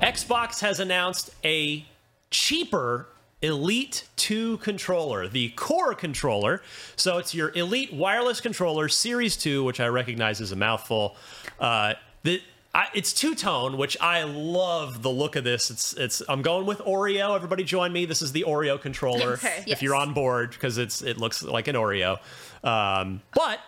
Xbox 0.00 0.60
has 0.60 0.78
announced 0.78 1.30
a 1.44 1.84
cheaper 2.30 3.08
Elite 3.44 4.04
2 4.16 4.56
controller, 4.58 5.28
the 5.28 5.50
core 5.50 5.94
controller. 5.94 6.62
So 6.96 7.18
it's 7.18 7.34
your 7.34 7.52
Elite 7.54 7.92
wireless 7.92 8.40
controller, 8.40 8.88
Series 8.88 9.36
2, 9.36 9.62
which 9.64 9.80
I 9.80 9.86
recognize 9.86 10.40
as 10.40 10.50
a 10.52 10.56
mouthful. 10.56 11.16
Uh, 11.60 11.94
the, 12.22 12.40
I, 12.74 12.86
it's 12.94 13.12
two 13.12 13.34
tone, 13.34 13.76
which 13.76 13.96
I 14.00 14.22
love 14.24 15.02
the 15.02 15.10
look 15.10 15.36
of 15.36 15.44
this. 15.44 15.70
It's 15.70 15.92
it's. 15.94 16.22
I'm 16.28 16.42
going 16.42 16.66
with 16.66 16.78
Oreo. 16.80 17.36
Everybody 17.36 17.62
join 17.62 17.92
me. 17.92 18.04
This 18.06 18.20
is 18.22 18.32
the 18.32 18.44
Oreo 18.48 18.80
controller. 18.80 19.34
Okay. 19.44 19.58
If 19.60 19.66
Yes. 19.68 19.82
you're 19.82 19.94
on 19.94 20.12
board, 20.14 20.50
because 20.50 20.76
it's 20.78 21.00
it 21.02 21.18
looks 21.18 21.42
like 21.44 21.68
an 21.68 21.76
Oreo. 21.76 22.18
Um, 22.64 23.20
but 23.34 23.60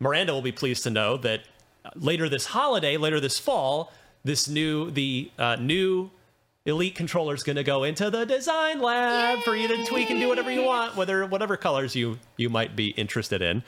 Miranda 0.00 0.32
will 0.32 0.40
be 0.42 0.52
pleased 0.52 0.84
to 0.84 0.90
know 0.90 1.16
that 1.18 1.40
later 1.96 2.28
this 2.30 2.46
holiday, 2.46 2.96
later 2.96 3.20
this 3.20 3.38
fall, 3.38 3.92
this 4.24 4.48
new 4.48 4.90
the 4.90 5.30
uh, 5.38 5.56
new 5.56 6.10
Elite 6.66 6.96
controller 6.96 7.34
is 7.34 7.44
going 7.44 7.56
to 7.56 7.64
go 7.64 7.84
into 7.84 8.10
the 8.10 8.26
design 8.26 8.80
lab 8.80 9.38
for 9.40 9.54
you 9.54 9.68
to 9.68 9.84
tweak 9.86 10.10
and 10.10 10.20
do 10.20 10.28
whatever 10.28 10.50
you 10.50 10.64
want, 10.64 10.96
whether 10.96 11.24
whatever 11.24 11.56
colors 11.56 11.94
you 11.94 12.18
you 12.36 12.48
might 12.50 12.74
be 12.74 12.88
interested 12.88 13.40
in. 13.40 13.62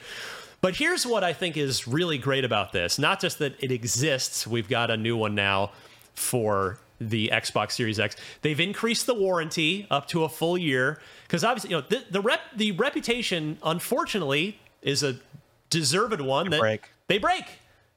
But 0.61 0.75
here's 0.75 1.07
what 1.07 1.23
I 1.23 1.31
think 1.31 1.55
is 1.55 1.87
really 1.87 2.17
great 2.17 2.43
about 2.43 2.73
this. 2.73 2.99
Not 2.99 3.21
just 3.21 3.39
that 3.39 3.55
it 3.63 3.71
exists, 3.71 4.45
we've 4.45 4.67
got 4.67 4.91
a 4.91 4.97
new 4.97 5.15
one 5.15 5.33
now 5.33 5.71
for 6.13 6.77
the 6.99 7.29
Xbox 7.33 7.71
Series 7.71 7.97
X. 7.97 8.17
They've 8.41 8.59
increased 8.59 9.05
the 9.05 9.13
warranty 9.13 9.87
up 9.89 10.09
to 10.09 10.25
a 10.25 10.29
full 10.29 10.57
year 10.57 10.99
because 11.23 11.45
obviously, 11.45 11.69
you 11.69 11.77
know, 11.77 11.85
the 11.87 12.03
the, 12.11 12.21
rep, 12.21 12.41
the 12.53 12.73
reputation 12.73 13.57
unfortunately 13.63 14.59
is 14.81 15.03
a 15.03 15.15
deserved 15.69 16.19
one 16.19 16.49
that 16.49 16.59
break. 16.59 16.89
they 17.07 17.17
break. 17.17 17.45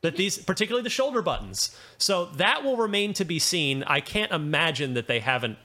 That 0.03 0.17
these, 0.17 0.37
particularly 0.39 0.83
the 0.83 0.91
shoulder 0.91 1.23
buttons. 1.23 1.77
So 1.99 2.27
that 2.37 2.65
will 2.65 2.77
remain 2.77 3.13
to 3.15 3.25
be 3.25 3.39
seen. 3.39 3.83
I 3.85 4.01
can't 4.01 4.33
imagine 4.33 4.95
that 4.95 5.07
they 5.07 5.21
haven't 5.21 5.59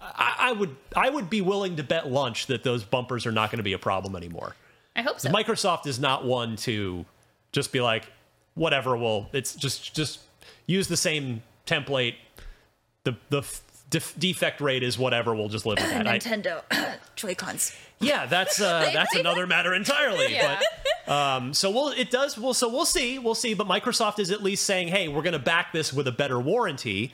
I, 0.00 0.34
I 0.38 0.52
would 0.52 0.76
I 0.94 1.10
would 1.10 1.28
be 1.28 1.40
willing 1.40 1.76
to 1.76 1.82
bet 1.82 2.10
lunch 2.10 2.46
that 2.46 2.62
those 2.62 2.84
bumpers 2.84 3.26
are 3.26 3.32
not 3.32 3.50
going 3.50 3.58
to 3.58 3.64
be 3.64 3.72
a 3.72 3.78
problem 3.78 4.14
anymore. 4.16 4.54
I 4.94 5.02
hope 5.02 5.20
so. 5.20 5.30
Microsoft 5.30 5.86
is 5.86 5.98
not 5.98 6.24
one 6.24 6.56
to 6.56 7.04
just 7.52 7.72
be 7.72 7.80
like, 7.80 8.04
whatever. 8.54 8.96
Well, 8.96 9.28
it's 9.32 9.54
just 9.54 9.94
just 9.94 10.20
use 10.66 10.88
the 10.88 10.96
same 10.96 11.42
template. 11.66 12.14
The 13.04 13.16
the 13.30 13.42
def- 13.90 14.14
defect 14.18 14.60
rate 14.60 14.82
is 14.82 14.98
whatever. 14.98 15.34
We'll 15.34 15.48
just 15.48 15.66
live 15.66 15.78
with 15.78 15.90
that. 15.90 16.06
I- 16.06 16.18
Nintendo 16.18 16.62
Joy-Cons. 17.16 17.74
yeah, 18.00 18.26
that's 18.26 18.60
uh, 18.60 18.90
that's 18.94 19.16
another 19.16 19.46
matter 19.46 19.74
entirely. 19.74 20.32
Yeah. 20.32 20.58
But 20.58 20.64
um, 21.08 21.54
so 21.54 21.70
we'll 21.70 21.88
it 21.88 22.10
does 22.10 22.38
well. 22.38 22.54
So 22.54 22.68
we'll 22.68 22.84
see, 22.84 23.18
we'll 23.18 23.34
see. 23.34 23.54
But 23.54 23.66
Microsoft 23.66 24.18
is 24.18 24.30
at 24.30 24.42
least 24.42 24.64
saying, 24.64 24.88
hey, 24.88 25.08
we're 25.08 25.22
going 25.22 25.32
to 25.32 25.38
back 25.38 25.72
this 25.72 25.92
with 25.92 26.06
a 26.06 26.12
better 26.12 26.38
warranty, 26.38 27.12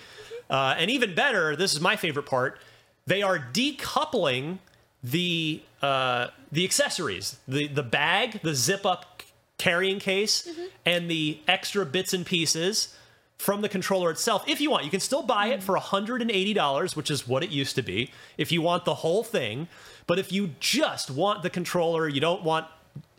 uh, 0.51 0.75
and 0.77 0.91
even 0.91 1.15
better. 1.15 1.57
This 1.57 1.75
is 1.75 1.81
my 1.81 1.97
favorite 1.97 2.27
part. 2.27 2.59
They 3.07 3.23
are 3.23 3.39
decoupling 3.39 4.59
the 5.03 5.63
uh, 5.81 6.29
the 6.51 6.65
accessories, 6.65 7.39
the 7.47 7.69
the 7.69 7.83
bag, 7.83 8.41
the 8.43 8.55
zip 8.55 8.85
up 8.85 9.23
carrying 9.59 10.01
case, 10.01 10.49
and 10.85 11.09
the 11.11 11.39
extra 11.47 11.87
bits 11.87 12.13
and 12.13 12.27
pieces 12.27 12.97
from 13.39 13.61
the 13.61 13.69
controller 13.69 14.11
itself. 14.11 14.45
If 14.49 14.61
you 14.61 14.71
want, 14.71 14.85
you 14.85 14.91
can 14.91 15.01
still 15.01 15.23
buy 15.23 15.49
it 15.49 15.63
for 15.63 15.77
$180, 15.77 16.97
which 16.97 17.11
is 17.11 17.29
what 17.29 17.43
it 17.43 17.51
used 17.51 17.75
to 17.77 17.83
be, 17.83 18.11
if 18.39 18.53
you 18.53 18.63
want 18.63 18.85
the 18.85 18.95
whole 18.95 19.23
thing. 19.23 19.69
But 20.07 20.19
if 20.19 20.33
you 20.33 20.51
just 20.61 21.11
want 21.11 21.43
the 21.43 21.51
controller, 21.51 22.09
you 22.09 22.21
don't 22.21 22.43
want 22.43 22.67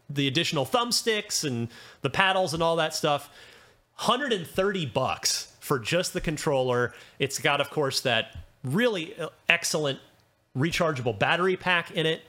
the 0.10 0.28
additional 0.28 0.66
thumbsticks 0.66 1.44
and 1.44 1.70
the 2.02 2.10
paddles 2.10 2.54
and 2.54 2.62
all 2.62 2.76
that 2.76 2.94
stuff, 2.94 3.30
130 3.98 4.86
bucks 4.88 5.54
for 5.60 5.80
just 5.80 6.14
the 6.14 6.22
controller. 6.22 6.94
It's 7.20 7.40
got 7.40 7.62
of 7.62 7.70
course 7.70 8.02
that 8.02 8.36
really 8.64 9.18
uh, 9.18 9.30
excellent 9.50 10.00
rechargeable 10.58 11.18
battery 11.18 11.58
pack 11.58 11.92
in 11.92 12.06
it. 12.06 12.22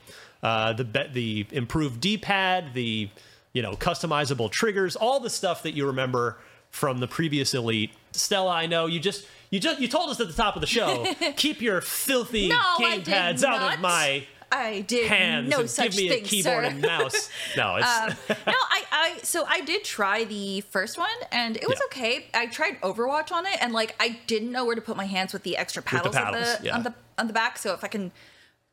Uh, 0.43 0.73
the 0.73 1.09
the 1.13 1.47
improved 1.51 2.01
D-pad, 2.01 2.75
the 2.75 3.09
you 3.53 3.63
know 3.63 3.73
customizable 3.73 4.51
triggers, 4.51 4.97
all 4.97 5.21
the 5.21 5.31
stuff 5.31 5.63
that 5.63 5.73
you 5.73 5.87
remember 5.87 6.39
from 6.71 6.99
the 6.99 7.09
previous 7.09 7.55
Elite. 7.55 7.91
Stella, 8.13 8.53
I 8.53 8.67
know 8.67 8.87
you 8.87 9.01
just 9.01 9.27
you 9.51 9.59
just 9.61 9.81
you 9.81 9.89
told 9.89 10.11
us 10.11 10.21
at 10.21 10.27
the 10.29 10.35
top 10.35 10.55
of 10.55 10.61
the 10.61 10.67
show, 10.67 11.07
keep 11.37 11.61
your 11.61 11.81
filthy 11.81 12.49
No, 12.49 12.59
I 12.59 12.77
game 12.79 12.99
did 13.03 13.07
pads 13.13 13.45
out 13.45 13.75
of 13.75 13.81
my 13.81 14.27
I 14.57 14.81
did 14.83 15.07
hands 15.09 15.51
no 15.51 15.61
and 15.61 15.71
such 15.71 15.93
give 15.93 15.97
me 15.97 16.09
thing, 16.09 16.23
a 16.25 16.27
keyboard 16.27 16.65
sir. 16.65 16.71
and 16.71 16.81
mouse. 16.83 17.31
No, 17.57 17.77
it's 17.77 17.87
um, 17.87 18.15
no, 18.29 18.53
I, 18.55 18.83
I, 18.93 19.19
so 19.23 19.45
I 19.47 19.61
did 19.61 19.85
try 19.85 20.25
the 20.25 20.61
first 20.63 20.99
one 20.99 21.09
and 21.33 21.57
it 21.57 21.69
was 21.69 21.79
Yeah. 21.79 21.87
okay. 21.87 22.27
I 22.35 22.47
tried 22.47 22.81
Overwatch 22.81 23.31
on 23.33 23.47
it 23.47 23.57
and 23.61 23.73
like 23.73 23.95
I 24.01 24.19
didn't 24.27 24.51
know 24.53 24.65
where 24.65 24.75
to 24.75 24.81
put 24.83 24.97
my 24.97 25.07
hands 25.07 25.33
with 25.33 25.43
the 25.43 25.57
extra 25.57 25.83
the 25.83 25.87
paddles, 25.87 26.17
on, 26.17 26.33
the, 26.33 26.59
yeah. 26.63 26.75
on 26.77 26.83
the 26.83 26.95
on 27.19 27.27
the 27.27 27.33
back. 27.33 27.59
So 27.59 27.73
if 27.75 27.83
I 27.85 27.89
can 27.89 28.13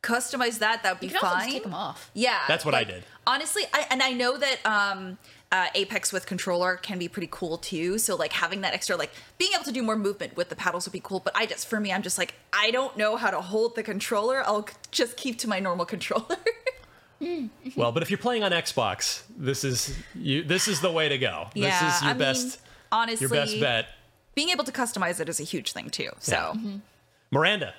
customize 0.02 0.60
that, 0.60 0.84
that 0.84 0.94
would 0.94 1.00
be 1.00 1.08
You 1.08 1.14
can 1.14 1.24
also 1.24 1.36
fine. 1.36 1.40
just 1.46 1.54
take 1.54 1.64
them 1.64 1.74
off. 1.74 2.12
Yeah, 2.14 2.40
That's 2.48 2.66
what 2.66 2.76
I 2.76 2.84
did. 2.84 3.04
Honestly, 3.26 3.64
I 3.74 3.88
and 3.90 4.02
I 4.04 4.12
know 4.12 4.38
that 4.38 4.58
um, 4.66 5.18
uh, 5.54 5.68
Apex 5.76 6.12
with 6.12 6.26
controller 6.26 6.78
can 6.78 6.97
be 6.97 7.08
pretty 7.08 7.30
cool 7.30 7.60
too. 7.60 7.99
So 7.99 8.16
like 8.16 8.34
having 8.34 8.62
that 8.62 8.74
extra, 8.74 8.97
like 8.97 9.12
being 9.38 9.51
able 9.54 9.64
to 9.66 9.72
do 9.72 9.84
more 9.84 9.95
movement 9.95 10.36
with 10.36 10.49
the 10.49 10.56
paddles 10.56 10.88
would 10.88 10.93
be 10.93 10.99
cool. 10.99 11.20
But 11.20 11.34
I 11.36 11.45
just, 11.45 11.68
for 11.68 11.80
me, 11.80 11.93
I'm 11.93 12.01
just 12.01 12.18
like 12.18 12.34
I 12.51 12.72
don't 12.72 12.97
know 12.97 13.18
how 13.18 13.30
to 13.30 13.39
hold 13.39 13.76
the 13.76 13.84
controller. 13.84 14.41
I'll 14.45 14.68
just 14.89 15.16
keep 15.16 15.38
to 15.39 15.47
my 15.47 15.60
normal 15.60 15.86
controller. 15.93 16.38
well, 17.76 17.91
but 17.91 18.01
if 18.01 18.10
you're 18.10 18.18
playing 18.18 18.43
on 18.43 18.51
Xbox, 18.51 19.22
this 19.38 19.64
is 19.64 19.95
you. 20.16 20.43
This 20.43 20.68
is 20.68 20.82
the 20.82 20.91
way 20.91 21.08
to 21.08 21.20
go. 21.20 21.47
Yeah, 21.54 21.70
this 21.86 21.95
is 21.95 22.01
your 22.01 22.10
I 22.10 22.14
mean, 22.14 22.20
best. 22.20 22.60
honestly, 22.91 23.24
your 23.24 23.30
best 23.30 23.60
bet. 23.60 23.86
being 24.34 24.49
able 24.49 24.64
to 24.64 24.72
customize 24.72 25.20
it 25.20 25.30
is 25.30 25.39
a 25.39 25.43
huge 25.43 25.72
thing 25.72 25.91
too. 25.91 26.10
So 26.18 26.58
Miranda, 27.30 27.76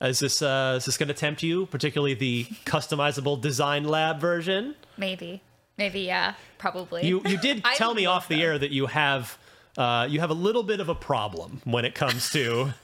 is 0.00 0.18
this 0.18 0.40
uh, 0.40 0.76
is 0.78 0.86
this 0.86 0.96
going 0.96 1.08
to 1.08 1.14
tempt 1.14 1.42
you, 1.42 1.66
particularly 1.66 2.14
the 2.14 2.44
customizable 2.64 3.38
design 3.38 3.84
lab 3.84 4.18
version? 4.18 4.76
Maybe. 4.96 5.42
Maybe, 5.78 6.00
yeah. 6.00 6.34
Probably. 6.58 7.06
You 7.06 7.22
you 7.24 7.36
did 7.38 7.64
tell 7.74 7.94
me 7.94 8.06
off 8.06 8.28
the 8.28 8.42
air 8.42 8.58
that 8.58 8.70
you 8.70 8.86
have 8.86 9.38
uh, 9.76 10.06
you 10.10 10.20
have 10.20 10.30
a 10.30 10.34
little 10.34 10.62
bit 10.62 10.80
of 10.80 10.88
a 10.88 10.94
problem 10.94 11.60
when 11.64 11.84
it 11.84 11.94
comes 11.94 12.28
to 12.30 12.74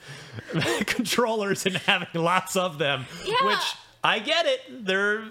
controllers 0.86 1.66
and 1.66 1.76
having 1.76 2.08
lots 2.22 2.56
of 2.56 2.78
them, 2.78 3.06
Yeah. 3.26 3.34
which. 3.44 3.74
I 4.04 4.20
get 4.20 4.46
it. 4.46 4.86
They're, 4.86 5.24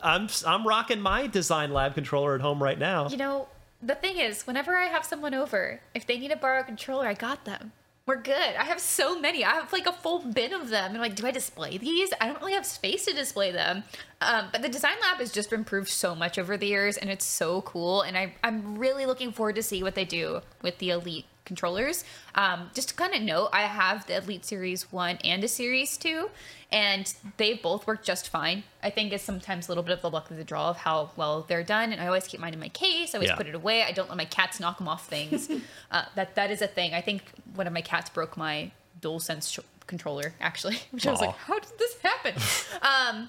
I'm 0.00 0.28
I'm 0.46 0.66
rocking 0.66 1.00
my 1.00 1.26
design 1.26 1.72
lab 1.72 1.94
controller 1.94 2.36
at 2.36 2.40
home 2.40 2.62
right 2.62 2.78
now. 2.78 3.08
You 3.08 3.16
know, 3.16 3.48
the 3.82 3.96
thing 3.96 4.16
is, 4.16 4.46
whenever 4.46 4.76
I 4.76 4.84
have 4.84 5.04
someone 5.04 5.34
over, 5.34 5.80
if 5.92 6.06
they 6.06 6.18
need 6.18 6.28
to 6.30 6.36
borrow 6.36 6.60
a 6.60 6.64
controller, 6.64 7.08
I 7.08 7.14
got 7.14 7.44
them. 7.44 7.72
We're 8.04 8.20
good. 8.20 8.34
I 8.34 8.64
have 8.64 8.80
so 8.80 9.20
many. 9.20 9.44
I 9.44 9.50
have 9.50 9.72
like 9.72 9.86
a 9.86 9.92
full 9.92 10.18
bin 10.20 10.52
of 10.52 10.70
them. 10.70 10.90
And 10.90 11.00
like, 11.00 11.14
do 11.14 11.24
I 11.24 11.30
display 11.30 11.78
these? 11.78 12.12
I 12.20 12.26
don't 12.26 12.40
really 12.40 12.54
have 12.54 12.66
space 12.66 13.04
to 13.04 13.12
display 13.12 13.52
them. 13.52 13.84
Um, 14.20 14.48
but 14.50 14.62
the 14.62 14.68
design 14.68 14.96
lab 15.00 15.18
has 15.18 15.30
just 15.30 15.50
been 15.50 15.60
improved 15.60 15.88
so 15.88 16.14
much 16.14 16.36
over 16.36 16.56
the 16.56 16.66
years, 16.66 16.96
and 16.96 17.10
it's 17.10 17.24
so 17.24 17.62
cool. 17.62 18.02
And 18.02 18.18
I, 18.18 18.34
I'm 18.42 18.76
really 18.76 19.06
looking 19.06 19.30
forward 19.30 19.54
to 19.54 19.62
see 19.62 19.82
what 19.84 19.94
they 19.94 20.04
do 20.04 20.40
with 20.62 20.78
the 20.78 20.90
Elite 20.90 21.26
controllers. 21.44 22.04
Um, 22.34 22.70
just 22.74 22.90
to 22.90 22.94
kind 22.94 23.14
of 23.14 23.22
note, 23.22 23.50
I 23.52 23.62
have 23.62 24.06
the 24.06 24.16
Elite 24.16 24.44
Series 24.44 24.90
1 24.92 25.18
and 25.24 25.42
a 25.44 25.48
Series 25.48 25.96
2, 25.96 26.30
and 26.70 27.12
they 27.36 27.54
both 27.54 27.86
work 27.86 28.02
just 28.04 28.28
fine. 28.28 28.62
I 28.82 28.90
think 28.90 29.12
it's 29.12 29.24
sometimes 29.24 29.68
a 29.68 29.70
little 29.70 29.82
bit 29.84 29.92
of 29.92 30.02
the 30.02 30.10
luck 30.10 30.30
of 30.30 30.36
the 30.36 30.44
draw 30.44 30.70
of 30.70 30.76
how 30.78 31.10
well 31.16 31.44
they're 31.48 31.62
done, 31.64 31.92
and 31.92 32.00
I 32.00 32.06
always 32.06 32.26
keep 32.26 32.40
mine 32.40 32.54
in 32.54 32.60
my 32.60 32.68
case. 32.70 33.14
I 33.14 33.18
always 33.18 33.30
Yeah. 33.30 33.36
put 33.36 33.46
it 33.46 33.54
away. 33.54 33.82
I 33.82 33.92
don't 33.92 34.08
let 34.08 34.16
my 34.16 34.24
cats 34.24 34.60
knock 34.60 34.78
them 34.78 34.88
off 34.88 35.06
things. 35.08 35.48
uh, 35.90 36.04
that 36.14 36.34
that 36.36 36.50
is 36.50 36.62
a 36.62 36.66
thing. 36.68 36.94
I 36.94 37.00
think 37.00 37.22
one 37.54 37.66
of 37.66 37.72
my 37.72 37.82
cats 37.82 38.08
broke 38.10 38.36
my 38.36 38.70
DualSense 39.00 39.52
sh- 39.52 39.58
controller 39.86 40.32
actually, 40.40 40.78
which 40.92 41.06
I 41.06 41.10
was 41.10 41.20
like, 41.20 41.34
how 41.36 41.58
did 41.58 41.78
this 41.78 41.96
happen? 42.02 42.34
um, 42.82 43.28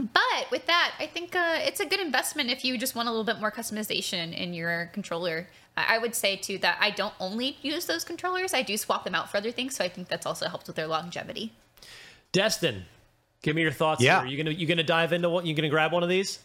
but 0.00 0.50
with 0.50 0.66
that, 0.66 0.94
I 0.98 1.06
think 1.06 1.36
uh, 1.36 1.58
it's 1.60 1.80
a 1.80 1.86
good 1.86 2.00
investment 2.00 2.50
if 2.50 2.64
you 2.64 2.78
just 2.78 2.94
want 2.94 3.08
a 3.08 3.10
little 3.10 3.24
bit 3.24 3.40
more 3.40 3.50
customization 3.50 4.36
in 4.36 4.54
your 4.54 4.90
controller. 4.92 5.48
I 5.76 5.96
I 5.96 5.98
would 5.98 6.14
say 6.14 6.36
too 6.36 6.58
that 6.58 6.78
I 6.80 6.90
don't 6.90 7.14
only 7.20 7.58
use 7.62 7.86
those 7.86 8.04
controllers; 8.04 8.54
I 8.54 8.62
do 8.62 8.76
swap 8.76 9.04
them 9.04 9.14
out 9.14 9.30
for 9.30 9.36
other 9.36 9.50
things. 9.50 9.76
So 9.76 9.84
I 9.84 9.88
think 9.88 10.08
that's 10.08 10.26
also 10.26 10.48
helped 10.48 10.66
with 10.66 10.76
their 10.76 10.86
longevity. 10.86 11.52
Destin, 12.32 12.84
give 13.42 13.56
me 13.56 13.62
your 13.62 13.72
thoughts. 13.72 14.02
Yeah. 14.02 14.20
here. 14.20 14.30
you 14.30 14.36
gonna 14.42 14.56
you 14.56 14.66
gonna 14.66 14.82
dive 14.82 15.12
into 15.12 15.28
what? 15.28 15.44
You 15.46 15.54
gonna 15.54 15.68
grab 15.68 15.92
one 15.92 16.02
of 16.02 16.08
these? 16.08 16.38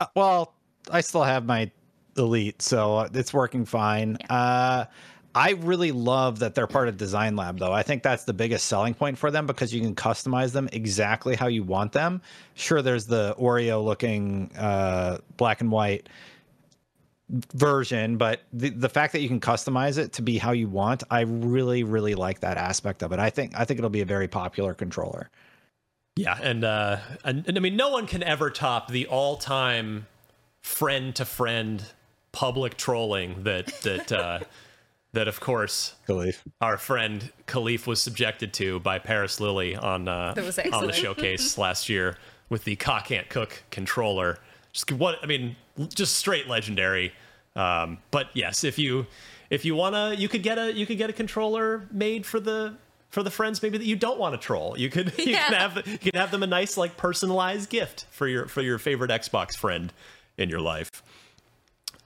Uh, 0.00 0.06
well, 0.14 0.54
I 0.90 1.00
still 1.00 1.22
have 1.22 1.44
my 1.44 1.70
elite, 2.16 2.62
so 2.62 2.96
uh, 2.98 3.08
it's 3.12 3.32
working 3.32 3.64
fine. 3.64 4.16
Uh, 4.28 4.86
I 5.34 5.50
really 5.52 5.92
love 5.92 6.40
that 6.40 6.54
they're 6.54 6.66
part 6.66 6.88
of 6.88 6.96
Design 6.96 7.36
Lab, 7.36 7.58
though. 7.58 7.72
I 7.72 7.82
think 7.82 8.02
that's 8.02 8.24
the 8.24 8.32
biggest 8.32 8.66
selling 8.66 8.94
point 8.94 9.16
for 9.16 9.30
them 9.30 9.46
because 9.46 9.72
you 9.72 9.80
can 9.80 9.94
customize 9.94 10.52
them 10.52 10.68
exactly 10.72 11.36
how 11.36 11.46
you 11.46 11.62
want 11.62 11.92
them. 11.92 12.20
Sure, 12.54 12.82
there's 12.82 13.06
the 13.06 13.34
Oreo 13.38 13.84
looking 13.84 14.50
uh, 14.56 15.18
black 15.36 15.60
and 15.60 15.70
white 15.70 16.08
version, 17.54 18.16
but 18.16 18.42
the, 18.52 18.70
the 18.70 18.88
fact 18.88 19.12
that 19.12 19.20
you 19.20 19.28
can 19.28 19.38
customize 19.38 19.98
it 19.98 20.14
to 20.14 20.22
be 20.22 20.36
how 20.36 20.50
you 20.50 20.68
want, 20.68 21.04
I 21.10 21.20
really, 21.20 21.84
really 21.84 22.16
like 22.16 22.40
that 22.40 22.56
aspect 22.56 23.04
of 23.04 23.12
it. 23.12 23.20
I 23.20 23.30
think 23.30 23.52
I 23.56 23.64
think 23.64 23.78
it'll 23.78 23.88
be 23.88 24.00
a 24.00 24.06
very 24.06 24.26
popular 24.26 24.74
controller. 24.74 25.30
Yeah, 26.16 26.36
and 26.42 26.64
uh, 26.64 26.98
and, 27.24 27.46
and 27.46 27.56
I 27.56 27.60
mean, 27.60 27.76
no 27.76 27.90
one 27.90 28.08
can 28.08 28.24
ever 28.24 28.50
top 28.50 28.88
the 28.88 29.06
all-time 29.06 30.08
friend-to-friend 30.60 31.84
public 32.32 32.76
trolling 32.76 33.44
that 33.44 33.66
that 33.82 34.10
uh, 34.10 34.40
that 35.12 35.26
of 35.28 35.40
course 35.40 35.94
Kahlief. 36.08 36.38
our 36.60 36.76
friend 36.78 37.32
Kahlief 37.46 37.86
was 37.86 38.00
subjected 38.00 38.52
to 38.54 38.80
by 38.80 38.98
Paris 38.98 39.40
Lilly 39.40 39.74
on 39.76 40.08
uh, 40.08 40.34
on 40.72 40.86
the 40.86 40.92
showcase 40.92 41.58
last 41.66 41.88
year 41.88 42.16
with 42.48 42.64
the 42.64 42.76
cock 42.76 43.06
can't 43.06 43.28
cook 43.28 43.62
controller. 43.70 44.38
Just 44.72 44.90
what 44.92 45.16
I 45.22 45.26
mean, 45.26 45.56
just 45.94 46.16
straight 46.16 46.46
legendary. 46.48 47.12
Um, 47.56 47.98
but 48.10 48.28
yes, 48.34 48.62
if 48.64 48.78
you 48.78 49.06
if 49.50 49.64
you 49.64 49.74
wanna, 49.74 50.14
you 50.16 50.28
could 50.28 50.42
get 50.44 50.58
a 50.58 50.72
you 50.72 50.86
could 50.86 50.98
get 50.98 51.10
a 51.10 51.12
controller 51.12 51.88
made 51.90 52.24
for 52.24 52.38
the 52.38 52.74
for 53.08 53.24
the 53.24 53.30
friends 53.32 53.60
maybe 53.60 53.76
that 53.78 53.84
you 53.86 53.96
don't 53.96 54.20
want 54.20 54.32
to 54.34 54.38
troll. 54.38 54.78
You 54.78 54.88
could 54.88 55.12
you 55.18 55.32
Yeah. 55.32 55.46
can 55.48 55.54
have 55.54 55.86
you 55.88 55.98
can 55.98 56.12
have 56.14 56.30
them 56.30 56.44
a 56.44 56.46
nice 56.46 56.76
like 56.76 56.96
personalized 56.96 57.68
gift 57.68 58.06
for 58.12 58.28
your 58.28 58.46
for 58.46 58.62
your 58.62 58.78
favorite 58.78 59.10
Xbox 59.10 59.56
friend 59.56 59.92
in 60.38 60.48
your 60.48 60.60
life. 60.60 60.88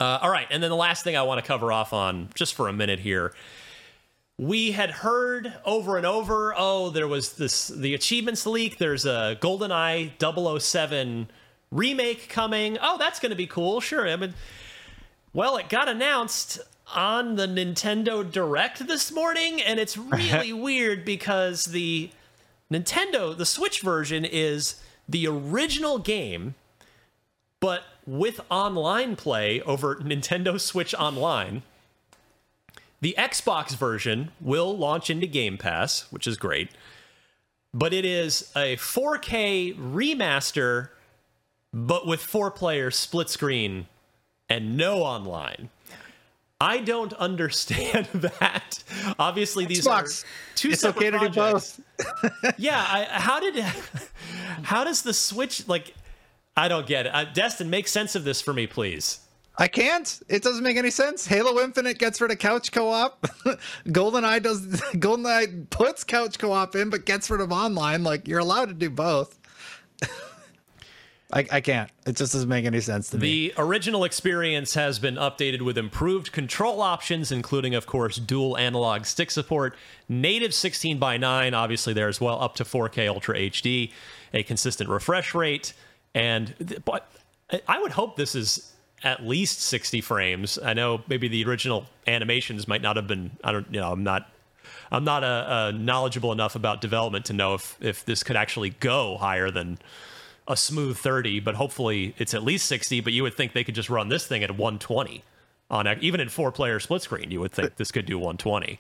Uh, 0.01 0.19
all 0.23 0.31
right, 0.31 0.47
and 0.51 0.62
then 0.62 0.71
the 0.71 0.77
last 0.77 1.05
thing 1.05 1.16
I 1.16 1.23
want 1.23 1.41
to 1.41 1.47
cover 1.47 1.71
off 1.71 1.93
on 1.93 2.29
just 2.35 2.55
for 2.55 2.69
a 2.69 2.73
minute 2.73 3.01
here. 3.01 3.33
We 4.37 4.73
had 4.73 4.91
heard 4.91 5.55
over 5.65 5.97
and 5.97 6.05
over, 6.05 6.53
oh, 6.57 6.91
there 6.91 7.07
was 7.07 7.35
this 7.35 7.69
the 7.69 7.95
achievements 7.95 8.47
leak. 8.47 8.79
There's 8.79 9.07
a 9.07 9.39
GoldenEye 9.41 10.61
007 10.61 11.29
remake 11.71 12.29
coming. 12.29 12.77
Oh, 12.83 12.99
that's 12.99 13.21
going 13.21 13.31
to 13.31 13.37
be 13.37 13.47
cool. 13.47 13.81
Sure. 13.81 14.09
I 14.09 14.16
mean, 14.16 14.35
well, 15.33 15.57
it 15.57 15.69
got 15.69 15.89
announced 15.89 16.59
on 16.95 17.37
the 17.37 17.47
Nintendo 17.47 18.29
Direct 18.29 18.87
this 18.87 19.12
morning, 19.12 19.61
and 19.62 19.79
it's 19.79 19.97
really 19.99 20.53
weird 20.53 21.05
because 21.05 21.66
the 21.66 22.11
Nintendo, 22.73 23.37
the 23.37 23.47
Switch 23.47 23.81
version 23.81 24.25
is 24.25 24.81
the 25.09 25.27
original 25.27 25.99
game, 25.99 26.55
but 27.61 27.83
with 28.06 28.40
online 28.51 29.16
play 29.16 29.60
over 29.62 29.97
Nintendo 29.97 30.60
Switch 30.60 30.94
Online. 30.94 31.62
The 33.01 33.14
Xbox 33.18 33.76
version 33.76 34.31
will 34.40 34.76
launch 34.76 35.10
into 35.10 35.26
Game 35.26 35.59
Pass, 35.59 36.10
which 36.10 36.26
is 36.26 36.36
great, 36.36 36.70
but 37.72 37.93
it 37.93 38.05
is 38.05 38.51
a 38.56 38.76
4K 38.76 39.76
remaster, 39.76 40.90
but 41.72 42.06
with 42.06 42.20
four 42.20 42.51
players 42.51 42.97
split 42.97 43.28
screen 43.28 43.86
and 44.48 44.76
no 44.76 45.02
online. 45.02 45.70
I 46.60 46.78
don't 46.78 47.12
understand 47.14 48.06
that. 48.14 48.82
Obviously, 49.18 49.66
these 49.66 49.86
Xbox. 49.86 50.24
are 50.24 50.26
two 50.55 50.70
It's 50.70 50.81
separate 50.81 51.14
okay 51.14 51.26
to 51.26 51.28
do 51.28 51.40
projects. 51.40 51.81
yeah, 52.59 52.78
I, 52.78 53.05
how 53.10 53.40
did 53.40 53.59
how 54.62 54.85
does 54.85 55.02
the 55.02 55.12
Switch 55.12 55.68
like? 55.68 55.94
I 56.56 56.68
don't 56.68 56.86
get 56.86 57.06
it. 57.06 57.14
Uh, 57.14 57.24
Destin, 57.24 57.68
make 57.68 57.89
sense 57.89 58.14
of 58.14 58.24
this 58.24 58.40
for 58.40 58.52
me, 58.52 58.66
please. 58.66 59.20
I 59.56 59.68
can't. 59.68 60.20
It 60.28 60.43
doesn't 60.43 60.64
make 60.64 60.76
any 60.76 60.90
sense. 60.90 61.26
Halo 61.26 61.62
Infinite 61.62 61.98
gets 61.98 62.20
rid 62.20 62.32
of 62.32 62.39
couch 62.39 62.72
co-op. 62.72 63.22
GoldenEye 63.86 64.43
does. 64.43 64.66
GoldenEye 64.66 65.70
puts 65.70 66.02
couch 66.02 66.39
co-op 66.39 66.74
in, 66.74 66.90
but 66.90 67.06
gets 67.06 67.31
rid 67.31 67.40
of 67.40 67.52
online. 67.52 68.02
Like 68.02 68.26
you're 68.26 68.40
allowed 68.40 68.66
to 68.66 68.74
do 68.74 68.90
both. 68.90 69.39
I, 71.32 71.47
I 71.51 71.60
can't. 71.60 71.90
It 72.06 72.16
just 72.16 72.32
doesn't 72.32 72.48
make 72.48 72.64
any 72.64 72.81
sense 72.81 73.10
to 73.10 73.18
me. 73.18 73.48
The 73.48 73.55
original 73.59 74.05
experience 74.05 74.74
has 74.74 74.98
been 74.98 75.16
updated 75.16 75.62
with 75.62 75.78
improved 75.78 76.32
control 76.32 76.81
options, 76.81 77.32
including, 77.32 77.74
of 77.74 77.86
course, 77.86 78.16
dual 78.16 78.56
analog 78.56 79.05
stick 79.05 79.31
support, 79.31 79.76
native 80.09 80.52
16 80.52 80.98
by 80.98 81.16
9, 81.16 81.55
obviously 81.55 81.93
there 81.93 82.09
as 82.09 82.20
well, 82.20 82.40
up 82.40 82.55
to 82.56 82.64
4K 82.64 83.09
Ultra 83.09 83.36
HD, 83.36 83.90
a 84.32 84.43
consistent 84.43 84.90
refresh 84.90 85.35
rate, 85.35 85.72
and 86.15 86.82
but 86.85 87.11
I 87.69 87.81
would 87.81 87.93
hope 87.93 88.16
this 88.16 88.35
is 88.35 88.73
at 89.03 89.24
least 89.24 89.61
60 89.61 90.01
frames. 90.01 90.59
I 90.59 90.73
know 90.73 91.03
maybe 91.09 91.28
the 91.28 91.45
original 91.45 91.86
animations 92.07 92.66
might 92.66 92.82
not 92.82 92.97
have 92.97 93.07
been. 93.07 93.32
I 93.45 93.53
don't, 93.53 93.66
you 93.73 93.81
know, 93.81 93.93
I'm 93.93 94.03
not. 94.03 94.31
I'm 94.91 95.05
not 95.05 95.24
uh, 95.24 95.27
uh, 95.27 95.73
knowledgeable 95.74 96.31
enough 96.32 96.55
about 96.55 96.81
development 96.81 97.27
to 97.27 97.32
know 97.32 97.55
if 97.55 97.77
if 97.81 98.05
this 98.05 98.23
could 98.23 98.36
actually 98.36 98.70
go 98.70 99.16
higher 99.19 99.51
than 99.51 99.78
a 100.47 100.57
smooth 100.57 100.97
30, 100.97 101.41
but 101.41 101.55
hopefully 101.55 102.15
it's 102.19 102.35
at 102.35 102.43
least 102.43 102.66
60. 102.66 103.01
But 103.01 103.12
you 103.12 103.23
would 103.23 103.35
think 103.35 103.53
they 103.53 103.65
could 103.65 103.74
just 103.74 103.91
run 103.91 104.09
this 104.09 104.27
thing 104.27 104.43
at 104.43 104.51
120 104.51 105.24
on 105.70 105.86
even 106.01 106.20
in 106.20 106.28
four 106.28 106.53
player 106.53 106.81
split 106.81 107.03
screen. 107.03 107.31
You 107.31 107.41
would 107.41 107.53
think 107.53 107.77
this 107.77 107.91
could 107.91 108.07
do 108.07 108.19
120. 108.19 108.78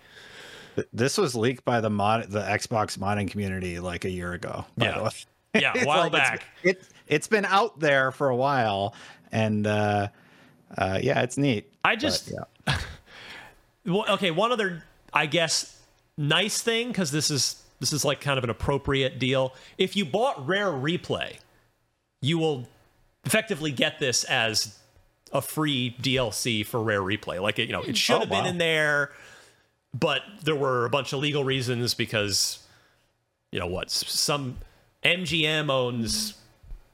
This 0.92 1.18
was 1.18 1.34
leaked 1.34 1.64
by 1.64 1.80
the 1.80 1.90
mod, 1.90 2.30
the 2.30 2.42
Xbox 2.42 2.98
modding 2.98 3.30
community 3.30 3.78
like 3.78 4.04
a 4.04 4.10
year 4.10 4.32
ago. 4.32 4.64
Yeah. 4.76 5.08
Yeah, 5.54 5.72
a 5.76 5.84
while 5.86 6.02
like 6.04 6.12
back. 6.12 6.44
It, 6.62 6.78
it's 6.78 6.88
been 7.28 7.44
out 7.44 7.80
there 7.80 8.10
for 8.12 8.28
a 8.28 8.36
while, 8.36 8.94
and 9.32 9.66
uh, 9.66 10.08
uh, 10.76 10.98
yeah, 11.02 11.22
it's 11.22 11.36
neat. 11.38 11.72
I 11.84 11.96
just 11.96 12.32
well, 13.86 14.04
okay. 14.10 14.30
One 14.30 14.52
other, 14.52 14.82
I 15.12 15.26
guess, 15.26 15.78
nice 16.16 16.60
thing 16.62 16.88
because 16.88 17.10
this 17.10 17.30
is 17.30 17.62
this 17.80 17.92
is 17.92 18.04
like 18.04 18.20
kind 18.20 18.38
of 18.38 18.44
an 18.44 18.50
appropriate 18.50 19.18
deal. 19.18 19.54
If 19.78 19.96
you 19.96 20.04
bought 20.04 20.46
Rare 20.46 20.70
Replay, 20.70 21.36
you 22.22 22.38
will 22.38 22.68
effectively 23.24 23.72
get 23.72 23.98
this 23.98 24.24
as 24.24 24.78
a 25.32 25.42
free 25.42 25.94
DLC 26.00 26.64
for 26.64 26.82
Rare 26.82 27.00
Replay. 27.02 27.40
Like 27.40 27.58
it, 27.58 27.66
you 27.66 27.72
know, 27.72 27.82
it 27.82 27.96
should 27.96 28.16
Oh, 28.16 28.20
have 28.20 28.28
been 28.30 28.44
wow. 28.44 28.50
in 28.50 28.58
there, 28.58 29.10
but 29.92 30.22
there 30.42 30.54
were 30.56 30.84
a 30.86 30.90
bunch 30.90 31.12
of 31.12 31.18
legal 31.20 31.44
reasons 31.44 31.92
because 31.94 32.60
you 33.50 33.58
know 33.60 33.66
what 33.66 33.90
some 33.90 34.58
MGM 35.04 35.70
owns 35.70 36.34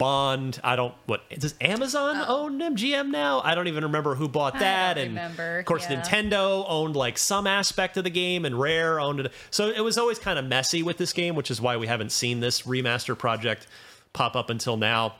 Bond. 0.00 0.58
I 0.64 0.76
don't 0.76 0.94
what 1.04 1.28
does 1.38 1.54
Amazon 1.60 2.16
oh. 2.26 2.44
own 2.44 2.58
MGM 2.58 3.10
now? 3.10 3.42
I 3.44 3.54
don't 3.54 3.68
even 3.68 3.84
remember 3.84 4.14
who 4.14 4.28
bought 4.28 4.58
that. 4.58 4.96
and 4.96 5.10
remember, 5.10 5.58
of 5.58 5.66
course, 5.66 5.88
yeah. 5.88 6.00
Nintendo 6.00 6.64
owned 6.66 6.96
like 6.96 7.18
some 7.18 7.46
aspect 7.46 7.98
of 7.98 8.04
the 8.04 8.10
game, 8.10 8.46
and 8.46 8.58
Rare 8.58 8.98
owned 8.98 9.20
it. 9.20 9.32
So 9.50 9.68
it 9.68 9.82
was 9.84 9.98
always 9.98 10.18
kind 10.18 10.38
of 10.38 10.46
messy 10.46 10.82
with 10.82 10.96
this 10.96 11.12
game, 11.12 11.34
which 11.34 11.50
is 11.50 11.60
why 11.60 11.76
we 11.76 11.86
haven't 11.86 12.12
seen 12.12 12.40
this 12.40 12.62
remaster 12.62 13.16
project 13.16 13.66
pop 14.14 14.34
up 14.34 14.48
until 14.48 14.78
now. 14.78 15.16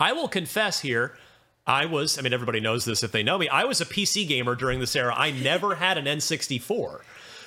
I 0.00 0.12
will 0.12 0.28
confess 0.28 0.80
here. 0.80 1.16
I 1.64 1.86
was, 1.86 2.18
I 2.18 2.22
mean, 2.22 2.32
everybody 2.32 2.60
knows 2.60 2.84
this 2.84 3.04
if 3.04 3.12
they 3.12 3.22
know 3.22 3.38
me. 3.38 3.48
I 3.48 3.64
was 3.64 3.80
a 3.80 3.86
PC 3.86 4.26
gamer 4.26 4.56
during 4.56 4.80
this 4.80 4.96
era. 4.96 5.14
I 5.16 5.30
never 5.30 5.76
had 5.76 5.96
an 5.98 6.04
N64. 6.06 7.00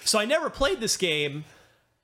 So 0.06 0.18
I 0.18 0.24
never 0.24 0.49
played 0.49 0.80
this 0.80 0.95
game. 0.95 1.44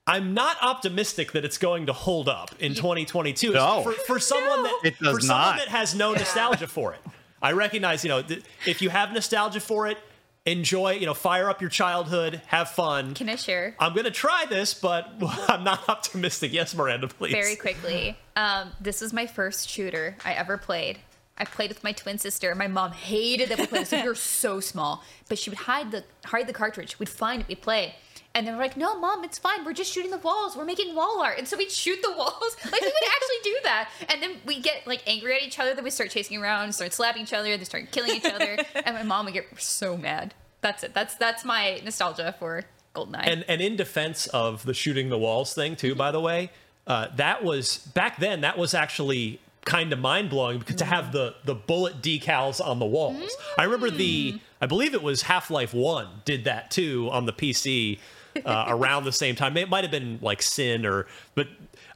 I'm 0.05 0.33
not 0.33 0.57
optimistic 0.61 1.31
that 1.31 1.45
it's 1.45 1.57
going 1.57 1.85
to 1.85 1.93
hold 1.93 2.27
up 2.27 2.53
in 2.59 2.73
2022. 2.73 3.53
No. 3.53 3.83
For, 3.83 3.93
for 3.93 4.19
someone 4.19 4.63
that 4.63 4.79
It 4.83 4.99
does 4.99 5.15
for 5.15 5.21
someone 5.21 5.45
not. 5.45 5.57
that 5.59 5.67
has 5.69 5.95
no 5.95 6.13
nostalgia 6.13 6.67
for 6.67 6.93
it. 6.93 6.99
I 7.41 7.53
recognize, 7.53 8.03
you 8.03 8.09
know, 8.09 8.21
th- 8.21 8.43
if 8.65 8.81
you 8.81 8.89
have 8.89 9.13
nostalgia 9.13 9.59
for 9.61 9.87
it, 9.87 9.97
enjoy, 10.45 10.93
you 10.93 11.05
know, 11.05 11.13
fire 11.13 11.49
up 11.49 11.61
your 11.61 11.69
childhood, 11.69 12.41
have 12.47 12.69
fun. 12.69 13.13
Can 13.13 13.29
I 13.29 13.35
share? 13.35 13.75
I'm 13.79 13.93
going 13.93 14.03
to 14.05 14.11
try 14.11 14.45
this, 14.49 14.73
but 14.73 15.09
I'm 15.47 15.63
not 15.63 15.87
optimistic. 15.87 16.51
Yes, 16.51 16.75
Miranda, 16.75 17.07
please. 17.07 17.31
Very 17.31 17.55
quickly. 17.55 18.17
Um, 18.35 18.71
this 18.81 18.99
was 18.99 19.13
my 19.13 19.25
first 19.25 19.69
shooter 19.69 20.17
I 20.25 20.33
ever 20.33 20.57
played. 20.57 20.99
I 21.37 21.45
played 21.45 21.69
with 21.69 21.83
my 21.83 21.93
twin 21.93 22.17
sister. 22.17 22.53
My 22.55 22.67
mom 22.67 22.91
hated 22.91 23.49
that 23.49 23.57
we 23.57 23.65
played 23.67 23.85
this. 23.87 23.91
We 24.03 24.07
were 24.07 24.15
so 24.15 24.59
small, 24.59 25.01
but 25.29 25.39
she 25.39 25.49
would 25.49 25.59
hide 25.59 25.91
the 25.91 26.03
hide 26.25 26.45
the 26.45 26.53
cartridge. 26.53 26.99
We'd 26.99 27.09
find 27.09 27.41
it. 27.41 27.47
We'd 27.47 27.61
play. 27.61 27.95
And 28.35 28.47
then 28.47 28.55
we're 28.55 28.63
like, 28.63 28.77
no, 28.77 28.99
mom, 28.99 29.23
it's 29.23 29.37
fine. 29.37 29.63
We're 29.63 29.73
just 29.73 29.93
shooting 29.93 30.09
the 30.09 30.17
walls. 30.17 30.57
We're 30.57 30.65
making 30.65 30.95
wall 30.95 31.21
art. 31.21 31.37
And 31.37 31.47
so 31.47 31.55
we'd 31.55 31.71
shoot 31.71 32.01
the 32.01 32.11
walls. 32.17 32.57
Like, 32.63 32.81
we 32.81 32.87
would 32.87 33.09
actually 33.11 33.43
do 33.43 33.57
that. 33.63 33.89
And 34.09 34.23
then 34.23 34.31
we 34.45 34.59
get, 34.59 34.87
like, 34.87 35.03
angry 35.05 35.35
at 35.35 35.43
each 35.43 35.59
other. 35.59 35.75
Then 35.75 35.83
we 35.83 35.91
start 35.91 36.09
chasing 36.09 36.41
around, 36.41 36.73
start 36.73 36.93
slapping 36.93 37.21
each 37.21 37.33
other. 37.33 37.55
They 37.55 37.63
start 37.63 37.91
killing 37.91 38.15
each 38.15 38.25
other. 38.25 38.57
and 38.75 38.95
my 38.95 39.03
mom 39.03 39.25
would 39.25 39.35
get 39.35 39.45
so 39.61 39.95
mad. 39.95 40.33
That's 40.61 40.83
it. 40.83 40.93
That's 40.93 41.15
that's 41.15 41.45
my 41.45 41.81
nostalgia 41.83 42.33
for 42.39 42.63
GoldenEye. 42.95 43.27
And 43.27 43.45
and 43.47 43.61
in 43.61 43.75
defense 43.75 44.27
of 44.27 44.63
the 44.63 44.73
shooting 44.73 45.09
the 45.09 45.17
walls 45.17 45.53
thing 45.53 45.75
too, 45.75 45.93
by 45.93 46.11
the 46.11 46.21
way, 46.21 46.51
uh, 46.87 47.07
that 47.17 47.43
was 47.43 47.79
back 47.79 48.17
then. 48.17 48.41
That 48.41 48.57
was 48.57 48.73
actually 48.73 49.41
kind 49.65 49.93
of 49.93 49.99
mind 49.99 50.29
blowing 50.29 50.59
because 50.59 50.77
to 50.77 50.85
have 50.85 51.11
the 51.11 51.35
the 51.43 51.53
bullet 51.53 52.01
decals 52.01 52.65
on 52.65 52.79
the 52.79 52.85
walls. 52.85 53.35
I 53.57 53.63
remember 53.65 53.89
the 53.89 54.39
I 54.61 54.65
believe 54.65 54.93
it 54.93 55.03
was 55.03 55.23
Half 55.23 55.51
Life 55.51 55.73
One 55.73 56.07
did 56.23 56.45
that 56.45 56.71
too 56.71 57.09
on 57.11 57.25
the 57.25 57.33
PC 57.33 57.99
uh, 58.45 58.65
around 58.67 59.03
the 59.05 59.11
same 59.11 59.35
time. 59.35 59.55
It 59.57 59.69
might 59.69 59.83
have 59.83 59.91
been 59.91 60.19
like 60.21 60.41
Sin 60.41 60.85
or 60.85 61.07
but 61.35 61.47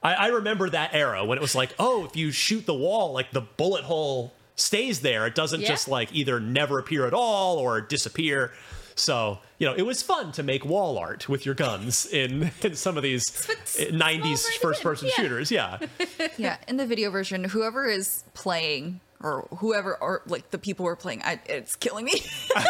I, 0.03 0.14
I 0.14 0.27
remember 0.27 0.69
that 0.69 0.93
era 0.93 1.26
when 1.26 1.38
it 1.38 1.41
was 1.41 1.55
like, 1.55 1.73
oh, 1.80 2.05
if 2.05 2.15
you 2.15 2.31
shoot 2.31 2.65
the 2.65 2.73
wall, 2.73 3.11
like 3.14 3.31
the 3.31 3.41
bullet 3.41 3.84
hole 3.84 4.34
stays 4.55 5.01
there. 5.01 5.26
It 5.27 5.35
doesn't 5.35 5.61
Yeah. 5.61 5.68
just 5.68 5.88
like 5.88 6.14
either 6.14 6.39
never 6.39 6.80
appear 6.80 7.05
at 7.05 7.14
all 7.14 7.57
or 7.57 7.81
disappear. 7.81 8.51
So, 8.95 9.38
you 9.59 9.68
know, 9.68 9.76
it 9.76 9.84
was 9.84 10.01
fun 10.01 10.31
to 10.34 10.41
make 10.43 10.65
wall 10.65 10.97
art 10.97 11.30
with 11.30 11.45
your 11.45 11.53
guns 11.53 12.07
in, 12.07 12.51
in 12.64 12.76
some 12.76 12.97
of 12.97 13.03
these 13.03 13.26
90s 13.76 14.43
first 14.59 14.81
person 14.81 15.09
shooters. 15.15 15.51
Yeah. 15.51 15.77
yeah, 16.38 16.57
in 16.68 16.77
the 16.77 16.85
video 16.88 17.11
version, 17.11 17.43
whoever 17.43 17.88
is 17.88 18.23
playing 18.34 18.99
or 19.22 19.48
whoever 19.57 19.95
or 19.98 20.22
like 20.27 20.52
the 20.52 20.57
people 20.57 20.85
who 20.85 20.89
are 20.89 20.95
playing, 20.95 21.22
I, 21.23 21.39
it's 21.45 21.76
killing 21.76 22.06
me. 22.06 22.22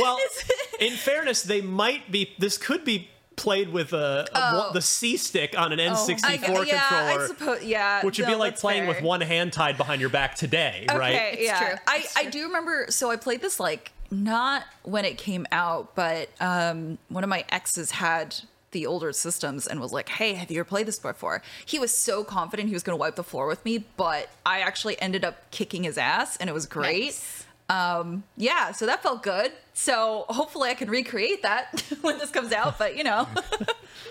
Well, 0.00 0.18
in 0.80 0.92
fairness, 0.94 1.42
they 1.42 1.60
might 1.60 2.10
be, 2.10 2.34
this 2.38 2.56
could 2.56 2.84
be 2.84 3.08
played 3.36 3.70
with 3.70 3.92
a, 3.92 4.26
a 4.32 4.34
Oh. 4.34 4.58
one- 4.66 4.72
the 4.74 4.80
C 4.82 5.16
stick 5.16 5.54
on 5.58 5.72
an 5.72 5.78
N64 5.78 6.24
I- 6.24 6.36
controller. 6.36 6.64
yeah, 6.64 6.88
I 7.20 7.26
suppose. 7.26 7.62
Yeah, 7.64 8.04
Which 8.04 8.18
would 8.18 8.26
no, 8.28 8.34
be 8.34 8.38
like 8.38 8.52
that's 8.52 8.60
playing 8.60 8.86
with 8.86 9.02
one 9.02 9.20
hand 9.20 9.52
tied 9.52 9.76
behind 9.76 10.00
your 10.00 10.10
back 10.10 10.34
today, 10.34 10.86
right? 10.88 11.14
Okay, 11.14 11.30
It's 11.34 11.42
yeah. 11.42 11.58
true. 11.68 11.78
I, 11.86 12.04
I 12.16 12.24
do 12.26 12.44
remember. 12.46 12.86
So 12.90 13.10
I 13.10 13.16
played 13.16 13.40
this 13.42 13.58
like 13.60 13.92
not 14.10 14.64
when 14.82 15.04
it 15.04 15.18
came 15.18 15.46
out, 15.52 15.94
but 15.94 16.28
um, 16.40 16.98
one 17.08 17.24
of 17.24 17.30
my 17.30 17.44
exes 17.50 17.90
had 17.92 18.36
the 18.72 18.86
older 18.86 19.12
systems 19.12 19.66
and 19.66 19.80
was 19.80 19.92
like, 19.92 20.08
"Hey, 20.08 20.34
have 20.34 20.50
you 20.50 20.60
ever 20.60 20.68
played 20.68 20.86
this 20.86 20.98
before?" 20.98 21.42
He 21.64 21.78
was 21.78 21.92
so 21.92 22.24
confident 22.24 22.68
he 22.68 22.74
was 22.74 22.82
going 22.82 22.96
to 22.96 23.00
wipe 23.00 23.16
the 23.16 23.24
floor 23.24 23.46
with 23.46 23.64
me, 23.64 23.84
but 23.96 24.28
I 24.44 24.60
actually 24.60 25.00
ended 25.00 25.24
up 25.24 25.50
kicking 25.50 25.84
his 25.84 25.98
ass, 25.98 26.36
and 26.36 26.50
it 26.50 26.52
was 26.52 26.66
great. 26.66 27.04
Nice. 27.04 27.46
Um, 27.68 28.24
yeah, 28.36 28.72
so 28.72 28.86
that 28.86 29.02
felt 29.02 29.22
good. 29.22 29.52
So 29.74 30.24
hopefully 30.28 30.70
I 30.70 30.74
can 30.74 30.90
recreate 30.90 31.42
that 31.42 31.80
when 32.00 32.18
this 32.18 32.30
comes 32.30 32.52
out. 32.52 32.78
But 32.78 32.96
you 32.96 33.04
know, 33.04 33.28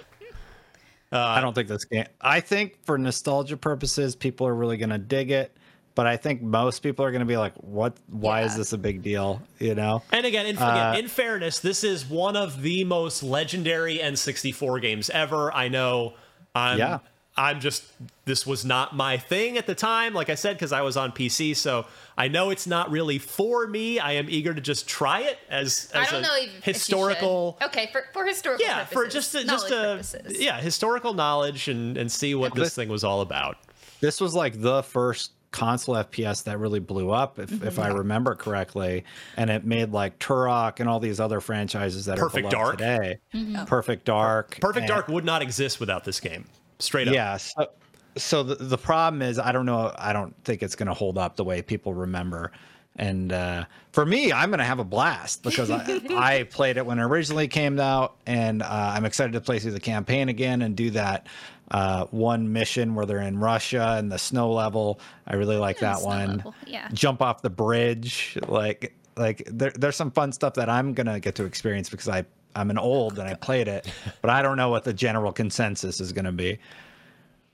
I 1.12 1.42
don't 1.42 1.54
think 1.54 1.68
this 1.68 1.86
game. 1.86 2.06
I 2.22 2.40
think 2.40 2.84
for 2.86 2.98
nostalgia 2.98 3.58
purposes, 3.58 4.16
people 4.16 4.48
are 4.48 4.56
really 4.56 4.78
going 4.78 4.92
to 4.92 4.98
dig 4.98 5.32
it. 5.32 5.56
But 5.96 6.08
I 6.08 6.16
think 6.18 6.42
most 6.42 6.80
people 6.82 7.04
are 7.04 7.12
going 7.12 7.20
to 7.22 7.26
be 7.26 7.38
like, 7.38 7.54
"What? 7.56 7.98
Why 8.08 8.44
is 8.44 8.56
this 8.56 8.72
a 8.74 8.78
big 8.78 9.02
deal?" 9.02 9.42
You 9.60 9.76
know. 9.76 10.02
And 10.12 10.26
again, 10.26 10.46
in, 10.46 10.58
Uh, 10.58 10.70
again, 10.94 11.04
in 11.04 11.10
fairness, 11.10 11.60
this 11.60 11.84
is 11.84 12.06
one 12.06 12.38
of 12.38 12.62
the 12.62 12.84
most 12.86 13.22
legendary 13.24 13.98
N64 14.00 14.82
games 14.82 15.10
ever. 15.10 15.54
I 15.54 15.68
know. 15.68 16.14
I'm, 16.56 16.78
Yeah. 16.78 17.00
I'm 17.36 17.60
just. 17.60 17.84
This 18.26 18.46
was 18.46 18.64
not 18.66 18.96
my 18.96 19.18
thing 19.18 19.58
at 19.58 19.66
the 19.66 19.76
time, 19.76 20.14
like 20.14 20.30
I 20.30 20.36
said, 20.36 20.56
because 20.56 20.72
I 20.72 20.82
was 20.82 20.96
on 20.98 21.12
PC. 21.12 21.56
So 21.56 21.86
I 22.18 22.28
know 22.28 22.50
it's 22.50 22.68
not 22.68 22.92
really 22.92 23.18
for 23.18 23.66
me. 23.66 23.98
I 23.98 24.14
am 24.14 24.28
eager 24.30 24.54
to 24.54 24.60
just 24.62 24.88
try 24.88 25.22
it 25.22 25.38
as, 25.50 25.90
I 25.96 26.02
as 26.04 26.10
don't 26.12 26.20
a 26.20 26.22
know 26.28 26.36
if, 26.38 26.58
if 26.58 26.64
historical. 26.64 27.58
should. 27.62 27.68
Okay, 27.70 27.90
for 27.92 28.04
for 28.14 28.26
historical 28.26 28.66
yeah, 28.66 28.84
purposes, 28.86 28.94
for 28.94 29.08
just 29.08 29.36
a, 29.36 29.44
just 29.46 29.68
a 29.68 29.70
purposes. 29.72 30.40
yeah 30.40 30.60
historical 30.60 31.14
knowledge 31.14 31.68
and 31.70 31.98
and 31.98 32.12
see 32.12 32.36
what 32.36 32.54
this 32.56 32.76
thing 32.76 32.90
was 32.90 33.04
all 33.04 33.22
about. 33.22 33.58
This 34.02 34.20
was 34.22 34.34
like 34.36 34.62
the 34.62 34.84
first 34.84 35.32
console 35.52 35.96
FPS 35.96 36.44
that 36.44 36.60
really 36.60 36.80
blew 36.80 37.10
up, 37.12 37.40
if, 37.40 37.64
if 37.64 37.80
I 37.80 37.88
remember 37.90 38.36
correctly, 38.36 39.04
and 39.38 39.50
it 39.50 39.66
made 39.66 39.92
like 39.92 40.20
Turok 40.20 40.80
and 40.80 40.88
all 40.90 41.00
these 41.00 41.20
other 41.20 41.42
franchises 41.42 42.06
that 42.06 42.18
Perfect 42.18 42.48
are 42.48 42.52
Dark. 42.52 42.78
today. 42.78 43.20
Mm-hmm. 43.34 43.66
Perfect 43.66 44.06
Dark. 44.06 44.58
Perfect 44.62 44.84
and- 44.84 44.88
Dark 44.88 45.08
would 45.08 45.26
not 45.26 45.42
exist 45.42 45.80
without 45.80 46.04
this 46.04 46.20
game. 46.20 46.46
Straight 46.80 47.08
up. 47.08 47.14
Yeah. 47.14 47.38
So, 47.38 47.68
so 48.16 48.44
the, 48.44 48.56
the 48.56 48.78
problem 48.78 49.22
is, 49.22 49.40
I 49.40 49.52
don't 49.52 49.66
know. 49.66 49.94
I 49.98 50.14
don't 50.14 50.36
think 50.44 50.64
it's 50.64 50.76
going 50.76 50.88
to 50.88 50.94
hold 50.94 51.18
up 51.18 51.36
the 51.36 51.44
way 51.44 51.62
people 51.62 51.94
remember. 51.94 52.52
And 53.00 53.32
uh, 53.32 53.66
for 53.94 54.06
me, 54.06 54.32
I'm 54.34 54.50
going 54.50 54.60
to 54.60 54.66
have 54.66 54.80
a 54.80 54.84
blast 54.84 55.42
because 55.42 55.72
I, 55.72 56.02
I 56.10 56.44
played 56.44 56.76
it 56.76 56.86
when 56.86 57.00
it 57.00 57.04
originally 57.04 57.48
came 57.48 57.80
out, 57.80 58.18
and 58.28 58.62
uh, 58.62 58.68
I'm 58.94 59.06
excited 59.06 59.32
to 59.34 59.42
play 59.42 59.58
through 59.60 59.72
the 59.72 59.80
campaign 59.80 60.28
again 60.28 60.62
and 60.62 60.76
do 60.76 60.90
that 60.92 61.28
uh, 61.72 62.06
one 62.12 62.52
mission 62.52 62.96
where 62.96 63.06
they're 63.06 63.22
in 63.22 63.40
Russia 63.40 63.96
and 63.98 64.12
the 64.12 64.20
snow 64.20 64.52
level. 64.52 65.00
I 65.26 65.36
really 65.36 65.56
like 65.56 65.80
that 65.80 66.02
one. 66.02 66.38
level, 66.38 66.56
yeah. 66.68 66.90
Jump 66.94 67.22
off 67.22 67.42
the 67.42 67.50
bridge, 67.50 68.38
like 68.48 68.94
like 69.16 69.44
there, 69.52 69.72
there's 69.72 69.96
some 69.96 70.12
fun 70.12 70.32
stuff 70.32 70.54
that 70.56 70.70
I'm 70.70 70.94
gonna 70.94 71.20
get 71.20 71.36
to 71.36 71.46
experience 71.46 71.90
because 71.90 72.10
I 72.10 72.26
I'm 72.56 72.70
an 72.70 72.78
old 72.78 73.18
and 73.18 73.30
I 73.30 73.34
played 73.48 73.70
it, 73.70 73.90
but 74.22 74.30
I 74.30 74.42
don't 74.42 74.58
know 74.58 74.70
what 74.70 74.84
the 74.84 74.94
general 74.94 75.32
consensus 75.32 76.02
is 76.02 76.12
gonna 76.12 76.34
be. 76.34 76.60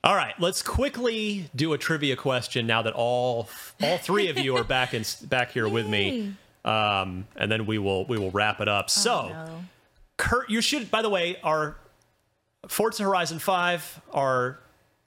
All 0.06 0.14
right, 0.14 0.38
let's 0.38 0.62
quickly 0.62 1.50
do 1.56 1.72
a 1.72 1.78
trivia 1.78 2.14
question 2.14 2.64
now 2.64 2.82
that 2.82 2.92
all 2.92 3.48
all 3.82 3.98
three 3.98 4.28
of 4.28 4.38
you 4.38 4.56
are 4.56 4.62
back 4.78 4.94
in 4.94 5.04
back 5.24 5.50
here 5.50 5.68
with 5.68 5.88
me, 5.88 6.32
um, 6.64 7.26
and 7.34 7.50
then 7.50 7.66
we 7.66 7.78
will 7.78 8.04
we 8.04 8.16
will 8.16 8.30
wrap 8.30 8.60
it 8.60 8.68
up. 8.68 8.88
So, 8.88 9.34
Kurt, 10.16 10.48
you 10.48 10.60
should. 10.60 10.92
By 10.92 11.02
the 11.02 11.10
way, 11.10 11.38
our 11.42 11.76
Forza 12.68 13.02
Horizon 13.02 13.40
Five, 13.40 14.00
our 14.12 14.60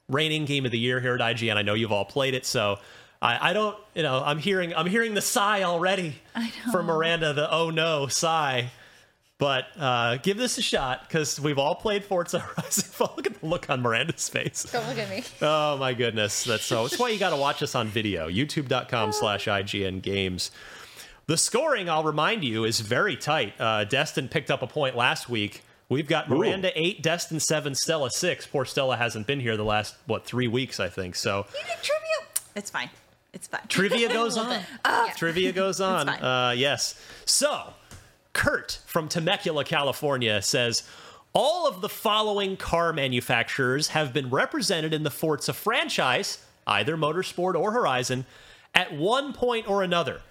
reigning 0.10 0.44
game 0.44 0.66
of 0.66 0.72
the 0.72 0.80
year 0.80 1.00
here 1.00 1.16
at 1.16 1.22
IGN. 1.22 1.56
I 1.56 1.62
know 1.62 1.76
you've 1.76 1.94
all 1.94 2.04
played 2.04 2.34
it, 2.34 2.46
so 2.46 2.80
I, 3.22 3.52
I 3.52 3.54
don't. 3.54 3.78
You 3.96 4.04
know, 4.04 4.22
I'm 4.22 4.38
hearing 4.38 4.76
I'm 4.76 4.88
hearing 4.88 5.14
the 5.14 5.22
sigh 5.22 5.64
already 5.64 6.16
from 6.74 6.88
Miranda. 6.88 7.32
The 7.32 7.50
oh 7.50 7.70
no 7.70 8.08
sigh. 8.08 8.70
But 9.40 9.68
uh, 9.80 10.18
give 10.18 10.38
this 10.38 10.58
a 10.58 10.62
shot 10.62 11.08
because 11.08 11.40
we've 11.40 11.58
all 11.58 11.74
played 11.76 12.04
Forza 12.04 12.40
Horizon. 12.40 12.86
Look 13.16 13.26
at 13.26 13.40
the 13.40 13.46
look 13.48 13.70
on 13.70 13.82
Miranda's 13.82 14.28
face. 14.30 14.64
Don't 14.72 14.86
look 14.88 14.98
at 14.98 15.10
me. 15.10 15.24
Oh 15.42 15.78
my 15.78 15.94
goodness, 15.94 16.44
that's 16.44 16.66
so. 16.66 16.84
That's 16.84 17.00
why 17.00 17.10
you 17.10 17.18
got 17.18 17.30
to 17.32 17.38
watch 17.38 17.64
us 17.64 17.74
on 17.74 17.88
video. 17.88 18.28
YouTube.com/slash 18.30 19.46
IGN 19.46 20.02
Games. 20.02 20.52
The 21.28 21.38
scoring, 21.38 21.90
I'll 21.90 22.04
remind 22.04 22.44
you, 22.44 22.66
is 22.66 22.82
very 22.82 23.16
tight. 23.16 23.54
Uh, 23.60 23.86
Destin 23.86 24.28
picked 24.28 24.52
up 24.52 24.62
a 24.62 24.68
point 24.68 24.96
last 24.98 25.30
week. 25.30 25.64
We've 25.88 26.08
got 26.08 26.30
Miranda 26.30 26.72
eight, 26.76 27.02
Destin 27.02 27.40
seven, 27.40 27.76
Stella 27.76 28.12
six. 28.12 28.46
Poor 28.46 28.66
Stella 28.66 28.98
hasn't 28.98 29.26
been 29.26 29.40
here 29.40 29.56
the 29.56 29.64
last 29.64 29.96
what 30.06 30.26
three 30.26 30.48
weeks, 30.50 30.80
I 30.82 30.90
think. 30.90 31.16
So 31.16 31.46
you 31.54 31.66
did 31.66 31.82
trivia. 31.82 32.44
It's 32.56 32.70
fine. 32.70 32.90
It's 33.32 33.48
fine. 33.48 33.62
trivia 33.70 34.10
goes 34.10 34.38
on. 34.38 34.60
Ah. 34.84 35.14
Trivia 35.16 35.52
goes 35.54 35.80
on. 35.82 36.08
fine. 36.08 36.22
Uh, 36.22 36.52
yes. 36.58 37.00
So, 37.26 37.74
Kurt 38.34 38.80
from 38.86 39.08
Temecula, 39.08 39.64
California 39.64 40.42
says 40.42 40.84
all 41.34 41.68
of 41.68 41.82
the 41.82 41.90
following 41.90 42.58
car 42.58 42.92
manufacturers 42.92 43.90
have 43.90 44.14
been 44.14 44.30
represented 44.30 44.94
in 44.94 45.04
the 45.04 45.12
Forza 45.12 45.54
franchise, 45.54 46.44
either 46.66 46.98
Motorsport 46.98 47.56
or 47.56 47.72
Horizon, 47.72 48.26
at 48.74 48.94
one 48.94 49.34
point 49.34 49.70
or 49.70 49.84
another. 49.84 50.22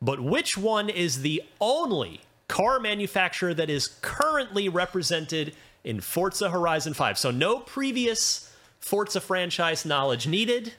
But 0.00 0.20
which 0.20 0.56
one 0.56 0.88
is 0.88 1.22
the 1.22 1.42
only 1.60 2.20
car 2.48 2.80
manufacturer 2.80 3.54
that 3.54 3.70
is 3.70 3.88
currently 4.00 4.68
represented 4.68 5.54
in 5.84 6.00
Forza 6.00 6.50
Horizon 6.50 6.94
5? 6.94 7.18
So, 7.18 7.30
no 7.30 7.58
previous 7.60 8.52
Forza 8.80 9.20
franchise 9.20 9.84
knowledge 9.84 10.26
needed. 10.26 10.72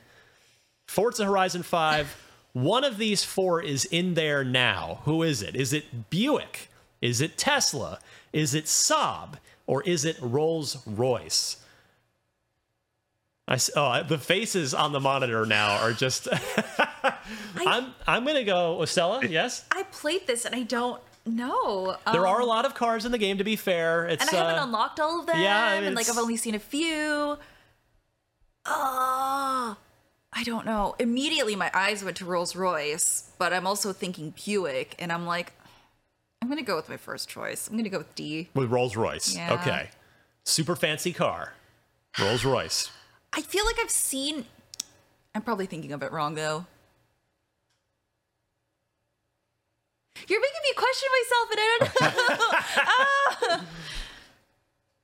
Forza 0.88 1.26
Horizon 1.26 1.64
5. 1.64 2.28
One 2.54 2.84
of 2.84 2.98
these 2.98 3.24
four 3.24 3.62
is 3.62 3.86
in 3.86 4.16
there 4.16 4.44
now. 4.44 5.02
Who 5.06 5.24
is 5.24 5.42
it? 5.42 5.56
Is 5.56 5.72
it 5.74 6.10
Buick? 6.10 6.70
Is 7.02 7.22
it 7.22 7.38
Tesla? 7.38 8.00
Is 8.34 8.54
it 8.54 8.66
Saab? 8.66 9.36
Or 9.68 9.84
is 9.84 10.04
it 10.04 10.18
Rolls 10.22 10.78
Royce? 10.88 11.58
I, 13.48 13.58
oh, 13.76 14.04
the 14.04 14.18
faces 14.18 14.74
on 14.74 14.92
the 14.92 15.00
monitor 15.00 15.46
now 15.46 15.78
are 15.78 15.92
just. 15.94 16.28
I'm 17.58 17.94
I'm 18.06 18.26
gonna 18.26 18.44
go 18.44 18.78
with 18.78 18.90
Stella. 18.90 19.26
Yes, 19.26 19.66
I 19.72 19.84
played 19.84 20.28
this 20.28 20.46
and 20.46 20.54
I 20.56 20.64
don't 20.64 21.02
know. 21.26 21.96
there 22.12 22.28
are 22.28 22.40
a 22.40 22.44
Um, 22.44 22.50
lot 22.50 22.66
of 22.66 22.76
cars 22.76 23.06
in 23.06 23.12
the 23.12 23.18
game. 23.18 23.38
To 23.40 23.44
be 23.44 23.56
fair, 23.56 24.06
it's 24.08 24.22
and 24.22 24.30
I 24.36 24.36
haven't 24.40 24.60
uh, 24.60 24.64
unlocked 24.66 25.00
all 25.00 25.20
of 25.20 25.26
them. 25.28 25.40
yeah, 25.40 25.74
and 25.74 25.96
like 25.96 26.10
I've 26.10 26.18
only 26.18 26.38
seen 26.38 26.54
a 26.56 26.60
few. 26.60 27.38
Oh, 28.66 29.78
I 30.31 30.43
don't 30.43 30.65
know. 30.65 30.95
Immediately, 30.99 31.56
my 31.56 31.72
eyes 31.73 32.03
went 32.03 32.18
to 32.18 32.26
Rolls 32.26 32.56
Royce, 32.56 33.31
but 33.39 33.51
I'm 33.51 33.65
also 33.65 33.91
thinking 33.93 34.34
Buick, 34.45 34.95
and 34.99 35.11
I'm 35.11 35.26
like, 35.26 35.53
I'm 36.41 36.47
gonna 36.49 36.61
go 36.61 36.76
with 36.76 36.88
my 36.88 36.97
first 36.97 37.27
choice. 37.30 37.68
I'm 37.68 37.76
gonna 37.77 37.89
go 37.89 37.97
with 37.99 38.14
D. 38.15 38.49
with 38.53 38.69
Rolls 38.72 38.95
Royce. 38.95 39.35
Yeah. 39.35 39.53
Okay, 39.53 39.89
super 40.43 40.76
fancy 40.76 41.14
car, 41.14 41.53
Rolls 42.19 42.45
Royce. 42.45 42.91
I 43.34 43.41
feel 43.41 43.65
like 43.65 43.77
I've 43.81 43.91
seen. 43.91 44.45
I'm 45.35 45.41
probably 45.41 45.65
thinking 45.65 45.91
of 45.93 46.03
it 46.03 46.11
wrong 46.11 46.35
though. 46.35 46.65
You're 50.27 50.41
making 50.41 50.61
me 50.64 50.73
question 50.76 51.10
myself, 51.22 51.51
and 51.51 51.60
I 51.60 51.77
don't 51.80 52.39
know. 53.51 53.60
Ah. 53.61 53.65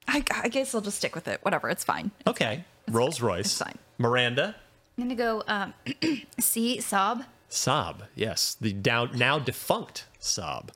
I, 0.08 0.24
I 0.44 0.50
guess 0.50 0.76
I'll 0.76 0.82
just 0.82 0.98
stick 0.98 1.16
with 1.16 1.28
it. 1.28 1.40
Whatever, 1.42 1.68
it's 1.70 1.84
fine. 1.84 2.12
Okay, 2.28 2.64
Rolls 2.90 3.22
Royce. 3.22 3.62
Miranda. 3.98 4.56
I'm 4.98 5.04
gonna 5.04 5.16
go 5.16 5.44
um, 5.48 5.74
C 6.40 6.78
Saab. 6.80 7.26
Saab, 7.50 7.98
yes, 8.16 8.56
the 8.60 8.74
down 8.74 9.12
now 9.16 9.40
defunct 9.40 10.06
Saab. 10.20 10.70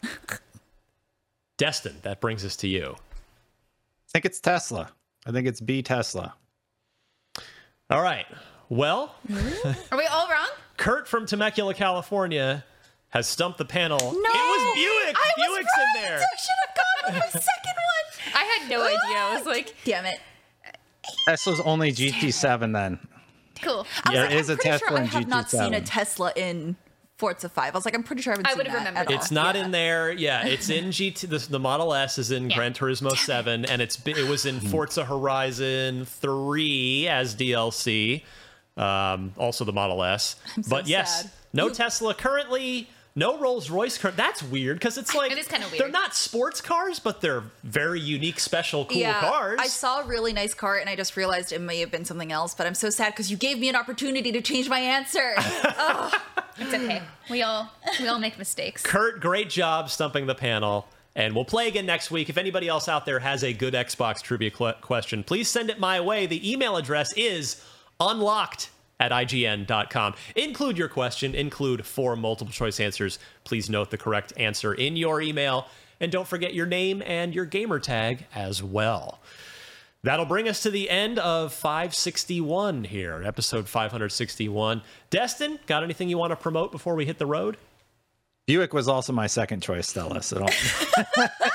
Destin, 1.58 1.98
that 2.04 2.22
brings 2.22 2.46
us 2.46 2.56
to 2.58 2.68
you. 2.68 2.96
I 2.96 4.12
think 4.12 4.26
it's 4.26 4.40
Tesla. 4.40 4.91
I 5.26 5.32
think 5.32 5.48
it's 5.48 5.60
B 5.62 5.82
Tesla. 5.82 6.34
All 7.90 8.02
right. 8.02 8.26
Well, 8.70 9.16
Are 9.91 9.98
we 9.98 10.06
all 10.06 10.28
wrong? 10.30 10.48
Kurt 10.78 11.08
from 11.08 11.26
Temecula, 11.26 11.74
California, 11.74 12.64
has 13.10 13.28
stumped 13.28 13.58
the 13.58 13.66
panel. 13.66 13.98
No, 14.00 14.08
it 14.08 14.14
was 14.14 14.76
Buick. 14.76 15.16
I 15.18 15.32
was 15.38 15.58
Buick's 15.58 15.72
right. 15.78 15.86
in 15.96 16.02
there. 16.04 16.18
I 16.20 16.38
should 16.38 16.50
have 16.68 16.76
gone 16.76 17.14
with 17.24 17.34
my 17.34 17.40
second 17.41 17.76
one. 17.76 18.36
I 18.36 18.44
had 18.44 18.70
no 18.70 18.82
idea. 18.84 19.18
I 19.18 19.36
was 19.36 19.46
like, 19.48 19.76
damn 19.86 20.06
it. 20.06 20.20
Tesla's 21.28 21.60
only 21.62 21.91
GT7 21.91 22.74
then. 22.74 23.00
Cool. 23.61 23.86
I 24.06 24.10
was 24.10 24.14
There 24.14 24.26
like, 24.26 24.34
is 24.36 24.49
I'm 24.49 24.53
a 24.53 24.57
pretty 24.57 24.69
Tesla 24.72 24.88
sure 24.90 24.98
I 24.98 25.02
in 25.02 25.07
have 25.07 25.27
not 25.27 25.49
seen 25.52 25.73
a 25.73 25.81
GT7. 25.81 25.86
Tesla 25.86 26.34
in 26.36 26.76
Forza 27.18 27.49
5. 27.49 27.73
I 27.73 27.77
was 27.77 27.84
like, 27.86 27.95
I'm 27.95 28.03
pretty 28.03 28.22
sure 28.22 28.31
I 28.31 28.36
haven't 28.36 28.48
I 28.48 28.49
seen 28.52 28.57
would've 28.60 28.72
that 28.72 28.77
remembered 28.80 28.99
at 29.02 29.07
all. 29.10 29.14
It's 29.15 29.31
not 29.31 29.56
in 29.57 29.72
there. 29.72 30.11
Yeah, 30.11 30.45
it's 30.45 30.69
in 30.69 30.86
GT. 30.86 31.27
The, 31.30 31.38
the 31.52 31.60
Model 31.60 31.94
S 31.94 32.18
is 32.18 32.31
in 32.31 32.49
Yeah. 32.49 32.56
Gran 32.56 32.73
Turismo 32.73 33.11
7, 33.15 33.65
and 33.65 33.81
it's 33.81 33.98
be- 33.98 34.11
it 34.11 34.30
was 34.30 34.45
in 34.45 34.60
Forza 34.61 35.03
Horizon 35.06 36.06
3 36.06 37.07
as 37.10 37.36
DLC. 37.36 38.23
Um, 38.77 39.34
also 39.38 39.65
the 39.65 39.73
Model 39.73 40.03
S. 40.03 40.38
I'm 40.56 40.64
so 40.64 40.69
but 40.69 40.88
yes, 40.88 41.23
sad. 41.23 41.31
no 41.52 41.68
You- 41.68 41.73
Tesla 41.73 42.14
currently. 42.14 42.88
No 43.15 43.38
Rolls 43.40 43.69
Royce 43.69 43.98
car. 43.98 44.11
That's 44.11 44.41
weird 44.44 44.77
because 44.77 44.98
it's 44.98 45.14
like 45.15 45.31
It 45.31 45.38
is 45.38 45.48
kinda 45.48 45.68
they're 45.77 45.90
not 45.90 46.15
sports 46.15 46.61
cars, 46.61 46.99
but 46.99 47.22
they're 47.22 47.44
very 47.64 47.99
unique, 47.99 48.40
special, 48.40 48.86
cool 48.86 48.98
yeah, 48.98 49.19
cars. 49.19 49.60
I 49.61 49.68
saw 49.68 50.02
a 50.02 50.06
really 50.06 50.31
nice 50.31 50.53
car 50.53 50.77
and 50.77 50.90
I 50.90 50.95
just 50.95 51.18
realized 51.18 51.52
it 51.52 51.60
may 51.60 51.80
have 51.80 51.91
been 51.91 52.06
something 52.06 52.31
else, 52.31 52.53
but 52.53 52.68
I'm 52.68 52.76
so 52.76 52.90
sad 52.90 53.14
because 53.14 53.30
you 53.30 53.38
gave 53.38 53.60
me 53.60 53.68
an 53.68 53.76
opportunity 53.76 54.31
to 54.31 54.41
change 54.41 54.69
my 54.69 54.80
answer. 54.80 55.34
oh, 55.38 56.11
It's 56.57 56.73
okay. 56.73 57.02
We 57.30 57.41
all 57.41 57.72
we 57.99 58.07
all 58.07 58.19
make 58.19 58.38
mistakes. 58.38 58.84
Kurt, 58.84 59.19
great 59.22 59.49
job 59.49 59.90
stumping 59.90 60.26
the 60.26 60.36
panel. 60.36 60.88
And 61.15 61.36
we'll 61.36 61.45
play 61.45 61.68
again 61.68 61.86
next 61.86 62.11
week. 62.11 62.30
If 62.30 62.38
anybody 62.38 62.68
else 62.68 62.88
out 62.88 63.06
there 63.06 63.19
has 63.19 63.44
a 63.44 63.52
good 63.52 63.73
Xbox 63.73 64.22
trivia 64.22 64.52
cl- 64.56 64.73
question, 64.73 65.23
please 65.23 65.49
send 65.49 65.69
it 65.69 65.80
my 65.80 65.99
way. 65.99 66.27
The 66.27 66.49
email 66.49 66.77
address 66.77 67.11
is 67.18 67.61
unlocked 67.99 68.69
at 68.99 69.11
IGN.com. 69.11 70.15
Include 70.35 70.77
your 70.77 70.89
question, 70.89 71.34
include 71.34 71.85
four 71.85 72.15
multiple 72.15 72.53
choice 72.53 72.80
answers. 72.80 73.19
Please 73.43 73.69
note 73.69 73.91
the 73.91 73.97
correct 73.97 74.34
answer 74.38 74.73
in 74.73 74.95
your 74.95 75.21
email. 75.21 75.67
And 75.99 76.11
don't 76.11 76.27
forget 76.27 76.53
your 76.53 76.65
name 76.65 77.03
and 77.05 77.34
your 77.34 77.45
gamer 77.45 77.80
tag 77.80 78.26
as 78.34 78.63
well. 78.63 79.19
That'll 80.01 80.26
bring 80.26 80.47
us 80.47 80.63
to 80.63 80.69
the 80.69 80.89
end 80.89 81.19
of 81.19 81.53
561 81.53 82.85
here, 82.85 83.21
episode 83.26 83.67
561. 83.67 84.81
Destin, 85.09 85.59
got 85.65 85.84
anything 85.84 86.07
you 86.07 86.17
want 86.17 86.31
to 86.31 86.38
promote 86.38 86.71
before 86.71 86.95
we 86.95 87.05
hit 87.05 87.17
the 87.17 87.26
road? 87.26 87.57
Buick 88.49 88.73
was 88.73 88.88
also 88.88 89.13
my 89.13 89.27
second 89.27 89.61
choice, 89.61 89.88
Stella. 89.88 90.23
So 90.23 90.39
don't. 90.39 90.63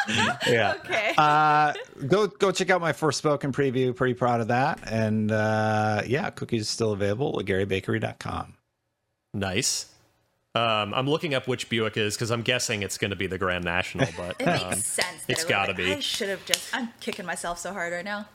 yeah. 0.46 0.74
Okay. 0.84 1.12
Uh, 1.18 1.72
go 2.06 2.28
go 2.28 2.52
check 2.52 2.70
out 2.70 2.80
my 2.80 2.92
first 2.92 3.18
spoken 3.18 3.50
preview. 3.50 3.96
Pretty 3.96 4.14
proud 4.14 4.40
of 4.40 4.46
that. 4.46 4.78
And 4.88 5.32
uh, 5.32 6.02
yeah, 6.06 6.30
cookies 6.30 6.68
still 6.68 6.92
available 6.92 7.36
at 7.40 7.46
GaryBakery.com. 7.46 8.54
Nice. 9.34 9.86
Um, 10.54 10.94
I'm 10.94 11.08
looking 11.10 11.34
up 11.34 11.48
which 11.48 11.68
Buick 11.68 11.96
is 11.96 12.14
because 12.14 12.30
I'm 12.30 12.42
guessing 12.42 12.84
it's 12.84 12.96
going 12.96 13.10
to 13.10 13.16
be 13.16 13.26
the 13.26 13.38
Grand 13.38 13.64
National, 13.64 14.06
but 14.16 14.36
It 14.40 14.46
makes 14.46 14.62
um, 14.62 14.72
sense. 14.74 14.94
That 14.96 15.24
It's 15.26 15.40
it 15.42 15.46
would- 15.46 15.50
got 15.50 15.66
to 15.66 15.74
be. 15.74 15.94
I 15.94 15.98
should 15.98 16.28
have 16.28 16.44
just. 16.46 16.72
I'm 16.72 16.90
kicking 17.00 17.26
myself 17.26 17.58
so 17.58 17.72
hard 17.72 17.92
right 17.92 18.04
now. 18.04 18.28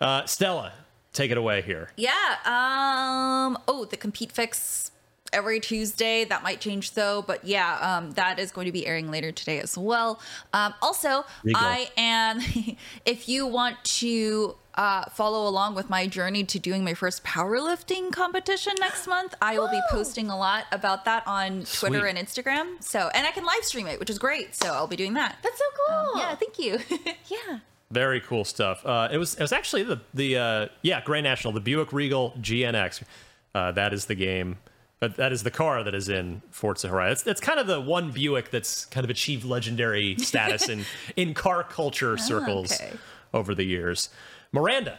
Uh, 0.00 0.24
Stella, 0.26 0.72
take 1.12 1.30
it 1.30 1.38
away 1.38 1.62
here. 1.62 1.90
Yeah. 1.96 2.10
Um. 2.44 3.56
Oh, 3.68 3.84
the 3.88 3.96
compete 3.96 4.32
fix 4.32 4.90
every 5.34 5.60
Tuesday. 5.60 6.24
That 6.24 6.42
might 6.42 6.60
change 6.60 6.92
though, 6.92 7.22
but 7.22 7.44
yeah, 7.44 7.78
um, 7.80 8.12
that 8.12 8.38
is 8.38 8.50
going 8.52 8.66
to 8.66 8.72
be 8.72 8.86
airing 8.86 9.10
later 9.10 9.32
today 9.32 9.60
as 9.60 9.76
well. 9.76 10.20
Um, 10.52 10.74
also, 10.80 11.24
I 11.54 11.90
am. 11.96 12.40
if 13.04 13.28
you 13.28 13.46
want 13.46 13.82
to. 13.84 14.56
Uh, 14.76 15.04
follow 15.10 15.46
along 15.46 15.72
with 15.76 15.88
my 15.88 16.04
journey 16.04 16.42
to 16.42 16.58
doing 16.58 16.82
my 16.82 16.94
first 16.94 17.22
powerlifting 17.22 18.10
competition 18.10 18.72
next 18.80 19.06
month. 19.06 19.32
I 19.40 19.56
will 19.56 19.68
be 19.68 19.80
posting 19.88 20.30
a 20.30 20.36
lot 20.36 20.64
about 20.72 21.04
that 21.04 21.22
on 21.28 21.62
Twitter 21.62 22.06
and 22.06 22.18
Instagram. 22.18 22.82
So, 22.82 23.08
and 23.14 23.24
I 23.24 23.30
can 23.30 23.44
live 23.44 23.62
stream 23.62 23.86
it, 23.86 24.00
which 24.00 24.10
is 24.10 24.18
great. 24.18 24.52
So, 24.52 24.66
I'll 24.72 24.88
be 24.88 24.96
doing 24.96 25.14
that. 25.14 25.36
That's 25.44 25.58
so 25.58 25.64
cool. 25.86 26.18
yeah, 26.18 26.34
thank 26.34 26.58
you. 26.58 26.80
yeah. 27.28 27.60
Very 27.92 28.20
cool 28.20 28.44
stuff. 28.44 28.84
Uh, 28.84 29.08
it 29.12 29.18
was 29.18 29.36
it 29.36 29.40
was 29.40 29.52
actually 29.52 29.84
the 29.84 30.00
the 30.12 30.36
uh, 30.36 30.66
yeah 30.82 31.00
Grand 31.02 31.22
National, 31.22 31.52
the 31.52 31.60
Buick 31.60 31.92
Regal 31.92 32.32
GNX. 32.40 33.04
Uh, 33.54 33.70
that 33.70 33.94
is 33.94 34.06
the 34.06 34.16
game. 34.16 34.56
But 35.00 35.16
that 35.16 35.32
is 35.32 35.42
the 35.42 35.50
car 35.50 35.82
that 35.82 35.94
is 35.94 36.08
in 36.08 36.40
Forza 36.50 36.88
Horizon. 36.88 37.12
It's, 37.12 37.26
it's 37.26 37.40
kind 37.40 37.58
of 37.58 37.66
the 37.66 37.80
one 37.80 38.10
Buick 38.10 38.50
that's 38.50 38.86
kind 38.86 39.04
of 39.04 39.10
achieved 39.10 39.44
legendary 39.44 40.16
status 40.18 40.68
in 40.68 40.84
in 41.16 41.34
car 41.34 41.62
culture 41.64 42.16
circles 42.16 42.72
okay. 42.80 42.92
over 43.34 43.54
the 43.54 43.64
years. 43.64 44.08
Miranda, 44.52 44.98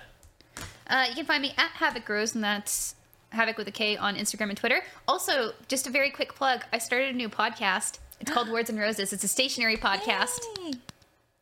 Uh, 0.87 1.05
you 1.09 1.15
can 1.15 1.25
find 1.25 1.41
me 1.41 1.53
at 1.57 1.69
Havoc 1.71 2.05
Grows, 2.05 2.35
and 2.35 2.43
that's 2.43 2.95
Havoc 3.29 3.57
with 3.57 3.67
a 3.67 3.71
K 3.71 3.97
on 3.97 4.15
Instagram 4.15 4.49
and 4.49 4.57
Twitter. 4.57 4.81
Also, 5.07 5.53
just 5.67 5.87
a 5.87 5.89
very 5.89 6.11
quick 6.11 6.35
plug 6.35 6.63
I 6.71 6.77
started 6.77 7.09
a 7.09 7.17
new 7.17 7.29
podcast. 7.29 7.99
It's 8.19 8.31
called 8.31 8.49
Words 8.51 8.69
and 8.69 8.77
Roses. 8.79 9.11
It's 9.13 9.23
a 9.23 9.27
stationery 9.27 9.77
podcast. 9.77 10.39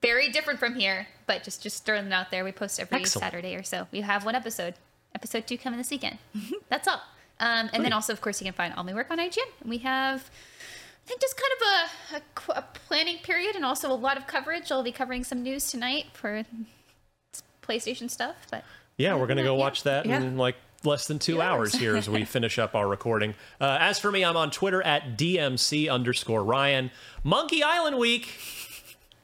Very 0.01 0.30
different 0.30 0.59
from 0.59 0.75
here, 0.75 1.07
but 1.27 1.43
just 1.43 1.63
just 1.63 1.85
throwing 1.85 2.05
it 2.07 2.13
out 2.13 2.30
there. 2.31 2.43
We 2.43 2.51
post 2.51 2.80
every 2.80 2.99
Excellent. 2.99 3.23
Saturday 3.23 3.55
or 3.55 3.63
so. 3.63 3.88
We 3.91 4.01
have 4.01 4.25
one 4.25 4.35
episode. 4.35 4.75
Episode 5.15 5.47
two 5.47 5.57
coming 5.57 5.77
this 5.77 5.91
weekend. 5.91 6.17
that's 6.69 6.88
all. 6.88 7.01
Um, 7.39 7.69
and 7.73 7.84
then 7.84 7.93
also, 7.93 8.14
of 8.14 8.22
course, 8.22 8.39
you 8.41 8.45
can 8.45 8.53
find 8.53 8.73
all 8.76 8.84
my 8.84 8.93
work 8.93 9.11
on 9.11 9.18
IGN. 9.18 9.39
We 9.65 9.80
have, 9.80 10.30
I 11.05 11.07
think, 11.07 11.19
just 11.22 11.35
kind 11.35 11.51
of 11.57 11.68
a, 11.68 12.55
a 12.55 12.60
a 12.60 12.65
planning 12.88 13.18
period 13.18 13.55
and 13.55 13.65
also 13.65 13.91
a 13.91 13.95
lot 13.95 14.18
of 14.18 14.27
coverage. 14.27 14.72
I'll 14.72 14.84
be 14.84 14.91
covering 14.91 15.23
some 15.23 15.43
news 15.43 15.69
tonight 15.69 16.05
for 16.14 16.43
PlayStation 17.61 18.10
stuff, 18.10 18.35
but 18.51 18.64
yeah, 18.97 19.15
we're 19.15 19.27
gonna 19.27 19.43
go 19.43 19.55
watch 19.55 19.84
that 19.84 20.05
Yeah. 20.05 20.18
in 20.22 20.38
like 20.38 20.55
less 20.84 21.07
than 21.07 21.18
two 21.18 21.35
Two 21.35 21.41
hours 21.41 21.73
hours. 21.73 21.81
here 21.81 21.95
as 21.95 22.10
we 22.10 22.26
finish 22.38 22.60
up 22.60 22.76
our 22.76 22.88
recording. 22.88 23.35
Uh, 23.60 23.77
as 23.80 23.99
for 23.99 24.11
me, 24.11 24.23
I'm 24.23 24.35
on 24.38 24.51
Twitter 24.51 24.81
at 24.81 25.18
DMC 25.18 25.89
underscore 25.89 26.43
Ryan. 26.43 26.91
Monkey 27.23 27.64
Island 27.64 27.97
Week. 27.97 28.38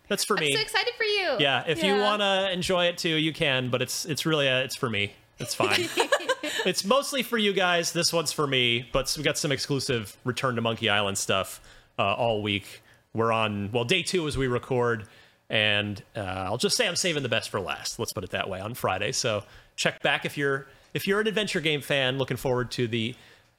That's 0.07 0.23
for 0.23 0.37
I'm 0.37 0.43
me. 0.45 0.53
so 0.53 0.59
excited 0.61 0.93
for 0.97 1.03
you. 1.03 1.35
Yeah, 1.39 1.63
if 1.67 1.83
you 1.83 1.95
want 1.97 2.21
to 2.21 2.49
enjoy 2.51 2.85
it 2.85 2.97
too, 2.97 3.09
you 3.15 3.31
can, 3.33 3.69
but 3.69 3.81
it's 3.81 4.05
it's 4.05 4.25
really 4.25 4.47
uh, 4.49 4.59
it's 4.59 4.75
for 4.75 4.89
me. 4.89 5.13
It's 5.37 5.53
fine. 5.53 5.87
it's 6.65 6.83
mostly 6.85 7.23
for 7.23 7.37
you 7.37 7.53
guys. 7.53 7.91
This 7.91 8.13
one's 8.13 8.31
for 8.31 8.47
me, 8.47 8.87
but 8.91 9.13
we 9.17 9.23
got 9.23 9.37
some 9.37 9.51
exclusive 9.51 10.17
Return 10.23 10.55
to 10.55 10.61
Monkey 10.61 10.89
Island 10.89 11.17
stuff 11.17 11.61
uh, 11.97 12.13
all 12.13 12.41
week. 12.41 12.81
We're 13.13 13.31
on 13.31 13.71
well 13.71 13.85
day 13.85 14.03
two 14.03 14.27
as 14.27 14.37
we 14.37 14.47
record, 14.47 15.07
and 15.49 16.01
uh, 16.15 16.19
I'll 16.19 16.57
just 16.57 16.77
say 16.77 16.87
I'm 16.87 16.95
saving 16.95 17.23
the 17.23 17.29
best 17.29 17.49
for 17.49 17.59
last. 17.59 17.99
Let's 17.99 18.13
put 18.13 18.23
it 18.23 18.29
that 18.31 18.49
way 18.49 18.59
on 18.59 18.73
Friday. 18.73 19.11
So 19.11 19.43
check 19.75 20.01
back 20.01 20.25
if 20.25 20.37
you're 20.37 20.67
if 20.93 21.07
you're 21.07 21.19
an 21.19 21.27
adventure 21.27 21.61
game 21.61 21.81
fan, 21.81 22.17
looking 22.17 22.37
forward 22.37 22.71
to 22.71 22.87
the 22.87 23.15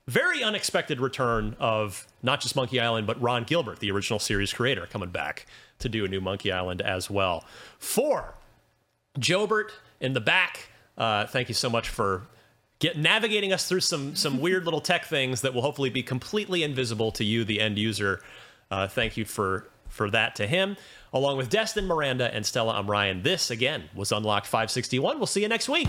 very 0.06 0.42
unexpected 0.42 1.00
return 1.00 1.56
of 1.60 2.06
not 2.22 2.40
just 2.40 2.56
Monkey 2.56 2.80
Island, 2.80 3.06
but 3.06 3.20
Ron 3.20 3.44
Gilbert, 3.44 3.78
the 3.78 3.90
original 3.90 4.18
series 4.18 4.52
creator, 4.52 4.86
coming 4.86 5.10
back 5.10 5.46
to 5.78 5.88
do 5.88 6.04
a 6.04 6.08
new 6.08 6.20
Monkey 6.20 6.50
Island 6.50 6.82
as 6.82 7.08
well. 7.08 7.44
Four, 7.78 8.34
Jobert 9.18 9.70
in 10.00 10.12
the 10.12 10.20
back. 10.20 10.68
Uh, 10.98 11.26
thank 11.26 11.48
you 11.48 11.54
so 11.54 11.70
much 11.70 11.88
for 11.88 12.26
get 12.80 12.96
navigating 12.98 13.52
us 13.52 13.68
through 13.68 13.80
some 13.80 14.16
some 14.16 14.40
weird 14.40 14.64
little 14.64 14.80
tech 14.80 15.04
things 15.04 15.42
that 15.42 15.54
will 15.54 15.62
hopefully 15.62 15.90
be 15.90 16.02
completely 16.02 16.64
invisible 16.64 17.12
to 17.12 17.24
you, 17.24 17.44
the 17.44 17.60
end 17.60 17.78
user. 17.78 18.20
Uh, 18.70 18.88
thank 18.88 19.16
you 19.16 19.24
for 19.24 19.68
for 19.88 20.10
that 20.10 20.34
to 20.36 20.46
him. 20.46 20.76
Along 21.12 21.36
with 21.36 21.50
Destin, 21.50 21.86
Miranda, 21.86 22.32
and 22.32 22.46
Stella, 22.46 22.74
I'm 22.74 22.90
Ryan. 22.90 23.22
This 23.22 23.50
again 23.50 23.84
was 23.94 24.10
Unlocked 24.12 24.46
561. 24.46 25.18
We'll 25.18 25.26
see 25.26 25.42
you 25.42 25.48
next 25.48 25.68
week. 25.68 25.88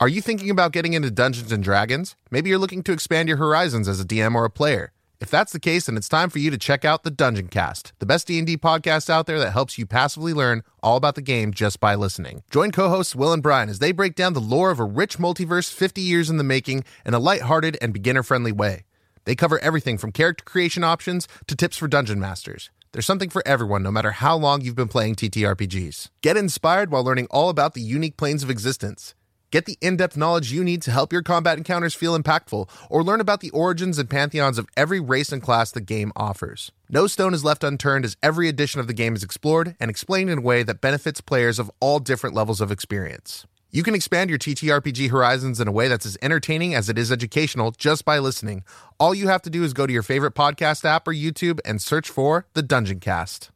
Are 0.00 0.08
you 0.08 0.20
thinking 0.20 0.50
about 0.50 0.72
getting 0.72 0.92
into 0.92 1.10
Dungeons 1.10 1.50
and 1.50 1.62
Dragons? 1.62 2.14
Maybe 2.30 2.50
you're 2.50 2.58
looking 2.58 2.82
to 2.82 2.92
expand 2.92 3.28
your 3.28 3.38
horizons 3.38 3.88
as 3.88 4.00
a 4.00 4.04
DM 4.04 4.34
or 4.34 4.44
a 4.44 4.50
player. 4.50 4.92
If 5.20 5.30
that's 5.30 5.52
the 5.52 5.60
case, 5.60 5.86
then 5.86 5.96
it's 5.96 6.08
time 6.08 6.28
for 6.28 6.38
you 6.38 6.50
to 6.50 6.58
check 6.58 6.84
out 6.84 7.02
the 7.02 7.10
Dungeon 7.10 7.48
Cast, 7.48 7.92
the 7.98 8.06
best 8.06 8.26
D&D 8.26 8.56
podcast 8.58 9.08
out 9.08 9.26
there 9.26 9.38
that 9.38 9.52
helps 9.52 9.78
you 9.78 9.86
passively 9.86 10.32
learn 10.32 10.62
all 10.82 10.96
about 10.96 11.14
the 11.14 11.22
game 11.22 11.52
just 11.52 11.80
by 11.80 11.94
listening. 11.94 12.42
Join 12.50 12.72
co-hosts 12.72 13.14
Will 13.14 13.32
and 13.32 13.42
Brian 13.42 13.68
as 13.68 13.78
they 13.78 13.92
break 13.92 14.16
down 14.16 14.32
the 14.32 14.40
lore 14.40 14.70
of 14.70 14.80
a 14.80 14.84
rich 14.84 15.18
multiverse 15.18 15.72
50 15.72 16.00
years 16.00 16.28
in 16.28 16.36
the 16.36 16.44
making 16.44 16.84
in 17.06 17.14
a 17.14 17.18
lighthearted 17.18 17.78
and 17.80 17.92
beginner-friendly 17.92 18.52
way. 18.52 18.84
They 19.24 19.34
cover 19.34 19.58
everything 19.60 19.98
from 19.98 20.12
character 20.12 20.44
creation 20.44 20.84
options 20.84 21.28
to 21.46 21.56
tips 21.56 21.76
for 21.76 21.88
dungeon 21.88 22.20
masters. 22.20 22.70
There's 22.92 23.06
something 23.06 23.30
for 23.30 23.42
everyone, 23.46 23.82
no 23.82 23.90
matter 23.90 24.12
how 24.12 24.36
long 24.36 24.60
you've 24.60 24.76
been 24.76 24.88
playing 24.88 25.14
TTRPGs. 25.16 26.10
Get 26.22 26.36
inspired 26.36 26.90
while 26.90 27.02
learning 27.02 27.28
all 27.30 27.48
about 27.48 27.74
the 27.74 27.80
unique 27.80 28.16
planes 28.16 28.42
of 28.42 28.50
existence. 28.50 29.14
Get 29.54 29.66
the 29.66 29.78
in 29.80 29.96
depth 29.96 30.16
knowledge 30.16 30.50
you 30.50 30.64
need 30.64 30.82
to 30.82 30.90
help 30.90 31.12
your 31.12 31.22
combat 31.22 31.58
encounters 31.58 31.94
feel 31.94 32.18
impactful, 32.18 32.68
or 32.90 33.04
learn 33.04 33.20
about 33.20 33.38
the 33.38 33.50
origins 33.50 34.00
and 34.00 34.10
pantheons 34.10 34.58
of 34.58 34.66
every 34.76 34.98
race 34.98 35.30
and 35.30 35.40
class 35.40 35.70
the 35.70 35.80
game 35.80 36.10
offers. 36.16 36.72
No 36.90 37.06
stone 37.06 37.32
is 37.32 37.44
left 37.44 37.62
unturned 37.62 38.04
as 38.04 38.16
every 38.20 38.48
edition 38.48 38.80
of 38.80 38.88
the 38.88 38.92
game 38.92 39.14
is 39.14 39.22
explored 39.22 39.76
and 39.78 39.92
explained 39.92 40.28
in 40.28 40.38
a 40.38 40.40
way 40.40 40.64
that 40.64 40.80
benefits 40.80 41.20
players 41.20 41.60
of 41.60 41.70
all 41.78 42.00
different 42.00 42.34
levels 42.34 42.60
of 42.60 42.72
experience. 42.72 43.46
You 43.70 43.84
can 43.84 43.94
expand 43.94 44.28
your 44.28 44.40
TTRPG 44.40 45.10
horizons 45.10 45.60
in 45.60 45.68
a 45.68 45.72
way 45.72 45.86
that's 45.86 46.04
as 46.04 46.18
entertaining 46.20 46.74
as 46.74 46.88
it 46.88 46.98
is 46.98 47.12
educational 47.12 47.70
just 47.70 48.04
by 48.04 48.18
listening. 48.18 48.64
All 48.98 49.14
you 49.14 49.28
have 49.28 49.42
to 49.42 49.50
do 49.50 49.62
is 49.62 49.72
go 49.72 49.86
to 49.86 49.92
your 49.92 50.02
favorite 50.02 50.34
podcast 50.34 50.84
app 50.84 51.06
or 51.06 51.14
YouTube 51.14 51.60
and 51.64 51.80
search 51.80 52.10
for 52.10 52.46
The 52.54 52.62
Dungeon 52.62 52.98
Cast. 52.98 53.52